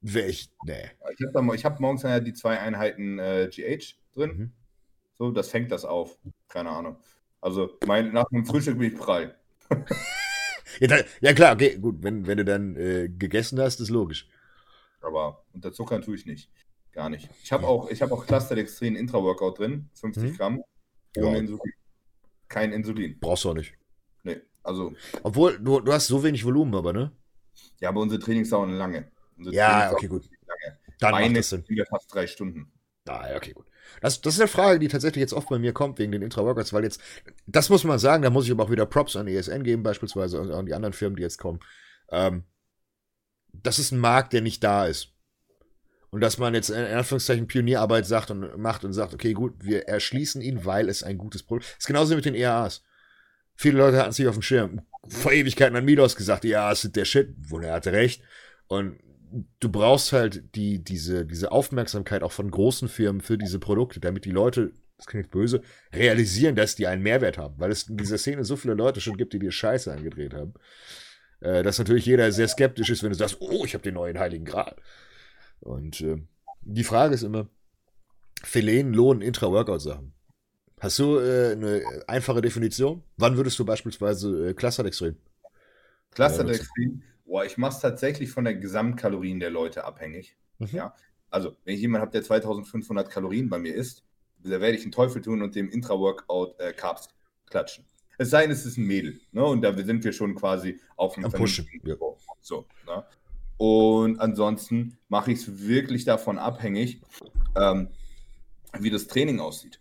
wäre 0.00 0.26
ich. 0.26 0.50
Nee. 0.66 0.90
Ich 1.16 1.26
habe 1.34 1.56
hab 1.62 1.80
morgens 1.80 2.02
ja 2.02 2.18
die 2.18 2.32
zwei 2.32 2.58
Einheiten 2.58 3.20
äh, 3.20 3.48
GH 3.48 3.94
drin. 4.12 4.30
Mhm. 4.36 4.52
So, 5.18 5.30
das 5.30 5.50
fängt 5.50 5.70
das 5.70 5.84
auf. 5.84 6.18
Keine 6.48 6.70
Ahnung. 6.70 6.96
Also 7.40 7.78
mein, 7.86 8.12
nach 8.12 8.28
dem 8.30 8.44
Frühstück 8.46 8.78
bin 8.78 8.92
ich 8.92 8.98
prall. 8.98 9.36
Ja, 10.80 10.86
da, 10.88 10.96
ja 11.20 11.34
klar, 11.34 11.54
okay, 11.54 11.76
gut, 11.76 12.02
wenn, 12.02 12.26
wenn 12.26 12.38
du 12.38 12.44
dann 12.46 12.76
äh, 12.76 13.08
gegessen 13.08 13.60
hast, 13.60 13.78
ist 13.80 13.90
logisch. 13.90 14.26
Aber 15.02 15.44
unter 15.52 15.70
Zuckern 15.72 16.00
tue 16.00 16.14
ich 16.16 16.24
nicht. 16.24 16.50
Gar 16.92 17.10
nicht. 17.10 17.28
Ich 17.42 17.52
habe 17.52 17.66
auch, 17.66 17.90
ich 17.90 18.00
hab 18.00 18.10
auch 18.10 18.26
Clusterdextrin 18.26 18.96
Intra-Workout 18.96 19.58
drin, 19.58 19.90
50 19.94 20.22
Mhm. 20.32 20.36
Gramm, 20.36 20.62
ohne 21.18 21.32
Ja. 21.32 21.36
Insulin. 21.36 21.72
Kein 22.48 22.72
Insulin. 22.72 23.18
Brauchst 23.20 23.44
du 23.44 23.50
auch 23.50 23.54
nicht. 23.54 23.74
Nee. 24.22 24.40
Also, 24.62 24.94
Obwohl, 25.22 25.58
du, 25.58 25.80
du 25.80 25.92
hast 25.92 26.06
so 26.06 26.22
wenig 26.22 26.44
Volumen, 26.44 26.74
aber, 26.74 26.92
ne? 26.92 27.12
ja, 27.80 27.88
aber 27.90 28.00
unsere 28.00 28.20
Trainings 28.20 28.50
dauern 28.50 28.70
lange. 28.72 29.10
Unsere 29.36 29.54
Ja, 29.54 29.70
Trainings 29.72 29.92
okay, 29.92 30.06
gut. 30.08 30.30
Dann 31.00 31.10
macht 31.10 31.22
Eine 31.22 31.34
das 31.34 31.50
Sinn. 31.50 31.64
fast 31.88 32.14
drei 32.14 32.26
Stunden. 32.26 32.72
Ah, 33.08 33.28
ja, 33.30 33.36
okay, 33.36 33.52
gut. 33.52 33.66
Das, 34.00 34.20
das 34.20 34.34
ist 34.34 34.40
eine 34.40 34.48
Frage, 34.48 34.78
die 34.78 34.88
tatsächlich 34.88 35.20
jetzt 35.20 35.32
oft 35.32 35.48
bei 35.48 35.58
mir 35.58 35.72
kommt, 35.72 35.98
wegen 35.98 36.12
den 36.12 36.22
Intra-Workouts, 36.22 36.72
weil 36.72 36.84
jetzt, 36.84 37.00
das 37.46 37.68
muss 37.68 37.84
man 37.84 37.98
sagen, 37.98 38.22
da 38.22 38.30
muss 38.30 38.46
ich 38.46 38.50
aber 38.50 38.64
auch 38.64 38.70
wieder 38.70 38.86
Props 38.86 39.16
an 39.16 39.28
ESN 39.28 39.64
geben, 39.64 39.82
beispielsweise, 39.82 40.40
und 40.40 40.50
an 40.50 40.66
die 40.66 40.74
anderen 40.74 40.92
Firmen, 40.92 41.16
die 41.16 41.22
jetzt 41.22 41.38
kommen. 41.38 41.60
Ähm, 42.10 42.44
das 43.52 43.78
ist 43.78 43.92
ein 43.92 43.98
Markt, 43.98 44.32
der 44.32 44.40
nicht 44.40 44.64
da 44.64 44.86
ist. 44.86 45.08
Und 46.10 46.20
dass 46.20 46.36
man 46.36 46.54
jetzt 46.54 46.68
in 46.68 46.76
Anführungszeichen 46.76 47.46
Pionierarbeit 47.46 48.06
sagt 48.06 48.30
und 48.30 48.58
macht 48.58 48.84
und 48.84 48.92
sagt, 48.92 49.14
okay, 49.14 49.32
gut, 49.32 49.54
wir 49.60 49.88
erschließen 49.88 50.42
ihn, 50.42 50.66
weil 50.66 50.90
es 50.90 51.02
ein 51.02 51.16
gutes 51.16 51.42
Produkt 51.42 51.64
ist. 51.64 51.78
Ist 51.78 51.86
genauso 51.86 52.14
mit 52.14 52.26
den 52.26 52.34
EAAs. 52.34 52.82
Viele 53.54 53.78
Leute 53.78 53.98
hatten 53.98 54.12
sich 54.12 54.26
auf 54.26 54.34
dem 54.34 54.42
Schirm. 54.42 54.82
Vor 55.08 55.32
Ewigkeiten 55.32 55.74
an 55.74 55.84
Midos 55.84 56.16
gesagt, 56.16 56.44
ja, 56.44 56.70
es 56.70 56.84
ist 56.84 56.96
der 56.96 57.06
Shit, 57.06 57.34
wo 57.38 57.60
er 57.60 57.72
hatte 57.74 57.92
recht. 57.92 58.22
Und 58.66 58.98
du 59.60 59.68
brauchst 59.68 60.12
halt 60.12 60.54
die, 60.54 60.82
diese, 60.82 61.26
diese 61.26 61.52
Aufmerksamkeit 61.52 62.22
auch 62.22 62.32
von 62.32 62.50
großen 62.50 62.88
Firmen 62.88 63.20
für 63.20 63.38
diese 63.38 63.58
Produkte, 63.58 64.00
damit 64.00 64.24
die 64.24 64.30
Leute, 64.30 64.72
das 64.96 65.06
klingt 65.06 65.30
böse, 65.30 65.62
realisieren, 65.92 66.56
dass 66.56 66.76
die 66.76 66.86
einen 66.86 67.02
Mehrwert 67.02 67.38
haben. 67.38 67.54
Weil 67.58 67.70
es 67.70 67.88
in 67.88 67.96
dieser 67.96 68.18
Szene 68.18 68.44
so 68.44 68.56
viele 68.56 68.74
Leute 68.74 69.00
schon 69.00 69.16
gibt, 69.16 69.32
die 69.32 69.38
dir 69.38 69.52
Scheiße 69.52 69.92
angedreht 69.92 70.34
haben. 70.34 70.54
Äh, 71.40 71.62
dass 71.62 71.78
natürlich 71.78 72.06
jeder 72.06 72.30
sehr 72.32 72.48
skeptisch 72.48 72.90
ist, 72.90 73.02
wenn 73.02 73.10
du 73.10 73.16
sagst, 73.16 73.38
oh, 73.40 73.64
ich 73.64 73.74
habe 73.74 73.82
den 73.82 73.94
neuen 73.94 74.18
Heiligen 74.18 74.44
Gral. 74.44 74.76
Und 75.60 76.00
äh, 76.00 76.22
die 76.62 76.84
Frage 76.84 77.14
ist 77.14 77.22
immer, 77.22 77.48
Philenen 78.44 78.94
lohnen 78.94 79.22
Intra-Workout-Sachen. 79.22 80.12
Hast 80.80 80.98
du 80.98 81.18
äh, 81.18 81.52
eine 81.52 81.82
einfache 82.08 82.42
Definition? 82.42 83.04
Wann 83.16 83.36
würdest 83.36 83.58
du 83.58 83.64
beispielsweise 83.64 84.48
äh, 84.48 84.54
Clusterdextrin? 84.54 85.16
Clusterdextrin, 86.10 87.02
boah, 87.32 87.46
ich 87.46 87.56
mache 87.56 87.72
es 87.72 87.80
tatsächlich 87.80 88.30
von 88.30 88.44
der 88.44 88.54
Gesamtkalorien 88.54 89.40
der 89.40 89.48
Leute 89.48 89.84
abhängig. 89.84 90.36
Mhm. 90.58 90.68
Ja. 90.70 90.94
Also, 91.30 91.56
wenn 91.64 91.74
ich 91.74 91.80
jemanden 91.80 92.02
habe, 92.02 92.12
der 92.12 92.22
2500 92.22 93.08
Kalorien 93.08 93.48
bei 93.48 93.58
mir 93.58 93.74
isst, 93.74 94.04
da 94.44 94.60
werde 94.60 94.76
ich 94.76 94.82
einen 94.82 94.92
Teufel 94.92 95.22
tun 95.22 95.40
und 95.40 95.54
dem 95.54 95.70
Intra-Workout 95.70 96.60
äh, 96.60 96.74
Carbs 96.74 97.08
klatschen. 97.46 97.86
Es 98.18 98.28
sei 98.28 98.42
denn, 98.42 98.50
es 98.50 98.66
ist 98.66 98.76
ein 98.76 98.84
Mädel, 98.84 99.18
ne? 99.32 99.42
Und 99.42 99.62
da 99.62 99.74
sind 99.74 100.04
wir 100.04 100.12
schon 100.12 100.34
quasi 100.34 100.78
auf 100.96 101.16
einem 101.16 101.32
Pushen, 101.32 101.64
vernünftigen 101.64 101.88
ja. 101.88 102.16
So, 102.42 102.66
ne? 102.86 103.02
Und 103.56 104.20
ansonsten 104.20 104.98
mache 105.08 105.32
ich 105.32 105.38
es 105.38 105.66
wirklich 105.66 106.04
davon 106.04 106.36
abhängig, 106.36 107.00
ähm, 107.56 107.88
wie 108.78 108.90
das 108.90 109.06
Training 109.06 109.40
aussieht. 109.40 109.80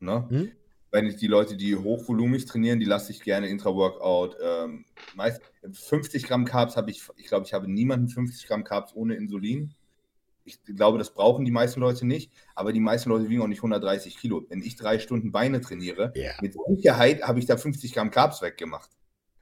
Ne? 0.00 0.28
Hm? 0.28 0.52
Wenn 0.92 1.06
ich 1.06 1.16
die 1.16 1.28
Leute, 1.28 1.56
die 1.56 1.76
hochvolumig 1.76 2.46
trainieren, 2.46 2.80
die 2.80 2.86
lasse 2.86 3.12
ich 3.12 3.22
gerne 3.22 3.48
Intra-Workout. 3.48 4.36
Ähm, 4.42 4.84
meist 5.14 5.40
50 5.72 6.24
Gramm 6.24 6.44
Carbs 6.44 6.76
habe 6.76 6.90
ich, 6.90 7.02
ich 7.16 7.26
glaube, 7.26 7.46
ich 7.46 7.52
habe 7.54 7.70
niemanden 7.70 8.08
50 8.08 8.48
Gramm 8.48 8.64
Carbs 8.64 8.94
ohne 8.94 9.14
Insulin. 9.14 9.74
Ich 10.44 10.58
glaube, 10.64 10.98
das 10.98 11.14
brauchen 11.14 11.44
die 11.44 11.52
meisten 11.52 11.78
Leute 11.80 12.06
nicht, 12.06 12.32
aber 12.56 12.72
die 12.72 12.80
meisten 12.80 13.08
Leute 13.10 13.28
wiegen 13.28 13.40
auch 13.42 13.46
nicht 13.46 13.58
130 13.58 14.18
Kilo. 14.18 14.44
Wenn 14.48 14.62
ich 14.62 14.74
drei 14.74 14.98
Stunden 14.98 15.30
Beine 15.30 15.60
trainiere, 15.60 16.12
Ja. 16.16 16.32
mit 16.40 16.54
Sicherheit 16.68 17.22
habe 17.22 17.38
ich 17.38 17.46
da 17.46 17.56
50 17.56 17.92
Gramm 17.92 18.10
Carbs 18.10 18.42
weggemacht. 18.42 18.90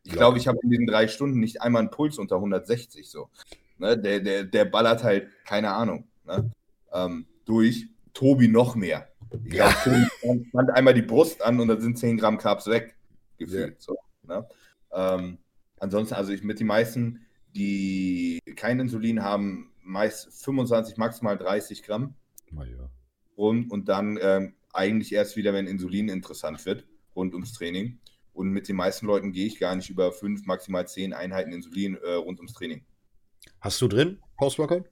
Ich 0.05 0.13
glaube, 0.13 0.39
ich 0.39 0.49
habe 0.49 0.59
in 0.63 0.71
den 0.71 0.87
drei 0.87 1.07
Stunden 1.09 1.39
nicht 1.39 1.63
einmal 1.63 1.81
einen 1.81 1.91
Puls 1.91 2.19
unter 2.19 2.37
160 2.37 3.09
so. 3.11 3.31
Ne, 3.79 3.97
der, 3.97 4.21
der, 4.21 4.45
der 4.45 4.65
ballert 4.65 5.03
halt, 5.05 5.29
keine 5.45 5.71
Ahnung, 5.71 6.09
ne, 6.27 6.51
ähm, 6.93 7.27
durch. 7.45 7.89
Tobi 8.13 8.49
noch 8.49 8.75
mehr. 8.75 9.09
Ich 9.45 9.55
Ja. 9.55 9.71
spannt 9.71 10.71
einmal 10.71 10.95
die 10.95 11.03
Brust 11.03 11.43
an 11.43 11.61
und 11.61 11.69
dann 11.69 11.81
sind 11.81 11.99
10 11.99 12.17
Gramm 12.17 12.39
Carbs 12.39 12.67
weg. 12.67 12.97
Gefühlt. 13.39 13.81
So, 13.81 13.97
ne? 14.23 14.47
ähm, 14.93 15.39
ansonsten, 15.79 16.15
also 16.15 16.33
ich 16.33 16.43
mit 16.43 16.61
den 16.61 16.67
meisten, 16.67 17.27
die 17.55 18.41
kein 18.57 18.81
Insulin 18.81 19.23
haben, 19.23 19.73
meist 19.83 20.45
25, 20.45 20.97
maximal 20.97 21.37
30 21.39 21.83
Gramm. 21.83 22.15
Na 22.51 22.65
ja. 22.65 22.91
Und, 23.37 23.71
und 23.71 23.89
dann 23.89 24.19
ähm, 24.21 24.55
eigentlich 24.73 25.13
erst 25.13 25.37
wieder, 25.37 25.53
wenn 25.53 25.67
Insulin 25.67 26.09
interessant 26.09 26.65
wird, 26.67 26.87
rund 27.15 27.35
ums 27.35 27.53
Training. 27.53 28.01
Und 28.33 28.51
mit 28.51 28.69
den 28.69 28.77
meisten 28.77 29.07
Leuten 29.07 29.33
gehe 29.33 29.47
ich 29.47 29.59
gar 29.59 29.75
nicht 29.75 29.91
über 29.91 30.13
fünf, 30.13 30.47
maximal 30.47 30.87
zehn 30.87 31.13
Einheiten 31.13 31.53
Insulin 31.53 31.97
äh, 31.97 32.13
rund 32.13 32.39
ums 32.39 32.53
Training. 32.53 32.85
Hast 33.61 33.81
du 33.81 33.89
drin 33.89 34.21
Post-Workout? 34.37 34.89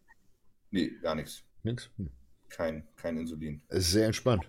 Nee, 0.71 0.91
gar 1.01 1.15
nichts. 1.15 1.45
Nix. 1.63 1.91
Hm. 1.97 2.11
Kein, 2.49 2.87
kein 2.97 3.17
Insulin. 3.17 3.63
Ist 3.69 3.93
sehr 3.93 4.07
entspannt. 4.07 4.49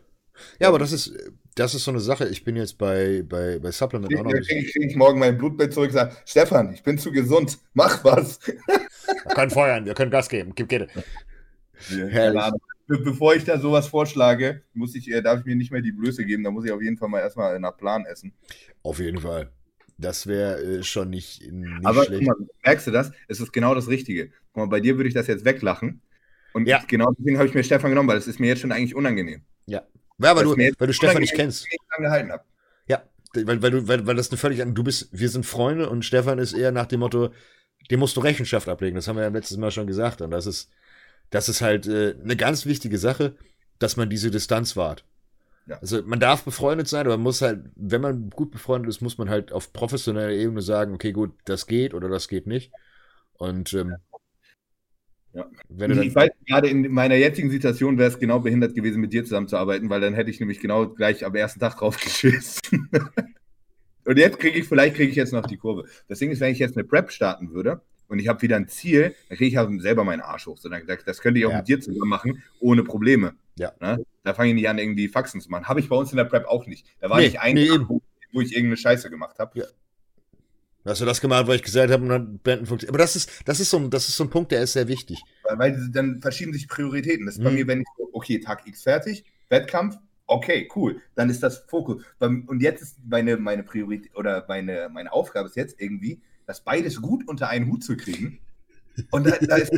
Ja, 0.59 0.67
aber 0.67 0.79
das 0.79 0.91
ist, 0.91 1.13
das 1.55 1.73
ist 1.73 1.83
so 1.83 1.91
eine 1.91 1.99
Sache. 1.99 2.27
Ich 2.29 2.43
bin 2.43 2.55
jetzt 2.55 2.77
bei, 2.77 3.23
bei, 3.27 3.59
bei 3.59 3.71
Supplement 3.71 4.15
auch 4.15 4.23
noch 4.23 4.31
Kriege 4.31 4.71
krieg, 4.71 4.91
ich 4.91 4.95
morgen 4.95 5.19
mein 5.19 5.37
Blutbild 5.37 5.73
zurück 5.73 5.89
und 5.89 5.95
sage, 5.95 6.15
Stefan, 6.25 6.73
ich 6.73 6.83
bin 6.83 6.97
zu 6.97 7.11
gesund, 7.11 7.57
mach 7.73 8.03
was. 8.03 8.39
Wir 8.45 9.33
können 9.33 9.51
feuern, 9.51 9.85
wir 9.85 9.93
können 9.93 10.11
Gas 10.11 10.29
geben. 10.29 10.53
Gib. 10.55 10.71
Herrlich. 10.71 12.41
Ja, 12.41 12.51
Be 12.87 12.99
bevor 12.99 13.35
ich 13.35 13.43
da 13.43 13.59
sowas 13.59 13.87
vorschlage, 13.87 14.63
muss 14.73 14.95
ich, 14.95 15.11
äh, 15.11 15.21
darf 15.21 15.41
ich 15.41 15.45
mir 15.45 15.57
nicht 15.57 15.71
mehr 15.71 15.81
die 15.81 15.91
Blöße 15.91 16.23
geben, 16.25 16.43
da 16.43 16.51
muss 16.51 16.63
ich 16.63 16.71
auf 16.71 16.81
jeden 16.81 16.97
Fall 16.97 17.09
mal 17.09 17.19
erstmal 17.19 17.59
nach 17.59 17.75
Plan 17.75 18.05
essen. 18.05 18.33
Auf 18.81 18.99
jeden 18.99 19.19
Fall. 19.19 19.51
Das 19.97 20.25
wäre 20.25 20.61
äh, 20.61 20.83
schon 20.83 21.09
nicht, 21.09 21.51
nicht 21.51 21.85
Aber 21.85 22.05
schlecht. 22.05 22.25
mal, 22.25 22.35
merkst 22.63 22.87
du 22.87 22.91
das? 22.91 23.11
Es 23.27 23.41
ist 23.41 23.51
genau 23.51 23.75
das 23.75 23.89
Richtige. 23.89 24.29
Guck 24.53 24.55
mal, 24.55 24.65
bei 24.67 24.79
dir 24.79 24.95
würde 24.95 25.09
ich 25.09 25.13
das 25.13 25.27
jetzt 25.27 25.43
weglachen. 25.43 26.01
Und 26.57 26.67
Ja. 26.67 26.83
genau 26.87 27.11
deswegen 27.17 27.37
habe 27.37 27.47
ich 27.47 27.53
mir 27.53 27.63
Stefan 27.63 27.91
genommen, 27.91 28.09
weil 28.09 28.17
es 28.17 28.27
ist 28.27 28.39
mir 28.39 28.47
jetzt 28.47 28.61
schon 28.61 28.71
eigentlich 28.71 28.95
unangenehm. 28.95 29.41
Ja, 29.67 29.83
weil 30.17 30.33
Das 30.33 30.43
du, 30.43 30.57
weil 30.57 30.87
du 30.87 30.93
Stefan 30.93 31.21
nicht 31.21 31.35
kennst. 31.35 31.65
ich 31.65 31.71
nicht 31.71 31.83
dran 31.93 32.03
gehalten 32.03 32.31
habe. 32.31 32.43
Ja, 32.87 33.03
weil, 33.35 33.61
weil, 33.61 33.71
du, 33.71 33.87
weil, 33.87 34.07
weil 34.07 34.15
das 34.15 34.31
eine 34.31 34.37
völlig 34.39 34.61
andere. 34.61 34.73
Du 34.73 34.83
bist, 34.83 35.09
wir 35.11 35.29
sind 35.29 35.45
Freunde 35.45 35.87
und 35.89 36.03
Stefan 36.03 36.39
ist 36.39 36.53
eher 36.53 36.71
nach 36.71 36.87
dem 36.87 37.01
Motto, 37.01 37.29
dem 37.91 37.99
musst 37.99 38.17
du 38.17 38.21
Rechenschaft 38.21 38.67
ablegen. 38.67 38.95
Das 38.95 39.07
haben 39.07 39.17
wir 39.17 39.23
ja 39.23 39.29
letztes 39.29 39.57
Mal 39.57 39.69
schon 39.69 39.85
gesagt. 39.85 40.21
Und 40.21 40.31
das 40.31 40.47
ist, 40.47 40.69
das 41.29 41.47
ist 41.47 41.61
halt 41.61 41.85
äh, 41.87 42.15
eine 42.23 42.35
ganz 42.35 42.65
wichtige 42.65 42.97
Sache, 42.97 43.35
dass 43.77 43.95
man 43.97 44.09
diese 44.09 44.31
Distanz 44.31 44.75
wahrt. 44.75 45.05
Ja. 45.67 45.77
Also 45.79 46.01
man 46.01 46.19
darf 46.19 46.43
befreundet 46.43 46.87
sein, 46.87 47.01
aber 47.01 47.17
man 47.17 47.23
muss 47.23 47.41
halt, 47.41 47.65
wenn 47.75 48.01
man 48.01 48.29
gut 48.31 48.49
befreundet 48.49 48.89
ist, 48.89 49.01
muss 49.01 49.17
man 49.19 49.29
halt 49.29 49.51
auf 49.51 49.73
professioneller 49.73 50.31
Ebene 50.31 50.61
sagen, 50.61 50.93
okay, 50.95 51.11
gut, 51.11 51.33
das 51.45 51.67
geht 51.67 51.93
oder 51.93 52.09
das 52.09 52.27
geht 52.29 52.47
nicht. 52.47 52.71
Und 53.33 53.73
ähm, 53.73 53.97
ja. 55.37 56.01
ich 56.01 56.15
weiß, 56.15 56.29
gerade 56.47 56.67
in 56.67 56.91
meiner 56.91 57.15
jetzigen 57.15 57.49
Situation 57.49 57.97
wäre 57.97 58.09
es 58.09 58.19
genau 58.19 58.39
behindert 58.39 58.75
gewesen, 58.75 59.01
mit 59.01 59.13
dir 59.13 59.23
zusammenzuarbeiten, 59.23 59.89
weil 59.89 60.01
dann 60.01 60.13
hätte 60.13 60.29
ich 60.29 60.39
nämlich 60.39 60.59
genau 60.59 60.87
gleich 60.87 61.25
am 61.25 61.35
ersten 61.35 61.59
Tag 61.59 61.77
drauf 61.77 61.99
geschissen. 62.03 62.89
Und 64.05 64.17
jetzt 64.17 64.39
kriege 64.39 64.57
ich, 64.57 64.67
vielleicht 64.67 64.95
kriege 64.95 65.09
ich 65.09 65.17
jetzt 65.17 65.33
noch 65.33 65.45
die 65.45 65.57
Kurve. 65.57 65.83
Das 66.07 66.19
Ding 66.19 66.31
ist, 66.31 66.39
wenn 66.39 66.51
ich 66.51 66.59
jetzt 66.59 66.77
eine 66.77 66.85
Prep 66.85 67.11
starten 67.11 67.51
würde 67.51 67.81
und 68.07 68.19
ich 68.19 68.29
habe 68.29 68.41
wieder 68.41 68.55
ein 68.55 68.69
Ziel, 68.69 69.15
dann 69.27 69.37
kriege 69.37 69.49
ich 69.49 69.57
halt 69.57 69.81
selber 69.81 70.05
meinen 70.05 70.21
Arsch 70.21 70.47
hoch. 70.47 70.57
So, 70.57 70.69
dann, 70.69 70.81
das 71.05 71.21
könnte 71.21 71.39
ich 71.39 71.45
auch 71.45 71.51
ja. 71.51 71.57
mit 71.57 71.67
dir 71.67 71.81
zusammen 71.81 72.09
machen, 72.09 72.43
ohne 72.61 72.83
Probleme. 72.83 73.35
Ja. 73.57 73.73
Ne? 73.81 74.03
Da 74.23 74.33
fange 74.33 74.49
ich 74.49 74.55
nicht 74.55 74.69
an, 74.69 74.77
irgendwie 74.77 75.07
Faxen 75.09 75.41
zu 75.41 75.49
machen. 75.49 75.67
Habe 75.67 75.81
ich 75.81 75.89
bei 75.89 75.95
uns 75.95 76.11
in 76.11 76.17
der 76.17 76.23
Prep 76.23 76.45
auch 76.45 76.67
nicht. 76.67 76.87
Da 77.01 77.09
war 77.09 77.17
nee, 77.17 77.25
nicht 77.25 77.41
ein 77.41 77.55
nee, 77.55 77.69
wo, 77.69 78.01
ich 78.41 78.51
irgendeine 78.53 78.77
Scheiße 78.77 79.09
gemacht 79.09 79.39
habe. 79.39 79.59
Ja. 79.59 79.65
Hast 80.87 81.01
du 81.01 81.05
das 81.05 81.21
gemacht, 81.21 81.47
weil 81.47 81.57
ich 81.57 81.63
gesagt 81.63 81.91
habe, 81.91 82.03
und 82.03 82.09
dann 82.09 82.37
Blenden 82.39 82.65
funktioniert. 82.65 82.91
Aber 82.91 83.03
das 83.03 83.15
ist, 83.15 83.29
das, 83.45 83.59
ist 83.59 83.69
so 83.69 83.77
ein, 83.77 83.89
das 83.89 84.07
ist 84.07 84.15
so 84.15 84.23
ein 84.23 84.29
Punkt, 84.29 84.51
der 84.51 84.61
ist 84.61 84.73
sehr 84.73 84.87
wichtig. 84.87 85.21
Weil, 85.43 85.59
weil 85.59 85.89
dann 85.91 86.21
verschieben 86.21 86.53
sich 86.53 86.67
Prioritäten. 86.67 87.25
Das 87.25 87.35
ist 87.35 87.41
mhm. 87.41 87.45
bei 87.45 87.51
mir, 87.51 87.67
wenn 87.67 87.81
ich, 87.81 87.87
okay, 88.13 88.39
Tag 88.39 88.65
X 88.65 88.83
fertig, 88.83 89.25
Wettkampf, 89.49 89.97
okay, 90.27 90.69
cool, 90.75 91.01
dann 91.15 91.29
ist 91.29 91.43
das 91.43 91.65
Fokus. 91.67 92.03
Und 92.19 92.61
jetzt 92.61 92.81
ist 92.81 92.97
meine, 93.05 93.37
meine 93.37 93.63
Priorität 93.63 94.15
oder 94.15 94.45
meine, 94.47 94.89
meine 94.89 95.11
Aufgabe 95.11 95.47
ist 95.49 95.55
jetzt 95.55 95.79
irgendwie, 95.79 96.21
das 96.45 96.63
beides 96.63 97.01
gut 97.01 97.27
unter 97.27 97.49
einen 97.49 97.69
Hut 97.69 97.83
zu 97.83 97.97
kriegen. 97.97 98.39
Und 99.11 99.27
da, 99.27 99.31
da 99.41 99.57
ist 99.57 99.71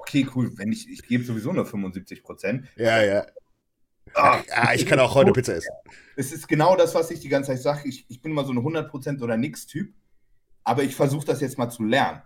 okay, 0.00 0.26
cool, 0.34 0.52
wenn 0.56 0.72
ich, 0.72 0.88
ich 0.88 1.02
gebe 1.06 1.24
sowieso 1.24 1.52
nur 1.52 1.66
75 1.66 2.22
Prozent. 2.22 2.66
Ja, 2.76 3.02
ja. 3.02 3.26
Ah, 4.14 4.40
ja, 4.48 4.72
ich 4.74 4.86
kann 4.86 5.00
auch 5.00 5.14
heute 5.14 5.32
Pizza 5.32 5.56
essen. 5.56 5.72
Es 6.16 6.32
ist 6.32 6.48
genau 6.48 6.76
das, 6.76 6.94
was 6.94 7.10
ich 7.10 7.20
die 7.20 7.28
ganze 7.28 7.52
Zeit 7.52 7.60
sage. 7.60 7.88
Ich, 7.88 8.06
ich 8.08 8.22
bin 8.22 8.32
immer 8.32 8.44
so 8.44 8.52
ein 8.52 8.58
100% 8.58 9.22
oder 9.22 9.36
nix 9.36 9.66
Typ, 9.66 9.92
aber 10.68 10.82
ich 10.82 10.94
versuche 10.94 11.26
das 11.26 11.40
jetzt 11.40 11.56
mal 11.56 11.70
zu 11.70 11.82
lernen. 11.82 12.20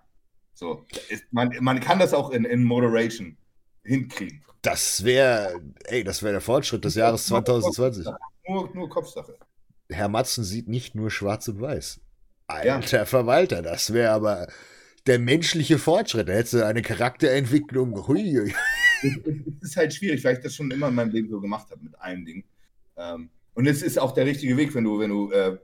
So, 0.52 0.84
ist, 1.08 1.24
man, 1.30 1.54
man 1.60 1.80
kann 1.80 1.98
das 1.98 2.12
auch 2.12 2.30
in, 2.30 2.44
in 2.44 2.64
Moderation 2.64 3.36
hinkriegen. 3.84 4.44
Das 4.62 5.04
wäre, 5.04 5.60
ey, 5.84 6.04
das 6.04 6.22
wäre 6.22 6.32
der 6.32 6.40
Fortschritt 6.40 6.84
des 6.84 6.96
Jahres 6.96 7.26
2020. 7.26 8.06
Nur, 8.48 8.70
nur 8.74 8.88
Kopfsache. 8.88 9.36
Herr 9.88 10.08
Matzen 10.08 10.44
sieht 10.44 10.68
nicht 10.68 10.94
nur 10.94 11.10
schwarz 11.10 11.48
und 11.48 11.60
weiß. 11.60 12.00
Alter 12.48 12.98
ja. 12.98 13.04
Verwalter, 13.04 13.62
das 13.62 13.92
wäre 13.92 14.12
aber 14.12 14.48
der 15.06 15.18
menschliche 15.18 15.78
Fortschritt. 15.78 16.28
Er 16.28 16.36
hätte 16.38 16.66
eine 16.66 16.82
Charakterentwicklung. 16.82 18.06
Hui. 18.06 18.52
Es 19.02 19.70
ist 19.70 19.76
halt 19.76 19.94
schwierig, 19.94 20.22
weil 20.24 20.36
ich 20.36 20.42
das 20.42 20.54
schon 20.54 20.70
immer 20.70 20.88
in 20.88 20.94
meinem 20.94 21.10
Leben 21.10 21.28
so 21.28 21.40
gemacht 21.40 21.70
habe 21.70 21.82
mit 21.82 21.98
allen 22.00 22.24
Dingen. 22.24 22.44
Ähm, 22.96 23.30
und 23.54 23.66
es 23.66 23.82
ist 23.82 23.98
auch 23.98 24.12
der 24.12 24.26
richtige 24.26 24.56
Weg, 24.56 24.74
wenn 24.74 24.84
du, 24.84 24.98
wenn 24.98 25.10
du 25.10 25.30
äh, 25.32 25.58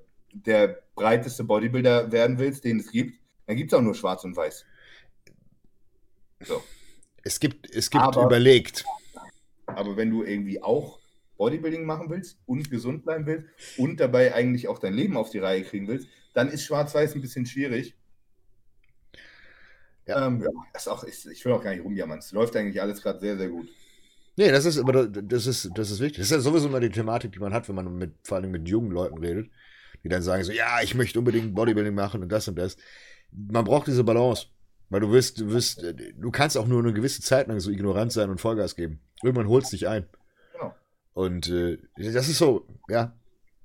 der 0.47 0.83
breiteste 0.95 1.45
Bodybuilder 1.45 2.11
werden 2.13 2.39
willst, 2.39 2.65
den 2.65 2.81
es 2.81 2.91
gibt, 2.91 3.19
dann 3.47 3.57
gibt 3.57 3.73
es 3.73 3.79
auch 3.79 3.83
nur 3.83 3.95
schwarz 3.95 4.25
und 4.25 4.37
weiß. 4.37 4.65
So. 6.45 6.63
Es 7.23 7.41
gibt, 7.41 7.71
es 7.75 7.91
gibt 7.91 8.05
aber, 8.05 8.25
überlegt. 8.25 8.85
Aber 9.67 9.97
wenn 9.97 10.11
du 10.11 10.23
irgendwie 10.23 10.63
auch 10.63 10.99
Bodybuilding 11.37 11.85
machen 11.85 12.11
willst 12.11 12.39
und 12.47 12.71
gesund 12.71 13.05
bleiben 13.05 13.27
willst 13.27 13.49
und 13.79 14.01
dabei 14.01 14.35
eigentlich 14.35 14.69
auch 14.69 14.79
dein 14.79 14.95
Leben 14.95 15.17
auf 15.17 15.31
die 15.31 15.39
Reihe 15.39 15.63
kriegen 15.63 15.89
willst, 15.89 16.09
dann 16.35 16.49
ist 16.49 16.65
Schwarz-Weiß 16.65 17.15
ein 17.15 17.21
bisschen 17.21 17.47
schwierig. 17.47 17.95
Ja. 20.07 20.27
Ähm, 20.27 20.41
ja, 20.43 20.49
ist 20.75 20.89
auch, 20.89 21.05
ich, 21.05 21.27
ich 21.27 21.45
will 21.45 21.53
auch 21.53 21.63
gar 21.63 21.73
nicht 21.73 21.85
rumjammern. 21.85 22.19
Es 22.19 22.33
läuft 22.33 22.57
eigentlich 22.57 22.81
alles 22.81 23.03
gerade 23.03 23.21
sehr, 23.21 23.37
sehr 23.37 23.49
gut. 23.49 23.69
Nee, 24.37 24.51
das 24.51 24.65
ist 24.65 24.79
aber 24.79 25.09
das 25.09 25.47
ist, 25.47 25.71
das 25.75 25.91
ist 25.91 26.01
wichtig. 26.01 26.19
Das 26.19 26.27
ist 26.27 26.31
ja 26.31 26.41
sowieso 26.41 26.69
immer 26.69 26.81
die 26.81 26.91
Thematik, 26.91 27.33
die 27.33 27.41
man 27.41 27.53
hat, 27.53 27.69
wenn 27.69 27.75
man 27.75 27.99
mit, 27.99 28.15
vor 28.23 28.37
allem 28.37 28.53
mit 28.53 28.69
jungen 28.69 28.93
Leuten 28.93 29.19
redet, 29.19 29.51
die 30.05 30.09
dann 30.09 30.23
sagen 30.23 30.45
so, 30.45 30.53
ja, 30.53 30.81
ich 30.83 30.95
möchte 30.95 31.19
unbedingt 31.19 31.55
Bodybuilding 31.55 31.95
machen 31.95 32.23
und 32.23 32.31
das 32.31 32.49
und 32.49 32.57
das. 32.57 32.77
Man 33.31 33.65
braucht 33.65 33.87
diese 33.87 34.05
Balance. 34.05 34.47
Weil 34.91 35.01
du 35.01 35.13
wirst, 35.13 35.41
du 35.41 35.51
wirst, 35.51 35.83
du 35.83 36.31
kannst 36.31 36.57
auch 36.57 36.67
nur 36.67 36.83
eine 36.83 36.95
gewisse 36.95 37.21
Zeit 37.21 37.49
lang 37.49 37.61
so 37.61 37.71
ignorant 37.71 38.11
sein 38.13 38.31
und 38.31 38.41
Vollgas 38.41 38.75
geben. 38.75 39.01
Irgendwann 39.23 39.49
holst 39.49 39.73
dich 39.73 39.87
ein. 39.87 40.07
Genau. 40.53 40.75
Und 41.13 41.49
äh, 41.49 41.79
das 41.97 42.29
ist 42.29 42.39
so, 42.39 42.67
ja. 42.89 43.15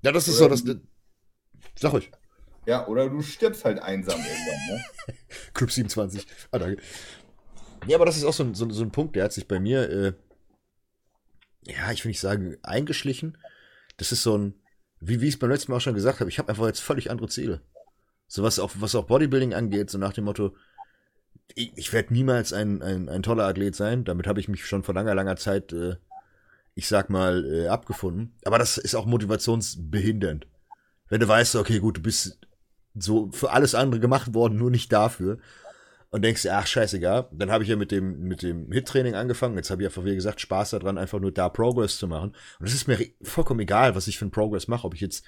Ja, 0.02 0.12
das 0.12 0.28
ist 0.28 0.42
oder 0.42 0.58
so, 0.58 0.74
das. 0.74 0.82
Sag 1.76 1.94
euch. 1.94 2.12
Ja, 2.66 2.88
oder 2.88 3.10
du 3.10 3.22
stirbst 3.22 3.64
halt 3.64 3.80
einsam 3.80 4.20
irgendwann, 4.20 4.78
ne? 4.78 4.84
Club 5.54 5.72
27. 5.72 6.28
Ah, 6.52 6.60
danke. 6.60 6.82
Ja, 7.88 7.98
aber 7.98 8.06
das 8.06 8.18
ist 8.18 8.24
auch 8.24 8.34
so 8.34 8.44
ein, 8.44 8.54
so, 8.54 8.70
so 8.70 8.84
ein 8.84 8.92
Punkt, 8.92 9.16
der 9.16 9.26
hat 9.26 9.34
sich 9.34 9.48
bei 9.48 9.60
mir, 9.60 9.90
äh, 9.90 10.14
ja, 11.66 11.92
ich 11.92 12.04
will 12.04 12.10
nicht 12.10 12.20
sagen, 12.20 12.58
eingeschlichen. 12.64 13.38
Das 13.98 14.12
ist 14.12 14.24
so 14.24 14.38
ein, 14.38 14.56
wie, 15.08 15.22
wie 15.22 15.28
ich 15.28 15.36
es 15.36 15.39
beim 15.39 15.49
letzten 15.49 15.72
Mal 15.72 15.78
auch 15.78 15.82
schon 15.82 15.93
gesagt 15.93 16.20
habe, 16.20 16.30
ich 16.30 16.39
habe 16.39 16.49
einfach 16.49 16.66
jetzt 16.66 16.82
völlig 16.82 17.12
andere 17.12 17.28
Ziele. 17.28 17.62
So 18.28 18.43
was 18.43 18.60
auch, 18.60 18.72
was 18.76 18.95
auch 18.95 19.06
Bodybuilding 19.06 19.54
angeht, 19.54 19.89
so 19.89 19.97
nach 19.97 20.14
dem 20.14 20.26
Motto, 20.26 20.56
ich, 21.56 21.72
ich 21.76 21.93
werde 21.93 22.14
niemals 22.14 22.54
ein, 22.54 22.82
ein, 22.82 23.10
ein 23.10 23.24
toller 23.24 23.45
Athlet 23.45 23.76
sein. 23.76 24.06
Damit 24.06 24.28
habe 24.28 24.39
ich 24.39 24.47
mich 24.47 24.66
schon 24.66 24.84
vor 24.84 24.95
langer, 24.95 25.16
langer 25.16 25.36
Zeit, 25.36 25.74
äh, 25.74 25.97
ich 26.76 26.88
sag 26.88 27.10
mal, 27.10 27.45
äh, 27.45 27.68
abgefunden. 27.68 28.36
Aber 28.45 28.58
das 28.58 28.78
ist 28.78 28.95
auch 28.95 29.06
motivationsbehindernd. 29.06 30.47
Wenn 31.10 31.20
du 31.20 31.28
weißt, 31.28 31.56
okay, 31.58 31.80
gut, 31.80 31.97
du 31.97 32.01
bist 32.01 32.39
so 32.95 33.30
für 33.32 33.51
alles 33.51 33.76
andere 33.76 33.99
gemacht 33.99 34.34
worden, 34.34 34.58
nur 34.58 34.72
nicht 34.72 34.91
dafür. 34.91 35.38
Und 36.14 36.22
denkst, 36.22 36.45
ach, 36.45 36.68
scheißegal. 36.68 37.28
Dann 37.32 37.49
habe 37.49 37.64
ich 37.64 37.72
ja 37.72 37.76
mit 37.76 37.91
dem, 37.91 38.20
mit 38.20 38.43
dem 38.43 38.72
Hit-Training 38.72 39.16
angefangen. 39.16 39.55
Jetzt 39.55 39.72
habe 39.72 39.82
ich 39.82 39.88
einfach, 39.88 40.05
wie 40.05 40.14
gesagt, 40.14 40.39
Spaß 40.41 40.70
daran, 40.70 40.99
einfach 40.99 41.20
nur 41.20 41.32
da 41.32 41.49
Progress 41.49 41.97
zu 41.97 42.07
machen. 42.07 42.36
Und 42.59 42.68
es 42.68 42.76
ist 42.76 42.88
mir 42.88 42.99
vollkommen 43.24 43.61
egal, 43.61 43.95
was 43.95 44.07
ich 44.07 44.20
für 44.20 44.26
einen 44.26 44.32
Progress 44.32 44.68
mache. 44.68 44.86
Ob 44.86 44.93
ich 44.93 45.01
jetzt, 45.01 45.26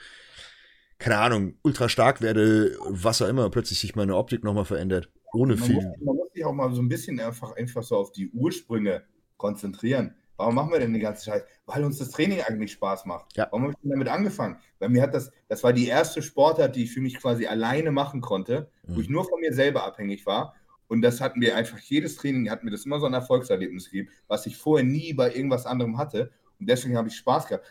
keine 1.00 1.18
Ahnung, 1.18 1.56
ultra 1.64 1.90
stark 1.90 2.22
werde, 2.22 2.78
was 2.88 3.20
auch 3.24 3.28
immer, 3.28 3.50
plötzlich 3.50 3.80
sich 3.80 3.96
meine 3.96 4.16
Optik 4.16 4.44
nochmal 4.44 4.66
verändert. 4.66 5.10
Ohne 5.34 5.56
man 5.56 5.64
viel. 5.64 5.74
Muss, 5.74 5.86
man 6.04 6.16
muss 6.18 6.32
sich 6.32 6.46
auch 6.46 6.54
mal 6.54 6.72
so 6.72 6.84
ein 6.84 6.88
bisschen 6.88 7.20
einfach, 7.20 7.56
einfach 7.56 7.82
so 7.82 7.98
auf 7.98 8.12
die 8.12 8.30
Ursprünge 8.30 9.02
konzentrieren. 9.38 10.14
Warum 10.38 10.54
machen 10.54 10.72
wir 10.72 10.78
denn 10.78 10.94
den 10.94 11.02
ganzen 11.02 11.32
Scheiß? 11.32 11.46
Weil 11.66 11.84
uns 11.84 11.98
das 11.98 12.12
Training 12.12 12.42
eigentlich 12.42 12.74
Spaß 12.74 13.06
macht. 13.06 13.36
Ja. 13.36 13.48
Warum 13.50 13.64
habe 13.64 13.74
ich 13.74 13.90
damit 13.90 14.08
angefangen? 14.08 14.60
Weil 14.78 14.90
mir 14.90 15.02
hat 15.02 15.16
das, 15.16 15.32
das 15.48 15.64
war 15.64 15.74
die 15.74 15.88
erste 15.88 16.22
Sportart, 16.22 16.76
die 16.76 16.84
ich 16.84 16.92
für 16.92 17.02
mich 17.02 17.18
quasi 17.18 17.48
alleine 17.48 17.92
machen 17.92 18.22
konnte, 18.22 18.70
mhm. 18.86 18.96
wo 18.96 19.02
ich 19.02 19.10
nur 19.10 19.24
von 19.28 19.40
mir 19.40 19.52
selber 19.52 19.84
abhängig 19.84 20.28
war. 20.28 20.54
Und 20.88 21.02
das 21.02 21.22
hat 21.22 21.36
mir 21.36 21.56
einfach, 21.56 21.80
jedes 21.80 22.16
Training 22.16 22.50
hat 22.50 22.64
mir 22.64 22.72
das 22.72 22.86
immer 22.86 23.00
so 23.00 23.06
ein 23.06 23.14
Erfolgserlebnis 23.14 23.86
gegeben, 23.86 24.10
was 24.28 24.46
ich 24.46 24.58
vorher 24.58 24.86
nie 24.86 25.14
bei 25.14 25.34
irgendwas 25.34 25.66
anderem 25.66 25.98
hatte. 25.98 26.32
Und 26.60 26.70
deswegen 26.70 26.98
habe 26.98 27.08
ich 27.08 27.16
Spaß 27.16 27.48
gehabt. 27.48 27.66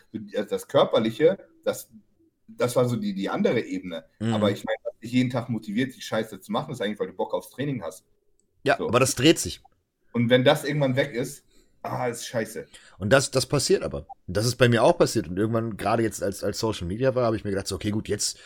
Das 0.49 0.67
Körperliche, 0.67 1.37
das, 1.63 1.89
das 2.47 2.75
war 2.75 2.87
so 2.87 2.95
die, 2.95 3.13
die 3.13 3.29
andere 3.29 3.61
Ebene. 3.61 4.05
Mhm. 4.19 4.33
Aber 4.33 4.51
ich 4.51 4.63
meine, 4.65 4.77
was 4.83 4.99
dich 4.99 5.11
jeden 5.11 5.29
Tag 5.29 5.49
motiviert, 5.49 5.95
die 5.95 6.01
Scheiße 6.01 6.39
zu 6.39 6.51
machen, 6.51 6.71
ist 6.71 6.81
eigentlich, 6.81 6.99
weil 6.99 7.07
du 7.07 7.13
Bock 7.13 7.33
aufs 7.33 7.49
Training 7.49 7.81
hast. 7.81 8.05
Ja, 8.63 8.77
so. 8.77 8.87
aber 8.87 8.99
das 8.99 9.15
dreht 9.15 9.39
sich. 9.39 9.61
Und 10.11 10.29
wenn 10.29 10.43
das 10.43 10.63
irgendwann 10.63 10.95
weg 10.95 11.13
ist, 11.13 11.43
ah, 11.83 12.07
ist 12.07 12.25
scheiße. 12.27 12.67
Und 12.97 13.11
das, 13.11 13.31
das 13.31 13.45
passiert 13.45 13.83
aber. 13.83 14.05
Das 14.27 14.45
ist 14.45 14.55
bei 14.55 14.69
mir 14.69 14.83
auch 14.83 14.97
passiert. 14.97 15.27
Und 15.27 15.37
irgendwann, 15.37 15.77
gerade 15.77 16.03
jetzt 16.03 16.23
als, 16.23 16.43
als 16.43 16.59
Social 16.59 16.87
Media 16.87 17.15
war, 17.15 17.25
habe 17.25 17.35
ich 17.35 17.43
mir 17.43 17.51
gedacht, 17.51 17.67
so, 17.67 17.75
okay, 17.75 17.91
gut, 17.91 18.07
jetzt, 18.07 18.39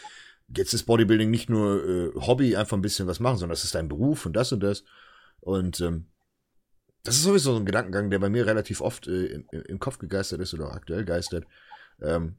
jetzt 0.56 0.74
ist 0.74 0.84
Bodybuilding 0.84 1.30
nicht 1.30 1.50
nur 1.50 1.86
äh, 1.88 2.12
Hobby, 2.16 2.56
einfach 2.56 2.78
ein 2.78 2.82
bisschen 2.82 3.08
was 3.08 3.20
machen, 3.20 3.38
sondern 3.38 3.54
das 3.54 3.64
ist 3.64 3.76
dein 3.76 3.89
Beruf 3.89 4.26
und 4.26 4.34
das 4.34 4.52
und 4.52 4.62
das. 4.62 4.84
Und 5.39 5.80
ähm, 5.82 6.08
das 7.04 7.16
ist 7.16 7.24
sowieso 7.24 7.54
so 7.54 7.60
ein 7.60 7.66
Gedankengang, 7.66 8.10
der 8.10 8.20
bei 8.20 8.30
mir 8.30 8.45
relativ 8.45 8.82
oft 8.82 9.08
äh, 9.08 9.26
im, 9.26 9.45
im 9.52 9.80
Kopf 9.80 10.00
gegeistert 10.00 10.41
ist 10.41 10.54
oder 10.54 10.74
aktuell 10.74 11.06
geistert. 11.06 11.45
Ähm, 12.02 12.36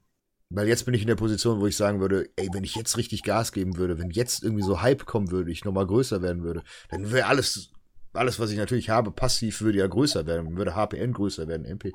weil 0.51 0.67
jetzt 0.67 0.85
bin 0.85 0.95
ich 0.95 1.03
in 1.03 1.07
der 1.07 1.17
Position, 1.17 1.61
wo 1.61 1.67
ich 1.67 1.77
sagen 1.77 2.01
würde, 2.01 2.29
ey, 2.37 2.49
wenn 2.53 2.65
ich 2.65 2.75
jetzt 2.75 2.97
richtig 2.97 3.23
Gas 3.23 3.53
geben 3.53 3.77
würde, 3.77 3.99
wenn 3.99 4.11
jetzt 4.11 4.43
irgendwie 4.43 4.65
so 4.65 4.83
Hype 4.83 5.07
kommen 5.07 5.31
würde, 5.31 5.51
ich 5.51 5.65
nochmal 5.65 5.87
größer 5.87 6.23
werden 6.23 6.43
würde, 6.43 6.65
dann 6.91 7.13
wäre 7.13 7.29
alles, 7.29 7.71
alles, 8.13 8.41
was 8.41 8.51
ich 8.51 8.59
natürlich 8.59 8.91
habe, 8.91 9.13
passiv, 9.13 9.61
würde 9.61 9.79
ja 9.79 9.87
größer 9.87 10.27
werden, 10.27 10.57
würde 10.57 10.75
HPN 10.75 11.13
größer 11.13 11.47
werden, 11.47 11.65
MP. 11.65 11.93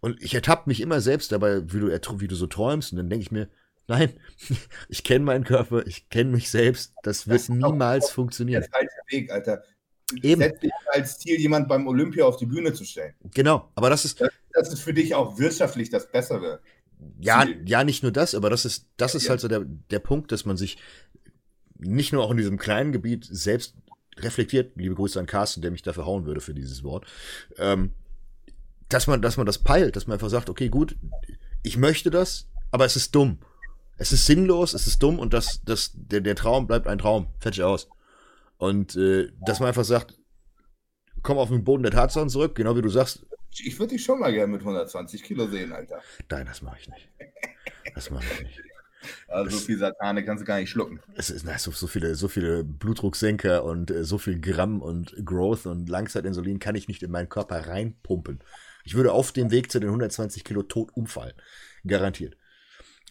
Und 0.00 0.20
ich 0.22 0.34
ertappe 0.34 0.70
mich 0.70 0.80
immer 0.80 1.02
selbst 1.02 1.32
dabei, 1.32 1.70
wie 1.70 1.80
du, 1.80 2.20
wie 2.20 2.28
du 2.28 2.34
so 2.34 2.46
träumst, 2.46 2.92
und 2.92 2.96
dann 2.96 3.10
denke 3.10 3.24
ich 3.24 3.30
mir, 3.30 3.48
nein, 3.88 4.12
ich 4.88 5.04
kenne 5.04 5.24
meinen 5.24 5.44
Körper, 5.44 5.86
ich 5.86 6.08
kenne 6.08 6.30
mich 6.30 6.50
selbst, 6.50 6.94
das 7.02 7.26
wird 7.26 7.40
das 7.40 7.48
niemals 7.48 8.06
auch, 8.06 8.12
funktionieren. 8.12 8.62
Der 8.62 8.70
falsche 8.70 8.96
Weg, 9.08 9.30
Alter. 9.30 9.62
Eben. 10.22 10.42
Setz 10.42 10.60
dich 10.60 10.70
als 10.92 11.18
Ziel, 11.18 11.40
jemand 11.40 11.68
beim 11.68 11.86
Olympia 11.86 12.24
auf 12.24 12.36
die 12.36 12.44
Bühne 12.44 12.72
zu 12.74 12.84
stellen. 12.84 13.14
Genau, 13.32 13.70
aber 13.74 13.88
das 13.88 14.04
ist. 14.04 14.20
Das, 14.20 14.30
das 14.52 14.72
ist 14.74 14.80
für 14.80 14.92
dich 14.92 15.14
auch 15.14 15.38
wirtschaftlich 15.38 15.88
das 15.88 16.10
Bessere 16.10 16.60
ja, 17.20 17.46
ja, 17.64 17.84
nicht 17.84 18.02
nur 18.02 18.12
das, 18.12 18.34
aber 18.34 18.50
das 18.50 18.64
ist, 18.64 18.86
das 18.96 19.14
ist 19.14 19.24
ja. 19.24 19.30
halt 19.30 19.40
so 19.40 19.48
der, 19.48 19.64
der 19.90 19.98
Punkt, 19.98 20.32
dass 20.32 20.44
man 20.44 20.56
sich 20.56 20.78
nicht 21.78 22.12
nur 22.12 22.22
auch 22.22 22.30
in 22.30 22.36
diesem 22.36 22.58
kleinen 22.58 22.92
Gebiet 22.92 23.26
selbst 23.28 23.74
reflektiert, 24.18 24.76
liebe 24.76 24.94
Grüße 24.94 25.18
an 25.18 25.26
Carsten, 25.26 25.62
der 25.62 25.70
mich 25.70 25.82
dafür 25.82 26.06
hauen 26.06 26.26
würde 26.26 26.40
für 26.40 26.54
dieses 26.54 26.84
Wort, 26.84 27.06
ähm, 27.58 27.92
dass 28.88 29.06
man, 29.06 29.22
dass 29.22 29.36
man 29.36 29.46
das 29.46 29.58
peilt, 29.58 29.96
dass 29.96 30.06
man 30.06 30.14
einfach 30.14 30.30
sagt, 30.30 30.50
okay, 30.50 30.68
gut, 30.68 30.96
ich 31.62 31.76
möchte 31.76 32.10
das, 32.10 32.48
aber 32.70 32.84
es 32.84 32.96
ist 32.96 33.14
dumm. 33.14 33.38
Es 34.02 34.10
ist 34.10 34.26
sinnlos, 34.26 34.74
es 34.74 34.88
ist 34.88 35.00
dumm 35.00 35.20
und 35.20 35.32
das, 35.32 35.62
das, 35.64 35.92
der, 35.94 36.20
der 36.20 36.34
Traum 36.34 36.66
bleibt 36.66 36.88
ein 36.88 36.98
Traum. 36.98 37.28
Fertig 37.38 37.62
aus. 37.62 37.88
Und 38.58 38.96
äh, 38.96 39.30
dass 39.46 39.60
man 39.60 39.68
einfach 39.68 39.84
sagt, 39.84 40.18
komm 41.22 41.38
auf 41.38 41.50
den 41.50 41.62
Boden 41.62 41.84
der 41.84 41.92
Tatsachen 41.92 42.28
zurück, 42.28 42.56
genau 42.56 42.74
wie 42.76 42.82
du 42.82 42.88
sagst. 42.88 43.24
Ich 43.52 43.78
würde 43.78 43.94
dich 43.94 44.02
schon 44.02 44.18
mal 44.18 44.32
gerne 44.32 44.50
mit 44.50 44.62
120 44.62 45.22
Kilo 45.22 45.46
sehen, 45.46 45.72
Alter. 45.72 46.00
Nein, 46.28 46.46
das 46.46 46.62
mache 46.62 46.78
ich 46.80 46.88
nicht. 46.88 47.08
Das 47.94 48.10
mache 48.10 48.24
ich 48.24 48.42
nicht. 48.42 48.60
Also 49.26 49.58
so 49.58 49.64
viel 49.64 49.78
Satane 49.78 50.24
kannst 50.24 50.42
du 50.42 50.46
gar 50.46 50.60
nicht 50.60 50.70
schlucken. 50.70 51.00
Es 51.16 51.28
ist 51.28 51.44
na, 51.44 51.58
so, 51.58 51.72
so 51.72 51.88
viele, 51.88 52.14
so 52.14 52.28
viele 52.28 52.62
Blutdrucksenker 52.62 53.64
und 53.64 53.90
äh, 53.90 54.04
so 54.04 54.16
viel 54.16 54.38
Gramm 54.38 54.80
und 54.80 55.16
Growth 55.24 55.66
und 55.66 55.88
Langzeitinsulin 55.88 56.60
kann 56.60 56.76
ich 56.76 56.86
nicht 56.86 57.02
in 57.02 57.10
meinen 57.10 57.28
Körper 57.28 57.66
reinpumpen. 57.66 58.38
Ich 58.84 58.94
würde 58.94 59.10
auf 59.10 59.32
dem 59.32 59.50
Weg 59.50 59.72
zu 59.72 59.80
den 59.80 59.88
120 59.88 60.44
Kilo 60.44 60.62
tot 60.62 60.90
umfallen. 60.94 61.34
Garantiert. 61.84 62.36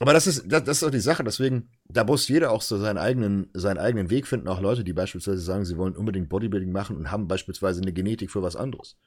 Aber 0.02 0.14
das 0.14 0.26
ist, 0.26 0.46
das, 0.48 0.64
das 0.64 0.78
ist 0.78 0.84
auch 0.84 0.90
die 0.90 1.00
Sache, 1.00 1.24
deswegen, 1.24 1.70
da 1.88 2.04
muss 2.04 2.28
jeder 2.28 2.50
auch 2.50 2.64
so 2.64 2.80
seinen 2.80 2.98
eigenen, 2.98 3.52
seinen 3.54 3.78
eigenen 3.78 4.10
Weg 4.10 4.26
finden. 4.26 4.48
Auch 4.48 4.60
Leute, 4.60 4.84
die 4.84 4.94
beispielsweise 4.94 5.42
sagen, 5.42 5.64
sie 5.64 5.78
wollen 5.78 5.96
unbedingt 5.96 6.28
Bodybuilding 6.28 6.72
machen 6.72 6.98
und 6.98 7.12
haben 7.12 7.28
beispielsweise 7.28 7.84
eine 7.84 7.94
Genetik 7.94 8.32
für 8.32 8.42
was 8.42 8.56
anderes. 8.56 8.98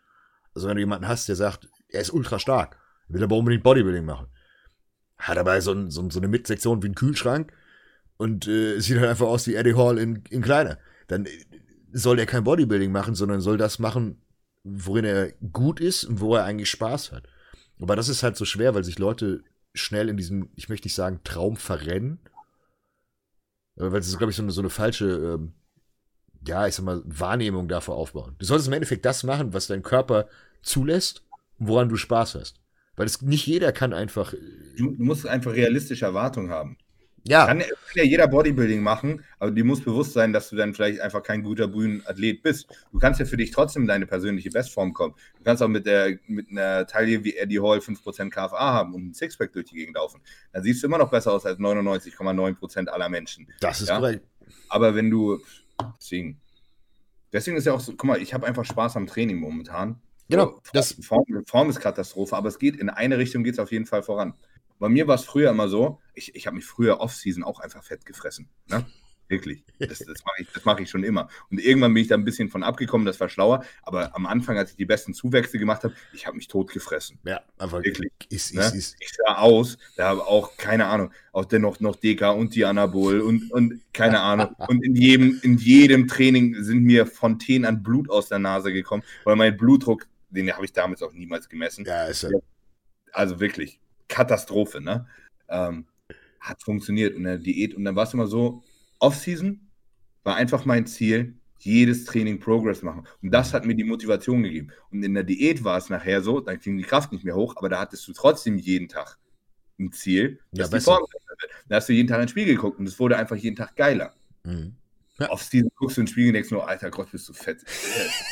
Also 0.54 0.68
wenn 0.68 0.76
du 0.76 0.82
jemanden 0.82 1.08
hast, 1.08 1.28
der 1.28 1.34
sagt, 1.34 1.68
er 1.88 2.00
ist 2.00 2.12
ultra 2.12 2.38
stark, 2.38 2.78
will 3.08 3.24
aber 3.24 3.34
unbedingt 3.34 3.64
Bodybuilding 3.64 4.04
machen, 4.04 4.28
hat 5.18 5.36
dabei 5.36 5.60
so, 5.60 5.90
so, 5.90 6.08
so 6.08 6.20
eine 6.20 6.28
Mitsektion 6.28 6.84
wie 6.84 6.90
ein 6.90 6.94
Kühlschrank 6.94 7.52
und 8.16 8.46
äh, 8.46 8.78
sieht 8.78 8.98
halt 8.98 9.10
einfach 9.10 9.26
aus 9.26 9.48
wie 9.48 9.56
Eddie 9.56 9.74
Hall 9.74 9.98
in, 9.98 10.22
in 10.30 10.42
kleiner. 10.42 10.78
Dann 11.08 11.26
äh, 11.26 11.30
soll 11.92 12.20
er 12.20 12.26
kein 12.26 12.44
Bodybuilding 12.44 12.92
machen, 12.92 13.16
sondern 13.16 13.40
soll 13.40 13.58
das 13.58 13.80
machen, 13.80 14.22
worin 14.62 15.04
er 15.04 15.32
gut 15.52 15.80
ist 15.80 16.04
und 16.04 16.20
wo 16.20 16.36
er 16.36 16.44
eigentlich 16.44 16.70
Spaß 16.70 17.10
hat. 17.10 17.24
Aber 17.80 17.96
das 17.96 18.08
ist 18.08 18.22
halt 18.22 18.36
so 18.36 18.44
schwer, 18.44 18.76
weil 18.76 18.84
sich 18.84 19.00
Leute 19.00 19.42
schnell 19.74 20.08
in 20.08 20.16
diesem, 20.16 20.48
ich 20.54 20.68
möchte 20.68 20.86
nicht 20.86 20.94
sagen, 20.94 21.20
Traum 21.24 21.56
verrennen. 21.56 22.18
Weil 23.76 23.90
das 23.90 24.06
ist, 24.06 24.18
glaube 24.18 24.30
ich, 24.30 24.36
so 24.36 24.42
eine, 24.42 24.52
so 24.52 24.60
eine 24.60 24.70
falsche, 24.70 25.06
ähm, 25.06 25.52
ja, 26.46 26.66
ich 26.66 26.74
sag 26.74 26.84
mal, 26.84 27.02
Wahrnehmung 27.04 27.68
davor 27.68 27.96
aufbauen. 27.96 28.36
Du 28.38 28.44
solltest 28.44 28.68
im 28.68 28.74
Endeffekt 28.74 29.04
das 29.04 29.24
machen, 29.24 29.52
was 29.52 29.66
dein 29.66 29.82
Körper 29.82 30.28
zulässt 30.62 31.24
und 31.58 31.68
woran 31.68 31.88
du 31.88 31.96
Spaß 31.96 32.36
hast. 32.36 32.60
Weil 32.96 33.06
es 33.06 33.20
nicht 33.20 33.46
jeder 33.46 33.72
kann 33.72 33.92
einfach. 33.92 34.32
Äh, 34.32 34.38
du 34.76 34.94
musst 34.98 35.26
einfach 35.26 35.52
realistische 35.52 36.04
Erwartungen 36.04 36.50
haben. 36.50 36.78
Ja. 37.26 37.46
Kann, 37.46 37.62
ja 37.94 38.04
jeder 38.04 38.28
Bodybuilding 38.28 38.82
machen, 38.82 39.24
aber 39.38 39.50
dir 39.50 39.64
muss 39.64 39.80
bewusst 39.82 40.12
sein, 40.12 40.32
dass 40.34 40.50
du 40.50 40.56
dann 40.56 40.74
vielleicht 40.74 41.00
einfach 41.00 41.22
kein 41.22 41.42
guter 41.42 41.68
Bühnenathlet 41.68 42.42
bist. 42.42 42.66
Du 42.92 42.98
kannst 42.98 43.18
ja 43.18 43.24
für 43.26 43.38
dich 43.38 43.50
trotzdem 43.50 43.82
in 43.82 43.88
deine 43.88 44.06
persönliche 44.06 44.50
Bestform 44.50 44.92
kommen. 44.92 45.14
Du 45.38 45.44
kannst 45.44 45.62
auch 45.62 45.68
mit, 45.68 45.86
der, 45.86 46.18
mit 46.26 46.50
einer 46.50 46.86
Taille 46.86 47.24
wie 47.24 47.34
Eddie 47.36 47.60
Hall 47.60 47.78
5% 47.78 48.28
KFA 48.30 48.58
haben 48.74 48.94
und 48.94 49.06
ein 49.08 49.14
Sixpack 49.14 49.52
durch 49.54 49.66
die 49.66 49.76
Gegend 49.76 49.96
laufen. 49.96 50.20
Dann 50.52 50.62
siehst 50.62 50.82
du 50.82 50.86
immer 50.86 50.98
noch 50.98 51.10
besser 51.10 51.32
aus 51.32 51.46
als 51.46 51.58
99,9% 51.58 52.88
aller 52.88 53.08
Menschen. 53.08 53.46
Das 53.60 53.80
ist 53.80 53.88
Ja? 53.88 53.96
korrekt. 53.96 54.26
Aber 54.68 54.94
wenn 54.94 55.10
du. 55.10 55.40
Deswegen. 55.98 56.40
Deswegen 57.32 57.56
ist 57.56 57.64
ja 57.64 57.72
auch 57.72 57.80
so, 57.80 57.92
guck 57.92 58.04
mal, 58.04 58.22
ich 58.22 58.32
habe 58.32 58.46
einfach 58.46 58.64
Spaß 58.64 58.96
am 58.96 59.06
Training 59.06 59.38
momentan. 59.38 60.00
Genau, 60.28 60.60
das- 60.72 60.92
Form, 61.02 61.24
Form 61.46 61.68
ist 61.68 61.80
Katastrophe, 61.80 62.36
aber 62.36 62.48
es 62.48 62.58
geht 62.58 62.76
in 62.76 62.88
eine 62.88 63.18
Richtung 63.18 63.44
geht 63.44 63.54
es 63.54 63.58
auf 63.58 63.72
jeden 63.72 63.86
Fall 63.86 64.02
voran. 64.02 64.34
Bei 64.78 64.88
mir 64.88 65.06
war 65.06 65.14
es 65.14 65.24
früher 65.24 65.50
immer 65.50 65.68
so, 65.68 66.00
ich, 66.14 66.34
ich 66.34 66.46
habe 66.46 66.56
mich 66.56 66.64
früher 66.66 67.00
Off-Season 67.00 67.42
auch 67.44 67.60
einfach 67.60 67.82
fett 67.82 68.04
gefressen. 68.04 68.48
Ne? 68.68 68.84
Wirklich. 69.28 69.64
Das, 69.78 69.98
das 69.98 70.24
mache 70.24 70.42
ich, 70.42 70.48
das 70.52 70.64
mach 70.64 70.78
ich 70.78 70.90
schon 70.90 71.02
immer. 71.02 71.28
Und 71.50 71.58
irgendwann 71.58 71.94
bin 71.94 72.02
ich 72.02 72.08
da 72.08 72.14
ein 72.14 72.24
bisschen 72.24 72.50
von 72.50 72.62
abgekommen, 72.62 73.06
das 73.06 73.18
war 73.20 73.28
schlauer. 73.28 73.64
Aber 73.82 74.14
am 74.14 74.26
Anfang, 74.26 74.58
als 74.58 74.72
ich 74.72 74.76
die 74.76 74.84
besten 74.84 75.14
Zuwächse 75.14 75.58
gemacht 75.58 75.82
habe, 75.84 75.94
ich 76.12 76.26
habe 76.26 76.36
mich 76.36 76.46
tot 76.46 76.72
gefressen. 76.72 77.18
Ja, 77.24 77.40
einfach. 77.58 77.82
Wirklich. 77.82 78.12
Ist, 78.28 78.52
ist, 78.52 78.54
Ne? 78.54 78.78
ist. 78.78 78.96
Ich 79.00 79.12
sah 79.12 79.36
aus, 79.36 79.78
da 79.96 80.08
habe 80.08 80.26
auch, 80.26 80.56
keine 80.56 80.86
Ahnung, 80.86 81.10
auch 81.32 81.46
dennoch 81.46 81.80
noch 81.80 81.96
DK 81.96 82.34
und 82.34 82.54
die 82.54 82.64
Anabol 82.64 83.20
und, 83.20 83.50
und 83.50 83.80
keine 83.92 84.20
Ahnung. 84.20 84.54
Und 84.68 84.84
in 84.84 84.94
jedem, 84.94 85.40
in 85.42 85.56
jedem 85.56 86.06
Training 86.06 86.62
sind 86.62 86.82
mir 86.84 87.06
Fontänen 87.06 87.64
an 87.64 87.82
Blut 87.82 88.10
aus 88.10 88.28
der 88.28 88.38
Nase 88.38 88.72
gekommen, 88.72 89.02
weil 89.24 89.36
mein 89.36 89.56
Blutdruck, 89.56 90.06
den 90.28 90.52
habe 90.52 90.64
ich 90.66 90.72
damals 90.72 91.02
auch 91.02 91.12
niemals 91.12 91.48
gemessen. 91.48 91.84
Ja, 91.86 92.04
ist 92.06 92.22
ja. 92.24 92.30
Also 93.12 93.40
wirklich, 93.40 93.80
Katastrophe, 94.08 94.80
ne? 94.80 95.06
Ähm, 95.48 95.86
hat 96.40 96.62
funktioniert 96.62 97.14
in 97.14 97.24
der 97.24 97.38
Diät. 97.38 97.74
Und 97.74 97.84
dann 97.84 97.96
war 97.96 98.04
es 98.04 98.14
immer 98.14 98.26
so, 98.26 98.62
Off-Season 98.98 99.60
war 100.22 100.36
einfach 100.36 100.64
mein 100.64 100.86
Ziel, 100.86 101.36
jedes 101.58 102.04
Training 102.04 102.38
Progress 102.40 102.82
machen. 102.82 103.06
Und 103.22 103.30
das 103.30 103.54
hat 103.54 103.64
mir 103.64 103.74
die 103.74 103.84
Motivation 103.84 104.42
gegeben. 104.42 104.68
Und 104.90 105.02
in 105.02 105.14
der 105.14 105.24
Diät 105.24 105.64
war 105.64 105.78
es 105.78 105.88
nachher 105.88 106.20
so, 106.22 106.40
dann 106.40 106.58
ging 106.58 106.76
die 106.76 106.84
Kraft 106.84 107.12
nicht 107.12 107.24
mehr 107.24 107.36
hoch, 107.36 107.56
aber 107.56 107.68
da 107.68 107.80
hattest 107.80 108.06
du 108.06 108.12
trotzdem 108.12 108.58
jeden 108.58 108.88
Tag 108.88 109.18
ein 109.78 109.90
Ziel, 109.92 110.40
Ja, 110.52 110.58
dass 110.58 110.70
die 110.70 110.76
besser. 110.76 110.96
Form 110.96 111.06
wird. 111.10 111.22
Da 111.68 111.76
hast 111.76 111.88
du 111.88 111.92
jeden 111.92 112.08
Tag 112.08 112.20
ins 112.20 112.30
Spiegel 112.30 112.54
geguckt 112.54 112.78
und 112.78 112.86
es 112.86 112.98
wurde 112.98 113.16
einfach 113.16 113.36
jeden 113.36 113.56
Tag 113.56 113.76
geiler. 113.76 114.14
Mhm. 114.44 114.76
Off-Season 115.20 115.70
guckst 115.76 115.96
du 115.96 116.00
in 116.00 116.06
den 116.06 116.10
Spiegel 116.12 116.28
und 116.30 116.34
denkst 116.34 116.50
nur, 116.50 116.68
alter 116.68 116.90
Gott, 116.90 117.10
bist 117.12 117.28
du 117.28 117.32
fett. 117.32 117.62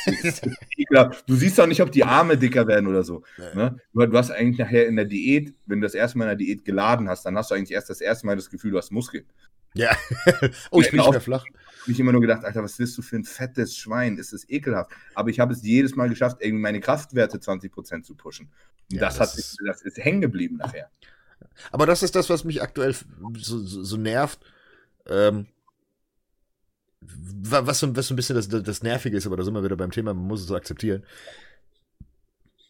Du 1.25 1.35
siehst 1.35 1.57
doch 1.57 1.65
nicht, 1.67 1.81
ob 1.81 1.91
die 1.91 2.03
Arme 2.03 2.37
dicker 2.37 2.67
werden 2.67 2.87
oder 2.87 3.03
so. 3.03 3.23
Ja. 3.37 3.55
Ne? 3.55 3.77
Du, 3.93 4.05
du 4.05 4.17
hast 4.17 4.31
eigentlich 4.31 4.57
nachher 4.59 4.87
in 4.87 4.95
der 4.95 5.05
Diät, 5.05 5.53
wenn 5.65 5.79
du 5.81 5.85
das 5.85 5.93
erste 5.95 6.17
Mal 6.17 6.25
in 6.25 6.29
der 6.29 6.35
Diät 6.37 6.65
geladen 6.65 7.09
hast, 7.09 7.25
dann 7.25 7.37
hast 7.37 7.51
du 7.51 7.55
eigentlich 7.55 7.71
erst 7.71 7.89
das 7.89 8.01
erste 8.01 8.25
Mal 8.25 8.35
das 8.35 8.49
Gefühl, 8.49 8.71
du 8.71 8.77
hast 8.77 8.91
Muskeln. 8.91 9.25
Ja. 9.75 9.95
oh, 10.71 10.81
ich 10.81 10.91
bin 10.91 10.99
nicht 10.99 11.07
Auch- 11.07 11.11
mehr 11.11 11.21
flach. 11.21 11.45
Hab 11.81 11.87
ich 11.89 11.99
immer 11.99 12.11
nur 12.11 12.21
gedacht, 12.21 12.45
Alter, 12.45 12.63
was 12.63 12.77
bist 12.77 12.97
du 12.97 13.01
für 13.01 13.15
ein 13.17 13.23
fettes 13.25 13.75
Schwein? 13.75 14.17
Ist 14.17 14.31
das 14.33 14.47
ekelhaft? 14.49 14.91
Aber 15.15 15.29
ich 15.29 15.39
habe 15.39 15.53
es 15.53 15.63
jedes 15.63 15.95
Mal 15.95 16.09
geschafft, 16.09 16.37
irgendwie 16.39 16.61
meine 16.61 16.79
Kraftwerte 16.79 17.37
20% 17.39 18.03
zu 18.03 18.15
pushen. 18.15 18.51
Ja, 18.91 18.99
das, 19.01 19.17
das 19.17 19.31
hat 19.31 19.37
ist- 19.39 19.49
sich, 19.51 19.57
das 19.65 19.81
ist 19.81 19.97
hängen 19.97 20.21
geblieben 20.21 20.57
nachher. 20.57 20.89
Aber 21.71 21.85
das 21.85 22.03
ist 22.03 22.15
das, 22.15 22.29
was 22.29 22.43
mich 22.43 22.61
aktuell 22.61 22.93
so, 22.93 23.59
so, 23.59 23.83
so 23.83 23.97
nervt. 23.97 24.39
Ähm, 25.07 25.47
was, 27.07 27.79
so, 27.79 27.95
was 27.95 28.07
so 28.07 28.13
ein 28.13 28.15
bisschen 28.15 28.35
das, 28.35 28.47
das 28.47 28.83
Nervige 28.83 29.17
ist, 29.17 29.25
aber 29.25 29.37
da 29.37 29.43
sind 29.43 29.53
wir 29.53 29.63
wieder 29.63 29.75
beim 29.75 29.91
Thema, 29.91 30.13
man 30.13 30.25
muss 30.27 30.41
es 30.41 30.47
so 30.47 30.55
akzeptieren. 30.55 31.03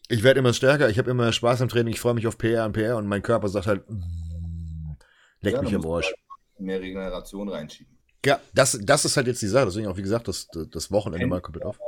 Ich 0.08 0.22
werde 0.22 0.40
immer 0.40 0.52
stärker, 0.52 0.90
ich 0.90 0.98
habe 0.98 1.10
immer 1.10 1.32
Spaß 1.32 1.62
am 1.62 1.68
Training, 1.68 1.94
ich 1.94 2.00
freue 2.00 2.14
mich 2.14 2.26
auf 2.26 2.36
PR 2.36 2.66
und 2.66 2.72
PR 2.72 2.96
und 2.96 3.06
mein 3.06 3.22
Körper 3.22 3.48
sagt 3.48 3.66
halt, 3.66 3.88
mm, 3.88 4.92
leck 5.40 5.54
Ja, 5.54 5.62
mich 5.62 5.74
am 5.74 5.82
du 5.82 5.94
Arsch. 5.94 6.06
halt 6.06 6.16
Mehr 6.58 6.80
Regeneration 6.80 7.48
reinschieben. 7.48 7.92
Ja, 8.24 8.40
das, 8.54 8.78
das 8.82 9.04
ist 9.04 9.16
halt 9.16 9.26
jetzt 9.26 9.42
die 9.42 9.48
Sache, 9.48 9.66
deswegen 9.66 9.86
auch, 9.88 9.96
wie 9.96 10.02
gesagt, 10.02 10.28
das, 10.28 10.48
das 10.70 10.90
Wochenende 10.90 11.26
mal 11.26 11.40
komplett 11.40 11.64
auf. 11.64 11.78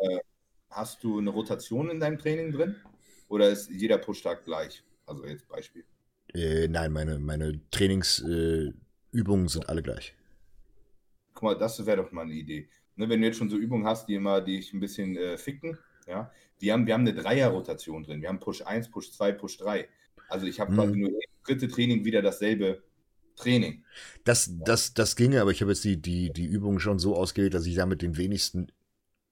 Hast 0.71 1.03
du 1.05 1.19
eine 1.19 1.31
Rotation 1.31 1.89
in 1.91 2.01
deinem 2.01 2.19
Training 2.19 2.53
drin? 2.53 2.77
Oder 3.29 3.49
ist 3.51 3.71
jeder 3.71 3.99
Pushtag 3.99 4.45
gleich? 4.45 4.83
Also 5.07 5.25
jetzt 5.25 5.49
Beispiel. 5.49 5.85
Äh, 6.35 6.69
nein, 6.69 6.93
meine, 6.93 7.19
meine 7.19 7.61
Trainingsübungen 7.71 9.47
äh, 9.47 9.49
sind 9.49 9.69
alle 9.69 9.83
gleich. 9.83 10.16
Guck 11.37 11.45
mal, 11.45 11.57
das 11.59 11.87
wäre 11.87 11.99
doch 11.99 12.13
mal 12.13 12.23
eine 12.25 12.35
Idee. 12.35 12.69
Ne, 12.97 13.09
wenn 13.11 13.21
du 13.23 13.29
jetzt 13.29 13.39
schon 13.39 13.51
so 13.51 13.59
Übungen 13.59 13.87
hast, 13.87 14.09
die 14.09 14.17
immer 14.17 14.43
dich 14.43 14.75
ein 14.75 14.81
bisschen 14.81 15.17
äh, 15.17 15.39
ficken, 15.39 15.79
ja, 16.09 16.33
wir 16.61 16.75
haben, 16.75 16.87
wir 16.89 16.95
haben 16.95 17.03
eine 17.03 17.15
Dreier-Rotation 17.15 18.05
drin. 18.05 18.23
Wir 18.23 18.31
haben 18.31 18.41
Push 18.41 18.63
1, 18.63 18.91
Push 18.91 19.13
2, 19.13 19.33
Push 19.33 19.59
3. 19.59 19.89
Also 20.29 20.47
ich 20.49 20.61
habe 20.61 20.73
Mhm. 20.73 20.75
quasi 20.75 20.99
nur 20.99 21.11
jedes 21.11 21.43
dritte 21.45 21.69
Training 21.69 22.05
wieder 22.07 22.23
dasselbe 22.23 22.85
Training. 23.37 23.85
Das, 24.25 24.51
das, 24.53 24.95
das 24.95 25.17
ginge, 25.17 25.41
aber 25.41 25.51
ich 25.51 25.61
habe 25.61 25.73
jetzt 25.73 25.85
die, 25.85 26.01
die, 26.01 26.33
die 26.33 26.47
Übung 26.47 26.79
schon 26.81 26.99
so 26.99 27.17
ausgewählt, 27.17 27.55
dass 27.55 27.67
ich 27.67 27.75
damit 27.77 28.03
den 28.03 28.17
wenigsten 28.17 28.69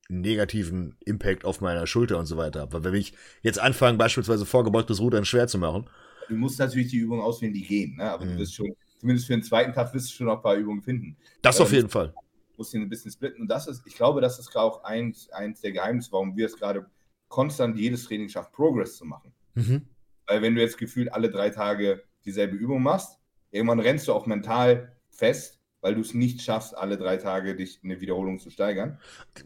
negativen 0.08 0.96
Impact 1.04 1.44
auf 1.44 1.60
meiner 1.62 1.86
Schulter 1.86 2.18
und 2.18 2.26
so 2.26 2.36
weiter 2.38 2.62
habe. 2.62 2.74
Weil 2.74 2.84
wenn 2.84 2.94
ich 3.00 3.14
jetzt 3.42 3.60
anfange, 3.60 3.98
beispielsweise 3.98 4.46
vorgebeugtes 4.46 5.00
Rudern 5.00 5.24
schwer 5.24 5.48
zu 5.48 5.58
machen, 5.58 5.88
Du 6.28 6.36
musst 6.36 6.58
natürlich 6.58 6.88
die 6.90 6.98
Übungen 6.98 7.20
auswählen, 7.22 7.52
die 7.52 7.62
gehen, 7.66 7.96
ne? 7.96 8.10
aber 8.10 8.24
Mhm. 8.24 8.26
du 8.26 8.36
wirst 8.36 8.54
schon, 8.54 8.74
zumindest 9.04 9.26
für 9.26 9.34
den 9.34 9.42
zweiten 9.42 9.74
Tag 9.74 9.92
wirst 9.92 10.08
du 10.08 10.14
schon 10.14 10.26
noch 10.28 10.36
ein 10.36 10.42
paar 10.42 10.54
Übungen 10.54 10.80
finden. 10.80 11.14
das 11.42 11.60
auf 11.60 11.70
jeden 11.72 11.90
Fall. 11.90 12.14
musst 12.56 12.72
ihn 12.72 12.80
ein 12.80 12.88
bisschen 12.88 13.10
splitten. 13.10 13.42
Und 13.42 13.48
das 13.48 13.66
ist, 13.66 13.82
ich 13.84 13.96
glaube, 13.96 14.22
das 14.22 14.38
ist 14.38 14.56
auch 14.56 14.82
eins, 14.82 15.28
eins 15.30 15.60
der 15.60 15.72
Geheimnisse, 15.72 16.10
warum 16.12 16.34
wir 16.34 16.46
es 16.46 16.56
gerade 16.56 16.86
konstant 17.28 17.76
jedes 17.76 18.04
Training 18.06 18.30
schaffen, 18.30 18.50
Progress 18.54 18.96
zu 18.96 19.04
machen. 19.04 19.34
Mhm. 19.52 19.82
Weil 20.26 20.40
wenn 20.40 20.54
du 20.54 20.62
jetzt 20.62 20.78
gefühlt 20.78 21.12
alle 21.12 21.30
drei 21.30 21.50
Tage 21.50 22.02
dieselbe 22.24 22.56
Übung 22.56 22.82
machst, 22.82 23.18
irgendwann 23.50 23.80
rennst 23.80 24.08
du 24.08 24.14
auch 24.14 24.24
mental 24.24 24.96
fest, 25.10 25.60
weil 25.82 25.94
du 25.94 26.00
es 26.00 26.14
nicht 26.14 26.40
schaffst, 26.40 26.74
alle 26.74 26.96
drei 26.96 27.18
Tage 27.18 27.54
dich 27.56 27.84
in 27.84 27.90
eine 27.90 28.00
Wiederholung 28.00 28.38
zu 28.38 28.48
steigern. 28.48 28.98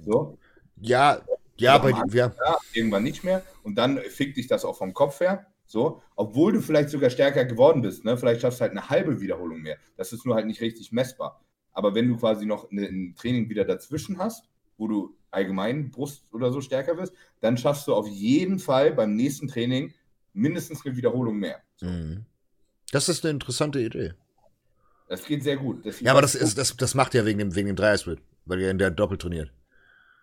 So, 0.07 0.39
Ja, 0.77 1.21
ja, 1.57 1.79
bei, 1.79 1.91
ja, 1.91 2.07
ja, 2.13 2.59
irgendwann 2.73 3.03
nicht 3.03 3.25
mehr. 3.25 3.43
Und 3.65 3.75
dann 3.75 3.99
fickt 3.99 4.37
dich 4.37 4.47
das 4.47 4.65
auch 4.65 4.77
vom 4.77 4.95
Kopf 4.95 5.19
her. 5.19 5.47
So, 5.71 6.03
obwohl 6.17 6.55
du 6.55 6.63
vielleicht 6.63 6.89
sogar 6.89 7.11
stärker 7.11 7.45
geworden 7.45 7.83
bist, 7.83 8.03
ne? 8.05 8.17
Vielleicht 8.17 8.41
schaffst 8.41 8.59
du 8.59 8.63
halt 8.63 8.73
eine 8.73 8.89
halbe 8.89 9.21
Wiederholung 9.21 9.61
mehr. 9.61 9.77
Das 9.99 10.15
ist 10.15 10.25
nur 10.25 10.35
halt 10.35 10.47
nicht 10.47 10.63
richtig 10.63 10.93
messbar. 10.93 11.45
Aber 11.73 11.95
wenn 11.95 12.09
du 12.09 12.17
quasi 12.17 12.47
noch 12.47 12.71
eine, 12.71 12.87
ein 12.87 13.15
Training 13.15 13.51
wieder 13.51 13.67
dazwischen 13.67 14.19
hast, 14.19 14.49
wo 14.79 14.89
du 14.89 15.15
allgemein 15.31 15.91
Brust 15.91 16.25
oder 16.33 16.51
so 16.53 16.63
stärker 16.63 16.97
wirst, 16.97 17.13
dann 17.41 17.59
schaffst 17.59 17.87
du 17.87 17.95
auf 17.95 18.09
jeden 18.09 18.59
Fall 18.59 18.95
beim 18.95 19.15
nächsten 19.15 19.47
Training 19.47 19.93
mindestens 20.33 20.87
eine 20.87 20.97
Wiederholung 20.97 21.37
mehr. 21.37 21.61
So, 21.77 21.87
Mhm. 21.87 22.25
das 22.91 23.11
ist 23.11 23.25
eine 23.25 23.33
interessante 23.33 23.79
Idee. 23.81 24.15
Das 25.09 25.25
geht 25.27 25.43
sehr 25.43 25.59
gut. 25.59 25.85
Ja, 26.01 26.13
aber 26.13 26.23
das, 26.23 26.35
ist, 26.35 26.57
das, 26.57 26.77
das 26.77 26.95
macht 26.95 27.13
ja 27.13 27.27
wegen 27.27 27.39
dem, 27.39 27.55
wegen 27.55 27.67
dem 27.67 27.77
Dreier-Split, 27.77 28.21
weil 28.47 28.61
er 28.63 28.71
in 28.71 28.79
der 28.79 28.91
doppelt 28.91 29.21
trainiert. 29.21 29.53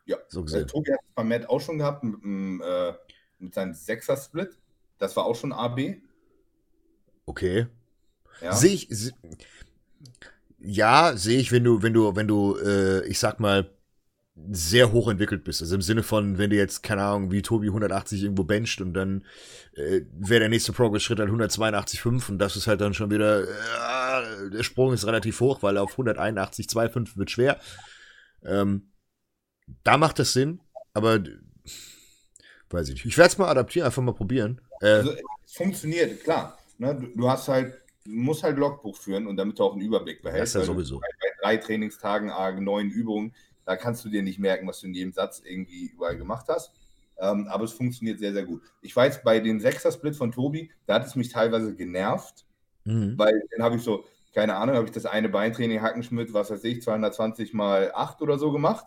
Ja. 0.06 0.18
So 0.28 0.42
Äh, 0.42 0.44
gesehen. 0.46 0.68
Tobi 0.68 0.92
hat 0.92 1.00
es 1.04 1.14
bei 1.14 1.24
Matt 1.24 1.48
auch 1.50 1.62
schon 1.62 1.78
gehabt 1.78 2.04
mit, 2.04 2.16
äh, 2.24 2.94
mit 3.40 3.54
seinem 3.54 3.74
Sechser-Split. 3.74 4.58
Das 4.98 5.16
war 5.16 5.26
auch 5.26 5.36
schon 5.36 5.52
AB. 5.54 5.98
Okay. 7.26 7.68
Ja. 8.42 8.54
Sehe 8.54 8.74
ich. 8.74 8.88
se- 8.90 9.14
Ja, 10.60 11.16
sehe 11.16 11.40
ich, 11.40 11.52
wenn 11.52 11.64
du, 11.64 11.82
wenn 11.82 11.94
du, 11.94 12.16
wenn 12.16 12.28
du, 12.28 12.58
äh, 12.58 13.06
ich 13.08 13.20
sag 13.20 13.40
mal, 13.40 13.72
sehr 14.52 14.92
hoch 14.92 15.08
entwickelt 15.10 15.46
bist. 15.46 15.62
Also 15.62 15.76
im 15.76 15.82
Sinne 15.82 16.04
von, 16.04 16.38
wenn 16.38 16.50
du 16.50 16.58
jetzt, 16.58 16.84
keine 16.84 17.04
Ahnung, 17.04 17.32
wie 17.32 17.42
Tobi 17.42 17.68
180 17.68 18.22
irgendwo 18.24 18.44
bencht 18.44 18.82
und 18.82 18.94
dann 18.94 19.24
äh, 19.76 20.02
wäre 20.12 20.42
der 20.42 20.50
nächste 20.50 20.74
Progress-Schritt 20.74 21.20
halt 21.20 21.30
182,5 21.30 22.30
und 22.30 22.40
das 22.40 22.58
ist 22.58 22.68
halt 22.68 22.82
dann 22.82 22.94
schon 22.94 23.12
wieder, 23.12 23.44
äh, 23.44 24.50
der 24.50 24.64
Sprung 24.64 24.92
ist 24.94 25.06
relativ 25.08 25.40
hoch, 25.40 25.64
weil 25.64 25.78
auf 25.78 25.98
181,25 25.98 27.16
wird 27.18 27.32
schwer. 27.32 27.60
Ähm, 28.44 28.92
da 29.84 29.98
macht 29.98 30.20
das 30.20 30.34
Sinn, 30.34 30.60
aber 30.94 31.20
weiß 32.72 32.90
ich 32.90 32.96
nicht. 32.96 33.06
Ich 33.06 33.18
werde 33.18 33.30
es 33.30 33.38
mal 33.38 33.48
adaptieren, 33.50 33.86
einfach 33.86 34.02
mal 34.04 34.14
probieren. 34.14 34.60
Äh, 34.86 34.90
also, 34.90 35.12
es 35.46 35.54
funktioniert, 35.54 36.24
klar. 36.24 36.58
Ne? 36.78 36.96
Du, 36.96 37.08
du, 37.08 37.30
hast 37.30 37.48
halt, 37.48 37.74
du 38.06 38.12
musst 38.12 38.44
halt 38.44 38.58
Logbuch 38.58 38.96
führen 38.96 39.28
und 39.28 39.38
damit 39.38 39.58
du 39.58 39.64
auch 39.64 39.74
einen 39.74 39.82
Überblick 39.82 40.22
behältst. 40.22 40.56
Das 40.56 40.62
ist 40.62 40.68
ja 40.68 40.74
sowieso. 40.74 41.00
Bei, 41.00 41.08
bei 41.20 41.28
drei 41.42 41.58
Trainingstagen, 41.58 42.32
neun 42.64 42.90
Übungen, 42.90 43.34
da 43.66 43.76
kannst 43.76 44.06
du 44.06 44.10
dir 44.10 44.22
nicht 44.22 44.40
merken, 44.40 44.68
was 44.68 44.82
du 44.82 44.88
in 44.88 44.94
jedem 44.94 45.14
Satz 45.14 45.42
irgendwie 45.44 45.88
überall 45.88 46.18
gemacht 46.18 46.46
hast. 46.50 46.72
Ähm, 47.18 47.48
aber 47.48 47.64
es 47.64 47.72
funktioniert 47.72 48.20
sehr, 48.20 48.34
sehr 48.34 48.44
gut. 48.44 48.62
Ich 48.82 48.96
weiß, 48.96 49.24
bei 49.24 49.40
dem 49.40 49.60
Sechser-Split 49.60 50.16
von 50.16 50.32
Tobi, 50.32 50.70
da 50.86 50.96
hat 50.96 51.06
es 51.06 51.16
mich 51.16 51.30
teilweise 51.30 51.74
genervt, 51.74 52.46
mhm. 52.84 53.18
weil 53.18 53.42
dann 53.52 53.64
habe 53.64 53.78
ich 53.78 53.84
so, 53.84 54.06
keine 54.34 54.56
Ahnung, 54.56 54.76
habe 54.76 54.86
ich 54.86 54.92
das 54.92 55.06
eine 55.06 55.30
Beintraining 55.30 55.82
Hackenschmidt, 55.82 56.34
was 56.34 56.52
weiß 56.52 56.64
ich, 56.66 56.82
220 56.82 57.54
mal 57.54 57.92
8 57.96 58.22
oder 58.22 58.38
so 58.38 58.52
gemacht. 58.52 58.86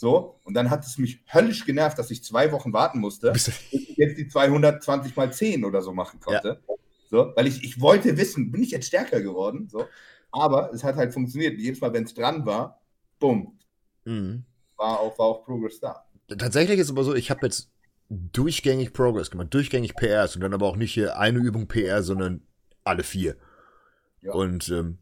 So, 0.00 0.40
und 0.44 0.54
dann 0.54 0.70
hat 0.70 0.84
es 0.86 0.96
mich 0.96 1.22
höllisch 1.32 1.66
genervt, 1.66 1.98
dass 1.98 2.10
ich 2.10 2.24
zwei 2.24 2.52
Wochen 2.52 2.72
warten 2.72 3.00
musste, 3.00 3.32
bis 3.32 3.48
ich 3.70 3.96
jetzt 3.96 4.16
die 4.16 4.28
220 4.28 5.14
mal 5.14 5.30
10 5.30 5.64
oder 5.64 5.82
so 5.82 5.92
machen 5.92 6.20
konnte. 6.20 6.60
Ja. 6.66 6.74
So, 7.10 7.32
weil 7.36 7.46
ich, 7.46 7.62
ich 7.64 7.80
wollte 7.80 8.16
wissen, 8.16 8.50
bin 8.50 8.62
ich 8.62 8.70
jetzt 8.70 8.86
stärker 8.86 9.20
geworden? 9.20 9.68
So, 9.70 9.86
aber 10.32 10.72
es 10.72 10.84
hat 10.84 10.96
halt 10.96 11.12
funktioniert. 11.12 11.58
Jedes 11.58 11.80
Mal, 11.80 11.92
wenn 11.92 12.04
es 12.04 12.14
dran 12.14 12.46
war, 12.46 12.80
bumm, 13.18 13.58
Mhm. 14.04 14.44
War, 14.76 15.00
auch, 15.00 15.18
war 15.18 15.26
auch 15.26 15.44
Progress 15.44 15.80
da. 15.80 16.04
Tatsächlich 16.28 16.78
ist 16.78 16.86
es 16.86 16.92
aber 16.92 17.04
so, 17.04 17.14
ich 17.14 17.30
habe 17.30 17.46
jetzt 17.46 17.70
durchgängig 18.08 18.92
Progress 18.92 19.30
gemacht, 19.30 19.52
durchgängig 19.52 19.94
PRs 19.94 20.36
und 20.36 20.42
dann 20.42 20.54
aber 20.54 20.66
auch 20.66 20.76
nicht 20.76 20.94
hier 20.94 21.18
eine 21.18 21.38
Übung 21.38 21.68
PR, 21.68 22.02
sondern 22.02 22.42
alle 22.84 23.02
vier. 23.02 23.36
Ja. 24.22 24.32
Und 24.32 24.68
ähm, 24.70 24.98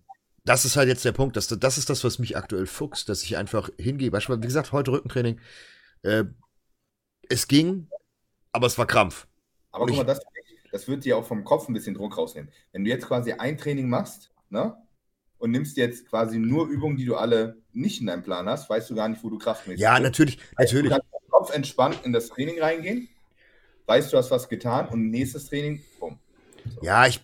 das 0.49 0.65
ist 0.65 0.77
halt 0.77 0.89
jetzt 0.89 1.05
der 1.05 1.13
Punkt, 1.13 1.37
dass, 1.37 1.49
das 1.49 1.79
ist 1.79 1.91
das, 1.91 2.05
was 2.05 2.19
mich 2.19 2.37
aktuell 2.37 2.67
fuchst, 2.67 3.09
dass 3.09 3.23
ich 3.23 3.37
einfach 3.37 3.71
hingehe. 3.79 4.11
Beispielsweise, 4.11 4.43
wie 4.43 4.47
gesagt, 4.47 4.73
heute 4.73 4.93
Rückentraining. 4.93 5.41
Äh, 6.03 6.25
es 7.29 7.49
ging, 7.49 7.89
aber 8.53 8.67
es 8.67 8.79
war 8.79 8.87
Krampf. 8.87 9.27
Aber 9.73 9.87
guck 9.87 9.97
mal, 9.97 10.05
das, 10.05 10.21
das 10.73 10.89
wird 10.89 11.05
dir 11.05 11.17
auch 11.19 11.27
vom 11.27 11.45
Kopf 11.45 11.69
ein 11.69 11.75
bisschen 11.75 11.95
Druck 11.95 12.17
rausnehmen. 12.17 12.51
Wenn 12.73 12.85
du 12.85 12.91
jetzt 12.91 13.07
quasi 13.07 13.33
ein 13.33 13.59
Training 13.59 13.89
machst, 13.89 14.31
ne? 14.49 14.77
und 15.39 15.51
nimmst 15.51 15.77
jetzt 15.77 16.09
quasi 16.09 16.39
nur 16.39 16.67
Übungen, 16.67 16.97
die 16.97 17.05
du 17.05 17.17
alle 17.17 17.59
nicht 17.73 18.01
in 18.01 18.07
deinem 18.07 18.23
Plan 18.23 18.49
hast, 18.49 18.69
weißt 18.69 18.91
du 18.91 18.95
gar 18.95 19.09
nicht, 19.09 19.23
wo 19.23 19.31
du 19.31 19.39
kraftmäßig 19.39 19.81
Ja, 19.81 19.93
bist. 19.93 20.03
natürlich, 20.03 20.39
natürlich. 20.59 20.93
Du 20.93 20.99
kannst 20.99 21.31
Kopf 21.31 21.55
entspannt 21.55 22.01
in 22.05 22.13
das 22.13 22.29
Training 22.29 22.61
reingehen, 22.61 23.09
weißt 23.87 24.13
du, 24.13 24.17
hast 24.17 24.31
was 24.31 24.49
getan 24.49 24.89
und 24.89 25.11
nächstes 25.11 25.47
Training, 25.47 25.83
bumm. 26.01 26.19
So. 26.75 26.83
Ja, 26.83 27.07
ich, 27.07 27.21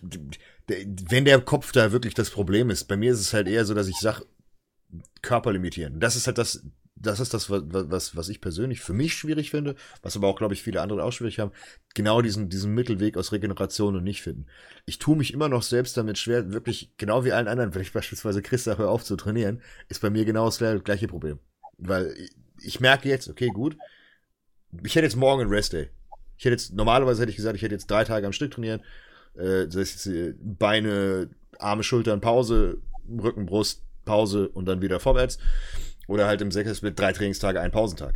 wenn 0.67 1.25
der 1.25 1.41
Kopf 1.41 1.71
da 1.71 1.91
wirklich 1.91 2.13
das 2.13 2.29
Problem 2.29 2.69
ist, 2.69 2.85
bei 2.85 2.97
mir 2.97 3.11
ist 3.11 3.19
es 3.19 3.33
halt 3.33 3.47
eher 3.47 3.65
so, 3.65 3.73
dass 3.73 3.87
ich 3.87 3.97
sage, 3.97 4.25
Körper 5.21 5.51
limitieren. 5.53 5.99
Das 5.99 6.15
ist 6.15 6.27
halt 6.27 6.37
das, 6.37 6.63
das 6.95 7.19
ist 7.19 7.33
das, 7.33 7.49
was, 7.49 8.15
was 8.15 8.29
ich 8.29 8.41
persönlich 8.41 8.79
für 8.79 8.93
mich 8.93 9.13
schwierig 9.13 9.51
finde, 9.51 9.75
was 10.01 10.15
aber 10.15 10.27
auch, 10.27 10.37
glaube 10.37 10.53
ich, 10.53 10.63
viele 10.63 10.81
andere 10.81 11.03
auch 11.03 11.11
schwierig 11.11 11.39
haben, 11.39 11.51
genau 11.93 12.21
diesen, 12.21 12.49
diesen 12.49 12.73
Mittelweg 12.73 13.17
aus 13.17 13.31
Regeneration 13.31 13.95
und 13.95 14.03
nicht 14.03 14.21
finden. 14.21 14.47
Ich 14.85 14.97
tue 14.97 15.17
mich 15.17 15.33
immer 15.33 15.49
noch 15.49 15.63
selbst 15.63 15.97
damit 15.97 16.17
schwer, 16.17 16.51
wirklich, 16.51 16.93
genau 16.97 17.25
wie 17.25 17.33
allen 17.33 17.47
anderen, 17.47 17.73
wenn 17.75 17.81
ich 17.81 17.93
beispielsweise 17.93 18.41
Chris 18.41 18.63
sage, 18.63 18.79
hör 18.79 18.89
auf 18.89 19.03
zu 19.03 19.15
trainieren, 19.15 19.61
ist 19.89 20.01
bei 20.01 20.09
mir 20.09 20.25
genau 20.25 20.45
das 20.45 20.59
gleiche 20.83 21.07
Problem. 21.07 21.39
Weil 21.77 22.15
ich 22.61 22.79
merke 22.79 23.09
jetzt, 23.09 23.29
okay, 23.29 23.49
gut, 23.49 23.77
ich 24.83 24.95
hätte 24.95 25.05
jetzt 25.05 25.17
morgen 25.17 25.41
einen 25.41 25.51
Rest-Day. 25.51 25.89
Ich 26.37 26.45
hätte 26.45 26.53
jetzt, 26.53 26.73
normalerweise 26.73 27.21
hätte 27.21 27.29
ich 27.29 27.37
gesagt, 27.37 27.55
ich 27.55 27.61
hätte 27.61 27.75
jetzt 27.75 27.89
drei 27.89 28.03
Tage 28.03 28.25
am 28.25 28.33
Stück 28.33 28.51
trainieren, 28.51 28.81
äh, 29.37 29.67
das 29.67 29.75
heißt, 29.75 30.07
äh, 30.07 30.33
Beine, 30.39 31.29
Arme, 31.59 31.83
Schultern, 31.83 32.21
Pause, 32.21 32.77
Rücken, 33.09 33.45
Brust, 33.45 33.83
Pause 34.05 34.49
und 34.49 34.65
dann 34.65 34.81
wieder 34.81 34.99
vorwärts. 34.99 35.37
Oder 36.07 36.27
halt 36.27 36.41
im 36.41 36.51
Sechser-Split 36.51 36.99
drei 36.99 37.13
Trainingstage, 37.13 37.59
ein 37.59 37.71
Pausentag. 37.71 38.15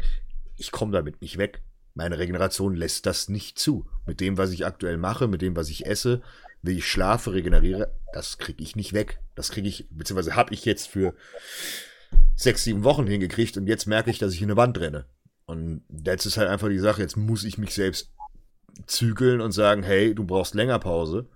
Ich 0.58 0.72
komme 0.72 0.91
damit 0.91 1.22
nicht 1.22 1.38
weg. 1.38 1.62
Meine 1.96 2.20
Regeneration 2.20 2.76
lässt 2.76 3.06
das 3.06 3.30
nicht 3.30 3.58
zu. 3.58 3.88
Mit 4.06 4.20
dem, 4.20 4.38
was 4.38 4.52
ich 4.52 4.66
aktuell 4.66 4.98
mache, 4.98 5.28
mit 5.28 5.41
dem, 5.41 5.56
was 5.56 5.70
ich 5.70 5.86
esse, 5.86 6.22
wie 6.62 6.78
ich 6.78 6.88
schlafe, 6.88 7.34
regeneriere, 7.34 7.91
das 8.14 8.38
kriege 8.38 8.62
ich 8.62 8.76
nicht 8.76 8.94
weg. 8.94 9.20
Das 9.36 9.50
kriege 9.50 9.68
ich, 9.68 9.88
beziehungsweise 9.90 10.36
habe 10.36 10.54
ich 10.54 10.66
jetzt 10.66 10.88
für 10.88 11.14
sechs, 12.36 12.64
sieben 12.64 12.84
Wochen 12.84 13.08
hingekriegt 13.08 13.58
und 13.58 13.68
jetzt 13.68 13.86
merke 13.86 14.12
ich, 14.12 14.20
dass 14.20 14.34
ich 14.34 14.41
in 14.41 14.50
eine 14.50 14.58
Wand 14.58 14.80
renne. 14.80 15.06
Und 15.46 15.84
jetzt 16.06 16.26
ist 16.26 16.38
halt 16.38 16.50
einfach 16.50 16.70
die 16.70 16.80
Sache, 16.80 17.02
jetzt 17.02 17.18
muss 17.18 17.44
ich 17.44 17.58
mich 17.58 17.74
selbst 17.74 18.12
zügeln 18.86 19.41
und 19.41 19.52
sagen, 19.52 19.84
hey, 19.84 20.14
du 20.14 20.24
brauchst 20.26 20.56
länger 20.56 20.80
Pause. 20.80 21.28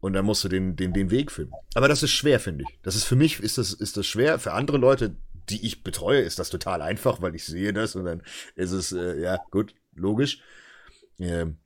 Und 0.00 0.14
dann 0.14 0.24
musst 0.24 0.42
du 0.44 0.48
den, 0.48 0.76
den, 0.76 0.94
den 0.94 1.10
Weg 1.10 1.30
finden. 1.30 1.52
Aber 1.74 1.86
das 1.86 2.02
ist 2.02 2.12
schwer, 2.12 2.40
finde 2.40 2.64
ich. 2.66 2.78
Das 2.82 2.96
ist 2.96 3.04
für 3.04 3.16
mich 3.16 3.40
ist 3.40 3.58
das, 3.58 3.72
ist 3.74 3.96
das 3.96 4.06
schwer. 4.06 4.38
Für 4.38 4.52
andere 4.52 4.78
Leute, 4.78 5.16
die 5.50 5.66
ich 5.66 5.82
betreue, 5.82 6.20
ist 6.20 6.38
das 6.38 6.48
total 6.48 6.80
einfach, 6.80 7.20
weil 7.20 7.34
ich 7.34 7.44
sehe 7.44 7.72
das 7.72 7.96
und 7.96 8.06
dann 8.06 8.22
ist 8.54 8.72
es, 8.72 8.92
äh, 8.92 9.20
ja, 9.20 9.38
gut, 9.50 9.74
logisch. 9.94 10.42
Ähm, 11.18 11.58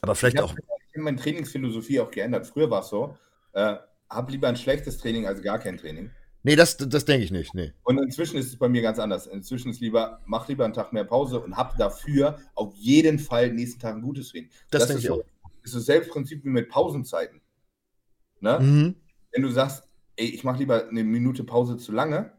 aber 0.00 0.14
vielleicht 0.14 0.36
ich 0.36 0.42
auch. 0.42 0.54
Ich 0.54 0.94
habe 0.94 1.04
meine 1.04 1.18
Trainingsphilosophie 1.18 2.00
auch 2.00 2.10
geändert. 2.10 2.46
Früher 2.46 2.70
war 2.70 2.80
es 2.80 2.88
so, 2.88 3.16
äh, 3.52 3.76
hab 4.08 4.30
lieber 4.30 4.48
ein 4.48 4.56
schlechtes 4.56 4.98
Training 4.98 5.26
als 5.26 5.42
gar 5.42 5.58
kein 5.58 5.76
Training. 5.76 6.10
Nee, 6.46 6.56
das, 6.56 6.76
das 6.76 7.04
denke 7.04 7.24
ich 7.24 7.30
nicht. 7.30 7.54
Nee. 7.54 7.72
Und 7.82 7.98
inzwischen 7.98 8.38
ist 8.38 8.46
es 8.46 8.56
bei 8.56 8.68
mir 8.68 8.80
ganz 8.80 8.98
anders. 8.98 9.26
Inzwischen 9.26 9.70
ist 9.70 9.80
lieber, 9.80 10.20
mach 10.26 10.48
lieber 10.48 10.64
einen 10.64 10.74
Tag 10.74 10.92
mehr 10.92 11.04
Pause 11.04 11.40
und 11.40 11.56
hab 11.56 11.76
dafür 11.76 12.38
auf 12.54 12.74
jeden 12.76 13.18
Fall 13.18 13.52
nächsten 13.52 13.80
Tag 13.80 13.96
ein 13.96 14.02
gutes 14.02 14.30
Training. 14.30 14.50
Das, 14.70 14.80
das 14.80 14.88
denke 14.88 15.02
ich 15.02 15.08
so, 15.08 15.22
auch. 15.22 15.24
ist 15.62 15.72
so 15.72 15.80
selbst 15.80 16.10
Prinzip 16.10 16.44
wie 16.44 16.50
mit 16.50 16.68
Pausenzeiten. 16.68 17.40
Ne? 18.40 18.58
Mhm. 18.60 18.94
Wenn 19.32 19.42
du 19.42 19.50
sagst, 19.50 19.88
ey, 20.14 20.26
ich 20.26 20.44
mache 20.44 20.58
lieber 20.58 20.88
eine 20.88 21.04
Minute 21.04 21.44
Pause 21.44 21.76
zu 21.76 21.92
lange, 21.92 22.32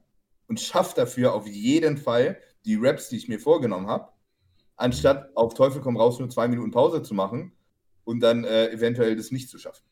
und 0.48 0.60
schaffe 0.60 0.96
dafür 0.96 1.34
auf 1.34 1.48
jeden 1.48 1.98
Fall 1.98 2.38
die 2.66 2.76
Raps, 2.76 3.10
die 3.10 3.18
ich 3.18 3.28
mir 3.28 3.40
vorgenommen 3.40 3.88
habe, 3.88 4.10
anstatt 4.76 5.36
auf 5.36 5.54
Teufel 5.54 5.82
komm 5.82 5.98
raus 5.98 6.20
nur 6.20 6.30
zwei 6.30 6.48
Minuten 6.48 6.72
Pause 6.72 7.04
zu 7.04 7.14
machen 7.14 7.52
und 8.04 8.22
dann 8.22 8.44
äh, 8.44 8.70
eventuell 8.72 9.16
das 9.16 9.32
nicht 9.32 9.50
zu 9.50 9.58
schaffen. 9.58 9.84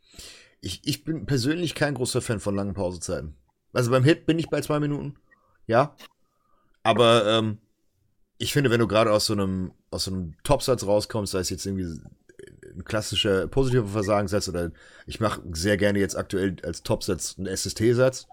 Ich, 0.62 0.82
ich 0.86 1.04
bin 1.04 1.26
persönlich 1.26 1.76
kein 1.76 1.94
großer 1.94 2.22
Fan 2.22 2.40
von 2.40 2.56
langen 2.56 2.74
Pausezeiten. 2.74 3.36
Also 3.76 3.92
beim 3.92 4.04
Hit 4.04 4.26
bin 4.26 4.40
ich 4.40 4.50
bei 4.50 4.62
zwei 4.62 4.80
Minuten, 4.80 5.16
ja. 5.68 5.96
Aber 6.84 7.26
ähm, 7.28 7.58
ich 8.38 8.54
finde, 8.54 8.70
wenn 8.72 8.80
du 8.80 8.88
gerade 8.88 9.12
aus 9.12 9.26
so 9.26 9.34
einem, 9.34 9.74
aus 9.92 10.06
so 10.06 10.12
einem 10.12 10.36
Topsatz 10.44 10.86
rauskommst, 10.86 11.34
sei 11.34 11.40
es 11.40 11.50
jetzt 11.50 11.66
irgendwie 11.66 12.00
ein 12.74 12.84
klassischer 12.86 13.48
positiver 13.48 13.88
Versagenssatz 13.88 14.50
oder 14.50 14.72
ich 15.06 15.20
mache 15.20 15.42
sehr 15.52 15.78
gerne 15.78 16.00
jetzt 16.00 16.16
aktuell 16.16 16.56
als 16.64 16.84
Topsatz 16.84 17.36
einen 17.38 17.48
SST-Satz. 17.48 18.28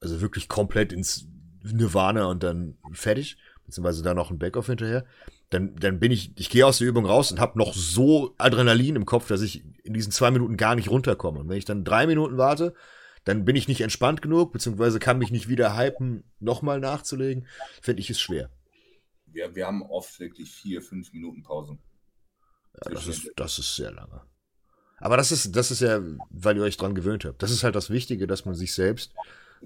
Also 0.00 0.20
wirklich 0.20 0.48
komplett 0.48 0.92
ins 0.92 1.26
Nirvana 1.62 2.26
und 2.26 2.42
dann 2.42 2.76
fertig, 2.92 3.36
beziehungsweise 3.66 4.02
dann 4.02 4.16
noch 4.16 4.30
ein 4.30 4.38
Backoff 4.38 4.66
hinterher, 4.66 5.04
dann, 5.50 5.76
dann 5.76 6.00
bin 6.00 6.10
ich, 6.10 6.32
ich 6.36 6.50
gehe 6.50 6.66
aus 6.66 6.78
der 6.78 6.88
Übung 6.88 7.06
raus 7.06 7.30
und 7.30 7.40
habe 7.40 7.58
noch 7.58 7.74
so 7.74 8.34
Adrenalin 8.38 8.96
im 8.96 9.06
Kopf, 9.06 9.28
dass 9.28 9.42
ich 9.42 9.64
in 9.84 9.94
diesen 9.94 10.12
zwei 10.12 10.30
Minuten 10.30 10.56
gar 10.56 10.74
nicht 10.74 10.90
runterkomme. 10.90 11.40
Und 11.40 11.48
wenn 11.48 11.58
ich 11.58 11.64
dann 11.64 11.84
drei 11.84 12.06
Minuten 12.06 12.36
warte, 12.36 12.74
dann 13.24 13.44
bin 13.44 13.56
ich 13.56 13.68
nicht 13.68 13.80
entspannt 13.80 14.22
genug, 14.22 14.52
beziehungsweise 14.52 14.98
kann 14.98 15.18
mich 15.18 15.30
nicht 15.30 15.48
wieder 15.48 15.76
hypen, 15.76 16.24
nochmal 16.40 16.80
nachzulegen, 16.80 17.46
finde 17.80 18.00
ich 18.00 18.10
es 18.10 18.20
schwer. 18.20 18.50
Wir, 19.26 19.54
wir 19.54 19.66
haben 19.66 19.82
oft 19.82 20.18
wirklich 20.20 20.50
vier, 20.50 20.82
fünf 20.82 21.12
Minuten 21.12 21.42
Pausen. 21.42 21.78
Ja, 22.84 22.92
das 22.92 23.06
ist, 23.06 23.30
das 23.36 23.58
ist 23.58 23.76
sehr 23.76 23.92
lange. 23.92 24.22
Aber 24.98 25.16
das 25.16 25.32
ist, 25.32 25.56
das 25.56 25.70
ist 25.70 25.80
ja, 25.80 26.00
weil 26.30 26.56
ihr 26.56 26.62
euch 26.62 26.76
dran 26.76 26.94
gewöhnt 26.94 27.24
habt. 27.24 27.42
Das 27.42 27.50
ist 27.50 27.64
halt 27.64 27.74
das 27.74 27.90
Wichtige, 27.90 28.26
dass 28.26 28.44
man 28.44 28.54
sich 28.54 28.74
selbst. 28.74 29.12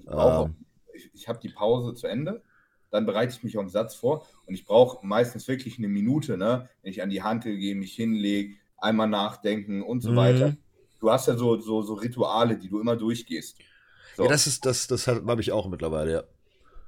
Ähm, 0.07 0.55
ich, 0.93 1.09
ich 1.13 1.27
habe 1.27 1.39
die 1.39 1.49
Pause 1.49 1.93
zu 1.93 2.07
Ende, 2.07 2.41
dann 2.89 3.05
bereite 3.05 3.35
ich 3.35 3.43
mich 3.43 3.57
auf 3.57 3.65
den 3.65 3.69
Satz 3.69 3.95
vor 3.95 4.25
und 4.45 4.53
ich 4.53 4.65
brauche 4.65 5.05
meistens 5.05 5.47
wirklich 5.47 5.77
eine 5.77 5.87
Minute, 5.87 6.37
ne? 6.37 6.69
wenn 6.81 6.91
ich 6.91 7.03
an 7.03 7.09
die 7.09 7.21
Hand 7.21 7.43
gehe, 7.43 7.75
mich 7.75 7.93
hinlege, 7.93 8.55
einmal 8.77 9.07
nachdenken 9.07 9.83
und 9.83 10.01
so 10.01 10.11
mhm. 10.11 10.15
weiter. 10.15 10.57
Du 10.99 11.11
hast 11.11 11.27
ja 11.27 11.35
so, 11.35 11.59
so, 11.59 11.81
so 11.81 11.93
Rituale, 11.93 12.57
die 12.57 12.69
du 12.69 12.79
immer 12.79 12.95
durchgehst. 12.95 13.57
So. 14.15 14.23
Ja, 14.23 14.29
das 14.29 14.47
ist, 14.47 14.65
das, 14.65 14.87
das 14.87 15.07
habe 15.07 15.41
ich 15.41 15.51
auch 15.51 15.67
mittlerweile, 15.67 16.11
ja. 16.11 16.23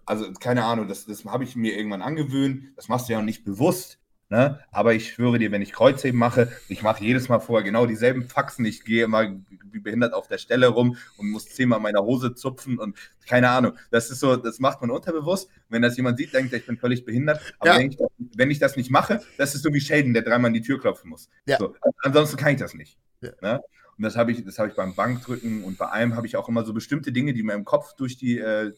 Also, 0.06 0.32
keine 0.34 0.66
Ahnung, 0.66 0.88
das, 0.88 1.06
das 1.06 1.24
habe 1.26 1.44
ich 1.44 1.56
mir 1.56 1.78
irgendwann 1.78 2.02
angewöhnt. 2.02 2.74
Das 2.76 2.88
machst 2.88 3.08
du 3.08 3.14
ja 3.14 3.20
auch 3.20 3.24
nicht 3.24 3.44
bewusst. 3.44 4.00
Ne? 4.32 4.60
Aber 4.72 4.94
ich 4.94 5.14
schwöre 5.14 5.40
dir, 5.40 5.52
wenn 5.52 5.64
ich 5.64 5.72
Kreuzheben 5.72 6.20
mache, 6.20 6.52
ich 6.68 6.84
mache 6.84 7.04
jedes 7.04 7.30
Mal 7.30 7.40
vorher 7.40 7.64
genau 7.64 7.88
dieselben 7.88 8.30
Faxen. 8.30 8.64
Ich 8.64 8.84
gehe 8.84 9.04
immer 9.04 9.36
wie 9.72 9.80
behindert 9.80 10.14
auf 10.14 10.28
der 10.28 10.38
Stelle 10.38 10.68
rum 10.68 10.98
und 11.18 11.32
muss 11.32 11.46
zehnmal 11.46 11.80
meine 11.80 12.02
Hose 12.02 12.36
zupfen 12.36 12.78
und 12.78 12.96
keine 13.28 13.50
Ahnung. 13.50 13.74
Das 13.90 14.12
ist 14.12 14.20
so, 14.20 14.36
das 14.36 14.60
macht 14.60 14.82
man 14.82 14.92
unterbewusst. 14.92 15.50
Wenn 15.70 15.82
das 15.82 15.98
jemand 15.98 16.20
sieht, 16.20 16.34
denkt 16.34 16.54
er, 16.54 16.60
ich 16.60 16.68
bin 16.68 16.78
völlig 16.78 17.06
behindert. 17.06 17.42
Aber 17.58 17.72
ja. 17.72 17.80
wenn, 17.80 17.90
ich 17.90 17.98
das, 17.98 18.08
wenn, 18.36 18.52
ich 18.52 18.60
das, 18.60 18.76
nicht 18.78 18.92
mache, 18.92 19.20
das 19.38 19.56
ist 19.56 19.64
so 19.64 19.74
wie 19.74 19.82
Shaden, 19.82 20.14
der 20.14 20.22
dreimal 20.22 20.50
an 20.50 20.54
die 20.54 20.62
Tür 20.62 20.80
klopfen 20.80 21.10
muss. 21.10 21.30
Ja. 21.48 21.58
So, 21.58 21.76
ansonsten 22.04 22.38
kann 22.38 22.54
ich 22.54 22.60
das 22.60 22.76
nicht. 22.76 23.00
Ja. 23.22 23.32
Ne? 23.42 23.62
Und 24.00 24.04
das 24.04 24.16
habe 24.16 24.32
ich, 24.32 24.46
das 24.46 24.58
ich 24.58 24.76
beim 24.76 24.96
Bankdrücken 24.96 25.62
und 25.66 25.78
bei 25.78 25.88
allem 25.88 26.16
habe 26.16 26.26
ich 26.26 26.38
auch 26.38 26.48
immer 26.48 26.64
so 26.64 26.74
bestimmte 26.74 27.12
Dinge, 27.12 27.34
die 27.34 27.44
mir 27.44 27.54
im 27.54 27.66
Kopf 27.66 27.98
durch 27.98 28.16
die, 28.16 28.40
äh, 28.40 28.74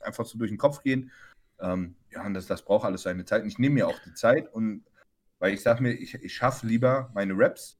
einfach 0.00 0.26
so 0.26 0.36
durch 0.36 0.50
den 0.50 0.58
Kopf 0.58 0.82
gehen. 0.82 1.12
Ähm, 1.60 1.94
ja, 2.10 2.26
und 2.26 2.34
das, 2.34 2.46
das 2.46 2.62
braucht 2.62 2.84
alles 2.84 3.02
seine 3.02 3.24
Zeit. 3.24 3.42
Und 3.42 3.48
ich 3.48 3.60
nehme 3.60 3.76
mir 3.76 3.86
auch 3.86 3.98
die 4.04 4.14
Zeit 4.14 4.52
und 4.52 4.82
weil 5.38 5.54
ich 5.54 5.62
sage 5.62 5.80
mir, 5.80 5.92
ich, 5.92 6.14
ich 6.14 6.34
schaffe 6.34 6.66
lieber 6.66 7.08
meine 7.14 7.34
Raps 7.36 7.78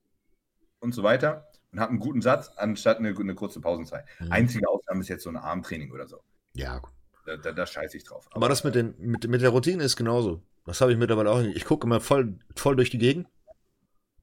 und 0.78 0.94
so 0.94 1.02
weiter 1.02 1.48
und 1.72 1.80
habe 1.80 1.90
einen 1.90 1.98
guten 1.98 2.22
Satz, 2.22 2.52
anstatt 2.58 2.98
eine, 2.98 3.08
eine 3.08 3.34
kurze 3.34 3.60
Pausenzeit. 3.60 4.04
Mhm. 4.20 4.30
Einzige 4.30 4.68
Ausnahme 4.68 5.00
ist 5.00 5.08
jetzt 5.08 5.24
so 5.24 5.30
ein 5.30 5.36
Armtraining 5.36 5.90
oder 5.90 6.06
so. 6.06 6.20
Ja, 6.52 6.78
gut. 6.78 6.92
Da, 7.26 7.36
da, 7.36 7.50
da 7.50 7.66
scheiße 7.66 7.96
ich 7.96 8.04
drauf. 8.04 8.28
Aber, 8.28 8.36
Aber 8.36 8.48
das 8.48 8.62
mit, 8.62 8.76
den, 8.76 8.94
mit, 8.98 9.26
mit 9.26 9.42
der 9.42 9.50
Routine 9.50 9.82
ist 9.82 9.96
genauso. 9.96 10.42
Das 10.64 10.80
habe 10.80 10.92
ich 10.92 10.98
mittlerweile 10.98 11.32
auch. 11.32 11.40
Ich 11.40 11.64
gucke 11.64 11.88
immer 11.88 12.00
voll, 12.00 12.38
voll 12.54 12.76
durch 12.76 12.90
die 12.90 12.98
Gegend. 12.98 13.26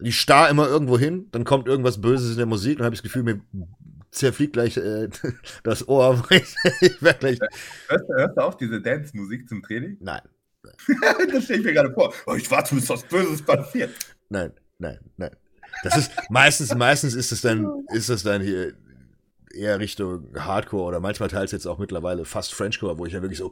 Ich 0.01 0.19
starr 0.19 0.49
immer 0.49 0.67
irgendwo 0.67 0.97
hin, 0.97 1.27
dann 1.31 1.43
kommt 1.43 1.67
irgendwas 1.67 2.01
Böses 2.01 2.31
in 2.31 2.37
der 2.37 2.45
Musik 2.45 2.79
und 2.79 2.85
habe 2.85 2.95
ich 2.95 3.01
das 3.01 3.03
Gefühl, 3.03 3.23
mir 3.23 3.41
zerfliegt 4.11 4.53
gleich 4.53 4.77
äh, 4.77 5.09
das 5.63 5.87
Ohr. 5.87 6.23
ich 6.29 7.01
werde 7.01 7.19
gleich. 7.19 7.39
Hörst 7.87 8.05
du, 8.07 8.13
hörst 8.13 8.37
du 8.37 8.41
auch 8.43 8.53
diese 8.55 8.81
Dance-Musik 8.81 9.47
zum 9.47 9.61
Training? 9.63 9.97
Nein. 9.99 10.21
das 11.31 11.45
stelle 11.45 11.59
ich 11.59 11.65
mir 11.65 11.73
gerade 11.73 11.93
vor. 11.93 12.13
Oh, 12.27 12.35
ich 12.35 12.49
warte, 12.51 12.75
bis 12.75 12.87
was 12.89 13.03
Böses 13.03 13.41
passiert. 13.41 13.91
Nein, 14.29 14.51
nein, 14.77 14.99
nein. 15.17 15.35
Das 15.83 15.97
ist 15.97 16.11
meistens, 16.29 16.75
meistens 16.75 17.15
ist 17.15 17.31
es 17.31 17.41
dann, 17.41 17.85
ist 17.91 18.09
es 18.09 18.23
dann 18.23 18.41
hier 18.41 18.73
eher 19.53 19.79
Richtung 19.79 20.27
Hardcore 20.37 20.83
oder 20.83 20.99
manchmal 20.99 21.29
teils 21.29 21.51
jetzt 21.51 21.65
auch 21.65 21.79
mittlerweile 21.79 22.25
fast 22.25 22.53
Frenchcore, 22.53 22.97
wo 22.97 23.05
ich 23.05 23.13
ja 23.13 23.21
wirklich 23.21 23.39
so, 23.39 23.51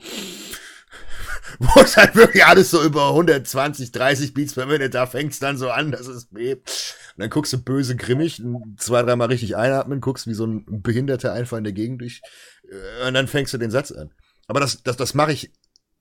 wo 1.60 1.82
es 1.82 1.98
halt 1.98 2.16
wirklich 2.16 2.46
alles 2.46 2.72
so 2.72 2.84
über 2.84 3.10
120, 3.10 3.92
30 3.92 4.34
Beats 4.34 4.54
per 4.54 4.66
Minute, 4.66 4.90
da 4.90 5.06
fängt 5.06 5.34
es 5.34 5.40
dann 5.40 5.58
so 5.58 5.70
an, 5.70 5.92
dass 5.92 6.08
es 6.08 6.26
bebt. 6.26 6.96
Und 7.16 7.22
dann 7.22 7.30
guckst 7.30 7.54
du 7.54 7.58
böse 7.58 7.96
grimmig, 7.96 8.42
zwei, 8.78 9.02
dreimal 9.02 9.28
richtig 9.28 9.56
einatmen, 9.56 10.02
guckst 10.02 10.28
wie 10.28 10.34
so 10.34 10.46
ein 10.46 10.82
Behinderter 10.82 11.34
einfach 11.34 11.58
in 11.58 11.64
der 11.64 11.74
Gegend 11.74 12.02
durch, 12.02 12.22
äh, 12.70 13.08
und 13.08 13.14
dann 13.14 13.28
fängst 13.28 13.54
du 13.54 13.58
den 13.58 13.72
Satz 13.72 13.92
an. 13.92 14.12
Aber 14.48 14.60
das, 14.60 14.84
das, 14.84 14.98
das 14.98 15.14
mache 15.14 15.32
ich, 15.32 15.52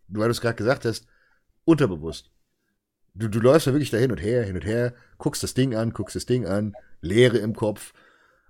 weil 0.08 0.28
du 0.28 0.32
es 0.32 0.40
gerade 0.40 0.56
gesagt 0.56 0.84
hast, 0.84 1.06
unterbewusst. 1.64 2.30
Du, 3.14 3.28
du 3.28 3.40
läufst 3.40 3.66
ja 3.66 3.72
wirklich 3.72 3.90
da 3.90 3.98
hin 3.98 4.12
und 4.12 4.22
her, 4.22 4.44
hin 4.44 4.56
und 4.56 4.64
her, 4.64 4.94
guckst 5.18 5.42
das 5.42 5.54
Ding 5.54 5.74
an, 5.74 5.92
guckst 5.92 6.16
das 6.16 6.26
Ding 6.26 6.46
an, 6.46 6.74
Leere 7.00 7.38
im 7.38 7.54
Kopf, 7.54 7.92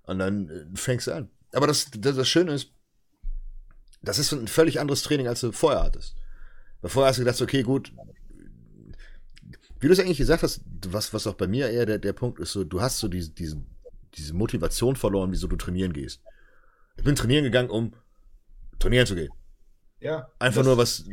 und 0.05 0.19
dann 0.19 0.49
äh, 0.49 0.77
fängst 0.77 1.07
du 1.07 1.13
an. 1.13 1.31
Aber 1.53 1.67
das, 1.67 1.91
das, 1.91 2.17
das 2.17 2.29
Schöne 2.29 2.53
ist, 2.53 2.73
das 4.03 4.19
ist 4.19 4.33
ein 4.33 4.49
völlig 4.49 4.81
anderes 4.81 5.03
Training, 5.03 5.29
als 5.29 5.41
du 5.41 5.53
vorher 5.53 5.83
hattest. 5.83 6.15
Vorher 6.85 7.09
hast 7.09 7.19
du 7.19 7.25
gedacht, 7.25 7.41
okay, 7.43 7.63
gut, 7.63 7.93
wie 9.81 9.87
du 9.87 9.93
es 9.93 10.01
eigentlich 10.01 10.19
gesagt 10.19 10.43
hast, 10.43 10.61
was, 10.89 11.13
was 11.13 11.27
auch 11.27 11.35
bei 11.35 11.47
mir 11.47 11.69
eher 11.71 11.87
der, 11.87 11.99
der 11.99 12.13
Punkt 12.13 12.41
ist, 12.41 12.53
so, 12.53 12.65
du 12.65 12.81
hast 12.81 12.99
so 12.99 13.09
diese, 13.09 13.31
diese, 13.31 13.61
diese 14.15 14.35
Motivation 14.35 14.97
verloren, 14.97 15.31
wieso 15.31 15.47
du 15.47 15.57
trainieren 15.57 15.93
gehst. 15.93 16.21
Ich 16.97 17.05
bin 17.05 17.15
trainieren 17.15 17.45
gegangen, 17.45 17.71
um 17.71 17.93
trainieren 18.79 19.07
zu 19.07 19.15
gehen. 19.15 19.31
Ja. 20.01 20.29
Einfach 20.39 20.65
nur 20.65 20.77
was, 20.79 21.05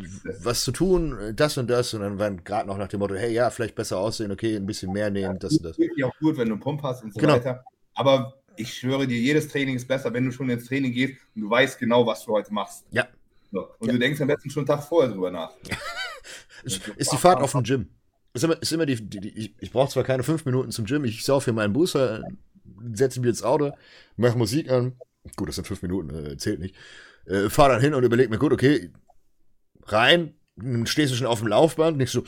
was 0.42 0.64
zu 0.64 0.72
tun, 0.72 1.34
das 1.36 1.58
und 1.58 1.70
das, 1.70 1.94
und 1.94 2.02
dann 2.02 2.20
waren 2.20 2.44
gerade 2.44 2.68
noch 2.68 2.78
nach 2.78 2.88
dem 2.88 3.00
Motto, 3.00 3.16
hey, 3.16 3.34
ja, 3.34 3.50
vielleicht 3.50 3.76
besser 3.76 3.98
aussehen, 3.98 4.32
okay, 4.32 4.56
ein 4.56 4.66
bisschen 4.66 4.92
mehr 4.92 5.10
nehmen, 5.10 5.40
das 5.40 5.58
und 5.58 5.66
das. 5.66 5.78
Ist 5.78 6.04
auch 6.04 6.16
gut, 6.20 6.38
wenn 6.38 6.50
du 6.50 6.54
einen 6.54 6.62
Pump 6.62 6.84
hast 6.84 7.04
und 7.04 7.14
so 7.14 7.20
genau. 7.20 7.34
weiter. 7.34 7.64
Aber 7.96 8.36
ich 8.58 8.74
schwöre 8.74 9.08
dir, 9.08 9.18
jedes 9.18 9.48
Training 9.48 9.76
ist 9.76 9.88
besser, 9.88 10.14
wenn 10.14 10.26
du 10.26 10.32
schon 10.32 10.50
ins 10.50 10.66
Training 10.66 10.92
gehst 10.94 11.18
und 11.36 11.42
du 11.42 11.50
weißt 11.50 11.80
genau, 11.80 12.06
was 12.06 12.26
du 12.26 12.32
heute 12.34 12.54
machst. 12.54 12.86
Ja. 12.92 13.08
So. 13.56 13.70
Und 13.80 13.88
ja. 13.88 13.94
du 13.94 14.00
denkst 14.00 14.20
am 14.20 14.28
besten 14.28 14.50
schon 14.50 14.62
einen 14.62 14.68
Tag 14.68 14.84
vorher 14.84 15.10
drüber 15.10 15.32
nach. 15.32 15.54
ist, 16.64 16.86
ist 16.90 17.14
die 17.14 17.18
Fahrt 17.18 17.42
auf 17.42 17.54
dem 17.54 17.64
Gym. 17.64 17.88
Ist 18.34 18.44
immer, 18.44 18.62
ist 18.62 18.74
immer 18.74 18.86
die, 18.86 18.98
die, 18.98 19.22
die 19.22 19.30
ich, 19.30 19.56
ich 19.62 19.72
brauche 19.72 19.90
zwar 19.90 20.04
keine 20.04 20.24
fünf 20.24 20.44
Minuten 20.44 20.72
zum 20.72 20.84
Gym, 20.84 21.06
ich 21.06 21.24
sauf 21.24 21.46
hier 21.46 21.54
meinen 21.54 21.72
Booster, 21.72 22.22
setze 22.94 23.22
mich 23.22 23.30
ins 23.30 23.44
Auto, 23.44 23.72
mache 24.18 24.38
Musik 24.38 24.70
an. 24.70 24.98
Gut, 25.38 25.48
das 25.48 25.56
sind 25.56 25.68
fünf 25.68 25.82
Minuten, 25.84 26.10
äh, 26.14 26.36
zählt 26.36 26.60
nicht. 26.60 26.76
Äh, 27.28 27.50
fahr 27.50 27.70
dann 27.70 27.80
hin 27.80 27.94
und 27.94 28.04
überleg 28.04 28.30
mir, 28.30 28.38
gut, 28.38 28.52
okay, 28.52 28.92
rein, 29.86 30.36
dann 30.58 30.86
stehst 30.86 31.14
du 31.14 31.16
schon 31.16 31.28
auf 31.28 31.40
dem 31.40 31.48
Laufband, 31.48 31.98
nicht 31.98 32.12
so 32.12 32.26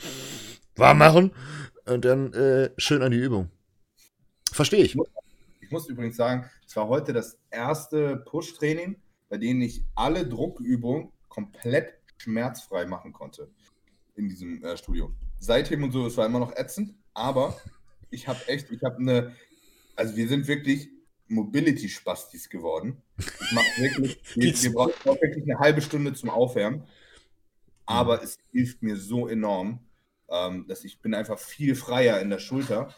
warm 0.76 0.96
machen 0.96 1.32
und 1.84 2.06
dann 2.06 2.32
äh, 2.32 2.70
schön 2.78 3.02
an 3.02 3.10
die 3.10 3.18
Übung. 3.18 3.50
Verstehe 4.50 4.82
ich. 4.82 4.96
Ich 5.60 5.70
muss 5.70 5.86
übrigens 5.90 6.16
sagen, 6.16 6.48
es 6.66 6.74
war 6.74 6.88
heute 6.88 7.12
das 7.12 7.36
erste 7.50 8.16
Push-Training, 8.16 8.96
bei 9.28 9.36
dem 9.36 9.60
ich 9.60 9.84
alle 9.94 10.26
Druckübungen 10.26 11.12
komplett 11.28 11.94
schmerzfrei 12.18 12.84
machen 12.86 13.12
konnte 13.12 13.50
in 14.16 14.28
diesem 14.28 14.62
äh, 14.64 14.76
Studio. 14.76 15.12
Seitdem 15.38 15.84
und 15.84 15.92
so, 15.92 16.06
es 16.06 16.16
war 16.16 16.26
immer 16.26 16.40
noch 16.40 16.56
ätzend, 16.56 16.94
aber 17.14 17.56
ich 18.10 18.26
habe 18.28 18.40
echt, 18.48 18.70
ich 18.70 18.82
habe 18.82 18.98
eine, 18.98 19.36
also 19.96 20.16
wir 20.16 20.28
sind 20.28 20.48
wirklich 20.48 20.88
Mobility-Spastis 21.28 22.48
geworden. 22.48 23.02
Ich 23.18 23.52
mache 23.52 23.66
wirklich, 23.78 24.20
wir, 24.34 24.62
wir 24.62 24.72
brauchen 24.72 25.20
wirklich 25.20 25.44
eine 25.44 25.58
halbe 25.58 25.80
Stunde 25.80 26.14
zum 26.14 26.30
Aufwärmen, 26.30 26.84
aber 27.86 28.18
mhm. 28.18 28.24
es 28.24 28.38
hilft 28.52 28.82
mir 28.82 28.96
so 28.96 29.28
enorm, 29.28 29.80
ähm, 30.28 30.66
dass 30.66 30.84
ich 30.84 31.00
bin 31.00 31.14
einfach 31.14 31.38
viel 31.38 31.74
freier 31.74 32.20
in 32.20 32.30
der 32.30 32.38
Schulter. 32.38 32.94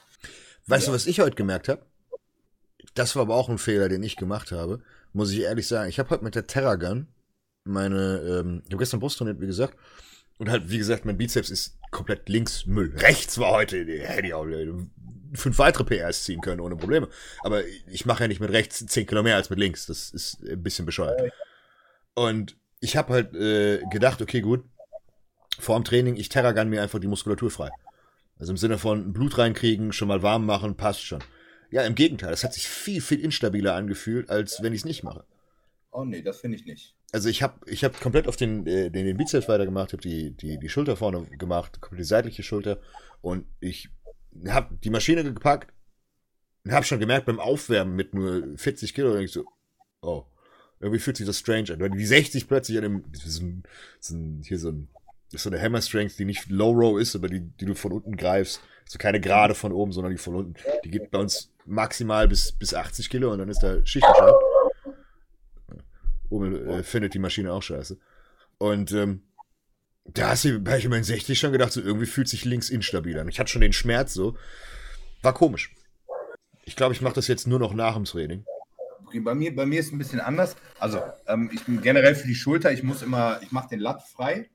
Weißt 0.67 0.87
ja. 0.87 0.93
du, 0.93 0.95
was 0.95 1.07
ich 1.07 1.21
heute 1.21 1.37
gemerkt 1.37 1.69
habe? 1.69 1.85
Das 2.95 3.15
war 3.15 3.23
aber 3.23 3.35
auch 3.35 3.49
ein 3.49 3.59
Fehler, 3.59 3.89
den 3.89 4.03
ich 4.03 4.17
gemacht 4.17 4.53
habe, 4.53 4.83
muss 5.13 5.31
ich 5.33 5.41
ehrlich 5.41 5.67
sagen. 5.67 5.89
Ich 5.89 5.99
habe 5.99 6.11
heute 6.11 6.25
mit 6.25 6.35
der 6.35 6.47
Terragun 6.47 7.09
meine, 7.71 8.19
ähm, 8.19 8.63
ich 8.67 8.73
habe 8.73 8.79
gestern 8.79 9.01
Brust 9.01 9.19
trainiert, 9.19 9.41
wie 9.41 9.47
gesagt, 9.47 9.77
und 10.39 10.51
halt, 10.51 10.71
wie 10.71 10.79
gesagt, 10.79 11.05
mein 11.05 11.19
Bizeps 11.19 11.51
ist 11.51 11.79
komplett 11.91 12.29
links 12.29 12.67
Müll. 12.67 12.95
Rechts 12.97 13.39
war 13.39 13.53
heute, 13.53 13.85
hätte 13.85 14.27
ich 14.27 14.35
auch 14.35 14.47
fünf 15.35 15.59
weitere 15.59 15.85
PRs 15.85 16.25
ziehen 16.25 16.41
können, 16.41 16.61
ohne 16.61 16.77
Probleme. 16.77 17.09
Aber 17.43 17.63
ich 17.91 18.07
mache 18.07 18.25
ja 18.25 18.29
nicht 18.29 18.41
mit 18.41 18.51
rechts 18.51 18.85
zehn 18.87 19.07
Kilo 19.07 19.23
mehr 19.23 19.37
als 19.37 19.51
mit 19.51 19.59
links. 19.59 19.87
Das 19.87 20.11
ist 20.11 20.43
ein 20.43 20.63
bisschen 20.63 20.87
bescheuert. 20.87 21.33
Und 22.15 22.57
ich 22.81 22.97
habe 22.97 23.13
halt 23.13 23.35
äh, 23.35 23.83
gedacht, 23.91 24.23
okay, 24.23 24.41
gut, 24.41 24.65
vor 25.59 25.79
dem 25.79 25.85
Training, 25.85 26.17
ich 26.17 26.29
Terragun 26.29 26.69
mir 26.69 26.83
einfach 26.83 26.99
die 26.99 27.07
Muskulatur 27.07 27.51
frei. 27.51 27.71
Also 28.39 28.53
im 28.53 28.57
Sinne 28.57 28.79
von 28.79 29.13
Blut 29.13 29.37
reinkriegen, 29.37 29.93
schon 29.93 30.09
mal 30.09 30.23
warm 30.23 30.47
machen, 30.47 30.77
passt 30.77 31.05
schon. 31.05 31.23
Ja, 31.71 31.83
im 31.83 31.95
Gegenteil, 31.95 32.31
das 32.31 32.43
hat 32.43 32.55
sich 32.55 32.67
viel, 32.67 33.01
viel 33.01 33.21
instabiler 33.21 33.75
angefühlt, 33.75 34.31
als 34.31 34.63
wenn 34.63 34.73
ich 34.73 34.81
es 34.81 34.85
nicht 34.85 35.03
mache. 35.03 35.25
Oh 35.93 36.05
nee, 36.05 36.23
das 36.23 36.41
finde 36.41 36.57
ich 36.57 36.65
nicht. 36.65 36.95
Also 37.13 37.29
ich 37.29 37.43
habe 37.43 37.55
ich 37.67 37.83
hab 37.85 38.01
komplett 38.01 38.29
auf 38.29 38.37
den, 38.37 38.67
äh, 38.67 38.91
den, 38.91 39.05
den 39.05 39.17
Bizeps 39.17 39.49
weitergemacht, 39.49 39.93
habe 39.93 40.03
die, 40.03 40.31
die, 40.31 40.59
die 40.59 40.69
Schulter 40.69 40.97
vorne 40.97 41.25
gemacht, 41.37 41.81
komplett 41.81 42.01
die 42.01 42.09
seitliche 42.09 42.43
Schulter 42.43 42.79
und 43.21 43.47
ich 43.59 43.89
habe 44.49 44.77
die 44.83 44.91
Maschine 44.91 45.25
gepackt 45.25 45.73
und 46.65 46.73
habe 46.73 46.85
schon 46.85 47.01
gemerkt 47.01 47.27
beim 47.27 47.41
Aufwärmen 47.41 47.97
mit 47.97 48.15
nur 48.15 48.57
40 48.57 48.95
Kilo, 48.95 49.17
ich 49.17 49.33
so, 49.33 49.45
oh, 50.03 50.25
irgendwie 50.79 51.01
fühlt 51.01 51.17
sich 51.17 51.27
das 51.27 51.39
strange 51.39 51.73
an, 51.73 51.93
die 51.93 52.07
60 52.07 52.49
plötzlich 52.49 52.79
an 52.79 52.85
dem, 52.85 53.05
ist 53.13 53.41
ein, 53.41 53.65
ist 54.01 54.11
ein, 54.11 54.43
hier 54.47 54.59
so 54.59 54.71
ein, 54.71 54.89
so 55.33 55.51
eine 55.51 55.61
Hammer 55.61 55.83
Strength, 55.83 56.19
die 56.19 56.25
nicht 56.25 56.49
Low 56.49 56.71
Row 56.73 56.99
ist, 56.99 57.15
aber 57.15 57.29
die, 57.29 57.41
die 57.41 57.67
du 57.67 57.75
von 57.75 57.93
unten 57.93 58.17
greifst. 58.17 58.61
Also 58.85 58.99
keine 58.99 59.21
gerade 59.21 59.55
von 59.55 59.73
oben, 59.73 59.93
sondern 59.93 60.11
die 60.11 60.19
von 60.19 60.35
unten. 60.35 60.55
Die 60.85 60.91
geht 60.91 61.13
bei 61.13 61.19
uns 61.19 61.53
maximal 61.65 62.27
bis, 62.27 62.51
bis 62.51 62.75
80 62.75 63.09
Kilo 63.09 63.33
und 63.33 63.39
dann 63.39 63.49
ist 63.49 63.61
da 63.61 63.85
Schichtenschlag. 63.87 64.35
Oben 66.31 66.69
äh, 66.69 66.83
findet 66.83 67.15
die 67.15 67.19
Maschine 67.19 67.53
auch 67.53 67.63
scheiße. 67.63 67.99
Und 68.59 68.93
ähm, 68.93 69.23
da 70.05 70.31
hast 70.31 70.45
du, 70.45 70.59
bei 70.61 70.79
ich 70.79 70.85
immerhin 70.85 71.05
60 71.05 71.39
schon 71.39 71.53
gedacht, 71.53 71.73
so 71.73 71.81
irgendwie 71.81 72.07
fühlt 72.07 72.29
sich 72.29 72.45
links 72.45 72.71
instabil 72.71 73.19
an. 73.19 73.29
Ich 73.29 73.39
hatte 73.39 73.51
schon 73.51 73.61
den 73.61 73.73
Schmerz 73.73 74.15
so. 74.15 74.37
War 75.23 75.35
komisch. 75.35 75.75
Ich 76.65 76.77
glaube, 76.77 76.95
ich 76.95 77.01
mache 77.01 77.15
das 77.15 77.29
jetzt 77.29 77.47
nur 77.47 77.59
noch 77.59 77.75
nach 77.75 77.95
dem 77.95 78.05
Training. 78.05 78.45
Okay, 79.07 79.21
bei 79.21 79.35
mir, 79.35 79.55
bei 79.55 79.67
mir 79.67 79.81
ist 79.81 79.87
es 79.87 79.93
ein 79.93 79.99
bisschen 79.99 80.21
anders. 80.21 80.57
Also, 80.79 81.01
ähm, 81.27 81.51
ich 81.53 81.65
bin 81.65 81.81
generell 81.83 82.15
für 82.15 82.29
die 82.29 82.35
Schulter, 82.35 82.73
ich 82.73 82.83
muss 82.83 83.03
immer, 83.03 83.41
ich 83.43 83.51
mache 83.51 83.69
den 83.69 83.81
Latt 83.81 84.03
frei. 84.03 84.49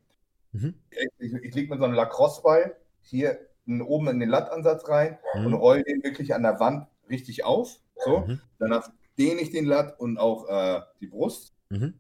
Mhm. 0.53 0.76
Ich, 0.89 1.34
ich, 1.34 1.34
ich 1.34 1.56
lege 1.56 1.73
mir 1.73 1.77
so 1.77 1.85
einen 1.85 1.93
Lacrosse-Ball 1.93 2.76
hier 3.02 3.39
oben 3.68 4.07
in 4.07 4.19
den 4.19 4.30
Lattansatz 4.30 4.88
rein 4.88 5.18
mhm. 5.35 5.47
und 5.47 5.53
roll 5.56 5.84
den 5.84 6.03
wirklich 6.03 6.34
an 6.34 6.43
der 6.43 6.60
Wand 6.60 6.88
richtig 7.10 7.43
auf. 7.43 7.80
So. 8.03 8.19
Mhm. 8.19 8.39
Danach 8.60 8.89
dehne 9.18 9.41
ich 9.41 9.52
den 9.52 9.65
Latt 9.65 9.99
und 9.99 10.18
auch 10.18 10.47
äh, 10.47 10.81
die 11.02 11.07
Brust. 11.07 11.55
Mhm. 11.70 11.94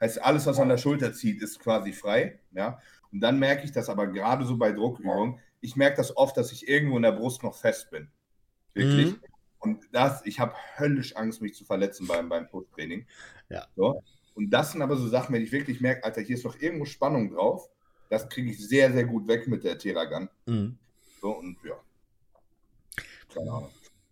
Heißt, 0.00 0.22
alles, 0.22 0.46
was 0.46 0.58
an 0.58 0.68
der 0.68 0.78
Schulter 0.78 1.12
zieht, 1.12 1.42
ist 1.42 1.58
quasi 1.58 1.92
frei. 1.92 2.40
Ja? 2.52 2.78
Und 3.10 3.20
dann 3.20 3.38
merke 3.38 3.64
ich 3.64 3.72
das 3.72 3.88
aber 3.88 4.06
gerade 4.06 4.44
so 4.44 4.56
bei 4.56 4.72
Druckübungen. 4.72 5.38
Ich 5.60 5.76
merke 5.76 5.96
das 5.96 6.16
oft, 6.16 6.36
dass 6.36 6.52
ich 6.52 6.68
irgendwo 6.68 6.96
in 6.96 7.02
der 7.02 7.12
Brust 7.12 7.42
noch 7.42 7.54
fest 7.54 7.90
bin. 7.90 8.08
Wirklich. 8.74 9.12
Mhm. 9.12 9.20
Und 9.60 9.84
das, 9.92 10.26
ich 10.26 10.40
habe 10.40 10.54
höllisch 10.76 11.14
Angst, 11.14 11.40
mich 11.40 11.54
zu 11.54 11.64
verletzen 11.64 12.06
beim, 12.06 12.28
beim 12.28 12.48
Push-Training. 12.48 13.06
Ja. 13.48 13.66
So. 13.76 14.02
Und 14.34 14.50
das 14.50 14.72
sind 14.72 14.82
aber 14.82 14.96
so 14.96 15.06
Sachen, 15.08 15.34
wenn 15.34 15.42
ich 15.42 15.52
wirklich 15.52 15.80
merke, 15.80 16.04
Alter, 16.04 16.20
hier 16.20 16.36
ist 16.36 16.44
noch 16.44 16.58
irgendwo 16.60 16.84
Spannung 16.84 17.30
drauf, 17.30 17.68
das 18.08 18.28
kriege 18.28 18.50
ich 18.50 18.66
sehr, 18.66 18.92
sehr 18.92 19.04
gut 19.04 19.28
weg 19.28 19.46
mit 19.46 19.62
der 19.62 19.78
Teragun. 19.78 20.28
Mhm. 20.46 20.78
So, 21.20 21.30
und 21.38 21.56
ja. 21.64 21.80
Keine 23.32 23.50
Ahnung. 23.50 23.70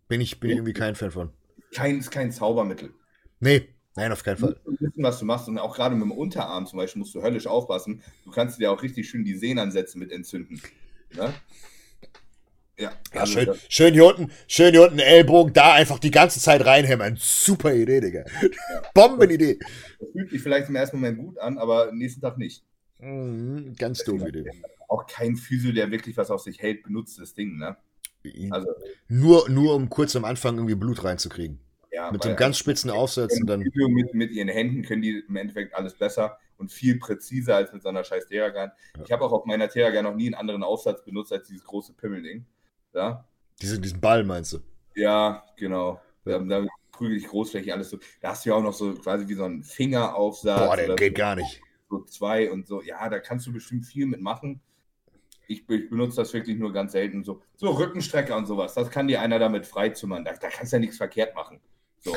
Bin 0.09 0.21
ich, 0.21 0.39
bin 0.39 0.51
ich 0.51 0.57
irgendwie 0.57 0.73
kein 0.73 0.95
Fan 0.95 1.11
von. 1.11 1.33
Kein, 1.75 1.99
ist 1.99 2.11
kein 2.11 2.31
Zaubermittel. 2.33 2.95
Nee, 3.41 3.75
nein, 3.97 4.13
auf 4.13 4.23
keinen 4.23 4.39
Fall. 4.39 4.57
Du 4.65 4.71
musst 4.71 4.83
wissen, 4.83 5.03
was 5.03 5.19
du 5.19 5.25
machst. 5.25 5.49
Und 5.49 5.59
auch 5.59 5.75
gerade 5.75 5.95
mit 5.95 6.05
dem 6.05 6.13
Unterarm 6.13 6.67
zum 6.67 6.79
Beispiel 6.79 7.01
musst 7.01 7.15
du 7.15 7.23
höllisch 7.23 7.47
aufpassen. 7.47 8.03
Du 8.25 8.31
kannst 8.31 8.61
dir 8.61 8.71
auch 8.71 8.83
richtig 8.83 9.09
schön 9.09 9.25
die 9.25 9.35
Sehnenansätze 9.35 9.99
mit 9.99 10.13
entzünden. 10.13 10.61
Ne? 11.15 11.35
Ja, 12.79 12.93
ja 13.13 13.21
also 13.21 13.33
schön, 13.33 13.55
schön 13.69 13.93
hier 13.93 14.07
unten, 14.07 14.33
schön 14.49 14.73
hier 14.73 14.83
unten 14.83 14.99
Ellbogen, 14.99 15.53
da 15.53 15.75
einfach 15.75 15.99
die 15.99 16.11
ganze 16.11 16.41
Zeit 16.41 16.65
reinhämmern. 16.65 17.17
Super 17.19 17.75
Idee, 17.75 18.01
Digga. 18.01 18.25
Ja. 18.41 18.51
Bombenidee. 18.95 19.59
Das 19.99 20.09
fühlt 20.13 20.31
sich 20.31 20.43
vielleicht 20.43 20.69
im 20.71 20.77
ersten 20.77 20.97
Moment 20.97 21.19
gut 21.19 21.39
an, 21.39 21.59
aber 21.59 21.91
am 21.91 21.99
nächsten 21.99 22.21
Tag 22.23 22.39
nicht. 22.39 22.65
Mhm, 22.99 23.75
ganz 23.79 24.03
doof 24.05 24.27
Idee. 24.27 24.51
Auch 24.89 25.07
kein 25.07 25.37
Physio, 25.37 25.73
der 25.73 25.91
wirklich 25.91 26.17
was 26.17 26.31
auf 26.31 26.41
sich 26.41 26.61
hält, 26.61 26.83
benutzt 26.83 27.19
das 27.19 27.35
Ding, 27.35 27.59
ne? 27.59 27.77
Also, 28.51 28.69
nur, 29.09 29.49
nur 29.49 29.75
um 29.75 29.89
kurz 29.89 30.15
am 30.17 30.25
Anfang 30.25 30.57
irgendwie 30.57 30.75
Blut 30.75 31.05
reinzukriegen. 31.05 31.59
Ja, 31.93 32.13
mit 32.13 32.25
einem 32.25 32.37
ganz 32.37 32.57
spitzen 32.57 32.91
Aufsatz 32.91 33.39
und 33.41 33.47
dann. 33.47 33.61
Mit, 33.61 34.15
mit 34.15 34.31
ihren 34.31 34.49
Händen 34.49 34.83
können 34.83 35.03
die 35.03 35.25
im 35.27 35.37
Endeffekt 35.37 35.75
alles 35.75 35.95
besser 35.95 36.39
und 36.57 36.71
viel 36.71 36.99
präziser 36.99 37.57
als 37.57 37.73
mit 37.73 37.83
so 37.83 37.89
einer 37.89 38.05
scheiß 38.05 38.27
Theragan. 38.27 38.71
Ja. 38.97 39.05
Ich 39.05 39.13
habe 39.13 39.25
auch 39.25 39.33
auf 39.33 39.47
meiner 39.47 39.69
Theragan 39.69 40.05
noch 40.05 40.15
nie 40.15 40.27
einen 40.27 40.35
anderen 40.35 40.63
Aufsatz 40.63 41.03
benutzt 41.03 41.33
als 41.33 41.49
dieses 41.49 41.65
große 41.65 41.95
Pimmelding. 41.95 42.47
Ja? 42.95 43.25
Diese, 43.61 43.81
diesen 43.81 44.01
Ball 44.01 44.25
meinst 44.25 44.53
du? 44.53 44.59
Ja, 44.95 45.45
genau. 45.57 46.01
Ja. 46.25 46.39
Da, 46.39 46.61
da 46.61 46.67
prügel 46.93 47.17
ich 47.17 47.27
großflächig 47.27 47.73
alles 47.73 47.91
so. 47.91 47.99
Da 48.21 48.31
hast 48.31 48.45
du 48.45 48.51
ja 48.51 48.57
auch 48.57 48.63
noch 48.63 48.75
so 48.75 48.95
quasi 48.95 49.27
wie 49.27 49.35
so 49.35 49.45
einen 49.45 49.63
Fingeraufsatz. 49.65 50.61
Boah, 50.61 50.77
der 50.77 50.95
geht 50.97 51.17
so, 51.17 51.19
gar 51.19 51.37
nicht. 51.37 51.61
So 51.89 52.05
zwei 52.05 52.51
und 52.51 52.67
so. 52.67 52.83
Ja, 52.83 53.09
da 53.09 53.19
kannst 53.19 53.47
du 53.47 53.53
bestimmt 53.53 53.87
viel 53.87 54.07
mitmachen. 54.07 54.61
Ich, 55.49 55.69
ich, 55.69 55.91
benutze 55.91 56.17
das 56.17 56.33
wirklich 56.33 56.59
nur 56.59 56.73
ganz 56.73 56.93
selten. 56.93 57.25
So, 57.25 57.43
so 57.57 57.71
Rückenstrecker 57.71 58.37
und 58.37 58.47
sowas. 58.47 58.75
Das 58.75 58.91
kann 58.91 59.09
dir 59.09 59.21
einer 59.21 59.39
damit 59.39 59.67
freizimmern. 59.67 60.25
Da, 60.25 60.35
da 60.35 60.49
kannst 60.49 60.73
du 60.73 60.77
ja 60.77 60.81
nichts 60.81 60.99
verkehrt 60.99 61.35
machen. 61.35 61.61
So. 62.01 62.17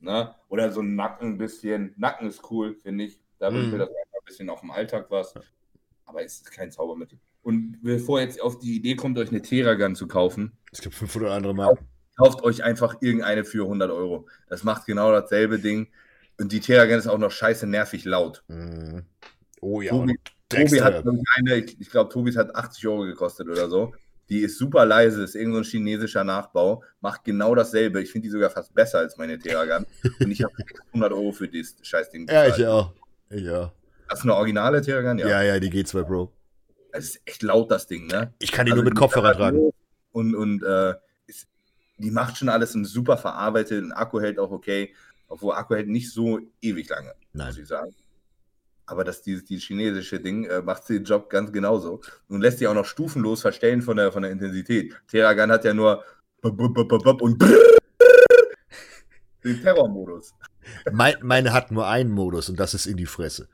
Ne? 0.00 0.34
Oder 0.48 0.70
so 0.70 0.80
ein 0.80 0.94
Nacken 0.94 1.32
ein 1.34 1.38
bisschen. 1.38 1.94
Nacken 1.96 2.28
ist 2.28 2.50
cool, 2.50 2.74
finde 2.74 3.04
ich. 3.04 3.20
Da 3.38 3.50
mm. 3.50 3.70
mir 3.70 3.78
das 3.78 3.88
einfach 3.88 4.20
ein 4.20 4.24
bisschen 4.26 4.50
auf 4.50 4.60
dem 4.60 4.70
Alltag 4.70 5.06
was. 5.10 5.34
Aber 6.04 6.22
es 6.22 6.36
ist 6.36 6.50
kein 6.50 6.70
Zaubermittel. 6.70 7.18
Und 7.42 7.82
bevor 7.82 8.20
jetzt 8.20 8.40
auf 8.40 8.58
die 8.58 8.76
Idee 8.76 8.96
kommt, 8.96 9.18
euch 9.18 9.30
eine 9.30 9.42
Theragun 9.42 9.94
zu 9.94 10.06
kaufen. 10.06 10.56
Es 10.72 10.80
gibt 10.80 10.94
500 10.94 11.30
andere 11.30 11.54
Marken. 11.54 11.86
Kauft 12.16 12.42
euch 12.42 12.62
einfach 12.62 12.96
irgendeine 13.00 13.44
für 13.44 13.64
100 13.64 13.90
Euro. 13.90 14.28
Das 14.48 14.62
macht 14.62 14.86
genau 14.86 15.10
dasselbe 15.12 15.58
Ding. 15.58 15.88
Und 16.38 16.52
die 16.52 16.60
Theragun 16.60 16.98
ist 16.98 17.06
auch 17.06 17.18
noch 17.18 17.30
scheiße 17.30 17.66
nervig 17.66 18.04
laut. 18.04 18.44
Mm. 18.48 19.00
Oh 19.60 19.80
ja. 19.80 19.92
Tobi, 19.92 20.18
Tobi 20.48 20.80
hat 20.82 21.04
eine, 21.36 21.56
ich 21.56 21.90
glaube, 21.90 22.12
Tobis 22.12 22.36
hat 22.36 22.54
80 22.54 22.86
Euro 22.86 23.04
gekostet 23.04 23.48
oder 23.48 23.68
so. 23.68 23.92
Die 24.28 24.40
ist 24.40 24.58
super 24.58 24.86
leise, 24.86 25.22
ist 25.22 25.34
irgendein 25.34 25.64
so 25.64 25.70
chinesischer 25.70 26.24
Nachbau, 26.24 26.82
macht 27.00 27.24
genau 27.24 27.54
dasselbe. 27.54 28.02
Ich 28.02 28.10
finde 28.10 28.26
die 28.26 28.32
sogar 28.32 28.50
fast 28.50 28.74
besser 28.74 28.98
als 28.98 29.16
meine 29.16 29.38
Theragun. 29.38 29.86
Und 30.20 30.30
ich 30.30 30.42
habe 30.42 30.54
100 30.88 31.12
Euro 31.12 31.32
für 31.32 31.48
das 31.48 31.76
Scheißding. 31.82 32.28
Ja, 32.28 32.46
ich 32.46 32.66
auch. 32.66 32.92
Ich 33.30 33.48
auch. 33.50 33.72
Hast 34.08 34.22
du 34.22 34.28
eine 34.28 34.36
originale 34.36 34.80
Theragun? 34.80 35.18
Ja. 35.18 35.28
ja, 35.28 35.42
ja, 35.42 35.60
die 35.60 35.70
G2 35.70 36.04
Pro. 36.04 36.32
Es 36.92 37.06
ist 37.06 37.22
echt 37.24 37.42
laut, 37.42 37.70
das 37.70 37.86
Ding, 37.86 38.06
ne? 38.06 38.32
Ich 38.38 38.52
kann 38.52 38.66
die 38.66 38.72
also 38.72 38.82
nur 38.82 38.90
mit 38.90 38.98
Kopfhörer 38.98 39.34
tragen. 39.34 39.72
Und, 40.12 40.34
und 40.34 40.62
äh, 40.62 40.94
ist, 41.26 41.48
die 41.98 42.10
macht 42.10 42.36
schon 42.36 42.48
alles 42.48 42.72
super 42.72 43.16
verarbeitet. 43.16 43.82
Ein 43.82 43.92
Akku 43.92 44.20
hält 44.20 44.38
auch 44.38 44.52
okay. 44.52 44.94
Obwohl 45.26 45.54
Akku 45.54 45.74
hält 45.74 45.88
nicht 45.88 46.12
so 46.12 46.38
ewig 46.60 46.88
lange, 46.88 47.14
Nein. 47.32 47.48
muss 47.48 47.58
ich 47.58 47.66
sagen. 47.66 47.94
Aber 48.86 49.04
das 49.04 49.22
dieses 49.22 49.44
die 49.44 49.58
chinesische 49.58 50.20
Ding 50.20 50.44
äh, 50.44 50.60
macht 50.60 50.88
den 50.88 51.04
Job 51.04 51.30
ganz 51.30 51.52
genauso 51.52 52.00
und 52.28 52.40
lässt 52.40 52.58
sich 52.58 52.68
auch 52.68 52.74
noch 52.74 52.84
stufenlos 52.84 53.40
verstellen 53.40 53.82
von 53.82 53.96
der, 53.96 54.12
von 54.12 54.22
der 54.22 54.30
Intensität. 54.30 54.94
Terragan 55.08 55.50
hat 55.50 55.64
ja 55.64 55.72
nur 55.72 56.04
und 56.42 57.42
den 59.44 59.62
Terrormodus. 59.62 60.34
Mein, 60.92 61.14
meine 61.22 61.52
hat 61.52 61.70
nur 61.70 61.86
einen 61.86 62.10
Modus 62.10 62.48
und 62.48 62.58
das 62.58 62.74
ist 62.74 62.86
in 62.86 62.96
die 62.96 63.06
Fresse. 63.06 63.48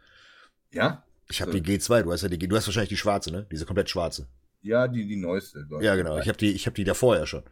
Ja? 0.72 1.04
Ich 1.28 1.40
habe 1.40 1.52
so. 1.52 1.58
die 1.58 1.78
G2, 1.78 2.02
du 2.02 2.12
hast 2.12 2.22
ja 2.22 2.28
die 2.28 2.38
du 2.38 2.56
hast 2.56 2.66
wahrscheinlich 2.66 2.88
die 2.88 2.96
schwarze, 2.96 3.30
ne? 3.30 3.46
Diese 3.50 3.64
komplett 3.64 3.90
schwarze. 3.90 4.26
Ja, 4.62 4.88
die, 4.88 5.06
die 5.06 5.16
neueste. 5.16 5.66
Ja, 5.80 5.94
genau. 5.94 6.18
Ich 6.18 6.28
habe 6.28 6.36
die, 6.36 6.52
ich 6.52 6.66
hab 6.66 6.74
die 6.74 6.84
davor 6.84 7.16
ja 7.16 7.26
schon. 7.26 7.44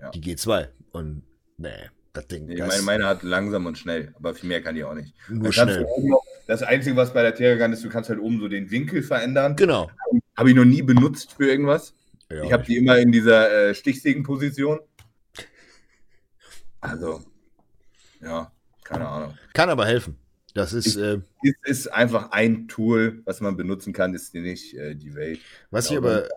Ja. 0.00 0.10
Die 0.10 0.20
G2. 0.20 0.68
Und 0.92 1.22
nee, 1.56 1.90
das 2.12 2.26
Ding. 2.28 2.46
Nee, 2.46 2.60
meine, 2.60 2.82
meine 2.82 3.06
hat 3.06 3.22
langsam 3.22 3.66
und 3.66 3.76
schnell, 3.76 4.14
aber 4.16 4.34
viel 4.34 4.48
mehr 4.48 4.62
kann 4.62 4.74
die 4.74 4.84
auch 4.84 4.94
nicht. 4.94 5.14
Nur 5.28 5.52
schnell. 5.52 5.86
Das 6.48 6.62
Einzige, 6.62 6.96
was 6.96 7.12
bei 7.12 7.20
der 7.20 7.34
Terragan 7.34 7.74
ist, 7.74 7.84
du 7.84 7.90
kannst 7.90 8.08
halt 8.08 8.18
oben 8.18 8.40
so 8.40 8.48
den 8.48 8.70
Winkel 8.70 9.02
verändern. 9.02 9.54
Genau. 9.54 9.90
Habe 10.34 10.48
ich 10.48 10.56
noch 10.56 10.64
nie 10.64 10.80
benutzt 10.80 11.34
für 11.34 11.46
irgendwas. 11.46 11.92
Ja, 12.30 12.42
ich 12.42 12.52
habe 12.54 12.64
die 12.64 12.78
immer 12.78 12.96
in 12.98 13.12
dieser 13.12 13.68
äh, 13.68 13.74
Stichsägenposition. 13.74 14.80
Also, 16.80 17.22
ja, 18.22 18.50
keine 18.82 19.06
Ahnung. 19.06 19.34
Kann 19.52 19.68
aber 19.68 19.84
helfen. 19.84 20.16
Das 20.54 20.72
ist, 20.72 20.96
äh, 20.96 21.20
ist, 21.42 21.56
ist, 21.64 21.92
einfach 21.92 22.30
ein 22.30 22.66
Tool, 22.66 23.20
was 23.26 23.42
man 23.42 23.58
benutzen 23.58 23.92
kann, 23.92 24.14
ist 24.14 24.32
nicht 24.34 24.72
äh, 24.72 24.94
die 24.94 25.14
Welt. 25.14 25.40
Was 25.70 25.90
ich 25.90 25.98
aber. 25.98 26.28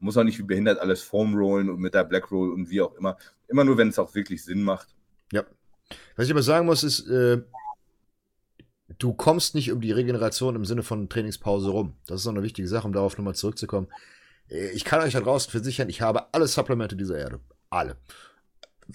Muss 0.00 0.16
auch 0.16 0.24
nicht 0.24 0.40
wie 0.40 0.42
behindert 0.42 0.80
alles 0.80 1.02
Foam 1.02 1.36
rollen 1.36 1.70
und 1.70 1.78
mit 1.78 1.94
der 1.94 2.02
Black 2.02 2.32
Roll 2.32 2.52
und 2.52 2.68
wie 2.68 2.80
auch 2.80 2.96
immer. 2.96 3.16
Immer 3.46 3.62
nur, 3.62 3.78
wenn 3.78 3.90
es 3.90 4.00
auch 4.00 4.12
wirklich 4.16 4.44
Sinn 4.44 4.64
macht. 4.64 4.88
Ja. 5.30 5.44
Was 6.16 6.26
ich 6.26 6.32
aber 6.32 6.42
sagen 6.42 6.66
muss, 6.66 6.82
ist, 6.82 7.06
äh, 7.08 7.40
du 8.98 9.12
kommst 9.12 9.54
nicht 9.54 9.72
um 9.72 9.80
die 9.80 9.92
Regeneration 9.92 10.56
im 10.56 10.64
Sinne 10.64 10.82
von 10.82 11.08
Trainingspause 11.08 11.70
rum. 11.70 11.94
Das 12.06 12.20
ist 12.20 12.26
noch 12.26 12.32
eine 12.32 12.42
wichtige 12.42 12.68
Sache, 12.68 12.86
um 12.86 12.92
darauf 12.92 13.16
nochmal 13.16 13.34
zurückzukommen. 13.34 13.88
Äh, 14.48 14.70
ich 14.70 14.84
kann 14.84 15.00
euch 15.00 15.12
da 15.12 15.20
draußen 15.20 15.50
versichern, 15.50 15.88
ich 15.88 16.00
habe 16.00 16.32
alle 16.32 16.46
Supplemente 16.46 16.96
dieser 16.96 17.18
Erde. 17.18 17.40
Alle. 17.70 17.96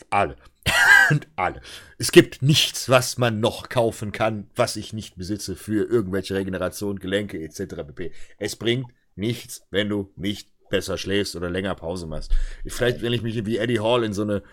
Alle. 0.10 0.36
Und 1.10 1.28
alle. 1.36 1.62
Es 1.98 2.12
gibt 2.12 2.42
nichts, 2.42 2.90
was 2.90 3.18
man 3.18 3.40
noch 3.40 3.70
kaufen 3.70 4.12
kann, 4.12 4.50
was 4.56 4.76
ich 4.76 4.94
nicht 4.94 5.16
besitze 5.16 5.56
für 5.56 5.90
irgendwelche 5.90 6.36
Regeneration, 6.36 7.00
Gelenke 7.00 7.42
etc. 7.42 7.76
pp. 7.88 8.12
Es 8.38 8.56
bringt 8.56 8.92
nichts, 9.16 9.66
wenn 9.72 9.90
du 9.90 10.12
nicht 10.16 10.50
besser 10.70 10.98
schläfst 10.98 11.36
oder 11.36 11.50
länger 11.50 11.76
Pause 11.76 12.08
machst. 12.08 12.34
Vielleicht, 12.66 13.02
wenn 13.02 13.14
ich 13.14 13.22
mich 13.22 13.46
wie 13.46 13.58
Eddie 13.58 13.80
Hall 13.80 14.04
in 14.04 14.14
so 14.14 14.24
eine 14.24 14.44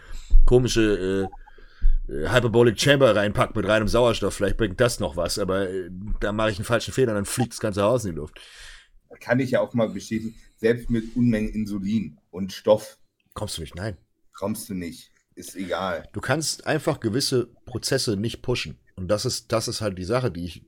komische 0.47 1.29
äh, 1.29 1.44
Hyperbolic 2.07 2.79
Chamber 2.79 3.17
reinpackt 3.17 3.57
mit 3.57 3.67
reinem 3.67 3.89
Sauerstoff, 3.89 4.35
vielleicht 4.35 4.57
bringt 4.57 4.81
das 4.81 5.01
noch 5.01 5.17
was, 5.17 5.39
aber 5.39 5.71
äh, 5.71 5.91
da 6.21 6.33
mache 6.33 6.51
ich 6.51 6.59
einen 6.59 6.67
falschen 6.67 6.93
Fehler, 6.93 7.15
dann 7.15 7.25
fliegt 7.25 7.53
das 7.53 7.61
ganze 7.61 7.83
Haus 7.83 8.05
in 8.05 8.13
die 8.13 8.17
Luft. 8.19 8.41
Kann 9.21 9.41
ich 9.41 9.53
ja 9.53 9.61
auch 9.61 9.73
mal 9.75 9.89
bestätigen, 9.89 10.35
selbst 10.57 10.91
mit 10.91 11.17
Unmengen 11.17 11.51
Insulin 11.51 12.19
und 12.31 12.53
Stoff. 12.53 12.99
Kommst 13.33 13.57
du 13.57 13.63
nicht, 13.63 13.75
nein. 13.75 13.97
Kommst 14.33 14.69
du 14.69 14.75
nicht. 14.75 15.13
Ist 15.35 15.57
egal. 15.57 16.09
Du 16.13 16.21
kannst 16.21 16.67
einfach 16.67 17.01
gewisse 17.01 17.49
Prozesse 17.65 18.17
nicht 18.17 18.43
pushen. 18.43 18.79
Und 18.97 19.09
das 19.09 19.25
ist, 19.25 19.51
das 19.53 19.67
ist 19.67 19.81
halt 19.81 19.99
die 19.99 20.05
Sache, 20.05 20.31
die 20.31 20.45
ich, 20.45 20.65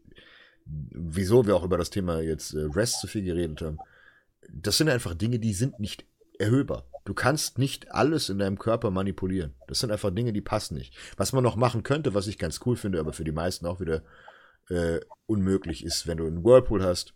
wieso 0.65 1.47
wir 1.47 1.55
auch 1.55 1.65
über 1.65 1.79
das 1.79 1.91
Thema 1.91 2.21
jetzt 2.21 2.55
äh, 2.55 2.61
Rest 2.61 3.01
so 3.01 3.09
viel 3.09 3.23
geredet 3.23 3.61
haben. 3.63 3.79
Das 4.49 4.79
sind 4.79 4.89
einfach 4.89 5.15
Dinge, 5.15 5.39
die 5.39 5.53
sind 5.53 5.79
nicht 5.79 6.05
erhöhbar. 6.39 6.89
Du 7.07 7.15
kannst 7.15 7.57
nicht 7.57 7.93
alles 7.93 8.29
in 8.29 8.39
deinem 8.39 8.59
Körper 8.59 8.91
manipulieren. 8.91 9.55
Das 9.69 9.79
sind 9.79 9.93
einfach 9.93 10.11
Dinge, 10.11 10.33
die 10.33 10.41
passen 10.41 10.75
nicht. 10.75 10.95
Was 11.17 11.33
man 11.33 11.45
noch 11.45 11.55
machen 11.55 11.85
könnte, 11.85 12.15
was 12.15 12.27
ich 12.27 12.37
ganz 12.37 12.61
cool 12.67 12.77
finde, 12.77 12.99
aber 12.99 13.13
für 13.13 13.23
die 13.23 13.33
meisten 13.33 13.65
auch 13.65 13.81
wieder 13.81 14.03
äh, 14.69 14.99
unmöglich 15.27 15.85
ist, 15.85 16.09
wenn 16.09 16.19
du 16.19 16.27
einen 16.27 16.45
Whirlpool 16.45 16.83
hast 16.83 17.15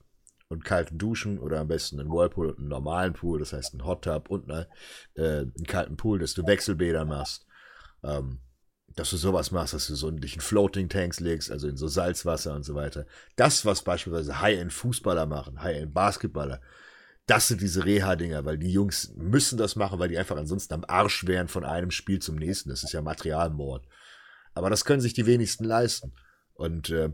und 0.49 0.65
kalten 0.65 0.97
Duschen 0.97 1.41
oder 1.41 1.59
am 1.59 1.67
besten 1.67 1.99
einen 1.99 2.09
Whirlpool 2.09 2.51
und 2.51 2.59
einen 2.61 2.69
normalen 2.69 3.15
Pool, 3.15 3.41
das 3.41 3.53
heißt 3.53 3.75
einen 3.75 3.85
Hot 3.85 4.05
Tub 4.05 4.31
und 4.31 4.49
eine, 4.49 4.69
äh, 5.15 5.41
einen 5.41 5.67
kalten 5.67 5.97
Pool, 5.97 6.21
dass 6.21 6.35
du 6.35 6.47
Wechselbäder 6.47 7.05
machst. 7.05 7.47
Ähm, 8.05 8.39
dass 8.95 9.11
du 9.11 9.17
sowas 9.17 9.51
machst, 9.51 9.75
dass 9.75 9.87
du 9.87 9.95
so 9.95 10.09
in 10.09 10.19
dich 10.19 10.35
in 10.35 10.41
Floating 10.41 10.89
Tanks 10.89 11.21
legst, 11.21 11.51
also 11.51 11.69
in 11.69 11.77
so 11.77 11.89
Salzwasser 11.89 12.55
und 12.55 12.65
so 12.65 12.75
weiter. 12.75 13.07
Das, 13.37 13.65
was 13.65 13.83
beispielsweise 13.83 14.41
High-End-Fußballer 14.41 15.27
machen, 15.27 15.63
High-End-Basketballer, 15.63 16.61
das 17.31 17.47
sind 17.47 17.61
diese 17.61 17.85
Reha-Dinger, 17.85 18.45
weil 18.45 18.59
die 18.59 18.73
Jungs 18.73 19.13
müssen 19.17 19.57
das 19.57 19.77
machen, 19.77 20.01
weil 20.01 20.09
die 20.09 20.19
einfach 20.19 20.37
ansonsten 20.37 20.75
am 20.75 20.85
Arsch 20.89 21.29
wären 21.29 21.47
von 21.47 21.65
einem 21.65 21.93
Spiel 21.93 22.19
zum 22.19 22.35
nächsten. 22.35 22.71
Das 22.71 22.83
ist 22.83 22.93
ja 22.93 23.03
Materialmord. 23.03 23.87
Aber 24.53 24.69
das 24.69 24.85
können 24.85 25.01
sich 25.01 25.13
die 25.13 25.27
wenigsten 25.27 25.63
leisten. 25.63 26.13
Und 26.55 26.91
äh, 26.91 27.11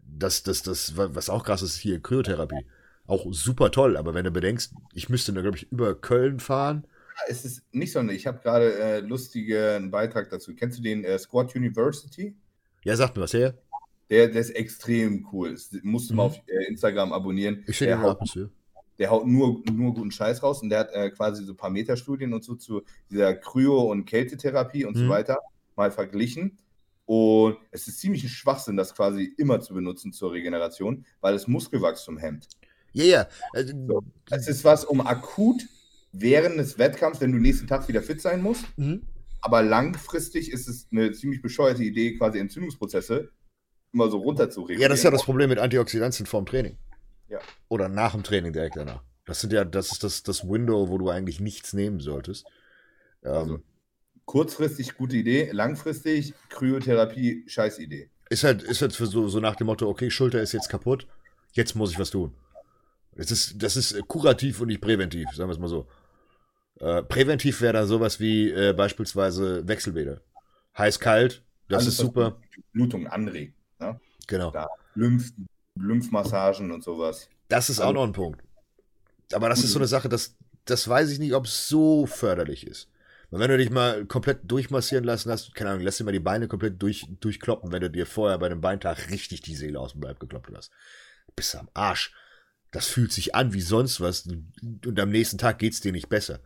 das, 0.00 0.44
das, 0.44 0.62
das, 0.62 0.96
was 0.96 1.28
auch 1.28 1.44
krass 1.44 1.60
ist, 1.60 1.76
hier 1.76 2.00
Kryotherapie. 2.00 2.64
Auch 3.06 3.26
super 3.32 3.70
toll, 3.70 3.98
aber 3.98 4.14
wenn 4.14 4.24
du 4.24 4.30
bedenkst, 4.30 4.72
ich 4.94 5.10
müsste 5.10 5.34
da, 5.34 5.42
glaube 5.42 5.58
ich, 5.58 5.70
über 5.70 5.94
Köln 5.94 6.40
fahren. 6.40 6.86
Es 7.28 7.44
ist 7.44 7.62
nicht 7.74 7.92
so, 7.92 8.00
ich 8.00 8.26
habe 8.26 8.40
gerade 8.40 8.74
äh, 8.74 9.00
lustigen 9.00 9.90
Beitrag 9.90 10.30
dazu. 10.30 10.54
Kennst 10.54 10.78
du 10.78 10.82
den 10.82 11.04
äh, 11.04 11.18
Squad 11.18 11.54
University? 11.54 12.34
Ja, 12.82 12.96
sagt 12.96 13.14
mir 13.14 13.24
was 13.24 13.34
her. 13.34 13.58
Der, 14.08 14.28
der 14.28 14.40
ist 14.40 14.56
extrem 14.56 15.28
cool. 15.32 15.52
Das 15.52 15.70
musst 15.82 16.08
du 16.08 16.14
mhm. 16.14 16.16
mal 16.16 16.22
auf 16.24 16.38
äh, 16.46 16.64
Instagram 16.68 17.12
abonnieren. 17.12 17.62
Ich 17.66 17.76
schicke 17.76 17.98
ab 17.98 18.18
und 18.18 18.26
zu 18.26 18.50
der 18.98 19.10
haut 19.10 19.26
nur, 19.26 19.62
nur 19.72 19.94
guten 19.94 20.10
Scheiß 20.10 20.42
raus 20.42 20.62
und 20.62 20.70
der 20.70 20.80
hat 20.80 20.92
äh, 20.92 21.10
quasi 21.10 21.44
so 21.44 21.52
ein 21.52 21.56
paar 21.56 21.70
Metastudien 21.70 22.32
und 22.32 22.44
so 22.44 22.54
zu 22.54 22.82
dieser 23.10 23.34
Kryo- 23.34 23.90
und 23.90 24.04
Kältetherapie 24.04 24.84
und 24.84 24.96
mhm. 24.96 25.00
so 25.00 25.08
weiter 25.08 25.38
mal 25.76 25.90
verglichen. 25.90 26.58
Und 27.04 27.56
es 27.70 27.88
ist 27.88 27.98
ziemlich 27.98 28.22
ein 28.22 28.28
Schwachsinn, 28.28 28.76
das 28.76 28.94
quasi 28.94 29.34
immer 29.36 29.60
zu 29.60 29.74
benutzen 29.74 30.12
zur 30.12 30.32
Regeneration, 30.32 31.04
weil 31.20 31.34
es 31.34 31.48
Muskelwachstum 31.48 32.16
hemmt. 32.18 32.48
Ja, 32.92 33.04
yeah, 33.04 33.28
ja. 33.54 33.60
Yeah. 33.60 33.86
So, 33.88 34.02
es 34.30 34.48
ist 34.48 34.64
was, 34.64 34.84
um 34.84 35.00
akut 35.00 35.62
während 36.12 36.58
des 36.58 36.78
Wettkampfs, 36.78 37.20
wenn 37.20 37.32
du 37.32 37.38
nächsten 37.38 37.66
Tag 37.66 37.88
wieder 37.88 38.02
fit 38.02 38.20
sein 38.20 38.42
musst. 38.42 38.66
Mhm. 38.76 39.02
Aber 39.40 39.62
langfristig 39.62 40.52
ist 40.52 40.68
es 40.68 40.86
eine 40.92 41.12
ziemlich 41.12 41.42
bescheuerte 41.42 41.82
Idee, 41.82 42.16
quasi 42.16 42.38
Entzündungsprozesse 42.38 43.30
immer 43.92 44.10
so 44.10 44.18
runter 44.18 44.48
zu 44.48 44.62
regeln. 44.62 44.80
Ja, 44.80 44.88
das 44.88 44.98
ist 44.98 45.04
ja 45.04 45.10
das 45.10 45.24
Problem 45.24 45.48
mit 45.48 45.58
Antioxidantien 45.58 46.26
vorm 46.26 46.46
Training. 46.46 46.78
Ja. 47.32 47.38
Oder 47.68 47.88
nach 47.88 48.12
dem 48.12 48.22
Training 48.22 48.52
direkt 48.52 48.76
danach. 48.76 49.02
Das 49.24 49.40
sind 49.40 49.54
ja, 49.54 49.64
das 49.64 49.90
ist 49.92 50.04
das, 50.04 50.22
das 50.22 50.46
Window, 50.46 50.90
wo 50.90 50.98
du 50.98 51.08
eigentlich 51.08 51.40
nichts 51.40 51.72
nehmen 51.72 51.98
solltest. 52.00 52.44
Ähm, 53.24 53.32
also, 53.32 53.60
kurzfristig 54.26 54.96
gute 54.96 55.16
Idee, 55.16 55.50
langfristig 55.50 56.34
Kryotherapie, 56.50 57.44
scheiß 57.46 57.78
Idee. 57.78 58.10
Ist 58.28 58.44
halt, 58.44 58.62
ist 58.62 58.82
halt 58.82 58.94
für 58.94 59.06
so, 59.06 59.28
so 59.28 59.40
nach 59.40 59.56
dem 59.56 59.68
Motto, 59.68 59.88
okay, 59.88 60.10
Schulter 60.10 60.42
ist 60.42 60.52
jetzt 60.52 60.68
kaputt. 60.68 61.06
Jetzt 61.52 61.74
muss 61.74 61.90
ich 61.92 61.98
was 61.98 62.10
tun. 62.10 62.34
Das 63.14 63.30
ist, 63.30 63.62
das 63.62 63.76
ist 63.76 64.06
kurativ 64.08 64.60
und 64.60 64.68
nicht 64.68 64.82
präventiv, 64.82 65.30
sagen 65.30 65.48
wir 65.48 65.54
es 65.54 65.58
mal 65.58 65.68
so. 65.68 65.86
Äh, 66.80 67.02
präventiv 67.02 67.62
wäre 67.62 67.72
dann 67.72 67.86
sowas 67.86 68.20
wie 68.20 68.50
äh, 68.50 68.74
beispielsweise 68.74 69.66
Wechselbäder. 69.66 70.20
Heiß-kalt, 70.76 71.42
das 71.68 71.84
Alles, 71.84 71.94
ist 71.94 72.00
super. 72.00 72.38
Blutung 72.72 73.06
anregt. 73.06 73.54
Ne? 73.78 73.98
Genau. 74.26 74.50
Da, 74.50 74.68
Lymph, 74.94 75.32
Lymphmassagen 75.74 76.70
und 76.70 76.84
sowas. 76.84 77.28
Das 77.48 77.70
ist 77.70 77.80
auch 77.80 77.92
noch 77.92 78.04
ein 78.04 78.12
Punkt. 78.12 78.42
Aber 79.32 79.48
das 79.48 79.64
ist 79.64 79.72
so 79.72 79.78
eine 79.78 79.86
Sache, 79.88 80.08
das, 80.08 80.36
das 80.64 80.86
weiß 80.86 81.10
ich 81.10 81.18
nicht, 81.18 81.34
ob 81.34 81.46
es 81.46 81.68
so 81.68 82.06
förderlich 82.06 82.66
ist. 82.66 82.88
Und 83.30 83.40
wenn 83.40 83.50
du 83.50 83.56
dich 83.56 83.70
mal 83.70 84.04
komplett 84.04 84.40
durchmassieren 84.44 85.04
lassen 85.04 85.30
hast, 85.30 85.54
keine 85.54 85.70
Ahnung, 85.70 85.84
lass 85.84 85.96
dir 85.96 86.04
mal 86.04 86.12
die 86.12 86.20
Beine 86.20 86.48
komplett 86.48 86.80
durch, 86.82 87.06
durchkloppen, 87.20 87.72
wenn 87.72 87.80
du 87.80 87.90
dir 87.90 88.04
vorher 88.04 88.36
bei 88.38 88.46
einem 88.46 88.60
Beintag 88.60 89.10
richtig 89.10 89.40
die 89.40 89.56
Seele 89.56 89.80
aus 89.80 89.92
dem 89.92 90.02
Leib 90.02 90.20
gekloppt 90.20 90.50
hast. 90.54 90.70
Bist 91.34 91.56
am 91.56 91.70
Arsch. 91.72 92.14
Das 92.72 92.88
fühlt 92.88 93.10
sich 93.10 93.34
an 93.34 93.54
wie 93.54 93.62
sonst 93.62 94.02
was 94.02 94.26
und 94.26 95.00
am 95.00 95.10
nächsten 95.10 95.38
Tag 95.38 95.58
geht's 95.58 95.80
dir 95.80 95.92
nicht 95.92 96.10
besser. 96.10 96.40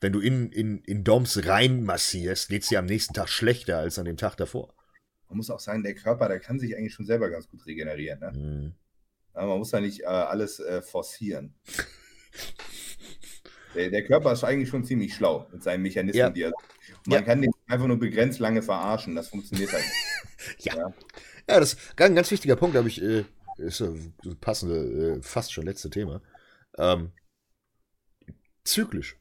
Wenn 0.00 0.12
du 0.12 0.20
in, 0.20 0.52
in, 0.52 0.78
in 0.82 1.02
Doms 1.02 1.44
reinmassierst, 1.44 2.48
geht's 2.48 2.68
dir 2.68 2.78
am 2.78 2.86
nächsten 2.86 3.14
Tag 3.14 3.28
schlechter 3.28 3.78
als 3.78 3.98
an 3.98 4.04
dem 4.04 4.16
Tag 4.16 4.36
davor. 4.36 4.74
Man 5.28 5.36
muss 5.36 5.50
auch 5.50 5.60
sagen, 5.60 5.82
der 5.82 5.94
Körper, 5.94 6.28
der 6.28 6.40
kann 6.40 6.58
sich 6.58 6.76
eigentlich 6.76 6.94
schon 6.94 7.06
selber 7.06 7.30
ganz 7.30 7.48
gut 7.48 7.66
regenerieren. 7.66 8.20
Ne? 8.20 8.32
Mhm. 8.32 8.74
man 9.34 9.58
muss 9.58 9.70
da 9.70 9.80
nicht 9.80 10.02
äh, 10.02 10.06
alles 10.06 10.60
äh, 10.60 10.82
forcieren. 10.82 11.54
Der, 13.74 13.90
der, 13.90 14.02
Körper 14.02 14.32
ist 14.32 14.44
eigentlich 14.44 14.70
schon 14.70 14.82
ziemlich 14.82 15.14
schlau 15.14 15.46
mit 15.52 15.62
seinen 15.62 15.82
Mechanismen, 15.82 16.18
ja. 16.18 16.30
die 16.30 16.42
er. 16.42 16.52
Man 17.06 17.18
ja. 17.18 17.22
kann 17.22 17.42
den 17.42 17.52
einfach 17.66 17.86
nur 17.86 17.98
begrenzt 17.98 18.40
lange 18.40 18.62
verarschen. 18.62 19.14
Das 19.14 19.28
funktioniert 19.28 19.72
halt 19.72 19.84
nicht. 19.84 20.64
ja. 20.64 20.76
ja. 20.76 20.94
ja. 21.48 21.60
das 21.60 21.74
ist 21.74 22.00
ein 22.00 22.14
ganz 22.14 22.30
wichtiger 22.30 22.56
Punkt, 22.56 22.76
habe 22.76 22.88
ich, 22.88 23.02
äh, 23.02 23.24
ist 23.58 23.82
ein 23.82 24.14
passende, 24.40 25.18
äh, 25.18 25.22
fast 25.22 25.52
schon 25.52 25.66
letzte 25.66 25.90
Thema. 25.90 26.22
Ähm, 26.78 27.12
zyklisch. 28.64 29.16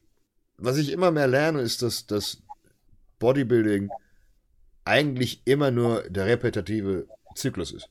Was 0.57 0.77
ich 0.77 0.91
immer 0.91 1.11
mehr 1.11 1.27
lerne, 1.27 1.61
ist, 1.61 1.81
dass 1.81 2.07
das 2.07 2.41
Bodybuilding 3.19 3.89
eigentlich 4.87 5.41
immer 5.45 5.71
nur 5.71 6.03
der 6.09 6.25
repetitive 6.25 7.07
Zyklus 7.35 7.71
ist. 7.71 7.89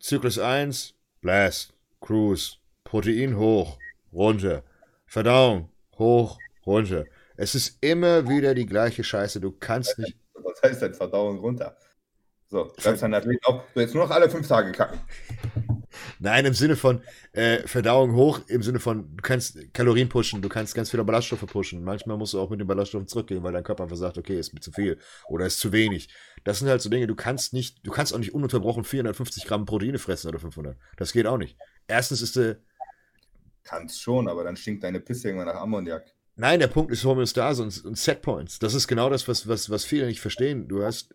Zyklus 0.00 0.38
1, 0.38 0.94
Blast, 1.20 1.72
Cruise, 2.00 2.56
Protein 2.82 3.36
hoch, 3.36 3.78
runter. 4.12 4.62
Verdauung, 5.06 5.70
hoch, 5.98 6.38
runter. 6.66 7.04
Es 7.36 7.54
ist 7.54 7.78
immer 7.80 8.28
wieder 8.28 8.54
die 8.54 8.66
gleiche 8.66 9.04
Scheiße. 9.04 9.40
Du 9.40 9.52
kannst 9.52 9.98
nicht. 9.98 10.16
Was 10.34 10.62
heißt 10.62 10.82
denn 10.82 10.94
Verdauung 10.94 11.38
runter? 11.38 11.76
So, 12.48 12.72
das 12.82 13.00
dann 13.00 13.10
natürlich 13.10 13.40
auch. 13.46 13.64
So, 13.74 13.80
jetzt 13.80 13.94
nur 13.94 14.04
noch 14.04 14.14
alle 14.14 14.30
fünf 14.30 14.46
Tage 14.46 14.72
kacken. 14.72 15.00
Nein, 16.24 16.46
im 16.46 16.54
Sinne 16.54 16.74
von 16.74 17.02
äh, 17.32 17.58
Verdauung 17.68 18.14
hoch, 18.14 18.40
im 18.48 18.62
Sinne 18.62 18.80
von, 18.80 19.14
du 19.14 19.22
kannst 19.22 19.58
Kalorien 19.74 20.08
pushen, 20.08 20.40
du 20.40 20.48
kannst 20.48 20.74
ganz 20.74 20.90
viele 20.90 21.04
Ballaststoffe 21.04 21.44
pushen. 21.44 21.84
Manchmal 21.84 22.16
musst 22.16 22.32
du 22.32 22.40
auch 22.40 22.48
mit 22.48 22.60
den 22.60 22.66
Ballaststoffen 22.66 23.06
zurückgehen, 23.06 23.42
weil 23.42 23.52
dein 23.52 23.62
Körper 23.62 23.82
einfach 23.82 23.98
sagt, 23.98 24.16
okay, 24.16 24.38
ist 24.38 24.54
mir 24.54 24.60
zu 24.60 24.72
viel 24.72 24.98
oder 25.28 25.44
ist 25.44 25.60
zu 25.60 25.70
wenig. 25.70 26.08
Das 26.42 26.60
sind 26.60 26.68
halt 26.70 26.80
so 26.80 26.88
Dinge, 26.88 27.06
du 27.06 27.14
kannst 27.14 27.52
nicht, 27.52 27.86
du 27.86 27.90
kannst 27.90 28.14
auch 28.14 28.18
nicht 28.18 28.32
ununterbrochen 28.32 28.84
450 28.84 29.44
Gramm 29.44 29.66
Proteine 29.66 29.98
fressen 29.98 30.28
oder 30.28 30.38
500. 30.38 30.78
Das 30.96 31.12
geht 31.12 31.26
auch 31.26 31.36
nicht. 31.36 31.58
Erstens 31.88 32.22
ist 32.22 32.36
der 32.36 32.56
Kannst 33.62 34.00
schon, 34.00 34.26
aber 34.26 34.44
dann 34.44 34.56
stinkt 34.56 34.82
deine 34.82 35.00
Pisse 35.00 35.28
irgendwann 35.28 35.48
nach 35.48 35.60
Ammoniak. 35.60 36.06
Nein, 36.36 36.58
der 36.58 36.68
Punkt 36.68 36.90
ist 36.90 37.04
Homöostase 37.04 37.62
und, 37.62 37.84
und 37.84 37.98
Setpoints. 37.98 38.58
Das 38.58 38.72
ist 38.72 38.88
genau 38.88 39.10
das, 39.10 39.28
was, 39.28 39.46
was, 39.46 39.68
was 39.68 39.84
viele 39.84 40.06
nicht 40.06 40.20
verstehen. 40.20 40.68
Du 40.68 40.84
hast, 40.84 41.14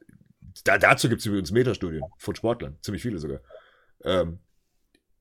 da, 0.65 0.77
dazu 0.77 1.10
gibt 1.10 1.22
es 1.22 1.26
übrigens 1.26 1.52
Metastudien 1.52 2.03
von 2.19 2.36
Sportlern, 2.36 2.77
ziemlich 2.81 3.02
viele 3.02 3.18
sogar. 3.18 3.40
Ähm, 4.03 4.38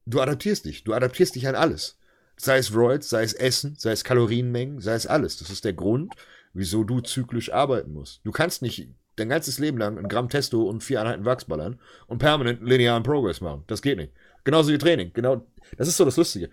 du 0.08 0.20
adaptierst 0.20 0.64
dich, 0.64 0.84
du 0.84 0.94
adaptierst 0.94 1.34
dich 1.34 1.46
an 1.46 1.54
alles. 1.54 1.98
Sei 2.36 2.58
es 2.58 2.74
Roids, 2.74 3.08
sei 3.08 3.22
es 3.22 3.32
Essen, 3.32 3.74
sei 3.76 3.92
es 3.92 4.04
Kalorienmengen, 4.04 4.80
sei 4.80 4.94
es 4.94 5.06
alles. 5.06 5.38
Das 5.38 5.50
ist 5.50 5.64
der 5.64 5.72
Grund, 5.72 6.14
wieso 6.52 6.84
du 6.84 7.00
zyklisch 7.00 7.52
arbeiten 7.52 7.92
musst. 7.92 8.20
Du 8.24 8.30
kannst 8.30 8.62
nicht 8.62 8.88
dein 9.16 9.28
ganzes 9.28 9.58
Leben 9.58 9.78
lang 9.78 9.98
ein 9.98 10.08
Gramm 10.08 10.28
Testo 10.28 10.62
und 10.62 10.84
vier 10.84 11.00
Einheiten 11.00 11.24
Wachs 11.24 11.46
ballern 11.46 11.80
und 12.06 12.18
permanent 12.18 12.62
linearen 12.62 13.02
Progress 13.02 13.40
machen. 13.40 13.64
Das 13.66 13.82
geht 13.82 13.98
nicht. 13.98 14.12
Genauso 14.44 14.72
wie 14.72 14.78
Training. 14.78 15.10
Genau, 15.12 15.44
das 15.76 15.88
ist 15.88 15.96
so 15.96 16.04
das 16.04 16.16
Lustige. 16.16 16.50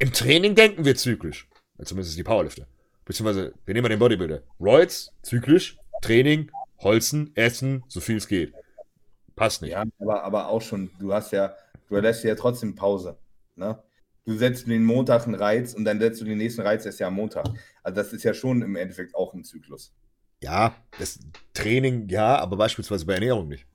Im 0.00 0.12
Training 0.12 0.54
denken 0.54 0.84
wir 0.84 0.96
zyklisch. 0.96 1.48
Zumindest 1.82 2.18
die 2.18 2.24
Powerlifter. 2.24 2.66
Beziehungsweise, 3.04 3.54
wir 3.64 3.74
nehmen 3.74 3.84
mal 3.84 3.88
den 3.88 4.00
Bodybuilder. 4.00 4.42
Roids, 4.60 5.12
zyklisch, 5.22 5.78
Training, 6.02 6.50
Holzen, 6.80 7.30
Essen, 7.36 7.84
so 7.88 8.00
viel 8.00 8.16
es 8.16 8.26
geht. 8.26 8.52
Passt 9.36 9.62
nicht. 9.62 9.70
Ja, 9.70 9.84
aber, 10.00 10.24
aber 10.24 10.48
auch 10.48 10.60
schon, 10.60 10.90
du 10.98 11.12
hast 11.12 11.32
ja, 11.32 11.54
du 11.88 11.96
lässt 11.96 12.24
ja 12.24 12.34
trotzdem 12.34 12.74
Pause. 12.74 13.18
Ne? 13.56 13.82
Du 14.24 14.36
setzt 14.36 14.66
den 14.66 14.84
Montag 14.84 15.24
einen 15.24 15.34
Reiz 15.34 15.74
und 15.74 15.84
dann 15.84 15.98
setzt 15.98 16.20
du 16.20 16.24
den 16.24 16.38
nächsten 16.38 16.60
Reiz 16.60 16.84
erst 16.84 17.00
ja 17.00 17.08
am 17.08 17.14
Montag. 17.14 17.48
Also 17.82 17.96
das 17.96 18.12
ist 18.12 18.24
ja 18.24 18.34
schon 18.34 18.62
im 18.62 18.76
Endeffekt 18.76 19.14
auch 19.14 19.34
ein 19.34 19.44
Zyklus. 19.44 19.94
Ja, 20.42 20.76
das 20.98 21.18
Training 21.54 22.08
ja, 22.08 22.36
aber 22.38 22.56
beispielsweise 22.56 23.06
bei 23.06 23.14
Ernährung 23.14 23.48
nicht. 23.48 23.66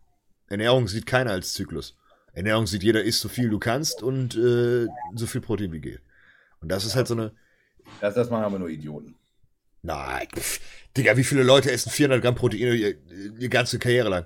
Ernährung 0.48 0.88
sieht 0.88 1.06
keiner 1.06 1.32
als 1.32 1.54
Zyklus. 1.54 1.98
Ernährung 2.34 2.68
sieht 2.68 2.84
jeder, 2.84 3.04
isst 3.04 3.22
so 3.22 3.30
viel 3.30 3.50
du 3.50 3.60
kannst 3.60 4.02
und 4.02 4.36
äh, 4.36 4.88
so 5.16 5.28
viel 5.28 5.42
Protein 5.42 5.72
wie 5.72 5.82
geht. 5.82 6.02
Und 6.62 6.70
das 6.70 6.86
ist 6.86 6.96
halt 6.96 7.08
so 7.08 7.14
eine. 7.14 7.34
Das, 8.00 8.16
das 8.16 8.30
machen 8.30 8.44
aber 8.44 8.60
nur 8.60 8.70
Idioten. 8.70 9.16
Nein, 9.82 10.28
pff, 10.34 10.60
Digga, 10.96 11.18
wie 11.18 11.24
viele 11.24 11.44
Leute 11.44 11.72
essen 11.72 11.90
400 11.90 12.22
Gramm 12.22 12.36
Proteine 12.36 12.72
die, 12.72 13.32
die 13.38 13.50
ganze 13.50 13.80
Karriere 13.80 14.10
lang? 14.10 14.26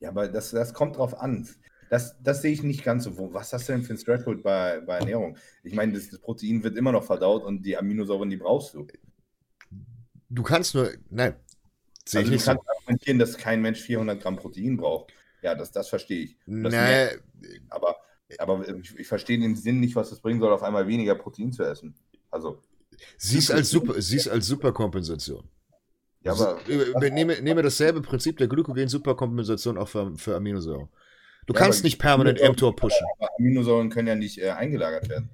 Ja, 0.00 0.08
aber 0.08 0.28
das, 0.28 0.50
das 0.50 0.74
kommt 0.74 0.96
drauf 0.96 1.18
an. 1.18 1.48
Das, 1.94 2.16
das 2.20 2.42
sehe 2.42 2.50
ich 2.50 2.64
nicht 2.64 2.82
ganz 2.82 3.04
so. 3.04 3.32
Was 3.32 3.52
hast 3.52 3.68
du 3.68 3.72
denn 3.72 3.84
für 3.84 3.94
ein 3.94 3.98
Threshold 4.00 4.42
bei, 4.42 4.80
bei 4.80 4.98
Ernährung? 4.98 5.36
Ich 5.62 5.74
meine, 5.74 5.92
das, 5.92 6.10
das, 6.10 6.18
Protein 6.18 6.60
wird 6.64 6.76
immer 6.76 6.90
noch 6.90 7.04
verdaut 7.04 7.44
und 7.44 7.62
die 7.62 7.76
Aminosäuren, 7.76 8.28
die 8.28 8.36
brauchst 8.36 8.74
du. 8.74 8.88
Du 10.28 10.42
kannst 10.42 10.74
nur, 10.74 10.90
nein. 11.08 11.36
Sehe 12.04 12.18
also 12.18 12.32
ich 12.32 12.34
nicht 12.34 12.42
du 12.42 12.50
kannst 12.50 12.64
so. 12.66 12.72
argumentieren, 12.72 13.20
dass 13.20 13.36
kein 13.36 13.62
Mensch 13.62 13.80
400 13.80 14.20
Gramm 14.20 14.34
Protein 14.34 14.76
braucht. 14.76 15.12
Ja, 15.40 15.54
das, 15.54 15.70
das 15.70 15.88
verstehe 15.88 16.24
ich. 16.24 16.36
Das 16.48 16.72
nee. 16.72 17.20
aber 17.70 17.94
aber 18.38 18.68
ich, 18.76 18.98
ich 18.98 19.06
verstehe 19.06 19.38
den 19.38 19.54
Sinn 19.54 19.78
nicht, 19.78 19.94
was 19.94 20.10
es 20.10 20.18
bringen 20.18 20.40
soll, 20.40 20.52
auf 20.52 20.64
einmal 20.64 20.88
weniger 20.88 21.14
Protein 21.14 21.52
zu 21.52 21.62
essen. 21.62 21.94
Also. 22.28 22.60
Sie 23.18 23.38
ist 23.38 23.52
als, 23.52 23.70
super, 23.70 24.02
sie 24.02 24.16
ist 24.16 24.26
als 24.26 24.46
Superkompensation. 24.46 25.48
Ja, 26.22 26.32
aber. 26.32 26.58
Nehme, 26.98 27.40
nehme 27.40 27.62
dasselbe 27.62 28.00
Prinzip 28.02 28.38
der 28.38 28.48
Glykogen-Superkompensation 28.48 29.78
auch 29.78 29.88
für, 29.88 30.16
für 30.16 30.34
Aminosäuren. 30.34 30.88
Du 31.46 31.54
ja, 31.54 31.60
kannst 31.60 31.84
nicht 31.84 31.98
permanent 31.98 32.40
mTOR 32.40 32.74
pushen. 32.74 33.06
Aber 33.18 33.30
Aminosäuren 33.38 33.90
können 33.90 34.08
ja 34.08 34.14
nicht 34.14 34.38
äh, 34.38 34.50
eingelagert 34.50 35.08
werden. 35.08 35.30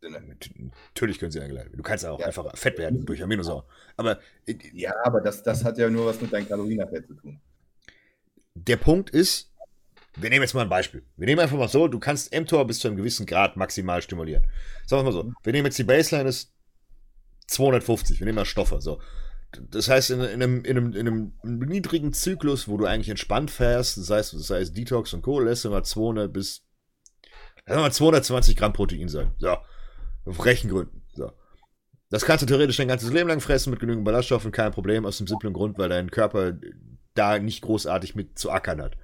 Natürlich 0.00 1.18
können 1.18 1.32
sie 1.32 1.40
eingelagert 1.40 1.72
werden. 1.72 1.76
Du 1.76 1.82
kannst 1.82 2.06
auch 2.06 2.20
ja. 2.20 2.26
einfach 2.26 2.56
fett 2.56 2.78
werden 2.78 3.04
durch 3.04 3.22
Aminosäuren. 3.22 3.64
Aber. 3.96 4.18
Äh, 4.46 4.54
ja, 4.72 4.94
aber 5.04 5.20
das, 5.20 5.42
das 5.42 5.64
hat 5.64 5.78
ja 5.78 5.90
nur 5.90 6.06
was 6.06 6.20
mit 6.20 6.32
deinen 6.32 6.48
Kalorien 6.48 6.78
nachher 6.78 7.04
zu 7.04 7.14
tun. 7.14 7.40
Der 8.54 8.76
Punkt 8.76 9.10
ist, 9.10 9.52
wir 10.16 10.30
nehmen 10.30 10.42
jetzt 10.42 10.54
mal 10.54 10.62
ein 10.62 10.68
Beispiel. 10.68 11.04
Wir 11.16 11.26
nehmen 11.26 11.40
einfach 11.40 11.56
mal 11.56 11.68
so, 11.68 11.88
du 11.88 11.98
kannst 11.98 12.34
mTOR 12.34 12.66
bis 12.66 12.80
zu 12.80 12.88
einem 12.88 12.96
gewissen 12.96 13.26
Grad 13.26 13.56
maximal 13.56 14.02
stimulieren. 14.02 14.44
Sagen 14.86 15.00
wir 15.00 15.12
mal 15.12 15.12
so, 15.12 15.32
wir 15.42 15.52
nehmen 15.52 15.66
jetzt 15.66 15.78
die 15.78 15.84
Baseline 15.84 16.28
ist 16.28 16.52
250, 17.48 18.20
wir 18.20 18.24
nehmen 18.26 18.36
mal 18.36 18.44
Stoffe, 18.44 18.80
so. 18.80 19.00
Das 19.52 19.88
heißt, 19.88 20.10
in, 20.10 20.20
in, 20.20 20.42
einem, 20.42 20.64
in, 20.64 20.76
einem, 20.76 20.92
in 20.92 21.06
einem 21.06 21.32
niedrigen 21.42 22.12
Zyklus, 22.12 22.68
wo 22.68 22.76
du 22.76 22.84
eigentlich 22.84 23.08
entspannt 23.08 23.50
fährst, 23.50 23.96
das 23.96 24.10
heißt, 24.10 24.34
das 24.34 24.50
heißt 24.50 24.76
Detox 24.76 25.14
und 25.14 25.22
Co., 25.22 25.40
lässt 25.40 25.64
du 25.64 25.70
mal 25.70 25.84
200 25.84 26.32
bis, 26.32 26.66
lass 27.66 27.76
mal 27.76 27.92
220 27.92 28.56
Gramm 28.56 28.72
Protein 28.72 29.08
sein. 29.08 29.32
So. 29.38 29.56
Auf 30.26 30.44
Rechengründen. 30.44 31.02
So. 31.14 31.32
Das 32.10 32.24
kannst 32.24 32.42
du 32.42 32.46
theoretisch 32.46 32.76
dein 32.76 32.88
ganzes 32.88 33.10
Leben 33.10 33.28
lang 33.28 33.40
fressen 33.40 33.70
mit 33.70 33.80
genügend 33.80 34.04
Ballaststoffen, 34.04 34.52
kein 34.52 34.72
Problem, 34.72 35.06
aus 35.06 35.18
dem 35.18 35.26
simplen 35.26 35.54
Grund, 35.54 35.78
weil 35.78 35.88
dein 35.88 36.10
Körper 36.10 36.54
da 37.14 37.38
nicht 37.38 37.62
großartig 37.62 38.14
mit 38.14 38.38
zu 38.38 38.50
ackern 38.50 38.82
hat. 38.82 38.96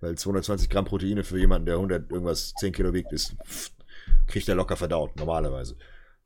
Weil 0.00 0.16
220 0.16 0.70
Gramm 0.70 0.84
Proteine 0.84 1.24
für 1.24 1.38
jemanden, 1.38 1.66
der 1.66 1.74
100 1.74 2.10
irgendwas 2.10 2.52
10 2.54 2.72
Kilo 2.72 2.94
wiegt, 2.94 3.12
ist, 3.12 3.34
pff, 3.44 3.72
kriegt 4.28 4.48
er 4.48 4.54
locker 4.54 4.76
verdaut, 4.76 5.16
normalerweise. 5.16 5.76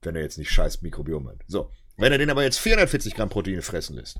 Wenn 0.02 0.14
er 0.14 0.22
jetzt 0.22 0.36
nicht 0.36 0.50
scheiß 0.50 0.82
Mikrobiom 0.82 1.28
hat. 1.28 1.38
So. 1.46 1.70
Wenn 1.96 2.12
er 2.12 2.18
den 2.18 2.30
aber 2.30 2.42
jetzt 2.42 2.58
440 2.58 3.14
Gramm 3.14 3.28
Proteine 3.28 3.62
fressen 3.62 3.96
lässt, 3.96 4.18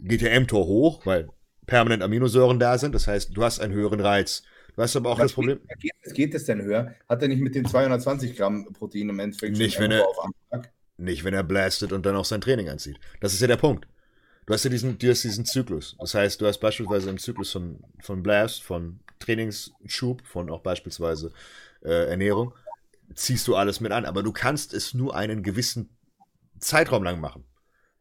geht 0.00 0.22
der 0.22 0.38
mTOR 0.40 0.66
hoch, 0.66 1.06
weil 1.06 1.28
permanent 1.66 2.02
Aminosäuren 2.02 2.58
da 2.58 2.78
sind. 2.78 2.94
Das 2.94 3.06
heißt, 3.06 3.36
du 3.36 3.44
hast 3.44 3.60
einen 3.60 3.74
höheren 3.74 4.00
Reiz. 4.00 4.42
Du 4.74 4.82
hast 4.82 4.96
aber 4.96 5.10
auch 5.10 5.18
Was 5.18 5.26
das 5.26 5.32
Problem. 5.32 5.60
Geht, 5.80 6.14
geht 6.14 6.34
es 6.34 6.44
denn 6.44 6.62
höher? 6.62 6.94
Hat 7.08 7.22
er 7.22 7.28
nicht 7.28 7.40
mit 7.40 7.54
den 7.54 7.64
220 7.64 8.36
Gramm 8.36 8.72
Protein 8.72 9.08
im 9.08 9.18
Endeffekt 9.18 9.56
nicht, 9.56 9.78
wenn 9.78 9.90
er, 9.90 10.04
Nicht, 10.96 11.24
wenn 11.24 11.34
er 11.34 11.42
blastet 11.42 11.92
und 11.92 12.06
dann 12.06 12.16
auch 12.16 12.24
sein 12.24 12.40
Training 12.40 12.68
anzieht. 12.68 12.98
Das 13.20 13.32
ist 13.32 13.40
ja 13.40 13.46
der 13.46 13.56
Punkt. 13.56 13.86
Du 14.46 14.54
hast 14.54 14.64
ja 14.64 14.70
diesen, 14.70 14.98
du 14.98 15.10
hast 15.10 15.24
diesen 15.24 15.44
Zyklus. 15.44 15.96
Das 16.00 16.14
heißt, 16.14 16.40
du 16.40 16.46
hast 16.46 16.58
beispielsweise 16.58 17.10
im 17.10 17.18
Zyklus 17.18 17.52
von, 17.52 17.80
von 18.00 18.22
Blast, 18.22 18.62
von 18.62 19.00
Trainingsschub, 19.18 20.24
von 20.24 20.48
auch 20.48 20.60
beispielsweise 20.60 21.32
äh, 21.82 22.08
Ernährung, 22.08 22.54
ziehst 23.14 23.46
du 23.46 23.56
alles 23.56 23.80
mit 23.80 23.92
an. 23.92 24.04
Aber 24.04 24.22
du 24.22 24.32
kannst 24.32 24.72
es 24.72 24.94
nur 24.94 25.14
einen 25.14 25.42
gewissen 25.42 25.90
Zeitraum 26.60 27.02
lang 27.04 27.20
machen. 27.20 27.44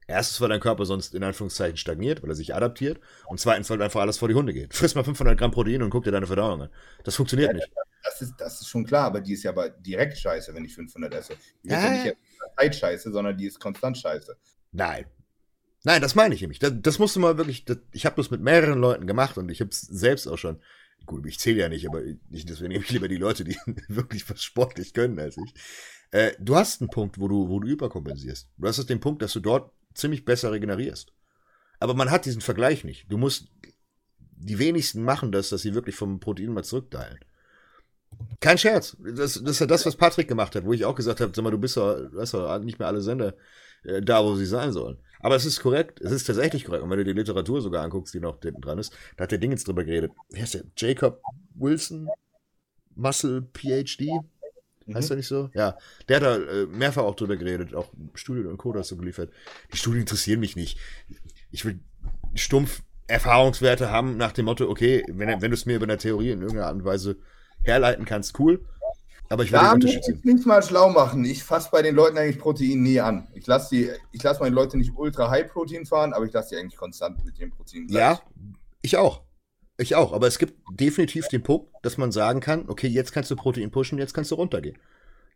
Erstens, 0.07 0.39
weil 0.39 0.49
dein 0.49 0.61
Körper 0.61 0.85
sonst 0.85 1.13
in 1.15 1.23
Anführungszeichen 1.23 1.77
stagniert, 1.77 2.23
weil 2.23 2.29
er 2.29 2.35
sich 2.35 2.55
adaptiert. 2.55 2.99
Und 3.27 3.39
zweitens, 3.41 3.69
weil 3.69 3.81
einfach 3.81 3.99
alles 4.01 4.17
vor 4.17 4.29
die 4.29 4.35
Hunde 4.35 4.53
geht. 4.53 4.73
Friss 4.73 4.95
mal 4.95 5.03
500 5.03 5.37
Gramm 5.37 5.51
Protein 5.51 5.83
und 5.83 5.89
guck 5.89 6.05
dir 6.05 6.11
deine 6.11 6.27
Verdauung 6.27 6.63
an. 6.63 6.69
Das 7.03 7.15
funktioniert 7.15 7.49
Ja, 7.49 7.53
nicht. 7.53 7.69
Das 8.03 8.21
ist, 8.21 8.35
das 8.37 8.61
ist 8.61 8.69
schon 8.69 8.85
klar, 8.85 9.07
aber 9.07 9.19
die 9.19 9.33
ist 9.33 9.43
ja 9.43 9.51
aber 9.51 9.69
direkt 9.69 10.17
scheiße, 10.17 10.53
wenn 10.53 10.63
ich 10.63 10.73
500 10.75 11.13
esse. 11.13 11.33
Die 11.63 11.67
ist 11.73 11.73
Ja, 11.73 11.93
ja, 11.93 12.03
nicht 12.05 12.17
Zeit 12.55 12.75
scheiße, 12.75 13.11
sondern 13.11 13.37
die 13.37 13.47
ist 13.47 13.59
konstant 13.59 13.97
scheiße. 13.97 14.37
Nein. 14.71 15.05
Nein, 15.83 16.01
das 16.01 16.15
meine 16.15 16.35
ich 16.35 16.41
nämlich. 16.41 16.59
Das, 16.59 16.73
das 16.75 16.99
musst 16.99 17.15
du 17.15 17.19
mal 17.19 17.37
wirklich. 17.37 17.65
Das, 17.65 17.77
ich 17.91 18.05
habe 18.05 18.15
das 18.15 18.31
mit 18.31 18.41
mehreren 18.41 18.79
Leuten 18.79 19.07
gemacht 19.07 19.37
und 19.37 19.49
ich 19.49 19.61
habe 19.61 19.71
es 19.71 19.81
selbst 19.81 20.27
auch 20.27 20.37
schon. 20.37 20.61
Gut, 21.05 21.25
ich 21.25 21.39
zähle 21.39 21.61
ja 21.61 21.69
nicht, 21.69 21.87
aber 21.87 22.03
ich, 22.03 22.45
deswegen 22.45 22.69
nehme 22.69 22.83
ich 22.83 22.91
lieber 22.91 23.07
die 23.07 23.17
Leute, 23.17 23.43
die 23.43 23.57
wirklich 23.87 24.29
was 24.29 24.43
sportlich 24.43 24.93
können 24.93 25.19
als 25.19 25.37
ich. 25.37 25.53
Äh, 26.11 26.33
du 26.39 26.55
hast 26.55 26.81
einen 26.81 26.89
Punkt, 26.89 27.19
wo 27.19 27.27
du, 27.27 27.49
wo 27.49 27.59
du 27.59 27.67
überkompensierst. 27.67 28.49
Du 28.57 28.67
hast 28.67 28.89
den 28.89 28.99
Punkt, 28.99 29.21
dass 29.21 29.33
du 29.33 29.39
dort 29.39 29.71
ziemlich 29.93 30.25
besser 30.25 30.51
regenerierst. 30.51 31.13
Aber 31.79 31.93
man 31.93 32.11
hat 32.11 32.25
diesen 32.25 32.41
Vergleich 32.41 32.83
nicht. 32.83 33.11
Du 33.11 33.17
musst. 33.17 33.47
Die 34.39 34.59
wenigsten 34.59 35.03
machen 35.03 35.31
das, 35.31 35.49
dass 35.49 35.63
sie 35.63 35.73
wirklich 35.73 35.95
vom 35.95 36.19
Protein 36.19 36.53
mal 36.53 36.63
zurückteilen. 36.63 37.19
Kein 38.39 38.57
Scherz. 38.57 38.95
Das, 38.99 39.33
das 39.33 39.41
ist 39.41 39.59
ja 39.59 39.65
das, 39.65 39.85
was 39.85 39.95
Patrick 39.95 40.27
gemacht 40.27 40.55
hat, 40.55 40.63
wo 40.63 40.73
ich 40.73 40.85
auch 40.85 40.95
gesagt 40.95 41.21
habe, 41.21 41.31
sag 41.35 41.43
mal, 41.43 41.49
du 41.49 41.57
bist 41.57 41.75
ja, 41.75 41.97
hast 42.15 42.33
ja 42.33 42.59
nicht 42.59 42.77
mehr 42.77 42.87
alle 42.87 43.01
Sender 43.01 43.35
äh, 43.83 44.01
da, 44.01 44.23
wo 44.23 44.35
sie 44.35 44.45
sein 44.45 44.71
sollen. 44.71 44.99
Aber 45.19 45.35
es 45.35 45.45
ist 45.45 45.59
korrekt, 45.59 45.99
es 46.01 46.11
ist 46.11 46.25
tatsächlich 46.25 46.65
korrekt. 46.65 46.83
Und 46.83 46.89
wenn 46.91 46.99
du 46.99 47.03
die 47.03 47.13
Literatur 47.13 47.61
sogar 47.61 47.83
anguckst, 47.83 48.13
die 48.13 48.19
noch 48.19 48.39
hinten 48.41 48.61
dran 48.61 48.77
ist, 48.77 48.95
da 49.17 49.23
hat 49.23 49.31
der 49.31 49.39
Ding 49.39 49.51
jetzt 49.51 49.67
drüber 49.67 49.83
geredet. 49.83 50.11
Wie 50.29 50.41
heißt 50.41 50.53
der? 50.53 50.63
Jacob 50.77 51.21
Wilson? 51.55 52.07
Muscle 52.95 53.47
PhD? 53.53 54.09
Heißt 54.93 55.09
Mhm. 55.09 55.13
er 55.13 55.17
nicht 55.17 55.27
so? 55.27 55.49
Ja. 55.53 55.77
Der 56.07 56.15
hat 56.17 56.23
da 56.23 56.35
äh, 56.37 56.65
mehrfach 56.65 57.03
auch 57.03 57.15
drüber 57.15 57.35
geredet, 57.37 57.73
auch 57.75 57.89
Studien 58.13 58.47
und 58.47 58.57
Code 58.57 58.79
hast 58.79 58.91
du 58.91 58.97
geliefert. 58.97 59.31
Die 59.73 59.77
Studien 59.77 60.01
interessieren 60.01 60.39
mich 60.39 60.55
nicht. 60.55 60.77
Ich 61.51 61.65
will 61.65 61.79
stumpf 62.35 62.81
Erfahrungswerte 63.07 63.89
haben 63.89 64.17
nach 64.17 64.33
dem 64.33 64.45
Motto, 64.45 64.69
okay, 64.69 65.03
wenn, 65.07 65.41
wenn 65.41 65.51
du 65.51 65.55
es 65.55 65.65
mir 65.65 65.77
über 65.77 65.85
eine 65.85 65.97
Theorie 65.97 66.31
in 66.31 66.41
irgendeiner 66.41 66.67
Art 66.67 66.75
und 66.75 66.83
Weise 66.85 67.17
herleiten 67.63 68.05
kannst, 68.05 68.37
cool. 68.39 68.65
Aber 69.29 69.43
ich 69.43 69.49
den 69.49 69.59
Da 69.59 69.75
muss 69.75 69.85
ich 69.85 70.23
nicht 70.23 70.45
mal 70.45 70.63
schlau 70.63 70.89
machen. 70.89 71.25
Ich 71.25 71.43
fasse 71.43 71.69
bei 71.71 71.81
den 71.81 71.95
Leuten 71.95 72.17
eigentlich 72.17 72.39
Protein 72.39 72.81
nie 72.81 72.99
an. 73.01 73.27
Ich 73.33 73.45
lasse 73.45 73.75
die, 73.75 73.89
ich 74.13 74.23
lasse 74.23 74.39
meine 74.39 74.55
Leute 74.55 74.77
nicht 74.77 74.93
ultra 74.95 75.29
high 75.29 75.49
Protein 75.51 75.85
fahren, 75.85 76.13
aber 76.13 76.25
ich 76.25 76.31
lasse 76.33 76.49
die 76.55 76.61
eigentlich 76.61 76.77
konstant 76.77 77.23
mit 77.25 77.37
dem 77.37 77.49
Protein. 77.51 77.87
gleich. 77.87 78.01
Ja, 78.01 78.21
ich 78.81 78.95
auch. 78.95 79.23
Ich 79.77 79.95
auch. 79.95 80.11
Aber 80.13 80.27
es 80.27 80.39
gibt 80.39 80.53
definitiv 80.71 81.27
den 81.27 81.43
Punkt, 81.43 81.69
dass 81.83 81.97
man 81.97 82.11
sagen 82.11 82.39
kann, 82.39 82.67
okay, 82.67 82.87
jetzt 82.87 83.11
kannst 83.11 83.29
du 83.31 83.35
Protein 83.35 83.71
pushen, 83.71 83.97
jetzt 83.99 84.13
kannst 84.13 84.31
du 84.31 84.35
runtergehen. 84.35 84.77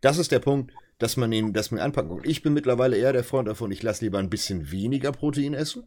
Das 0.01 0.17
ist 0.17 0.31
der 0.31 0.39
Punkt, 0.39 0.71
dass 0.97 1.15
man 1.17 1.31
ihn, 1.31 1.53
dass 1.53 1.69
man 1.71 1.79
ihn 1.79 1.83
anpacken 1.83 2.09
kann. 2.17 2.29
Ich 2.29 2.41
bin 2.41 2.53
mittlerweile 2.53 2.97
eher 2.97 3.13
der 3.13 3.23
Freund 3.23 3.47
davon, 3.47 3.71
ich 3.71 3.83
lasse 3.83 4.03
lieber 4.03 4.17
ein 4.17 4.29
bisschen 4.31 4.71
weniger 4.71 5.11
Protein 5.11 5.53
essen 5.53 5.83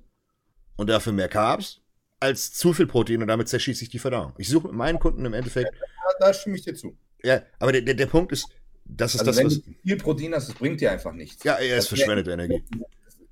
und 0.77 0.89
dafür 0.89 1.13
mehr 1.13 1.29
Carbs, 1.29 1.81
als 2.21 2.53
zu 2.53 2.73
viel 2.73 2.87
Protein 2.87 3.23
und 3.23 3.29
damit 3.29 3.49
zerschieße 3.49 3.83
ich 3.85 3.91
die 3.91 3.99
Verdauung. 3.99 4.33
Ich 4.39 4.49
suche 4.49 4.69
mit 4.69 4.77
meinen 4.77 4.99
Kunden 5.01 5.25
im 5.25 5.35
Endeffekt, 5.35 5.73
Da, 6.21 6.27
da 6.27 6.33
stimme 6.35 6.57
ich 6.57 6.63
dir 6.63 6.75
zu. 6.75 6.97
ja, 7.25 7.43
aber 7.59 7.73
der, 7.73 7.83
der, 7.83 7.95
der 7.95 8.07
Punkt 8.07 8.31
ist, 8.33 8.49
das 8.85 9.15
ist 9.15 9.21
Also 9.21 9.31
das, 9.31 9.39
wenn 9.39 9.47
was, 9.47 9.63
du 9.63 9.75
viel 9.83 9.97
Protein 9.97 10.35
hast, 10.35 10.49
das 10.49 10.55
bringt 10.55 10.81
dir 10.81 10.93
einfach 10.93 11.13
nichts. 11.13 11.43
ja, 11.43 11.55
er 11.55 11.79
ist 11.79 11.91
Das 11.91 11.99
verschwendete 11.99 12.31
Energie. 12.33 12.63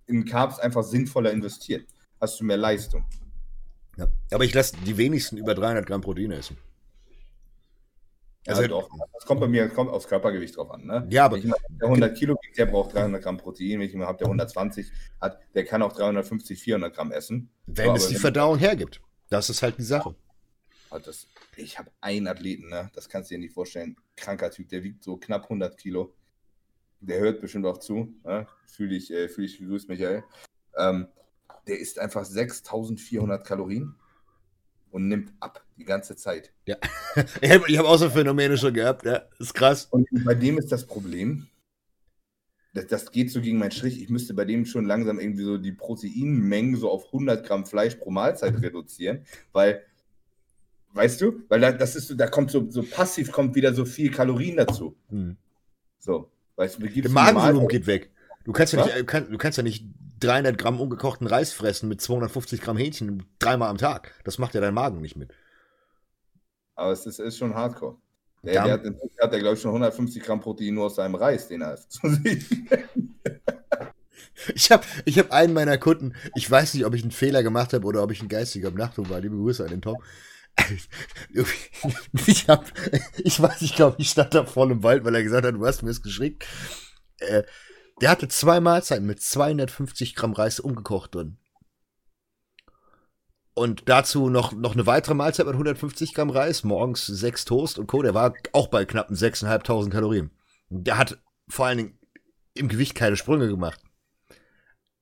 In 0.07 0.25
Carbs 0.25 0.59
einfach 0.59 0.83
sinnvoller 0.83 1.31
investiert. 1.31 1.87
Hast 2.21 2.41
du 2.41 2.45
mehr 2.45 2.57
Leistung. 2.57 3.05
Ja. 3.97 4.09
Aber 4.31 4.45
ich 4.45 4.55
lasse 4.55 4.77
die 4.87 4.97
wenigsten 4.97 5.37
über 5.37 5.55
300 5.55 5.87
Gramm 5.87 6.01
Proteine 6.01 6.37
essen. 6.37 6.57
Also 8.47 8.63
Also- 8.63 8.81
doch, 8.81 8.91
das 9.13 9.25
kommt 9.25 9.41
bei 9.41 9.47
mir 9.47 9.69
kommt 9.69 9.91
aufs 9.91 10.09
Körpergewicht 10.09 10.57
drauf 10.57 10.71
an. 10.73 10.85
Ne? 10.85 11.07
Ja, 11.11 11.27
aber 11.27 11.37
Wenn 11.37 11.43
jemand, 11.43 11.63
der 11.69 11.89
100 11.89 12.17
Kilo 12.17 12.37
wiegt, 12.43 12.59
der 12.59 12.67
braucht 12.67 12.93
300 12.95 13.23
Gramm 13.23 13.37
Protein. 13.37 13.79
Wenn 13.79 13.87
ich 13.87 13.93
jemanden 13.93 14.09
habe, 14.09 14.19
der 14.19 14.27
120 14.27 14.91
hat, 15.21 15.39
der 15.55 15.65
kann 15.65 15.83
auch 15.83 15.93
350, 15.93 16.61
400 16.61 16.95
Gramm 16.95 17.13
essen. 17.13 17.51
wenn 17.67 17.91
Aber 17.91 17.99
es 17.99 18.09
die 18.09 18.17
Verdauung 18.17 18.59
hergibt, 18.59 19.01
das 19.29 19.49
ist 19.49 19.63
halt 19.63 19.79
die 19.79 19.83
Sache. 19.85 20.15
Hat 20.91 21.07
das, 21.07 21.29
ich 21.57 21.79
habe 21.79 21.91
einen 22.01 22.27
Athleten, 22.27 22.69
ne? 22.69 22.91
das 22.95 23.09
kannst 23.09 23.31
du 23.31 23.35
dir 23.35 23.39
nicht 23.41 23.55
vorstellen. 23.55 23.97
Kranker 24.17 24.51
Typ, 24.51 24.69
der 24.69 24.83
wiegt 24.83 25.05
so 25.05 25.17
knapp 25.17 25.45
100 25.45 25.79
Kilo. 25.79 26.13
Der 27.01 27.21
hört 27.21 27.41
bestimmt 27.41 27.65
auch 27.67 27.79
zu. 27.79 28.13
Ne? 28.25 28.47
Fühle 28.67 28.97
ich, 28.97 29.11
äh, 29.13 29.29
fühl 29.29 29.45
ich 29.45 29.59
gegrüßt, 29.59 29.89
Michael. 29.89 30.25
Ähm, 30.77 31.07
der 31.67 31.79
isst 31.79 31.99
einfach 31.99 32.25
6400 32.25 33.47
Kalorien 33.47 33.95
und 34.91 35.09
nimmt 35.09 35.33
ab 35.41 35.65
die 35.77 35.85
ganze 35.85 36.17
Zeit. 36.17 36.53
Ich 37.43 37.51
habe 37.51 37.67
hab 37.77 37.85
auch 37.85 37.99
so 37.99 38.09
Phänomene 38.09 38.57
schon 38.57 38.73
gehabt, 38.73 39.05
ja, 39.05 39.23
ist 39.39 39.53
krass. 39.53 39.85
Und 39.91 40.09
bei 40.25 40.35
dem 40.35 40.57
ist 40.57 40.73
das 40.73 40.87
Problem, 40.87 41.47
das, 42.73 42.87
das 42.87 43.13
geht 43.13 43.31
so 43.31 43.41
gegen 43.43 43.59
meinen 43.59 43.71
Strich. 43.71 44.01
Ich 44.03 44.09
müsste 44.09 44.33
bei 44.33 44.47
dem 44.47 44.65
schon 44.65 44.87
langsam 44.87 45.21
irgendwie 45.21 45.45
so 45.45 45.59
die 45.59 45.73
Proteinmengen 45.73 46.77
so 46.77 46.91
auf 46.91 47.07
100 47.07 47.47
Gramm 47.47 47.67
Fleisch 47.67 47.97
pro 47.97 48.11
Mahlzeit 48.11 48.63
reduzieren, 48.63 49.27
weil, 49.53 49.83
weißt 50.95 51.21
du, 51.21 51.43
weil 51.49 51.61
da, 51.61 51.73
das 51.73 51.97
ist 51.97 52.09
so, 52.09 52.15
da 52.15 52.29
kommt 52.29 52.51
so, 52.51 52.71
so 52.71 52.83
passiv 52.83 53.31
kommt 53.31 53.55
wieder 53.55 53.75
so 53.75 53.85
viel 53.85 54.11
Kalorien 54.11 54.57
dazu. 54.57 54.97
Hm. 55.11 55.37
So, 55.99 56.31
weißt 56.57 56.83
du, 56.83 56.89
Der 56.89 57.11
Magenvolumen 57.11 57.69
geht 57.69 57.87
weg. 57.87 58.11
Du 58.45 58.53
kannst 58.53 58.73
ja 58.73 58.81
Was? 58.81 58.87
nicht, 58.87 58.97
äh, 58.97 59.05
kann, 59.05 59.31
du 59.31 59.39
kannst 59.39 59.59
ja 59.59 59.63
nicht 59.63 59.85
300 60.25 60.59
Gramm 60.59 60.81
ungekochten 60.81 61.27
Reis 61.27 61.53
fressen 61.53 61.89
mit 61.89 62.01
250 62.01 62.61
Gramm 62.61 62.77
Hähnchen 62.77 63.25
dreimal 63.39 63.69
am 63.69 63.79
Tag. 63.79 64.15
Das 64.25 64.39
macht 64.39 64.55
ja 64.55 64.61
dein 64.61 64.75
Magen 64.75 65.01
nicht 65.01 65.17
mit. 65.17 65.33
Aber 66.75 66.93
es 66.93 67.07
ist, 67.07 67.19
ist 67.19 67.39
schon 67.39 67.55
hardcore. 67.55 67.97
Der, 68.43 68.65
der 68.65 68.73
hat, 68.73 68.85
der 68.85 68.95
hat 69.21 69.33
ja, 69.33 69.39
glaube 69.39 69.55
ich, 69.55 69.61
schon 69.61 69.71
150 69.71 70.23
Gramm 70.23 70.41
Protein 70.41 70.75
nur 70.75 70.87
aus 70.87 70.97
seinem 70.97 71.15
Reis, 71.15 71.49
den 71.49 71.63
er 71.63 71.75
isst. 71.75 72.01
Ich 74.55 74.73
habe 74.73 74.85
ich 75.05 75.19
hab 75.19 75.31
einen 75.31 75.53
meiner 75.53 75.79
Kunden, 75.79 76.15
ich 76.35 76.51
weiß 76.51 76.75
nicht, 76.75 76.85
ob 76.85 76.95
ich 76.95 77.03
einen 77.03 77.13
Fehler 77.13 77.43
gemacht 77.43 77.73
habe 77.73 77.87
oder 77.87 78.03
ob 78.03 78.11
ich 78.11 78.23
ein 78.23 78.29
geistiger 78.29 78.69
Umnachtung 78.69 79.09
war. 79.09 79.21
Liebe 79.21 79.37
Grüße 79.37 79.63
an 79.63 79.71
den 79.71 79.83
Tom. 79.83 80.03
Ich 82.27 82.49
hab, 82.49 82.71
ich 83.19 83.41
weiß, 83.41 83.63
ich 83.63 83.75
glaube, 83.75 83.97
ich 83.99 84.11
stand 84.11 84.35
da 84.35 84.45
voll 84.45 84.71
im 84.71 84.83
Wald, 84.83 85.05
weil 85.05 85.15
er 85.15 85.23
gesagt 85.23 85.47
hat, 85.47 85.55
du 85.55 85.65
hast 85.65 85.83
mir 85.83 85.91
es 85.91 86.03
geschickt. 86.03 86.45
Äh, 87.19 87.43
der 88.03 88.11
hatte 88.11 88.27
zwei 88.27 88.61
Mahlzeiten 88.61 89.07
mit 89.07 89.23
250 89.23 90.17
Gramm 90.17 90.33
Reis 90.33 90.59
ungekocht 90.59 91.15
drin. 91.15 91.39
Und 93.55 93.89
dazu 93.89 94.29
noch, 94.29 94.53
noch 94.53 94.73
eine 94.73 94.87
weitere 94.87 95.15
Mahlzeit 95.15 95.47
mit 95.47 95.55
150 95.55 96.13
Gramm 96.13 96.31
Reis, 96.31 96.65
morgens 96.65 97.07
sechs 97.07 97.45
Toast 97.45 97.79
und 97.79 97.87
Co. 97.87 98.03
Der 98.03 98.13
war 98.13 98.35
auch 98.53 98.69
bei 98.69 98.85
knappen 98.85 99.15
6.500 99.15 99.91
Kalorien. 99.91 100.31
Der 100.69 100.99
hat 100.99 101.19
vor 101.49 101.67
allen 101.67 101.79
Dingen 101.79 101.99
im 102.55 102.69
Gewicht 102.69 102.97
keine 102.97 103.17
Sprünge 103.17 103.47
gemacht. 103.47 103.81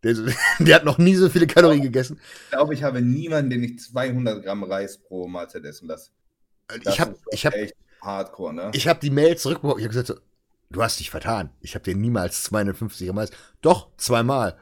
Der, 0.03 0.15
der 0.59 0.75
hat 0.75 0.85
noch 0.85 0.99
nie 0.99 1.15
so 1.15 1.31
viele 1.31 1.47
Kalorien 1.47 1.83
gegessen. 1.83 2.21
Ich 2.45 2.51
glaube, 2.51 2.75
ich 2.75 2.83
habe 2.83 3.01
niemanden, 3.01 3.51
den 3.51 3.63
ich 3.63 3.79
200 3.79 4.45
Gramm 4.45 4.63
Reis 4.65 4.99
pro 4.99 5.27
Mahlzeit 5.27 5.65
essen 5.65 5.89
lasse. 5.89 6.11
Das 6.69 6.95
Ich 6.95 7.01
habe 7.01 7.17
ich 7.31 7.47
hab, 7.47 7.55
echt 7.55 7.75
hardcore, 8.03 8.53
ne? 8.53 8.71
ich 8.75 8.89
hab 8.89 9.01
die 9.01 9.11
Mail 9.11 9.39
zurückbekommen. 9.39 9.79
Ich 9.79 9.85
habe 9.85 9.95
gesagt, 9.95 10.09
so, 10.09 10.30
du 10.71 10.83
hast 10.83 11.01
dich 11.01 11.11
vertan. 11.11 11.51
Ich 11.61 11.75
habe 11.75 11.85
dir 11.85 11.95
niemals 11.95 12.45
250 12.45 13.07
Gramm 13.07 13.19
Reis. 13.19 13.31
Doch, 13.61 13.89
zweimal. 13.97 14.57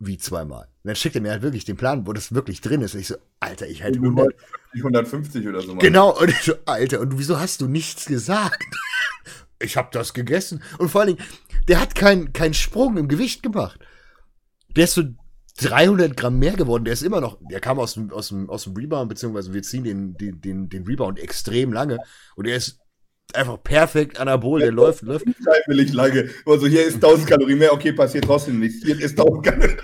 Wie 0.00 0.18
zweimal? 0.18 0.64
Und 0.82 0.88
dann 0.88 0.96
schickt 0.96 1.16
er 1.16 1.22
mir 1.22 1.32
halt 1.32 1.42
wirklich 1.42 1.64
den 1.64 1.76
Plan, 1.76 2.06
wo 2.06 2.12
das 2.12 2.32
wirklich 2.32 2.60
drin 2.60 2.82
ist. 2.82 2.94
Und 2.94 3.00
ich 3.00 3.08
so, 3.08 3.16
Alter, 3.40 3.66
ich 3.68 3.82
halt 3.82 3.96
100. 3.96 4.34
150 4.74 5.46
oder 5.48 5.60
so. 5.60 5.68
Mann. 5.68 5.78
Genau, 5.78 6.16
und 6.18 6.30
ich 6.30 6.42
so, 6.42 6.54
Alter, 6.66 7.00
und 7.00 7.18
wieso 7.18 7.38
hast 7.38 7.60
du 7.60 7.68
nichts 7.68 8.06
gesagt? 8.06 8.64
Ich 9.60 9.76
habe 9.76 9.88
das 9.90 10.14
gegessen. 10.14 10.62
Und 10.78 10.88
vor 10.88 11.00
allen 11.00 11.16
Dingen, 11.16 11.28
der 11.66 11.80
hat 11.80 11.96
keinen 11.96 12.32
keinen 12.32 12.54
Sprung 12.54 12.96
im 12.96 13.08
Gewicht 13.08 13.42
gemacht. 13.42 13.80
Der 14.76 14.84
ist 14.84 14.94
so 14.94 15.02
300 15.56 16.16
Gramm 16.16 16.38
mehr 16.38 16.52
geworden. 16.52 16.84
Der 16.84 16.92
ist 16.92 17.02
immer 17.02 17.20
noch, 17.20 17.40
der 17.50 17.58
kam 17.58 17.80
aus 17.80 17.94
dem, 17.94 18.12
aus 18.12 18.28
dem, 18.28 18.48
aus 18.48 18.62
dem 18.62 18.76
Rebound, 18.76 19.08
beziehungsweise 19.08 19.52
wir 19.52 19.64
ziehen 19.64 19.82
den, 19.82 20.16
den, 20.16 20.40
den, 20.40 20.68
den 20.68 20.84
Rebound 20.84 21.18
extrem 21.18 21.72
lange. 21.72 21.98
Und 22.36 22.46
der 22.46 22.54
ist 22.54 22.78
einfach 23.34 23.62
perfekt 23.62 24.18
anabol. 24.18 24.60
Der 24.60 24.72
läuft, 24.72 25.02
läuft. 25.02 25.26
Freiwillig 25.44 25.92
lange. 25.92 26.30
Also 26.46 26.66
hier 26.66 26.84
ist 26.84 26.96
1000 26.96 27.28
Kalorien 27.28 27.58
mehr, 27.58 27.72
okay, 27.72 27.92
passiert 27.92 28.24
trotzdem 28.24 28.58
nichts. 28.60 28.84
Hier 28.84 28.98
ist 28.98 29.18
1000 29.18 29.44
Kalorien. 29.44 29.78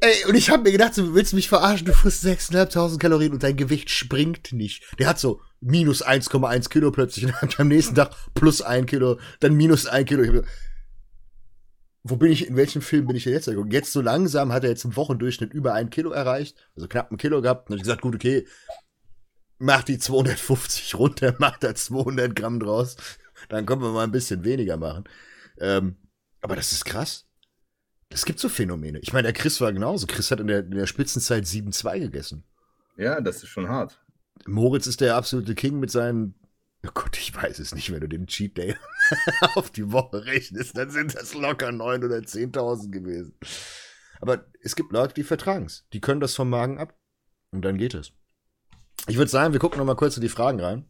Ey, 0.00 0.24
und 0.28 0.36
ich 0.36 0.50
habe 0.50 0.62
mir 0.62 0.72
gedacht, 0.72 0.96
du 0.96 1.14
willst 1.14 1.34
mich 1.34 1.48
verarschen, 1.48 1.86
du 1.86 1.92
frisst 1.92 2.24
6.500 2.24 2.98
Kalorien 2.98 3.32
und 3.32 3.42
dein 3.42 3.56
Gewicht 3.56 3.90
springt 3.90 4.52
nicht. 4.52 4.84
Der 4.98 5.08
hat 5.08 5.18
so 5.18 5.40
minus 5.60 6.04
1,1 6.04 6.68
Kilo 6.68 6.90
plötzlich 6.90 7.26
und 7.42 7.60
am 7.60 7.68
nächsten 7.68 7.94
Tag 7.94 8.10
plus 8.34 8.62
1 8.62 8.86
Kilo, 8.86 9.18
dann 9.40 9.54
minus 9.54 9.86
1 9.86 10.08
Kilo. 10.08 10.22
Gedacht, 10.22 10.48
wo 12.04 12.16
bin 12.16 12.30
ich, 12.30 12.48
in 12.48 12.56
welchem 12.56 12.82
Film 12.82 13.06
bin 13.06 13.16
ich 13.16 13.24
denn 13.24 13.32
jetzt? 13.32 13.46
geguckt? 13.46 13.72
Jetzt 13.72 13.92
so 13.92 14.00
langsam 14.00 14.52
hat 14.52 14.64
er 14.64 14.70
jetzt 14.70 14.84
im 14.84 14.96
Wochendurchschnitt 14.96 15.52
über 15.52 15.74
ein 15.74 15.90
Kilo 15.90 16.10
erreicht, 16.10 16.56
also 16.76 16.88
knapp 16.88 17.10
ein 17.10 17.18
Kilo 17.18 17.42
gehabt. 17.42 17.70
Und 17.70 17.76
ich 17.76 17.82
gesagt, 17.82 18.02
gut, 18.02 18.14
okay, 18.14 18.46
mach 19.58 19.82
die 19.82 19.98
250 19.98 20.94
runter, 20.94 21.34
mach 21.38 21.58
da 21.58 21.74
200 21.74 22.34
Gramm 22.34 22.60
draus. 22.60 22.96
Dann 23.48 23.66
können 23.66 23.82
wir 23.82 23.92
mal 23.92 24.04
ein 24.04 24.12
bisschen 24.12 24.44
weniger 24.44 24.76
machen. 24.76 25.04
Ähm, 25.58 25.96
aber 26.40 26.56
das 26.56 26.72
ist 26.72 26.84
krass. 26.84 27.26
Es 28.10 28.24
gibt 28.24 28.40
so 28.40 28.48
Phänomene. 28.48 28.98
Ich 29.00 29.12
meine, 29.12 29.24
der 29.24 29.32
Chris 29.32 29.60
war 29.60 29.72
genauso. 29.72 30.06
Chris 30.06 30.30
hat 30.30 30.40
in 30.40 30.46
der, 30.46 30.60
in 30.60 30.70
der 30.70 30.86
Spitzenzeit 30.86 31.44
7-2 31.44 32.00
gegessen. 32.00 32.44
Ja, 32.96 33.20
das 33.20 33.42
ist 33.42 33.50
schon 33.50 33.68
hart. 33.68 34.00
Moritz 34.46 34.86
ist 34.86 35.00
der 35.00 35.16
absolute 35.16 35.54
King 35.54 35.78
mit 35.78 35.90
seinen. 35.90 36.34
Oh 36.86 36.90
Gott, 36.94 37.18
ich 37.18 37.34
weiß 37.34 37.58
es 37.58 37.74
nicht, 37.74 37.92
wenn 37.92 38.00
du 38.00 38.08
den 38.08 38.28
Cheat 38.28 38.56
Day 38.56 38.76
auf 39.54 39.70
die 39.70 39.90
Woche 39.90 40.24
rechnest, 40.24 40.76
dann 40.76 40.90
sind 40.90 41.14
das 41.14 41.34
locker 41.34 41.72
9 41.72 42.04
oder 42.04 42.18
10.000 42.18 42.90
gewesen. 42.90 43.34
Aber 44.20 44.46
es 44.62 44.76
gibt 44.76 44.92
Leute, 44.92 45.14
die 45.14 45.24
vertragen 45.24 45.66
es. 45.66 45.86
Die 45.92 46.00
können 46.00 46.20
das 46.20 46.34
vom 46.34 46.48
Magen 46.48 46.78
ab. 46.78 46.96
Und 47.50 47.62
dann 47.64 47.78
geht 47.78 47.94
es. 47.94 48.12
Ich 49.08 49.16
würde 49.16 49.30
sagen, 49.30 49.52
wir 49.52 49.60
gucken 49.60 49.78
noch 49.78 49.86
mal 49.86 49.96
kurz 49.96 50.16
in 50.16 50.22
die 50.22 50.28
Fragen 50.28 50.60
rein. 50.60 50.84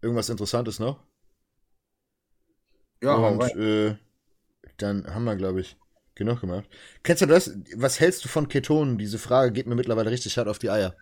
Irgendwas 0.00 0.28
Interessantes 0.28 0.78
noch? 0.78 1.02
Ja, 3.02 3.14
Und 3.14 3.42
äh, 3.56 3.96
dann 4.76 5.06
haben 5.12 5.24
wir, 5.24 5.36
glaube 5.36 5.60
ich, 5.60 5.76
genug 6.14 6.40
gemacht. 6.40 6.68
Kennst 7.02 7.22
du 7.22 7.26
das? 7.26 7.52
Was 7.74 7.98
hältst 7.98 8.24
du 8.24 8.28
von 8.28 8.48
Ketonen? 8.48 8.98
Diese 8.98 9.18
Frage 9.18 9.52
geht 9.52 9.66
mir 9.66 9.74
mittlerweile 9.74 10.10
richtig 10.10 10.38
hart 10.38 10.48
auf 10.48 10.58
die 10.58 10.70
Eier. 10.70 10.94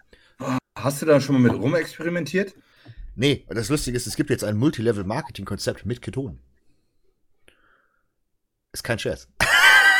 Hast 0.76 1.02
du 1.02 1.06
da 1.06 1.20
schon 1.20 1.40
mal 1.40 1.50
mit 1.52 1.60
rumexperimentiert? 1.60 2.54
Nee, 3.14 3.44
das 3.48 3.68
Lustige 3.68 3.96
ist, 3.96 4.06
es 4.06 4.16
gibt 4.16 4.30
jetzt 4.30 4.44
ein 4.44 4.56
Multilevel-Marketing-Konzept 4.56 5.84
mit 5.84 6.00
Ketonen. 6.00 6.38
Ist 8.72 8.84
kein 8.84 8.98
Scherz. 8.98 9.28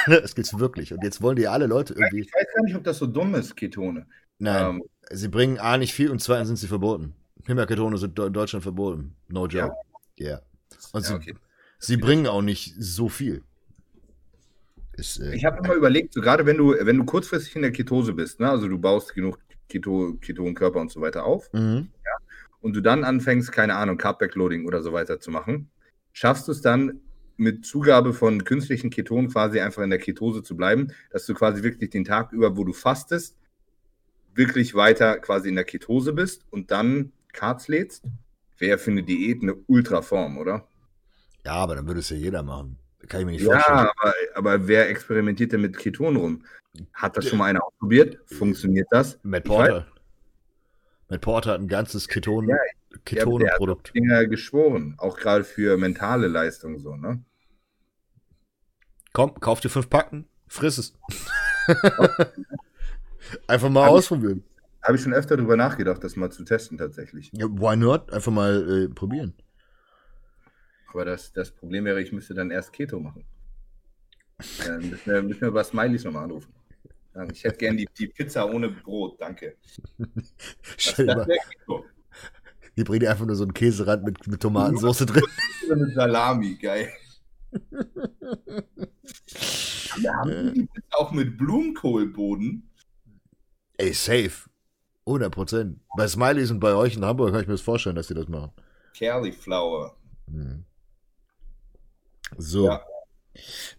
Es 0.07 0.35
gibt's 0.35 0.59
wirklich. 0.59 0.95
Und 0.95 1.05
jetzt 1.05 1.21
wollen 1.21 1.37
die 1.37 1.49
alle 1.49 1.67
Leute 1.67 1.93
irgendwie. 1.93 2.21
Ich 2.21 2.33
weiß 2.33 2.47
gar 2.55 2.63
nicht, 2.65 2.77
ob 2.77 2.85
das 2.85 2.97
so 2.97 3.07
dumm 3.07 3.35
ist, 3.35 3.55
Ketone. 3.57 4.07
Nein, 4.39 4.77
Ähm, 4.77 4.83
sie 5.11 5.29
bringen 5.29 5.59
A 5.59 5.77
nicht 5.77 5.95
viel 5.95 6.11
und 6.11 6.21
zweitens 6.21 6.49
sind 6.49 6.57
sie 6.57 6.67
verboten. 6.69 7.15
Himbeerketone 7.47 7.97
sind 7.99 8.19
in 8.19 8.33
Deutschland 8.33 8.63
verboten. 8.63 9.15
No 9.29 9.47
joke. 9.47 9.75
Ja. 10.17 10.41
Und 10.93 11.05
sie, 11.05 11.13
ja, 11.13 11.19
okay. 11.19 11.35
sie 11.79 11.97
bringen 11.97 12.27
auch 12.27 12.43
nicht 12.43 12.75
so 12.79 13.09
viel. 13.09 13.43
Ist, 14.93 15.21
äh, 15.21 15.35
Ich 15.35 15.45
habe 15.45 15.59
immer 15.65 15.75
überlegt, 15.75 16.13
so 16.13 16.21
gerade 16.21 16.45
wenn 16.45 16.57
du, 16.57 16.75
wenn 16.79 16.99
du 16.99 17.05
kurzfristig 17.05 17.57
in 17.57 17.63
der 17.63 17.73
Ketose 17.73 18.13
bist, 18.13 18.41
ne, 18.41 18.51
also 18.51 18.69
du 18.69 18.79
baust 18.79 19.15
genug 19.15 19.39
Keto, 19.69 20.17
Ketonkörper 20.21 20.81
und 20.81 20.91
so 20.91 21.01
weiter 21.01 21.25
auf 21.25 21.53
mhm. 21.53 21.89
und 22.61 22.75
du 22.75 22.81
dann 22.81 23.05
anfängst, 23.05 23.53
keine 23.53 23.77
Ahnung, 23.77 23.97
Cardback-Loading 23.97 24.67
oder 24.67 24.83
so 24.83 24.93
weiter 24.93 25.21
zu 25.21 25.31
machen, 25.31 25.71
schaffst 26.13 26.49
du 26.49 26.53
es 26.53 26.63
dann 26.63 27.01
mit 27.37 27.65
Zugabe 27.65 28.13
von 28.13 28.43
künstlichen 28.45 28.91
Ketonen 28.91 29.31
quasi 29.31 29.61
einfach 29.61 29.83
in 29.83 29.91
der 29.91 30.01
Ketose 30.01 30.43
zu 30.43 30.57
bleiben, 30.57 30.93
dass 31.11 31.25
du 31.27 31.35
quasi 31.35 31.63
wirklich 31.63 31.91
den 31.91 32.05
Tag 32.05 32.33
über, 32.33 32.57
wo 32.57 32.65
du 32.65 32.73
fastest, 32.73 33.37
wirklich 34.39 34.75
weiter 34.75 35.19
quasi 35.19 35.49
in 35.49 35.57
der 35.57 35.65
Ketose 35.65 36.15
bist 36.15 36.47
und 36.51 36.71
dann 36.71 37.13
Carbs 37.33 37.69
lädst. 37.69 38.05
Wäre 38.57 38.79
für 38.79 38.91
eine 38.91 39.03
Diät 39.03 39.43
eine 39.43 39.55
Ultraform, 39.55 40.39
oder? 40.39 40.67
Ja, 41.45 41.53
aber 41.55 41.75
dann 41.75 41.87
würde 41.87 42.01
es 42.01 42.11
ja 42.11 42.17
jeder 42.17 42.43
machen. 42.43 42.79
Kann 43.07 43.21
ich 43.21 43.27
mir 43.27 43.33
nicht 43.33 43.45
vorstellen. 43.45 43.79
Ja, 43.79 43.93
aber, 44.01 44.15
aber 44.35 44.67
wer 44.67 44.89
experimentiert 44.89 45.53
denn 45.53 45.61
mit 45.61 45.77
Ketonen 45.77 46.17
rum? 46.17 46.45
Hat 46.93 47.17
das 47.17 47.29
schon 47.29 47.39
mal 47.39 47.47
einer 47.47 47.65
ausprobiert? 47.65 48.19
Funktioniert 48.27 48.89
das? 48.91 49.19
Matt 49.23 49.45
Porter. 49.45 49.87
Matt 51.09 51.21
Porter 51.21 51.53
hat 51.53 51.61
ein 51.61 51.69
ganzes 51.69 52.09
Keton, 52.09 52.49
Ja, 52.49 52.57
Ketonenprodukt. 53.05 53.95
Dinger 53.95 54.27
geschworen, 54.27 54.95
auch 54.99 55.17
gerade 55.17 55.45
für 55.45 55.77
mentale 55.77 56.29
Leistung 56.29 56.79
so, 56.81 56.97
ne? 56.97 57.23
Komm, 59.13 59.35
kauf 59.41 59.61
dir 59.61 59.71
fünf 59.71 59.89
Packen, 59.89 60.29
friss 60.49 60.79
es. 60.79 60.95
Einfach 63.47 63.71
mal 63.71 63.85
Hab 63.85 63.93
ausprobieren. 63.93 64.45
Habe 64.83 64.97
ich 64.97 65.03
schon 65.03 65.13
öfter 65.13 65.37
drüber 65.37 65.57
nachgedacht, 65.57 66.03
das 66.03 66.17
mal 66.17 66.31
zu 66.31 66.45
testen 66.45 66.79
tatsächlich. 66.79 67.31
Ja, 67.33 67.47
why 67.47 67.77
not? 67.77 68.13
Einfach 68.13 68.33
mal 68.33 68.85
äh, 68.85 68.89
probieren. 68.89 69.35
Aber 70.93 71.05
das, 71.05 71.33
das 71.33 71.51
Problem 71.51 71.85
wäre, 71.85 72.01
ich 72.01 72.13
müsste 72.13 72.35
dann 72.35 72.51
erst 72.51 72.73
Keto 72.73 72.99
machen. 72.99 73.25
Dann 74.65 74.89
müssen 74.89 75.07
wir, 75.13 75.23
müssen 75.23 75.41
wir 75.43 75.49
über 75.49 75.65
Smileys 75.65 76.05
nochmal 76.05 76.25
anrufen. 76.25 76.53
Ich 77.33 77.43
hätte 77.43 77.59
gern 77.59 77.77
die, 77.77 77.89
die 77.99 78.07
Pizza 78.07 78.49
ohne 78.49 78.69
Brot, 78.69 79.21
danke. 79.21 79.57
Das, 80.15 80.35
Stell 80.77 81.07
das 81.07 81.27
wäre 81.27 81.39
Keto. 81.51 81.85
die 82.77 82.85
bringen 82.85 83.01
dir 83.01 83.11
einfach 83.11 83.27
nur 83.27 83.35
so 83.35 83.43
einen 83.43 83.55
Käserand 83.55 84.05
mit, 84.05 84.27
mit 84.29 84.41
Tomatensauce 84.41 85.07
drin. 85.07 85.25
Pizza 85.61 85.77
mit 85.77 85.95
Salami, 85.95 86.55
geil. 86.57 86.89
Wir 89.97 90.15
haben 90.15 90.55
die 90.55 90.67
Pizza 90.67 90.99
auch 90.99 91.13
mit 91.13 91.37
Blumenkohlboden. 91.37 92.68
Ey, 93.79 93.93
safe. 93.93 94.49
100 95.07 95.33
Prozent. 95.33 95.81
Bei 95.97 96.07
Smileys 96.07 96.51
und 96.51 96.61
bei 96.61 96.75
euch 96.75 96.97
in 96.97 97.05
Hamburg 97.05 97.33
kann 97.33 97.41
ich 97.41 97.47
mir 97.47 97.55
das 97.55 97.63
vorstellen, 97.63 97.97
dass 97.97 98.09
die 98.09 98.15
das 98.15 98.29
machen. 98.29 98.53
Cauliflower. 98.99 99.97
Hm. 100.31 100.65
So. 102.37 102.67
Ja. 102.67 102.83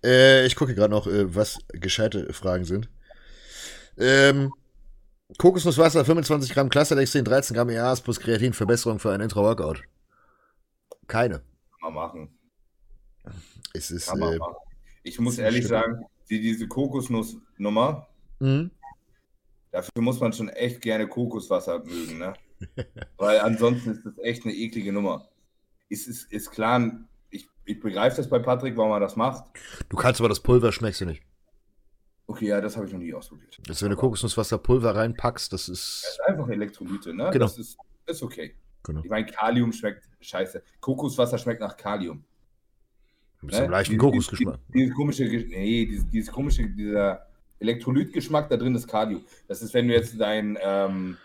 Äh, 0.03 0.45
ich 0.45 0.55
gucke 0.55 0.73
gerade 0.73 0.91
noch, 0.91 1.05
äh, 1.05 1.35
was 1.35 1.59
gescheite 1.69 2.33
Fragen 2.33 2.65
sind. 2.65 2.89
Ähm, 3.97 4.51
Kokosnusswasser, 5.37 6.05
25 6.05 6.53
Gramm 6.53 6.69
Clusterdextrin, 6.69 7.25
13 7.25 7.55
Gramm 7.55 7.69
EAs 7.69 8.01
plus 8.01 8.19
Kreatin, 8.19 8.53
Verbesserung 8.53 8.99
für 8.99 9.11
ein 9.11 9.21
Intra-Workout. 9.21 9.83
Keine. 11.07 11.41
Kann 11.79 11.93
man 11.93 11.93
machen. 11.93 12.29
Es 13.73 13.91
ist, 13.91 14.07
äh, 14.07 14.15
machen. 14.15 14.39
Ich 15.03 15.19
muss 15.19 15.37
ehrlich 15.37 15.65
schlimm. 15.65 15.81
sagen, 15.81 16.05
die, 16.29 16.41
diese 16.41 16.67
Kokosnussnummer, 16.67 18.07
mh, 18.39 18.69
dafür 19.71 20.01
muss 20.01 20.19
man 20.19 20.33
schon 20.33 20.49
echt 20.49 20.81
gerne 20.81 21.07
Kokoswasser 21.07 21.79
mögen, 21.83 22.17
ne? 22.19 22.33
Weil 23.17 23.39
ansonsten 23.39 23.91
ist 23.91 24.05
das 24.05 24.17
echt 24.19 24.45
eine 24.45 24.53
eklige 24.53 24.91
Nummer. 24.91 25.27
Es 25.89 26.07
ist, 26.07 26.31
ist 26.31 26.51
klar, 26.51 26.91
ich, 27.29 27.47
ich 27.65 27.79
begreife 27.79 28.17
das 28.17 28.29
bei 28.29 28.39
Patrick, 28.39 28.75
warum 28.77 28.91
er 28.91 28.99
das 28.99 29.15
macht. 29.15 29.45
du 29.89 29.97
kannst 29.97 30.19
aber 30.21 30.29
das 30.29 30.39
Pulver 30.41 30.71
schmeckst 30.71 31.01
du 31.01 31.05
nicht. 31.05 31.23
Okay, 32.27 32.47
ja, 32.47 32.61
das 32.61 32.75
habe 32.77 32.85
ich 32.85 32.93
noch 32.93 32.99
nie 32.99 33.13
ausprobiert. 33.13 33.57
Das, 33.65 33.81
wenn 33.81 33.89
du 33.89 33.95
Kokosnusswasserpulver 33.95 34.95
reinpackst, 34.95 35.51
das 35.51 35.67
ist. 35.67 36.03
Das 36.03 36.11
ist 36.13 36.21
einfach 36.27 36.47
Elektrolyte, 36.49 37.13
ne? 37.13 37.29
Genau. 37.31 37.45
Das 37.45 37.57
ist, 37.57 37.77
ist 38.05 38.21
okay. 38.21 38.55
Genau. 38.83 39.01
Ich 39.03 39.09
meine, 39.09 39.25
Kalium 39.25 39.71
schmeckt 39.73 40.07
scheiße. 40.21 40.61
Kokoswasser 40.79 41.37
schmeckt 41.39 41.59
nach 41.61 41.75
Kalium. 41.75 42.23
Mit 43.41 43.53
so 43.55 43.57
einem 43.61 43.67
ne? 43.67 43.71
leichten 43.71 43.93
Dieses- 43.93 44.01
Kokosgeschmack. 44.01 44.59
Dieses, 44.67 44.73
dieses 44.73 44.95
komische, 44.95 45.29
Ge- 45.29 45.47
nee, 45.47 45.85
dieses, 45.87 46.09
dieses 46.09 46.31
komische, 46.31 46.69
dieser 46.69 47.28
Elektrolytgeschmack 47.59 48.49
da 48.49 48.57
drin 48.57 48.75
ist 48.75 48.87
Kalium. 48.87 49.23
Das 49.47 49.61
ist, 49.61 49.73
wenn 49.73 49.87
du 49.87 49.93
jetzt 49.93 50.19
dein, 50.19 50.57
ähm, 50.61 51.17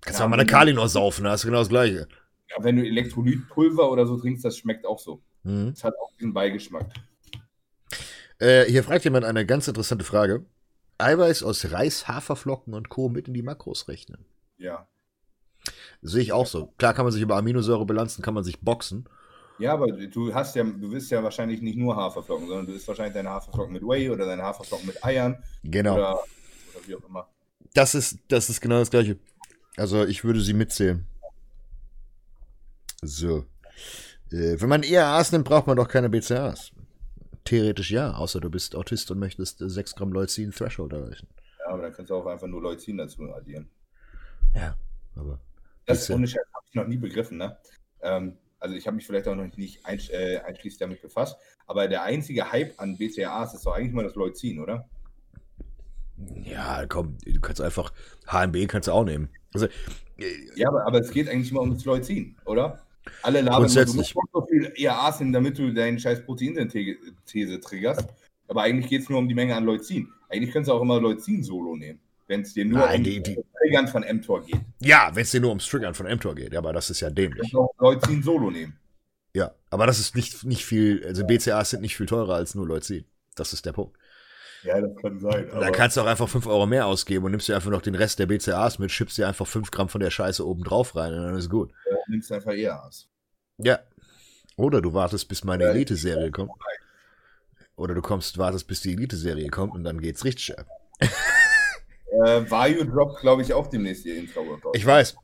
Kannst 0.00 0.20
du 0.20 0.24
auch 0.24 0.28
mal 0.28 0.38
eine 0.38 0.46
Kali 0.48 0.72
noch 0.72 0.86
saufen, 0.88 1.24
da 1.24 1.30
hast 1.30 1.44
du 1.44 1.48
genau 1.48 1.60
das 1.60 1.68
gleiche. 1.68 2.06
ja, 2.50 2.62
wenn 2.62 2.76
du 2.76 2.84
Elektrolytpulver 2.86 3.90
oder 3.90 4.06
so 4.06 4.16
trinkst, 4.18 4.44
das 4.44 4.56
schmeckt 4.56 4.86
auch 4.86 4.98
so. 4.98 5.20
Mhm. 5.42 5.72
Das 5.74 5.84
hat 5.84 5.94
auch 6.00 6.12
diesen 6.12 6.32
Beigeschmack. 6.32 6.86
Äh, 8.38 8.64
hier 8.66 8.84
fragt 8.84 9.04
jemand 9.04 9.24
eine 9.24 9.46
ganz 9.46 9.66
interessante 9.66 10.04
Frage. 10.04 10.44
Eiweiß 10.98 11.42
aus 11.42 11.72
Reis, 11.72 12.08
Haferflocken 12.08 12.74
und 12.74 12.88
Co. 12.88 13.08
mit 13.08 13.28
in 13.28 13.34
die 13.34 13.42
Makros 13.42 13.88
rechnen. 13.88 14.24
Ja. 14.58 14.86
Sehe 16.02 16.22
ich 16.22 16.32
auch 16.32 16.46
so. 16.46 16.72
Klar 16.78 16.94
kann 16.94 17.04
man 17.04 17.12
sich 17.12 17.22
über 17.22 17.36
Aminosäurebilanzen, 17.36 18.22
kann 18.22 18.34
man 18.34 18.44
sich 18.44 18.60
boxen. 18.60 19.08
Ja, 19.58 19.72
aber 19.72 19.86
du 19.86 20.34
hast 20.34 20.54
ja, 20.54 20.64
du 20.64 20.92
isst 20.92 21.10
ja 21.10 21.22
wahrscheinlich 21.22 21.62
nicht 21.62 21.78
nur 21.78 21.96
Haferflocken, 21.96 22.46
sondern 22.46 22.66
du 22.66 22.72
isst 22.72 22.86
wahrscheinlich 22.88 23.14
deine 23.14 23.30
Haferflocken 23.30 23.72
mit 23.72 23.82
Whey 23.82 24.10
oder 24.10 24.26
deine 24.26 24.42
Haferflocken 24.42 24.86
mit 24.86 25.02
Eiern 25.02 25.42
Genau. 25.64 25.94
oder, 25.94 26.12
oder 26.14 26.86
wie 26.86 26.94
auch 26.94 27.08
immer. 27.08 27.28
Das 27.74 27.94
ist, 27.94 28.18
das 28.28 28.50
ist 28.50 28.60
genau 28.60 28.78
das 28.78 28.90
gleiche. 28.90 29.18
Also 29.76 30.04
ich 30.04 30.24
würde 30.24 30.40
sie 30.40 30.52
mitzählen. 30.52 31.06
So. 33.02 33.44
Äh, 34.30 34.60
wenn 34.60 34.68
man 34.68 34.82
ERAs 34.82 35.32
nimmt, 35.32 35.44
braucht 35.44 35.66
man 35.66 35.76
doch 35.76 35.88
keine 35.88 36.08
BCAs. 36.08 36.72
Theoretisch 37.44 37.90
ja, 37.90 38.12
außer 38.14 38.40
du 38.40 38.50
bist 38.50 38.74
Autist 38.74 39.10
und 39.10 39.18
möchtest 39.18 39.62
äh, 39.62 39.70
6 39.70 39.94
Gramm 39.94 40.12
Leucin 40.12 40.50
Threshold 40.50 40.92
erreichen. 40.92 41.28
Ja, 41.60 41.72
aber 41.72 41.82
dann 41.82 41.92
kannst 41.92 42.10
du 42.10 42.16
auch 42.16 42.26
einfach 42.26 42.46
nur 42.46 42.60
Leucin 42.60 42.96
dazu 42.98 43.22
addieren. 43.32 43.68
Ja, 44.54 44.76
aber. 45.14 45.38
Das 45.86 46.02
ist 46.02 46.10
ohne 46.10 46.26
Scheiß, 46.26 46.42
habe 46.52 46.64
ich 46.68 46.74
noch 46.74 46.86
nie 46.88 46.96
begriffen, 46.96 47.38
ne? 47.38 47.56
Ähm, 48.02 48.36
also 48.58 48.74
ich 48.74 48.86
habe 48.86 48.96
mich 48.96 49.06
vielleicht 49.06 49.28
auch 49.28 49.34
noch 49.34 49.56
nicht 49.56 49.84
einsch 49.84 50.10
äh, 50.10 50.38
einschließlich 50.38 50.78
damit 50.78 51.02
befasst, 51.02 51.36
aber 51.66 51.88
der 51.88 52.02
einzige 52.02 52.50
Hype 52.50 52.74
an 52.80 52.96
BCAAs 52.96 53.54
ist 53.54 53.66
doch 53.66 53.74
eigentlich 53.74 53.92
mal 53.92 54.04
das 54.04 54.14
Leucin, 54.14 54.60
oder? 54.60 54.88
Ja, 56.44 56.86
komm, 56.86 57.18
du 57.24 57.40
kannst 57.40 57.60
einfach 57.60 57.92
HMB 58.26 58.68
kannst 58.68 58.88
du 58.88 58.92
auch 58.92 59.04
nehmen. 59.04 59.28
Also, 59.52 59.66
äh, 60.18 60.50
Ja, 60.54 60.68
aber, 60.68 60.86
aber 60.86 61.00
es 61.00 61.10
geht 61.10 61.28
eigentlich 61.28 61.52
mal 61.52 61.60
um 61.60 61.74
das 61.74 61.84
Leucin, 61.84 62.36
oder? 62.44 62.82
Alle 63.22 63.40
labern, 63.40 63.44
nur, 63.44 63.68
du 63.68 63.74
Grundsätzlich. 63.74 64.14
musst 64.14 64.28
so 64.32 64.46
viel 64.46 64.72
EAAs 64.76 65.18
hin, 65.18 65.32
damit 65.32 65.58
du 65.58 65.72
deinen 65.72 65.98
scheiß 65.98 66.24
Proteinsynthese 66.24 67.60
triggerst. 67.60 68.08
Aber 68.48 68.62
eigentlich 68.62 68.88
geht 68.88 69.02
es 69.02 69.08
nur 69.08 69.18
um 69.18 69.28
die 69.28 69.34
Menge 69.34 69.54
an 69.54 69.64
Leucin. 69.64 70.08
Eigentlich 70.28 70.52
könntest 70.52 70.70
du 70.70 70.74
auch 70.74 70.82
immer 70.82 71.00
Leucin-Solo 71.00 71.76
nehmen, 71.76 72.00
wenn 72.28 72.40
es 72.42 72.54
dir 72.54 72.64
nur 72.64 72.78
Nein, 72.80 72.98
um 72.98 73.04
die- 73.04 73.22
die- 73.22 73.38
Triggern 73.58 73.88
von 73.88 74.02
mTOR 74.04 74.44
geht. 74.44 74.60
ja, 74.80 75.10
wenn 75.14 75.22
es 75.22 75.30
dir 75.30 75.40
nur 75.40 75.50
ums 75.50 75.66
Triggern 75.68 75.94
von 75.94 76.06
mTOR 76.06 76.34
geht, 76.34 76.52
ja, 76.52 76.58
aber 76.60 76.72
das 76.72 76.90
ist 76.90 77.00
ja 77.00 77.08
Du 77.08 77.14
dämlich. 77.16 77.40
kannst 77.40 77.54
auch 77.56 77.74
Leucin-Solo 77.78 78.50
nehmen. 78.50 78.78
Ja, 79.34 79.54
aber 79.70 79.86
das 79.86 79.98
ist 79.98 80.14
nicht, 80.16 80.44
nicht 80.44 80.64
viel, 80.64 81.04
also 81.04 81.26
BCAs 81.26 81.70
sind 81.70 81.82
nicht 81.82 81.96
viel 81.96 82.06
teurer 82.06 82.34
als 82.36 82.54
nur 82.54 82.66
Leucin. 82.66 83.04
Das 83.34 83.52
ist 83.52 83.66
der 83.66 83.72
Punkt. 83.72 83.96
Ja, 84.62 84.80
das 84.80 84.96
kann 85.00 85.18
sein. 85.20 85.46
Da 85.52 85.70
kannst 85.70 85.96
du 85.96 86.00
auch 86.00 86.06
einfach 86.06 86.28
5 86.28 86.46
Euro 86.46 86.66
mehr 86.66 86.86
ausgeben 86.86 87.24
und 87.26 87.32
nimmst 87.32 87.46
dir 87.48 87.54
einfach 87.54 87.70
noch 87.70 87.82
den 87.82 87.94
Rest 87.94 88.18
der 88.18 88.26
BCAs 88.26 88.78
mit, 88.78 88.90
schippst 88.90 89.18
dir 89.18 89.28
einfach 89.28 89.46
5 89.46 89.70
Gramm 89.70 89.88
von 89.88 90.00
der 90.00 90.10
Scheiße 90.10 90.44
oben 90.46 90.64
drauf 90.64 90.96
rein 90.96 91.12
und 91.14 91.22
dann 91.22 91.36
ist 91.36 91.50
gut. 91.50 91.70
du 92.06 92.12
nimmst 92.12 92.32
einfach 92.32 92.52
EAAs. 92.52 93.08
Ja. 93.58 93.78
Oder 94.56 94.80
du 94.80 94.94
wartest, 94.94 95.28
bis 95.28 95.44
meine 95.44 95.64
Ja, 95.64 95.70
Elite-Serie 95.70 96.30
kommt. 96.30 96.50
Oder 97.76 97.94
du 97.94 98.00
kommst, 98.00 98.38
wartest, 98.38 98.66
bis 98.66 98.80
die 98.80 98.92
Elite-Serie 98.94 99.48
kommt 99.50 99.74
und 99.74 99.84
dann 99.84 100.00
geht's 100.00 100.24
richtig 100.24 100.58
ab. 100.58 100.66
Äh, 102.24 102.50
Vario 102.50 102.84
droppt, 102.84 103.20
glaube 103.20 103.42
ich, 103.42 103.52
auch 103.52 103.66
demnächst 103.66 104.04
ihr 104.06 104.16
Intra-Workout. 104.16 104.76
Ich 104.76 104.86
weiß. 104.86 105.16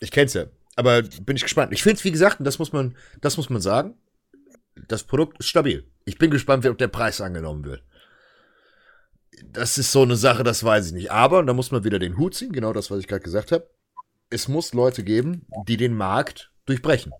Ich 0.00 0.10
kenn's 0.10 0.34
ja. 0.34 0.46
Aber 0.76 1.02
bin 1.02 1.36
ich 1.36 1.42
gespannt. 1.42 1.72
Ich 1.72 1.82
finde 1.82 1.96
es, 1.96 2.04
wie 2.04 2.12
gesagt, 2.12 2.38
und 2.38 2.44
das 2.44 2.58
muss 2.58 2.72
man, 2.72 2.96
das 3.20 3.36
muss 3.36 3.50
man 3.50 3.60
sagen. 3.60 3.94
Das 4.86 5.02
Produkt 5.02 5.38
ist 5.40 5.48
stabil. 5.48 5.90
Ich 6.04 6.18
bin 6.18 6.30
gespannt, 6.30 6.64
ob 6.66 6.78
der 6.78 6.88
Preis 6.88 7.20
angenommen 7.20 7.64
wird. 7.64 7.82
das 9.44 9.78
ist 9.78 9.92
so 9.92 10.02
eine 10.02 10.16
Sache, 10.16 10.42
das 10.42 10.62
weiß 10.64 10.86
ich 10.86 10.92
nicht. 10.92 11.10
Aber, 11.10 11.38
und 11.38 11.46
da 11.46 11.52
muss 11.52 11.70
man 11.70 11.84
wieder 11.84 11.98
den 11.98 12.16
Hut 12.16 12.34
ziehen, 12.34 12.52
genau 12.52 12.72
das, 12.72 12.90
was 12.90 13.00
ich 13.00 13.06
gerade 13.08 13.22
gesagt 13.22 13.52
habe. 13.52 13.68
Es 14.30 14.48
muss 14.48 14.74
Leute 14.74 15.02
geben, 15.04 15.46
die 15.66 15.76
den 15.76 15.94
Markt 15.94 16.52
durchbrechen. 16.66 17.12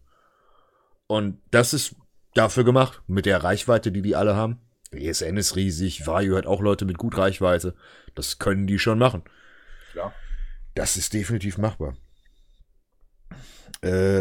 Und 1.06 1.40
das 1.50 1.72
ist 1.72 1.96
dafür 2.34 2.64
gemacht, 2.64 3.02
mit 3.06 3.26
der 3.26 3.42
Reichweite, 3.42 3.90
die 3.90 4.02
die 4.02 4.14
alle 4.14 4.36
haben. 4.36 4.60
ESN 4.90 5.36
ist 5.36 5.56
riesig, 5.56 6.06
Vario 6.06 6.36
hat 6.36 6.46
auch 6.46 6.60
Leute 6.60 6.84
mit 6.84 6.98
gut 6.98 7.16
Reichweite. 7.16 7.74
Das 8.14 8.38
können 8.38 8.66
die 8.66 8.78
schon 8.78 8.98
machen. 8.98 9.22
Klar. 9.92 10.14
Das 10.74 10.96
ist 10.96 11.12
definitiv 11.12 11.58
machbar. 11.58 11.96
Äh, 13.82 14.18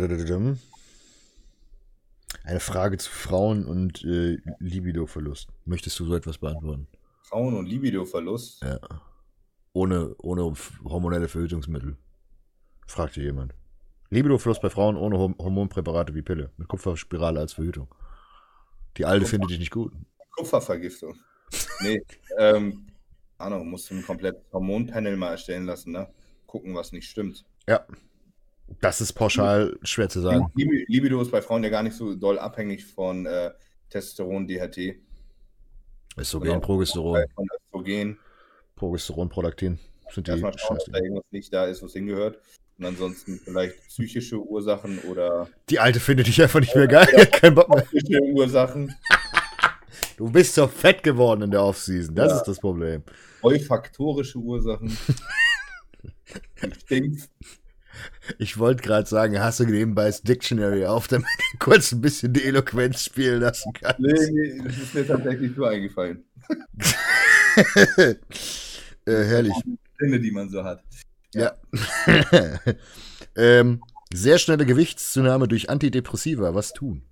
eine 2.43 2.59
Frage 2.59 2.97
zu 2.97 3.11
Frauen 3.11 3.65
und 3.65 4.03
äh, 4.03 4.37
Libido-Verlust. 4.59 5.49
Möchtest 5.65 5.99
du 5.99 6.05
so 6.05 6.15
etwas 6.15 6.37
beantworten? 6.37 6.87
Frauen- 7.23 7.55
und 7.55 7.65
Libido-Verlust? 7.65 8.63
Ja. 8.63 8.79
Ohne, 9.73 10.15
ohne 10.19 10.53
hormonelle 10.83 11.27
Verhütungsmittel. 11.27 11.97
Fragte 12.87 13.21
jemand. 13.21 13.53
Libido-Verlust 14.09 14.61
bei 14.61 14.69
Frauen 14.69 14.95
ohne 14.95 15.17
Horm 15.17 15.35
Hormonpräparate 15.37 16.15
wie 16.15 16.21
Pille. 16.21 16.51
Mit 16.57 16.67
Kupferspirale 16.67 17.39
als 17.39 17.53
Verhütung. 17.53 17.93
Die 18.97 19.05
alte 19.05 19.25
findet 19.25 19.49
dich 19.49 19.59
nicht 19.59 19.71
gut. 19.71 19.93
Kupfervergiftung. 20.37 21.15
Nee, 21.81 22.01
ähm, 22.37 22.87
Ahnung, 23.37 23.69
musst 23.69 23.89
du 23.89 23.95
ein 23.95 24.03
komplettes 24.05 24.41
Hormonpanel 24.51 25.15
mal 25.17 25.31
erstellen 25.31 25.65
lassen, 25.65 25.91
ne? 25.91 26.07
Gucken, 26.45 26.73
was 26.75 26.91
nicht 26.91 27.09
stimmt. 27.09 27.45
Ja. 27.67 27.85
Das 28.81 28.99
ist 28.99 29.13
pauschal 29.13 29.77
schwer 29.83 30.09
zu 30.09 30.19
sagen. 30.21 30.51
Lib- 30.55 30.85
Libido 30.89 31.21
ist 31.21 31.31
bei 31.31 31.41
Frauen 31.41 31.63
ja 31.63 31.69
gar 31.69 31.83
nicht 31.83 31.95
so 31.95 32.15
doll 32.15 32.37
abhängig 32.37 32.85
von 32.85 33.25
äh, 33.25 33.51
Testosteron, 33.89 34.45
DHT, 34.47 34.95
Östrogen, 36.17 36.59
Progesteron, 36.61 37.17
äh, 37.21 37.27
von 37.33 37.47
Östrogen. 37.55 38.19
Progesteron, 38.75 39.29
Prolaktin. 39.29 39.79
Sind 40.11 40.27
die 40.27 40.31
Erstmal 40.31 40.57
schauen, 40.57 40.77
ob 40.79 40.93
da 40.93 40.99
irgendwas 40.99 41.23
nicht 41.31 41.53
da 41.53 41.65
ist, 41.65 41.81
was 41.83 41.93
hingehört. 41.93 42.39
Und 42.77 42.85
ansonsten 42.85 43.39
vielleicht 43.43 43.75
psychische 43.87 44.37
Ursachen 44.39 44.99
oder 44.99 45.47
Die 45.69 45.79
alte 45.79 45.99
findet 45.99 46.27
dich 46.27 46.41
einfach 46.41 46.59
nicht 46.59 46.75
mehr 46.75 46.87
geil. 46.87 47.07
Hat 47.17 47.31
keinen 47.31 47.55
Bock 47.55 47.69
mehr. 47.69 47.81
psychische 47.83 48.21
Ursachen, 48.21 48.93
Du 50.17 50.29
bist 50.31 50.55
so 50.55 50.67
fett 50.67 51.03
geworden 51.03 51.43
in 51.43 51.51
der 51.51 51.63
Offseason. 51.63 52.15
Das 52.15 52.31
Ja. 52.31 52.37
ist 52.37 52.45
das 52.45 52.59
Problem. 52.59 53.03
olfaktorische 53.43 54.39
Ursachen. 54.39 54.97
Stinkst. 56.83 57.29
Ich 58.39 58.57
wollte 58.57 58.81
gerade 58.83 59.07
sagen, 59.07 59.39
hast 59.39 59.59
du 59.59 59.65
nebenbei 59.65 60.05
das 60.07 60.21
Dictionary 60.23 60.85
auf, 60.85 61.07
damit 61.07 61.27
du 61.51 61.57
kurz 61.59 61.91
ein 61.91 62.01
bisschen 62.01 62.33
die 62.33 62.43
Eloquenz 62.43 63.03
spielen 63.03 63.41
lassen 63.41 63.71
kannst. 63.73 63.99
Nee, 63.99 64.13
nee, 64.31 64.61
das 64.63 64.77
ist 64.77 64.93
mir 64.93 65.07
tatsächlich 65.07 65.55
so 65.55 65.65
eingefallen. 65.65 66.23
äh, 67.97 68.15
herrlich. 69.05 69.53
Sinne, 69.99 70.19
die 70.19 70.31
man 70.31 70.49
so 70.49 70.63
hat. 70.63 70.83
Ja. 71.33 71.55
ähm, 73.35 73.81
sehr 74.13 74.39
schnelle 74.39 74.65
Gewichtszunahme 74.65 75.47
durch 75.47 75.69
Antidepressiva. 75.69 76.53
Was 76.55 76.73
tun? 76.73 77.03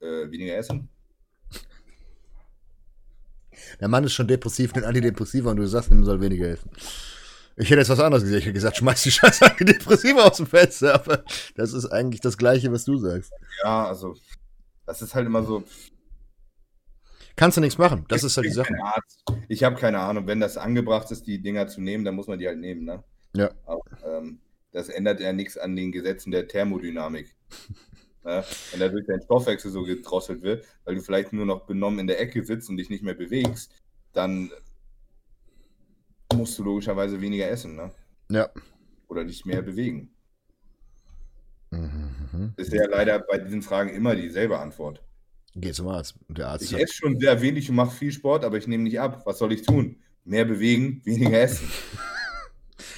Äh, 0.00 0.30
weniger 0.30 0.56
essen? 0.56 0.88
Der 3.80 3.88
Mann 3.88 4.04
ist 4.04 4.12
schon 4.12 4.28
depressiv 4.28 4.74
mit 4.74 4.84
Antidepressiva 4.84 5.50
und 5.50 5.56
du 5.56 5.66
sagst, 5.66 5.90
ihm 5.90 6.04
soll 6.04 6.20
weniger 6.20 6.46
helfen. 6.46 6.70
Ich 7.56 7.70
hätte 7.70 7.80
jetzt 7.80 7.90
was 7.90 8.00
anderes 8.00 8.24
gesagt. 8.24 8.40
Ich 8.40 8.44
hätte 8.46 8.54
gesagt, 8.54 8.76
schmeiß 8.76 9.02
die 9.02 9.10
scheiß 9.10 9.42
Antidepressiva 9.42 10.22
aus 10.22 10.38
dem 10.38 10.46
Fenster. 10.46 10.94
Aber 10.94 11.24
das 11.54 11.72
ist 11.72 11.86
eigentlich 11.86 12.20
das 12.20 12.36
Gleiche, 12.36 12.72
was 12.72 12.84
du 12.84 12.98
sagst. 12.98 13.32
Ja, 13.62 13.86
also, 13.86 14.16
das 14.86 15.02
ist 15.02 15.14
halt 15.14 15.26
immer 15.26 15.44
so. 15.44 15.64
Kannst 17.36 17.56
du 17.56 17.60
nichts 17.60 17.78
machen. 17.78 18.04
Das 18.08 18.22
ist 18.24 18.36
halt 18.36 18.46
die 18.46 18.50
Ich 18.50 18.54
Sache. 18.54 18.74
Ich 19.48 19.64
habe 19.64 19.76
keine 19.76 19.98
Ahnung. 20.00 20.26
Wenn 20.26 20.40
das 20.40 20.56
angebracht 20.56 21.10
ist, 21.10 21.26
die 21.26 21.42
Dinger 21.42 21.66
zu 21.66 21.80
nehmen, 21.80 22.04
dann 22.04 22.14
muss 22.14 22.28
man 22.28 22.38
die 22.38 22.46
halt 22.46 22.58
nehmen, 22.58 22.84
ne? 22.84 23.02
Ja. 23.34 23.50
Aber, 23.66 23.82
ähm, 24.04 24.40
das 24.72 24.88
ändert 24.88 25.20
ja 25.20 25.32
nichts 25.32 25.56
an 25.56 25.76
den 25.76 25.92
Gesetzen 25.92 26.30
der 26.30 26.48
Thermodynamik. 26.48 27.34
ne? 28.24 28.44
Wenn 28.70 28.80
dadurch 28.80 29.06
dein 29.06 29.22
Stoffwechsel 29.22 29.70
so 29.70 29.82
gedrosselt 29.82 30.42
wird, 30.42 30.64
weil 30.84 30.94
du 30.94 31.02
vielleicht 31.02 31.32
nur 31.32 31.46
noch 31.46 31.66
benommen 31.66 32.00
in 32.00 32.06
der 32.06 32.20
Ecke 32.20 32.44
sitzt 32.44 32.68
und 32.68 32.76
dich 32.76 32.90
nicht 32.90 33.02
mehr 33.02 33.14
bewegst, 33.14 33.72
dann 34.12 34.50
musst 36.34 36.58
du 36.58 36.64
logischerweise 36.64 37.20
weniger 37.20 37.48
essen, 37.48 37.76
ne? 37.76 37.90
Ja. 38.30 38.48
Oder 39.08 39.24
dich 39.24 39.44
mehr 39.44 39.62
bewegen. 39.62 40.10
Mhm. 41.70 42.54
Ist 42.56 42.72
ja 42.72 42.86
leider 42.86 43.18
bei 43.18 43.38
diesen 43.38 43.62
Fragen 43.62 43.90
immer 43.90 44.14
dieselbe 44.14 44.58
Antwort. 44.58 45.02
Geh 45.56 45.72
zum 45.72 45.88
Arzt. 45.88 46.16
Der 46.28 46.48
Arzt 46.48 46.64
Ich 46.64 46.74
esse 46.74 46.94
schon 46.94 47.18
sehr 47.18 47.40
wenig 47.40 47.68
und 47.70 47.76
mache 47.76 47.94
viel 47.94 48.12
Sport, 48.12 48.44
aber 48.44 48.56
ich 48.56 48.66
nehme 48.66 48.84
nicht 48.84 48.98
ab. 48.98 49.22
Was 49.24 49.38
soll 49.38 49.52
ich 49.52 49.62
tun? 49.62 49.96
Mehr 50.24 50.44
bewegen, 50.44 51.00
weniger 51.04 51.40
essen. 51.40 51.70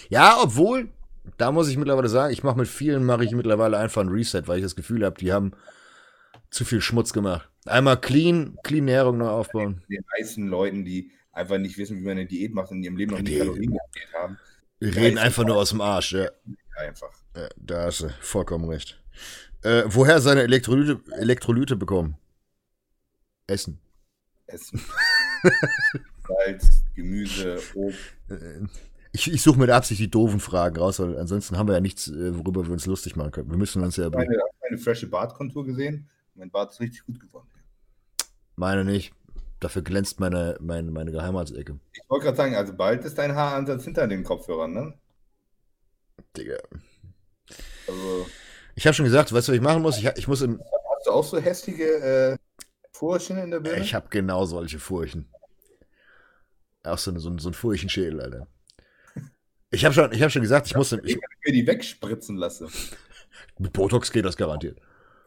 Ja, 0.08 0.38
obwohl, 0.40 0.88
da 1.36 1.52
muss 1.52 1.68
ich 1.68 1.76
mittlerweile 1.76 2.08
sagen, 2.08 2.32
ich 2.32 2.42
mache 2.42 2.58
mit 2.58 2.68
vielen, 2.68 3.04
mache 3.04 3.24
ich 3.24 3.32
mittlerweile 3.32 3.78
einfach 3.78 4.02
ein 4.02 4.08
Reset, 4.08 4.42
weil 4.46 4.58
ich 4.58 4.64
das 4.64 4.76
Gefühl 4.76 5.04
habe, 5.04 5.18
die 5.18 5.32
haben 5.32 5.52
zu 6.50 6.64
viel 6.64 6.80
Schmutz 6.80 7.12
gemacht. 7.12 7.48
Einmal 7.66 8.00
clean, 8.00 8.56
clean 8.62 8.86
Ernährung 8.88 9.18
neu 9.18 9.28
aufbauen. 9.28 9.82
Den 9.88 10.04
meisten 10.16 10.46
Leuten, 10.46 10.84
die 10.84 11.10
einfach 11.32 11.58
nicht 11.58 11.76
wissen, 11.78 11.98
wie 11.98 12.02
man 12.02 12.12
eine 12.12 12.26
Diät 12.26 12.54
macht 12.54 12.70
und 12.70 12.78
in 12.78 12.84
ihrem 12.84 12.96
Leben 12.96 13.12
noch 13.12 13.20
nie 13.20 13.38
Kalorien 13.38 13.72
gezählt 13.72 14.14
haben, 14.14 14.38
reden 14.80 15.18
einfach 15.18 15.44
nur 15.44 15.56
aus 15.56 15.70
dem 15.70 15.80
Arsch, 15.80 16.12
ja. 16.12 16.28
einfach. 16.76 17.10
ja 17.34 17.48
da 17.56 17.84
hast 17.84 18.02
du 18.02 18.08
vollkommen 18.20 18.68
recht. 18.68 19.02
Äh, 19.62 19.84
woher 19.86 20.20
seine 20.20 20.42
Elektrolyte, 20.42 21.00
Elektrolyte 21.12 21.76
bekommen? 21.76 22.16
Essen. 23.46 23.78
Essen. 24.46 24.80
Salz, 26.28 26.84
Gemüse, 26.94 27.58
Obst. 27.74 27.98
Ich, 29.16 29.32
ich 29.32 29.40
suche 29.42 29.58
mit 29.58 29.70
Absicht 29.70 29.98
die 29.98 30.10
doofen 30.10 30.40
Fragen 30.40 30.76
raus, 30.76 30.98
weil 31.00 31.16
ansonsten 31.18 31.56
haben 31.56 31.68
wir 31.68 31.74
ja 31.74 31.80
nichts, 31.80 32.08
äh, 32.08 32.36
worüber 32.36 32.66
wir 32.66 32.72
uns 32.74 32.84
lustig 32.84 33.16
machen 33.16 33.30
können. 33.30 33.50
Wir 33.50 33.56
müssen 33.56 33.82
uns 33.82 33.96
ja. 33.96 34.04
Hast 34.04 34.12
du 34.14 34.40
meine 34.60 34.76
frische 34.76 35.06
Bartkontur 35.06 35.64
gesehen? 35.64 36.06
Mein 36.34 36.50
Bart 36.50 36.72
ist 36.72 36.80
richtig 36.80 37.06
gut 37.06 37.18
geworden. 37.18 37.48
Meine 38.56 38.84
nicht. 38.84 39.14
Dafür 39.58 39.80
glänzt 39.80 40.20
meine, 40.20 40.58
meine, 40.60 40.90
meine 40.90 41.12
Geheimatsecke. 41.12 41.80
Ich 41.94 42.02
wollte 42.10 42.24
gerade 42.26 42.36
sagen, 42.36 42.56
also 42.56 42.74
bald 42.74 43.06
ist 43.06 43.16
dein 43.16 43.34
Haaransatz 43.34 43.84
hinter 43.84 44.06
den 44.06 44.22
Kopfhörern, 44.22 44.74
ne? 44.74 44.94
Digga. 46.36 46.58
Also 47.88 48.26
Ich 48.74 48.86
habe 48.86 48.92
schon 48.92 49.06
gesagt, 49.06 49.32
weißt 49.32 49.48
du, 49.48 49.52
was 49.52 49.56
ich 49.56 49.62
machen 49.62 49.80
muss? 49.80 49.96
Ich, 49.96 50.04
ich 50.16 50.28
muss 50.28 50.42
im. 50.42 50.60
hast 50.94 51.06
du 51.06 51.10
auch 51.10 51.24
so 51.24 51.38
hässliche 51.38 51.84
äh, 51.84 52.36
Furchen 52.92 53.38
in 53.38 53.50
der 53.50 53.60
Birne? 53.60 53.80
Ich 53.82 53.94
habe 53.94 54.08
genau 54.10 54.44
solche 54.44 54.78
Furchen. 54.78 55.26
Auch 56.82 56.98
so, 56.98 57.10
eine, 57.12 57.20
so, 57.20 57.30
ein- 57.30 57.38
so 57.38 57.48
ein 57.48 57.54
Furchenschädel, 57.54 58.20
Alter. 58.20 58.46
Ich 59.70 59.84
habe 59.84 59.94
schon, 59.94 60.12
ich 60.12 60.22
hab 60.22 60.30
schon 60.30 60.42
gesagt, 60.42 60.66
ich 60.66 60.76
muss. 60.76 60.92
im- 60.92 61.04
Ich, 61.04 61.16
mir 61.44 61.52
die 61.52 61.66
wegspritzen 61.66 62.36
lasse. 62.36 62.68
mit 63.58 63.72
Botox 63.72 64.12
geht 64.12 64.24
das 64.24 64.36
garantiert. 64.36 64.78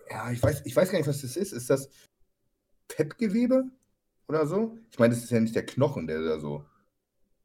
Ja, 0.10 0.32
ich 0.32 0.41
weiß, 0.41 0.61
ich 0.66 0.76
weiß 0.76 0.91
gar 0.91 0.98
nicht, 0.98 1.07
was 1.07 1.22
das 1.22 1.36
ist. 1.36 1.52
Ist 1.52 1.70
das 1.70 1.90
Fettgewebe 2.91 3.66
oder 4.28 4.48
so? 4.48 4.78
Ich 4.91 4.98
meine, 4.99 5.14
das 5.14 5.24
ist 5.24 5.30
ja 5.30 5.40
nicht 5.40 5.56
der 5.56 5.66
Knochen, 5.66 6.07
der 6.07 6.22
da 6.22 6.40
so. 6.40 6.66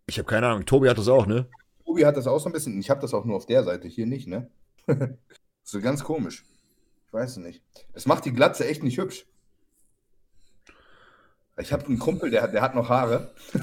Ich 0.06 0.18
habe 0.18 0.26
keine 0.28 0.46
Ahnung. 0.48 0.64
Tobi 0.66 0.88
hat 0.88 0.98
das 0.98 1.08
auch, 1.08 1.26
ne? 1.26 1.48
Tobi 1.84 2.06
hat 2.06 2.16
das 2.16 2.26
auch 2.26 2.38
so 2.38 2.46
ein 2.48 2.52
bisschen. 2.52 2.78
Ich 2.78 2.90
habe 2.90 3.00
das 3.00 3.12
auch 3.12 3.24
nur 3.24 3.36
auf 3.36 3.46
der 3.46 3.64
Seite, 3.64 3.88
hier 3.88 4.06
nicht, 4.06 4.26
ne? 4.28 4.50
so 5.62 5.80
ganz 5.80 6.04
komisch. 6.04 6.44
Ich 7.06 7.12
weiß 7.12 7.32
es 7.32 7.36
nicht. 7.38 7.62
Das 7.92 8.06
macht 8.06 8.24
die 8.24 8.32
Glatze 8.32 8.66
echt 8.66 8.82
nicht 8.82 8.98
hübsch. 8.98 9.26
Ich 11.58 11.72
habe 11.72 11.86
einen 11.86 11.98
Kumpel, 12.00 12.30
der 12.30 12.42
hat, 12.42 12.52
der 12.52 12.62
hat 12.62 12.74
noch 12.74 12.88
Haare. 12.88 13.32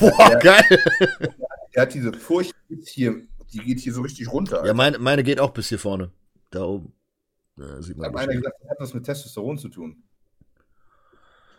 Boah, 0.00 0.30
Ja. 0.30 0.38
geil. 0.38 0.64
der 0.68 1.47
hat 1.76 1.94
diese 1.94 2.12
Furcht 2.12 2.54
hier, 2.84 3.22
die 3.52 3.58
geht 3.58 3.80
hier 3.80 3.92
so 3.92 4.02
richtig 4.02 4.30
runter. 4.32 4.64
Ja, 4.66 4.74
meine, 4.74 4.98
meine 4.98 5.22
geht 5.22 5.40
auch 5.40 5.50
bis 5.50 5.68
hier 5.68 5.78
vorne. 5.78 6.10
Da 6.50 6.62
oben. 6.64 6.92
Ja, 7.56 7.82
sieht 7.82 7.96
Da 7.98 8.10
man 8.10 8.16
einer 8.16 8.26
nicht. 8.32 8.42
gesagt, 8.42 8.56
das 8.62 8.70
hat 8.70 8.76
was 8.80 8.94
mit 8.94 9.04
Testosteron 9.04 9.58
zu 9.58 9.68
tun. 9.68 10.02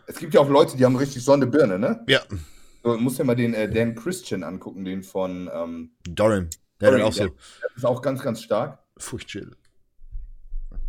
Es 0.06 0.16
gibt 0.18 0.34
ja 0.34 0.40
auch 0.40 0.48
Leute, 0.48 0.76
die 0.76 0.84
haben 0.84 0.96
richtig 0.96 1.22
Sonne 1.22 1.46
Birne, 1.46 1.78
ne? 1.78 2.04
Ja, 2.08 2.20
So, 2.82 2.96
muss 2.98 3.18
ja 3.18 3.24
mal 3.24 3.36
den 3.36 3.54
äh, 3.54 3.70
Dan 3.70 3.94
Christian 3.94 4.42
angucken, 4.42 4.84
den 4.84 5.02
von. 5.02 5.48
Ähm, 5.52 5.90
Doran. 6.08 6.48
Der 6.80 6.90
Doran, 6.92 7.06
auch 7.06 7.12
so 7.12 7.24
ja. 7.24 7.30
das 7.62 7.76
ist 7.76 7.84
auch 7.84 8.00
ganz, 8.02 8.22
ganz 8.22 8.42
stark. 8.42 8.78
Furchtschädel. 8.96 9.56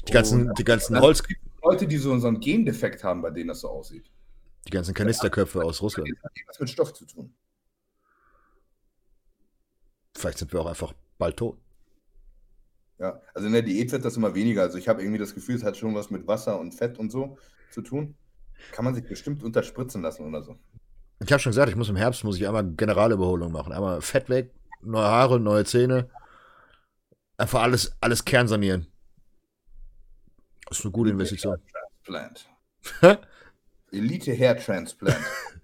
Die 0.08 0.12
ganzen, 0.14 0.48
Und- 0.50 0.58
die 0.58 0.64
ganzen 0.64 0.96
Also, 0.96 1.08
Holz, 1.08 1.20
es 1.20 1.28
gibt 1.28 1.42
Leute, 1.64 1.88
die 1.88 1.98
so, 1.98 2.18
so 2.18 2.28
einen 2.28 2.40
Gendefekt 2.40 3.04
haben, 3.04 3.22
bei 3.22 3.30
denen 3.30 3.50
das 3.50 3.60
so 3.60 3.70
aussieht. 3.70 4.10
die 4.66 4.72
ganzen 4.72 4.94
Kanisterköpfe 4.96 5.62
aus 5.64 5.82
Russland. 5.82 6.10
Das 6.10 6.24
hat 6.24 6.32
irgendwas 6.38 6.60
mit 6.60 6.70
Stoff 6.70 6.94
zu 6.94 7.06
tun. 7.06 7.34
Vielleicht 10.18 10.38
sind 10.38 10.54
wir 10.54 10.62
auch 10.62 10.66
einfach 10.66 10.94
bald 11.18 11.38
tot. 11.38 11.58
Ja, 13.00 13.20
also 13.34 13.48
in 13.48 13.54
der 13.54 13.64
Diät 13.64 13.92
wird 13.92 14.06
das 14.06 14.18
immer 14.18 14.36
weniger. 14.36 14.62
Also 14.62 14.78
ich 14.78 14.88
habe 14.88 15.02
irgendwie 15.02 15.18
das 15.18 15.34
Gefühl, 15.34 15.56
es 15.56 15.64
hat 15.64 15.76
schon 15.76 15.96
was 15.96 16.12
mit 16.12 16.28
Wasser 16.28 16.60
und 16.60 16.74
Fett 16.74 17.00
und 17.00 17.12
so 17.12 17.38
zu 17.72 17.82
tun. 17.82 18.16
Kann 18.74 18.86
man 18.86 18.94
sich 18.94 19.08
bestimmt 19.08 19.44
unterspritzen 19.44 20.04
lassen 20.04 20.28
oder 20.28 20.44
so. 20.44 20.60
Ich 21.20 21.32
habe 21.32 21.40
schon 21.40 21.52
gesagt, 21.52 21.70
ich 21.70 21.76
muss 21.76 21.90
im 21.90 21.96
Herbst 21.96 22.24
muss 22.24 22.38
ich 22.38 22.48
einmal 22.48 22.64
Generalüberholung 22.64 23.52
machen. 23.52 23.74
Einmal 23.74 24.02
Fett 24.02 24.30
weg, 24.30 24.54
neue 24.82 25.06
Haare, 25.06 25.40
neue 25.40 25.66
Zähne. 25.66 26.10
Einfach 27.38 27.62
alles, 27.62 27.96
alles 28.02 28.24
kernsanieren. 28.24 28.88
Das 30.68 30.80
ist 30.80 30.86
eine 30.86 30.92
gute 30.92 31.10
Investition. 31.10 31.58
Transplant. 32.04 32.50
Hä? 33.02 33.18
Elite 33.92 34.38
Hair 34.38 34.58
Transplant. 34.58 35.18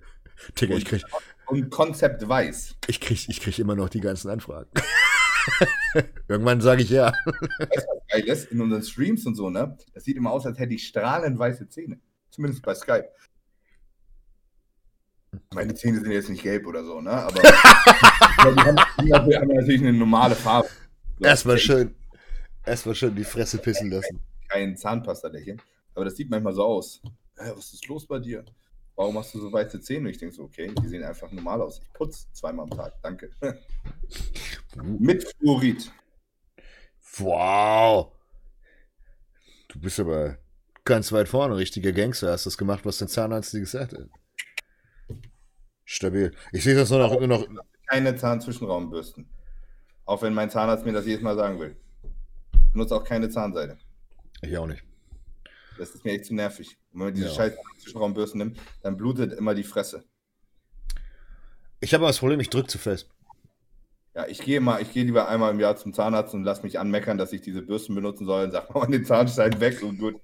Digga, 0.59 0.75
ich 0.75 0.85
krieg, 0.85 1.03
Und 1.47 1.69
Konzept 1.69 2.27
weiß. 2.27 2.75
ich 2.87 2.99
krieg, 2.99 3.29
ich 3.29 3.39
krieg 3.39 3.57
immer 3.59 3.75
noch 3.75 3.89
die 3.89 4.01
ganzen 4.01 4.29
Anfragen. 4.29 4.69
Irgendwann 6.27 6.59
sage 6.61 6.83
ich 6.83 6.89
ja. 6.89 7.13
Weißt 7.25 7.87
was 7.87 8.07
geil 8.09 8.23
ist? 8.25 8.51
In 8.51 8.61
unseren 8.61 8.83
Streams 8.83 9.25
und 9.25 9.35
so, 9.35 9.49
ne? 9.49 9.77
Das 9.93 10.03
sieht 10.03 10.17
immer 10.17 10.31
aus, 10.31 10.45
als 10.45 10.59
hätte 10.59 10.73
ich 10.73 10.85
strahlend 10.85 11.39
weiße 11.39 11.69
Zähne. 11.69 11.99
Zumindest 12.29 12.63
bei 12.63 12.75
Skype. 12.75 13.09
Meine 15.53 15.73
Zähne 15.73 15.99
sind 15.99 16.11
jetzt 16.11 16.29
nicht 16.29 16.43
gelb 16.43 16.67
oder 16.67 16.83
so, 16.83 16.99
ne? 17.01 17.11
Aber 17.11 17.41
die, 19.01 19.13
haben, 19.13 19.47
natürlich 19.47 19.81
eine 19.81 19.93
normale 19.93 20.35
Farbe. 20.35 20.67
So, 21.19 21.25
Erstmal 21.25 21.57
schön, 21.57 21.95
erstmal 22.65 22.95
schön 22.95 23.15
die 23.15 23.23
Fresse 23.23 23.57
pissen 23.57 23.89
lassen. 23.89 24.19
Kein 24.49 24.75
Zahnpasta-Lächeln. 24.75 25.61
Aber 25.95 26.05
das 26.05 26.15
sieht 26.15 26.29
manchmal 26.29 26.53
so 26.53 26.63
aus. 26.63 27.01
Was 27.35 27.73
ist 27.73 27.87
los 27.87 28.05
bei 28.05 28.19
dir? 28.19 28.43
Warum 28.97 29.15
hast 29.19 29.31
du 29.35 29.39
so 29.39 29.53
weiße 29.53 29.79
Zähne? 29.79 30.07
Und 30.07 30.07
ich 30.07 30.17
denke 30.17 30.33
so, 30.33 30.43
okay, 30.43 30.73
die 30.81 30.87
sehen 30.87 31.03
einfach 31.03 31.31
normal 31.31 31.61
aus. 31.61 31.79
Ich 31.79 31.93
putze 31.93 32.25
zweimal 32.33 32.63
am 32.63 32.71
Tag. 32.71 32.99
Danke. 33.03 33.29
Mit 34.75 35.23
Fluorid. 35.37 35.91
Wow. 37.19 38.11
Du 39.67 39.79
bist 39.79 39.99
aber 39.99 40.39
ganz 40.83 41.11
weit 41.11 41.29
vorne, 41.29 41.57
richtiger 41.57 41.91
Gangster. 41.91 42.31
Hast 42.31 42.47
das 42.47 42.57
gemacht, 42.57 42.85
was 42.85 42.97
dein 42.97 43.07
Zahnarzt 43.07 43.53
dir 43.53 43.59
gesagt 43.59 43.93
hat. 43.93 44.09
Stabil. 45.85 46.35
Ich 46.51 46.63
sehe 46.63 46.73
das 46.75 46.89
nur 46.89 46.99
noch, 46.99 47.19
nur 47.19 47.27
noch. 47.27 47.47
Keine 47.85 48.15
Zahnzwischenraumbürsten. 48.15 49.29
Auch 50.05 50.23
wenn 50.23 50.33
mein 50.33 50.49
Zahnarzt 50.49 50.85
mir 50.85 50.93
das 50.93 51.05
jedes 51.05 51.21
Mal 51.21 51.35
sagen 51.35 51.59
will. 51.59 51.77
Ich 52.01 52.71
benutze 52.71 52.95
auch 52.95 53.03
keine 53.03 53.29
Zahnseide. 53.29 53.77
Ich 54.41 54.57
auch 54.57 54.65
nicht. 54.65 54.86
Das 55.77 55.91
ist 55.91 56.03
mir 56.05 56.11
echt 56.13 56.25
zu 56.25 56.35
nervig. 56.35 56.77
Und 56.91 56.99
wenn 56.99 57.07
man 57.07 57.13
diese 57.13 57.27
Ja. 57.27 57.33
scheiß 57.33 57.53
Zwischenraumbürsten 57.79 58.39
nimmt, 58.39 58.59
dann 58.81 58.97
blutet 58.97 59.33
immer 59.33 59.53
die 59.55 59.63
Fresse. 59.63 60.05
Ich 61.79 61.93
habe 61.93 62.03
aber 62.03 62.09
das 62.09 62.19
Problem, 62.19 62.39
ich 62.39 62.49
drück 62.49 62.69
zu 62.69 62.77
fest. 62.77 63.09
Ja, 64.15 64.25
ich 64.27 64.39
gehe 64.39 64.59
mal, 64.59 64.81
ich 64.81 64.91
gehe 64.91 65.03
lieber 65.03 65.27
einmal 65.27 65.51
im 65.51 65.59
Jahr 65.59 65.75
zum 65.77 65.93
Zahnarzt 65.93 66.33
und 66.33 66.43
lass 66.43 66.63
mich 66.63 66.79
anmeckern, 66.79 67.19
dass 67.19 67.33
ich 67.33 67.41
diese 67.41 67.61
Bürsten 67.61 67.93
benutzen 67.93 68.25
soll 68.25 68.45
und 68.45 68.51
sag 68.51 68.69
mal 68.73 68.87
den 68.87 69.05
Zahnstein 69.05 69.59
weg 69.59 69.83
und 69.83 69.99
gut. 69.99 70.15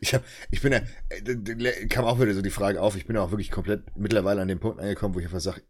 Ich 0.00 0.14
hab, 0.14 0.22
ich 0.52 0.62
bin 0.62 0.72
ja, 0.72 0.80
äh, 1.08 1.86
kam 1.88 2.04
auch 2.04 2.20
wieder 2.20 2.32
so 2.32 2.42
die 2.42 2.50
Frage 2.50 2.80
auf, 2.80 2.94
ich 2.96 3.06
bin 3.06 3.16
ja 3.16 3.22
auch 3.22 3.32
wirklich 3.32 3.50
komplett 3.50 3.82
mittlerweile 3.96 4.40
an 4.40 4.46
dem 4.46 4.60
Punkt 4.60 4.78
angekommen, 4.78 5.14
wo 5.14 5.18
ich 5.18 5.24
einfach 5.24 5.40
sage, 5.40 5.62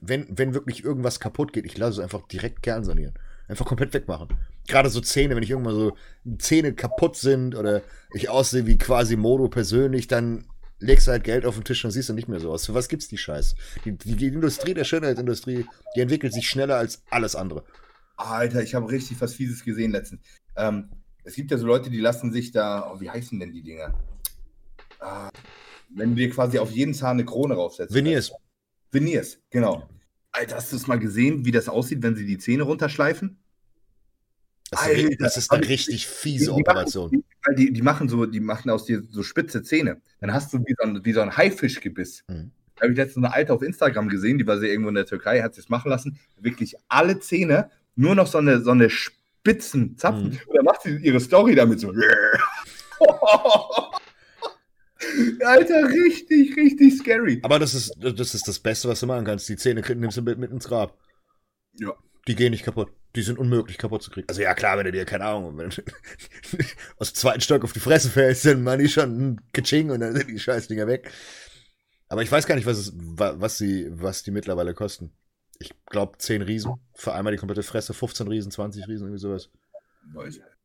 wenn, 0.00 0.26
wenn 0.36 0.54
wirklich 0.54 0.84
irgendwas 0.84 1.20
kaputt 1.20 1.52
geht, 1.52 1.64
ich 1.64 1.78
lasse 1.78 2.00
es 2.00 2.04
einfach 2.04 2.26
direkt 2.26 2.62
kernsanieren. 2.62 3.14
Einfach 3.46 3.66
komplett 3.66 3.92
wegmachen. 3.92 4.28
Gerade 4.66 4.88
so 4.88 5.00
Zähne, 5.00 5.36
wenn 5.36 5.42
ich 5.42 5.50
irgendwann 5.50 5.74
so 5.74 5.96
Zähne 6.38 6.72
kaputt 6.72 7.16
sind 7.16 7.54
oder 7.54 7.82
ich 8.14 8.30
aussehe 8.30 8.66
wie 8.66 8.78
quasi 8.78 9.16
Modo 9.16 9.48
persönlich, 9.48 10.06
dann 10.06 10.46
legst 10.78 11.06
du 11.06 11.12
halt 11.12 11.24
Geld 11.24 11.44
auf 11.44 11.54
den 11.54 11.64
Tisch 11.64 11.84
und 11.84 11.90
siehst 11.90 12.08
du 12.08 12.14
nicht 12.14 12.28
mehr 12.28 12.40
so 12.40 12.50
aus. 12.50 12.66
Für 12.66 12.74
was 12.74 12.88
gibt's 12.88 13.08
die 13.08 13.18
Scheiße? 13.18 13.56
Die, 13.84 13.92
die, 13.92 14.16
die 14.16 14.26
Industrie, 14.28 14.74
der 14.74 14.84
Schönheitsindustrie, 14.84 15.66
die 15.94 16.00
entwickelt 16.00 16.32
sich 16.32 16.48
schneller 16.48 16.76
als 16.76 17.02
alles 17.10 17.36
andere. 17.36 17.64
Alter, 18.16 18.62
ich 18.62 18.74
habe 18.74 18.90
richtig 18.90 19.20
was 19.20 19.34
Fieses 19.34 19.64
gesehen 19.64 19.90
letztens. 19.92 20.22
Ähm, 20.56 20.90
es 21.24 21.34
gibt 21.34 21.50
ja 21.50 21.58
so 21.58 21.66
Leute, 21.66 21.90
die 21.90 22.00
lassen 22.00 22.32
sich 22.32 22.52
da, 22.52 22.92
oh, 22.92 23.00
wie 23.00 23.10
heißen 23.10 23.38
denn 23.40 23.52
die 23.52 23.62
Dinger? 23.62 23.94
Ah, 25.00 25.30
wenn 25.94 26.10
du 26.10 26.16
dir 26.16 26.30
quasi 26.30 26.58
auf 26.58 26.70
jeden 26.70 26.94
Zahn 26.94 27.16
eine 27.16 27.24
Krone 27.24 27.54
raufsetzt. 27.54 27.92
Veneers. 27.92 28.32
Veneers, 28.90 29.38
genau. 29.50 29.88
Alter, 30.36 30.56
hast 30.56 30.72
du 30.72 30.76
es 30.76 30.86
mal 30.88 30.98
gesehen, 30.98 31.44
wie 31.44 31.52
das 31.52 31.68
aussieht, 31.68 32.02
wenn 32.02 32.16
sie 32.16 32.26
die 32.26 32.38
Zähne 32.38 32.64
runterschleifen? 32.64 33.38
Das 34.70 34.80
ist, 34.82 34.86
Alter, 34.88 35.00
eine- 35.06 35.16
das 35.16 35.36
ist 35.36 35.50
eine 35.52 35.68
richtig 35.68 36.08
fiese 36.08 36.46
Die- 36.46 36.56
die 36.56 36.60
Operation. 36.62 37.10
Machen, 37.44 37.56
die, 37.56 37.72
die 37.72 37.82
machen 37.82 38.08
so, 38.08 38.26
die 38.26 38.40
machen 38.40 38.68
aus 38.70 38.84
dir 38.84 39.02
so 39.10 39.22
spitze 39.22 39.62
Zähne. 39.62 40.00
Dann 40.20 40.32
hast 40.32 40.52
du 40.52 40.58
wie 40.58 40.74
so 40.76 40.84
ein, 40.88 41.04
wie 41.04 41.12
so 41.12 41.20
ein 41.20 41.36
Haifischgebiss. 41.36 42.24
Mhm. 42.28 42.50
Da 42.74 42.82
habe 42.82 42.92
ich 42.92 42.96
letztens 42.98 43.24
eine 43.24 43.32
alte 43.34 43.52
auf 43.52 43.62
Instagram 43.62 44.08
gesehen, 44.08 44.38
die 44.38 44.46
war 44.48 44.58
sie 44.58 44.66
irgendwo 44.66 44.88
in 44.88 44.96
der 44.96 45.06
Türkei, 45.06 45.40
hat 45.42 45.56
es 45.56 45.68
machen 45.68 45.88
lassen. 45.90 46.18
Wirklich 46.40 46.74
alle 46.88 47.20
Zähne, 47.20 47.70
nur 47.94 48.16
noch 48.16 48.26
so 48.26 48.38
eine, 48.38 48.60
so 48.62 48.72
eine 48.72 48.90
spitzen 48.90 49.96
Zapfen. 49.96 50.30
Mhm. 50.30 50.38
Und 50.48 50.56
dann 50.56 50.64
macht 50.64 50.82
sie 50.82 50.96
ihre 50.96 51.20
Story 51.20 51.54
damit 51.54 51.78
so. 51.78 51.92
Alter, 55.44 55.88
richtig, 55.88 56.56
richtig 56.56 56.98
scary. 56.98 57.40
Aber 57.42 57.58
das 57.58 57.74
ist, 57.74 57.94
das 57.98 58.34
ist 58.34 58.46
das 58.48 58.58
Beste, 58.58 58.88
was 58.88 59.00
du 59.00 59.06
machen 59.06 59.24
kannst. 59.24 59.48
Die 59.48 59.56
Zähne 59.56 59.80
nimmst 59.94 60.16
du 60.16 60.22
mit, 60.22 60.38
mit 60.38 60.50
ins 60.50 60.66
Grab. 60.68 60.98
Ja. 61.74 61.92
Die 62.26 62.34
gehen 62.34 62.50
nicht 62.52 62.64
kaputt. 62.64 62.90
Die 63.16 63.22
sind 63.22 63.38
unmöglich 63.38 63.78
kaputt 63.78 64.02
zu 64.02 64.10
kriegen. 64.10 64.28
Also 64.28 64.42
ja, 64.42 64.54
klar, 64.54 64.76
wenn 64.78 64.86
du 64.86 64.92
dir, 64.92 65.04
keine 65.04 65.24
Ahnung, 65.26 65.56
wenn 65.58 65.70
du 65.70 65.82
aus 66.96 67.12
dem 67.12 67.16
zweiten 67.16 67.40
Stock 67.40 67.62
auf 67.64 67.72
die 67.72 67.80
Fresse 67.80 68.10
fällst, 68.10 68.44
dann 68.46 68.62
machen 68.62 68.80
die 68.80 68.88
schon 68.88 69.10
ein 69.32 69.40
Kaching 69.52 69.90
und 69.90 70.00
dann 70.00 70.14
sind 70.16 70.28
die 70.30 70.38
Scheißdinger 70.38 70.86
weg. 70.86 71.10
Aber 72.08 72.22
ich 72.22 72.32
weiß 72.32 72.46
gar 72.46 72.54
nicht, 72.56 72.66
was, 72.66 72.78
es, 72.78 72.92
wa- 72.96 73.34
was, 73.38 73.58
sie, 73.58 73.86
was 73.90 74.22
die 74.22 74.30
mittlerweile 74.30 74.74
kosten. 74.74 75.12
Ich 75.58 75.72
glaube 75.86 76.18
10 76.18 76.42
Riesen 76.42 76.74
für 76.94 77.12
einmal 77.14 77.32
die 77.32 77.38
komplette 77.38 77.62
Fresse, 77.62 77.94
15 77.94 78.26
Riesen, 78.28 78.50
20 78.50 78.88
Riesen, 78.88 79.04
irgendwie 79.06 79.20
sowas. 79.20 79.50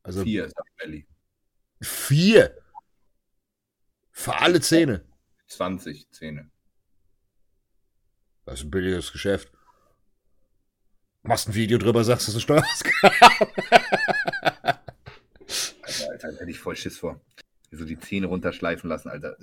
Also 0.02 0.22
Vier, 0.22 0.50
Melli. 0.82 1.06
vier. 1.80 2.56
Für 4.20 4.38
alle 4.38 4.60
Zähne. 4.60 5.02
20 5.46 6.10
Zähne. 6.10 6.50
Das 8.44 8.58
ist 8.58 8.66
ein 8.66 8.70
billiges 8.70 9.12
Geschäft. 9.12 9.50
Machst 11.22 11.48
ein 11.48 11.54
Video 11.54 11.78
drüber, 11.78 12.04
sagst, 12.04 12.28
das 12.28 12.34
ist 12.34 12.50
eine 12.50 12.60
Steuerausgabe. 12.60 13.14
Alter, 15.82 16.10
Alter, 16.10 16.32
da 16.32 16.38
hätte 16.38 16.50
ich 16.50 16.58
voll 16.58 16.76
Schiss 16.76 16.98
vor. 16.98 17.18
So 17.70 17.86
die 17.86 17.98
Zähne 17.98 18.26
runterschleifen 18.26 18.90
lassen, 18.90 19.08
Alter. 19.08 19.38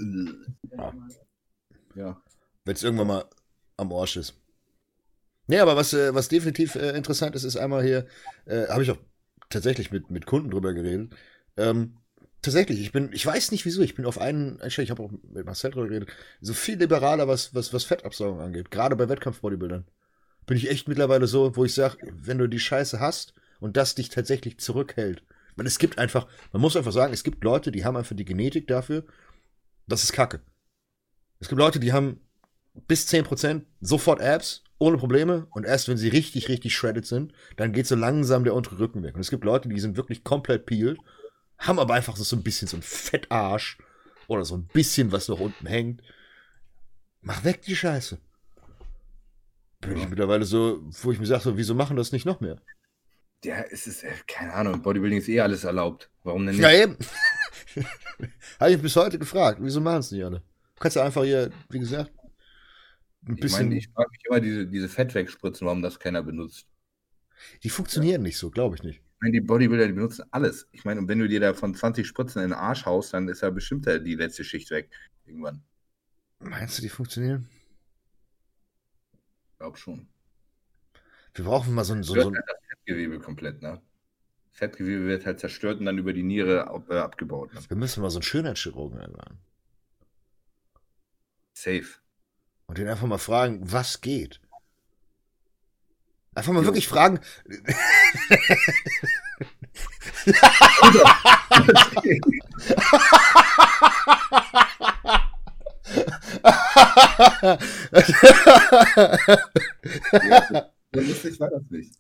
Ja. 1.96 2.22
Wenn 2.64 2.76
es 2.76 2.84
irgendwann 2.84 3.08
mal 3.08 3.26
am 3.78 3.92
Arsch 3.92 4.18
ist. 4.18 4.40
Nee, 5.48 5.58
aber 5.58 5.76
was, 5.76 5.94
äh, 5.94 6.14
was 6.14 6.28
definitiv 6.28 6.76
äh, 6.76 6.96
interessant 6.96 7.36
ist, 7.36 7.46
ist 7.46 7.58
einmal 7.58 7.84
hier, 7.84 8.06
äh, 8.46 8.68
habe 8.68 8.84
ich 8.84 8.92
auch 8.92 9.00
tatsächlich 9.50 9.90
mit, 9.90 10.12
mit 10.12 10.28
Kunden 10.28 10.52
drüber 10.52 10.76
geredet. 10.76 11.16
Ähm, 11.56 11.98
tatsächlich, 12.42 12.82
ich 12.82 12.92
bin, 12.92 13.12
ich 13.14 13.26
weiß 13.26 13.52
nicht 13.52 13.66
wieso, 13.66 13.82
ich 13.82 13.96
bin 13.96 14.06
auf 14.06 14.20
einen, 14.20 14.60
ich 14.66 14.90
habe 14.90 15.04
auch 15.04 15.12
mit 15.12 15.46
Marcel 15.46 15.72
drüber 15.72 15.88
geredet, 15.88 16.10
so 16.42 16.54
viel 16.54 16.78
liberaler, 16.78 17.28
was, 17.28 17.54
was, 17.54 17.74
was 17.74 17.84
Fettabsaugung 17.84 18.40
angeht. 18.40 18.72
Gerade 18.72 18.96
bei 18.96 19.10
Wettkampf-Bodybuildern. 19.10 19.86
Bin 20.46 20.58
ich 20.58 20.70
echt 20.70 20.88
mittlerweile 20.88 21.28
so, 21.28 21.56
wo 21.56 21.66
ich 21.66 21.74
sage, 21.74 21.98
wenn 22.12 22.38
du 22.38 22.48
die 22.48 22.60
Scheiße 22.60 23.00
hast 23.00 23.34
und 23.60 23.76
das 23.76 23.96
dich 23.96 24.10
tatsächlich 24.10 24.60
zurückhält. 24.60 25.24
Weil 25.56 25.66
es 25.66 25.80
gibt 25.80 25.98
einfach, 25.98 26.28
man 26.54 26.62
muss 26.62 26.78
einfach 26.78 26.92
sagen, 26.92 27.14
es 27.14 27.24
gibt 27.24 27.44
Leute, 27.44 27.72
die 27.72 27.84
haben 27.84 27.98
einfach 27.98 28.16
die 28.16 28.26
Genetik 28.26 28.68
dafür, 28.68 29.06
das 29.88 30.04
ist 30.04 30.14
Kacke. 30.14 30.42
Es 31.40 31.50
gibt 31.50 31.60
Leute, 31.60 31.80
die 31.80 31.94
haben 31.94 32.22
bis 32.88 33.08
10% 33.08 33.64
sofort 33.82 34.22
Abs, 34.22 34.64
ohne 34.80 34.98
Probleme. 34.98 35.48
Und 35.52 35.66
erst 35.66 35.88
wenn 35.88 35.98
sie 35.98 36.10
richtig, 36.10 36.50
richtig 36.50 36.76
shredded 36.76 37.06
sind, 37.06 37.34
dann 37.56 37.74
geht 37.74 37.88
so 37.88 37.96
langsam 37.96 38.44
der 38.44 38.54
untere 38.54 38.80
Rücken 38.80 39.04
weg. 39.04 39.16
Und 39.16 39.22
es 39.22 39.30
gibt 39.30 39.44
Leute, 39.44 39.70
die 39.70 39.80
sind 39.80 39.98
wirklich 39.98 40.24
komplett 40.24 40.66
peeled, 40.66 41.00
haben 41.58 41.80
aber 41.80 41.94
einfach 41.96 42.16
so 42.16 42.36
ein 42.36 42.44
bisschen 42.44 42.68
so 42.68 42.78
ein 42.78 42.84
Fettarsch 42.84 43.78
oder 44.28 44.46
so 44.46 44.56
ein 44.56 44.68
bisschen, 44.68 45.12
was 45.12 45.28
noch 45.28 45.40
unten 45.40 45.66
hängt. 45.68 46.02
Mach 47.22 47.44
weg 47.44 47.62
die 47.62 47.76
Scheiße. 47.76 48.20
Bin 49.82 49.98
ich 49.98 50.10
mittlerweile 50.10 50.46
so, 50.46 50.82
wo 51.02 51.12
ich 51.12 51.20
mir 51.20 51.26
sage, 51.26 51.44
so, 51.44 51.58
wieso 51.58 51.76
machen 51.76 51.98
das 51.98 52.12
nicht 52.12 52.26
noch 52.26 52.40
mehr? 52.40 52.62
Ja, 53.44 53.62
es 53.70 53.86
ist, 53.86 54.04
äh, 54.04 54.12
keine 54.28 54.54
Ahnung, 54.54 54.82
Bodybuilding 54.82 55.20
ist 55.20 55.30
eh 55.30 55.40
alles 55.40 55.64
erlaubt. 55.64 56.10
Warum 56.24 56.46
denn 56.46 56.56
nicht? 56.56 56.64
Ja, 56.64 56.72
eben. 56.72 56.98
Habe 58.60 58.72
ich 58.72 58.82
bis 58.82 58.96
heute 58.96 59.20
gefragt, 59.20 59.60
wieso 59.62 59.80
machen 59.80 60.00
es 60.00 60.12
nicht 60.12 60.24
alle? 60.24 60.40
Du 60.40 60.80
kannst 60.80 60.96
ja 60.96 61.04
einfach 61.04 61.24
hier, 61.24 61.52
wie 61.70 61.80
gesagt, 61.80 62.12
ein 63.28 63.36
ich 63.36 63.42
bisschen. 63.42 63.68
meine, 63.68 63.78
ich 63.78 63.90
frage 63.90 64.10
mich 64.10 64.22
immer, 64.28 64.40
diese, 64.40 64.68
diese 64.68 64.90
Fettwegspritzen, 64.90 65.68
warum 65.68 65.82
das 65.82 66.00
keiner 66.00 66.24
benutzt. 66.24 66.68
die 67.64 67.70
funktionieren 67.70 68.24
nicht 68.24 68.38
so, 68.38 68.50
glaube 68.50 68.76
ich 68.76 68.84
nicht. 68.84 69.02
Ich 69.18 69.22
meine, 69.22 69.32
die 69.32 69.42
Bodybuilder, 69.42 69.88
die 69.88 69.94
benutzen 69.94 70.26
alles. 70.30 70.68
Ich 70.72 70.86
meine, 70.86 71.00
und 71.00 71.08
wenn 71.08 71.18
du 71.18 71.28
dir 71.28 71.40
da 71.40 71.56
von 71.56 71.74
20 71.74 72.06
Spritzen 72.06 72.44
in 72.44 72.50
den 72.50 72.58
Arsch 72.58 72.86
haust, 72.86 73.16
dann 73.16 73.28
ist 73.28 73.42
ja 73.42 73.50
bestimmt 73.50 73.88
die 73.88 74.14
letzte 74.14 74.44
Schicht 74.44 74.70
weg. 74.70 74.92
Irgendwann. 75.26 75.64
Meinst 76.40 76.78
du, 76.78 76.84
die 76.84 76.90
funktionieren? 76.90 77.50
Ich 79.54 79.58
glaube 79.58 79.78
schon. 79.78 80.08
Wir 81.34 81.46
brauchen 81.46 81.74
mal 81.74 81.84
so 81.84 81.96
ein, 81.96 82.04
so, 82.04 82.14
so 82.14 82.26
halt 82.26 82.36
das 82.46 82.58
Fettgewebe 82.70 83.20
komplett, 83.20 83.64
ne? 83.64 83.82
Fettgewebe 84.52 85.08
wird 85.08 85.26
halt 85.26 85.40
zerstört 85.40 85.80
und 85.80 85.88
dann 85.88 85.98
über 85.98 86.14
die 86.14 86.22
Niere 86.22 86.68
ab, 86.68 86.88
äh, 86.92 86.98
abgebaut. 86.98 87.52
Ne? 87.56 87.62
wir 87.68 87.78
müssen 87.78 88.02
mal 88.02 88.12
so 88.12 88.18
einen 88.18 88.24
Schönheitschirurgen 88.24 89.00
einladen. 89.00 89.40
Safe. 91.54 91.88
Und 92.68 92.78
den 92.78 92.88
einfach 92.88 93.08
mal 93.08 93.18
fragen, 93.18 93.60
was 93.64 94.02
geht. 94.02 94.42
Einfach 96.36 96.54
mal 96.54 96.62
Jo. 96.62 96.68
wirklich 96.68 96.88
fragen. 96.88 97.20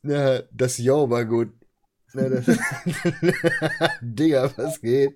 Ja, 0.04 0.42
das 0.52 0.78
Yo 0.78 1.10
war 1.10 1.26
gut. 1.26 1.50
Ja, 2.14 2.30
das 2.30 2.46
Digga, 4.02 4.52
was 4.56 4.80
geht? 4.82 5.16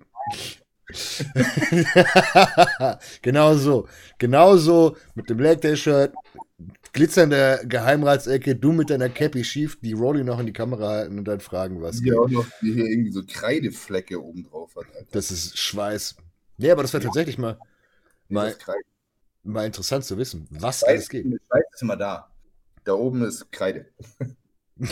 genau 3.21 3.53
so. 3.55 3.87
Genau 4.17 4.57
so 4.57 4.97
mit 5.15 5.29
dem 5.29 5.39
Leg 5.39 5.61
Day 5.61 5.77
Shirt, 5.77 6.13
glitzernde 6.93 7.61
Geheimratsecke, 7.67 8.55
du 8.55 8.71
mit 8.71 8.89
deiner 8.89 9.09
Cappy 9.09 9.43
schief, 9.43 9.79
die 9.81 9.93
Rolling 9.93 10.25
noch 10.25 10.39
in 10.39 10.45
die 10.45 10.53
Kamera 10.53 10.89
halten 10.89 11.17
und 11.17 11.25
dann 11.25 11.39
fragen, 11.39 11.81
was 11.81 11.97
Die 11.97 12.03
geht. 12.05 12.17
auch 12.17 12.27
noch 12.29 12.45
die 12.61 12.73
hier 12.73 12.85
irgendwie 12.85 13.11
so 13.11 13.23
Kreideflecke 13.25 14.21
oben 14.21 14.43
drauf 14.43 14.75
hat. 14.75 14.85
Alter. 14.93 15.07
Das 15.11 15.31
ist 15.31 15.57
Schweiß. 15.57 16.15
Nee, 16.57 16.71
aber 16.71 16.81
das 16.81 16.93
wäre 16.93 17.03
tatsächlich 17.03 17.37
mal, 17.37 17.57
mal, 18.29 18.55
mal 19.43 19.65
interessant 19.65 20.05
zu 20.05 20.17
wissen, 20.17 20.47
was 20.49 20.79
Schweiß, 20.79 20.89
alles 20.89 21.09
geht. 21.09 21.25
Schweiß 21.25 21.63
ist 21.73 21.81
immer 21.81 21.97
da. 21.97 22.29
Da 22.83 22.93
oben 22.93 23.23
ist 23.23 23.51
Kreide. 23.51 23.85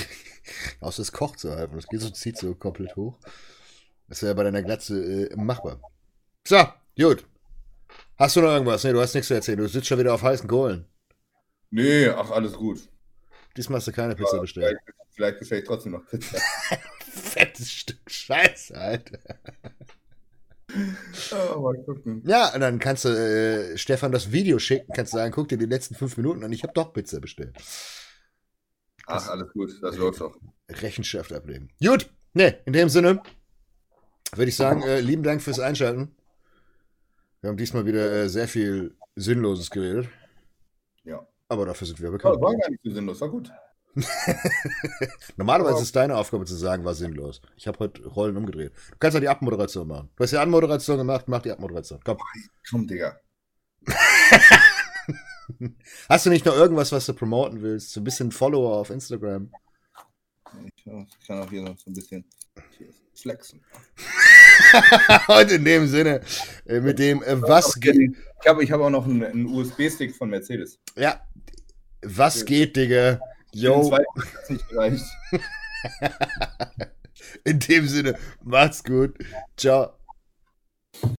Außer 0.80 1.02
es 1.02 1.12
kocht 1.12 1.40
so 1.40 1.52
halb 1.52 1.72
und 1.72 1.78
das 1.78 1.88
geht 1.88 2.02
so, 2.02 2.10
zieht 2.10 2.38
so 2.38 2.54
komplett 2.56 2.96
hoch. 2.96 3.18
Das 4.08 4.24
wäre 4.24 4.36
bei 4.36 4.44
deiner 4.44 4.64
Glatze 4.64 5.30
äh, 5.32 5.36
machbar. 5.36 5.80
So, 6.48 6.58
gut. 6.98 7.26
Hast 8.18 8.36
du 8.36 8.42
noch 8.42 8.50
irgendwas? 8.52 8.84
Nee, 8.84 8.94
du 8.94 9.02
hast 9.02 9.14
nichts 9.14 9.28
zu 9.28 9.34
erzählen. 9.34 9.58
Du 9.60 9.68
sitzt 9.68 9.88
schon 9.88 10.00
wieder 10.00 10.14
auf 10.14 10.24
heißen 10.24 10.48
Kohlen. 10.48 10.86
Nee, 11.72 12.08
ach, 12.10 12.32
alles 12.32 12.54
gut. 12.54 12.90
Diesmal 13.56 13.78
hast 13.78 13.88
du 13.88 13.91
keine 13.91 14.16
Pizza 14.16 14.40
bestellt. 14.40 14.78
Vielleicht, 14.86 15.16
vielleicht 15.16 15.40
bestelle 15.40 15.62
ich 15.62 15.68
trotzdem 15.68 15.91
noch 15.94 16.06
Pizza. 16.08 16.40
Fettes 17.00 17.72
Stück 17.72 18.00
Scheiße, 18.08 18.76
Alter. 18.76 19.20
oh, 21.56 21.60
mal 21.60 21.78
gucken. 21.84 22.24
Ja, 22.26 22.54
und 22.54 22.62
dann 22.62 22.80
kannst 22.80 23.06
du 23.06 23.10
äh, 23.10 23.78
Stefan 23.78 24.12
das 24.12 24.32
Video 24.32 24.60
schicken, 24.60 24.94
kannst 24.94 25.12
sagen, 25.12 25.32
guck 25.32 25.50
dir 25.50 25.58
die 25.58 25.66
letzten 25.66 25.96
fünf 25.96 26.18
Minuten 26.18 26.44
an, 26.44 26.52
ich 26.52 26.64
habe 26.64 26.74
doch 26.74 26.94
Pizza 26.94 27.20
bestellt. 27.20 27.56
Ach, 29.08 29.28
alles 29.30 29.52
gut, 29.54 29.72
das 29.82 29.98
läuft 29.98 30.22
doch. 30.22 30.38
Rechenschaft 30.70 31.34
ablegen. 31.34 31.70
Gut, 31.84 32.12
ne, 32.34 32.60
in 32.66 32.74
dem 32.74 32.90
Sinne 32.90 33.22
würde 34.36 34.50
ich 34.50 34.56
sagen, 34.56 34.84
äh, 34.84 35.02
lieben 35.02 35.24
Dank 35.24 35.41
fürs 35.41 35.60
Einschalten. 35.60 36.16
Wir 37.41 37.50
haben 37.50 37.58
diesmal 37.58 37.86
wieder 37.86 38.12
äh, 38.12 38.30
sehr 38.30 38.48
viel 38.48 38.96
Sinnloses 39.16 39.72
geredet. 39.72 40.10
Aber 41.50 41.66
dafür 41.66 41.88
sind 41.88 42.00
wir 42.00 42.12
bekannt. 42.12 42.40
war 42.42 42.56
gar 42.56 42.70
nicht 42.70 42.82
so 42.84 42.92
sinnlos, 42.92 43.20
war 43.22 43.30
gut. 43.30 43.52
Normalerweise 45.38 45.78
ist 45.78 45.84
es 45.84 45.92
deine 45.92 46.16
Aufgabe 46.16 46.46
zu 46.46 46.56
sagen, 46.56 46.86
war 46.86 46.94
sinnlos. 46.94 47.42
Ich 47.58 47.68
habe 47.68 47.80
heute 47.80 48.06
Rollen 48.06 48.38
umgedreht. 48.38 48.72
Du 48.92 48.98
kannst 49.00 49.16
ja 49.16 49.20
die 49.20 49.28
Abmoderation 49.28 49.88
machen. 49.88 50.10
Du 50.16 50.24
hast 50.24 50.32
die 50.32 50.38
Anmoderation 50.38 51.00
gemacht, 51.00 51.28
mach 51.28 51.42
die 51.42 51.52
Abmoderation. 51.52 52.00
Komm. 52.04 52.20
Komm, 52.70 52.88
Digga. 52.88 53.20
Hast 56.08 56.26
du 56.26 56.30
nicht 56.30 56.46
noch 56.46 56.56
irgendwas, 56.56 56.92
was 56.92 57.08
du 57.08 57.14
promoten 57.14 57.62
willst? 57.64 57.92
So 57.92 58.02
ein 58.02 58.04
bisschen 58.04 58.32
Follower 58.32 58.78
auf 58.78 58.92
Instagram? 58.92 59.52
Ich, 60.66 60.84
kann 61.28 61.42
auch 61.42 61.50
hier 61.50 61.64
noch 61.64 61.78
so 61.78 61.90
ein 61.90 61.94
bisschen 61.94 62.26
flexen. 63.16 63.64
Und 65.28 65.52
in 65.52 65.66
dem 65.66 65.88
Sinne, 65.88 66.22
äh, 66.66 66.80
mit 66.80 67.00
dem, 67.00 67.24
äh, 67.24 67.42
was 67.42 67.80
geht. 67.80 68.16
Ich 68.42 68.48
habe 68.48 68.64
ich 68.64 68.72
hab 68.72 68.80
auch 68.82 68.90
noch 68.90 69.06
einen, 69.06 69.24
einen 69.24 69.46
USB-Stick 69.48 70.16
von 70.16 70.30
Mercedes. 70.30 70.80
Ja, 70.96 71.22
was 72.02 72.46
geht, 72.46 72.76
Digga? 72.76 73.20
Yo, 73.54 73.92
in 77.44 77.60
dem 77.60 77.88
Sinne, 77.88 78.18
macht's 78.44 78.84
gut. 78.84 79.16
Ciao. 79.58 79.99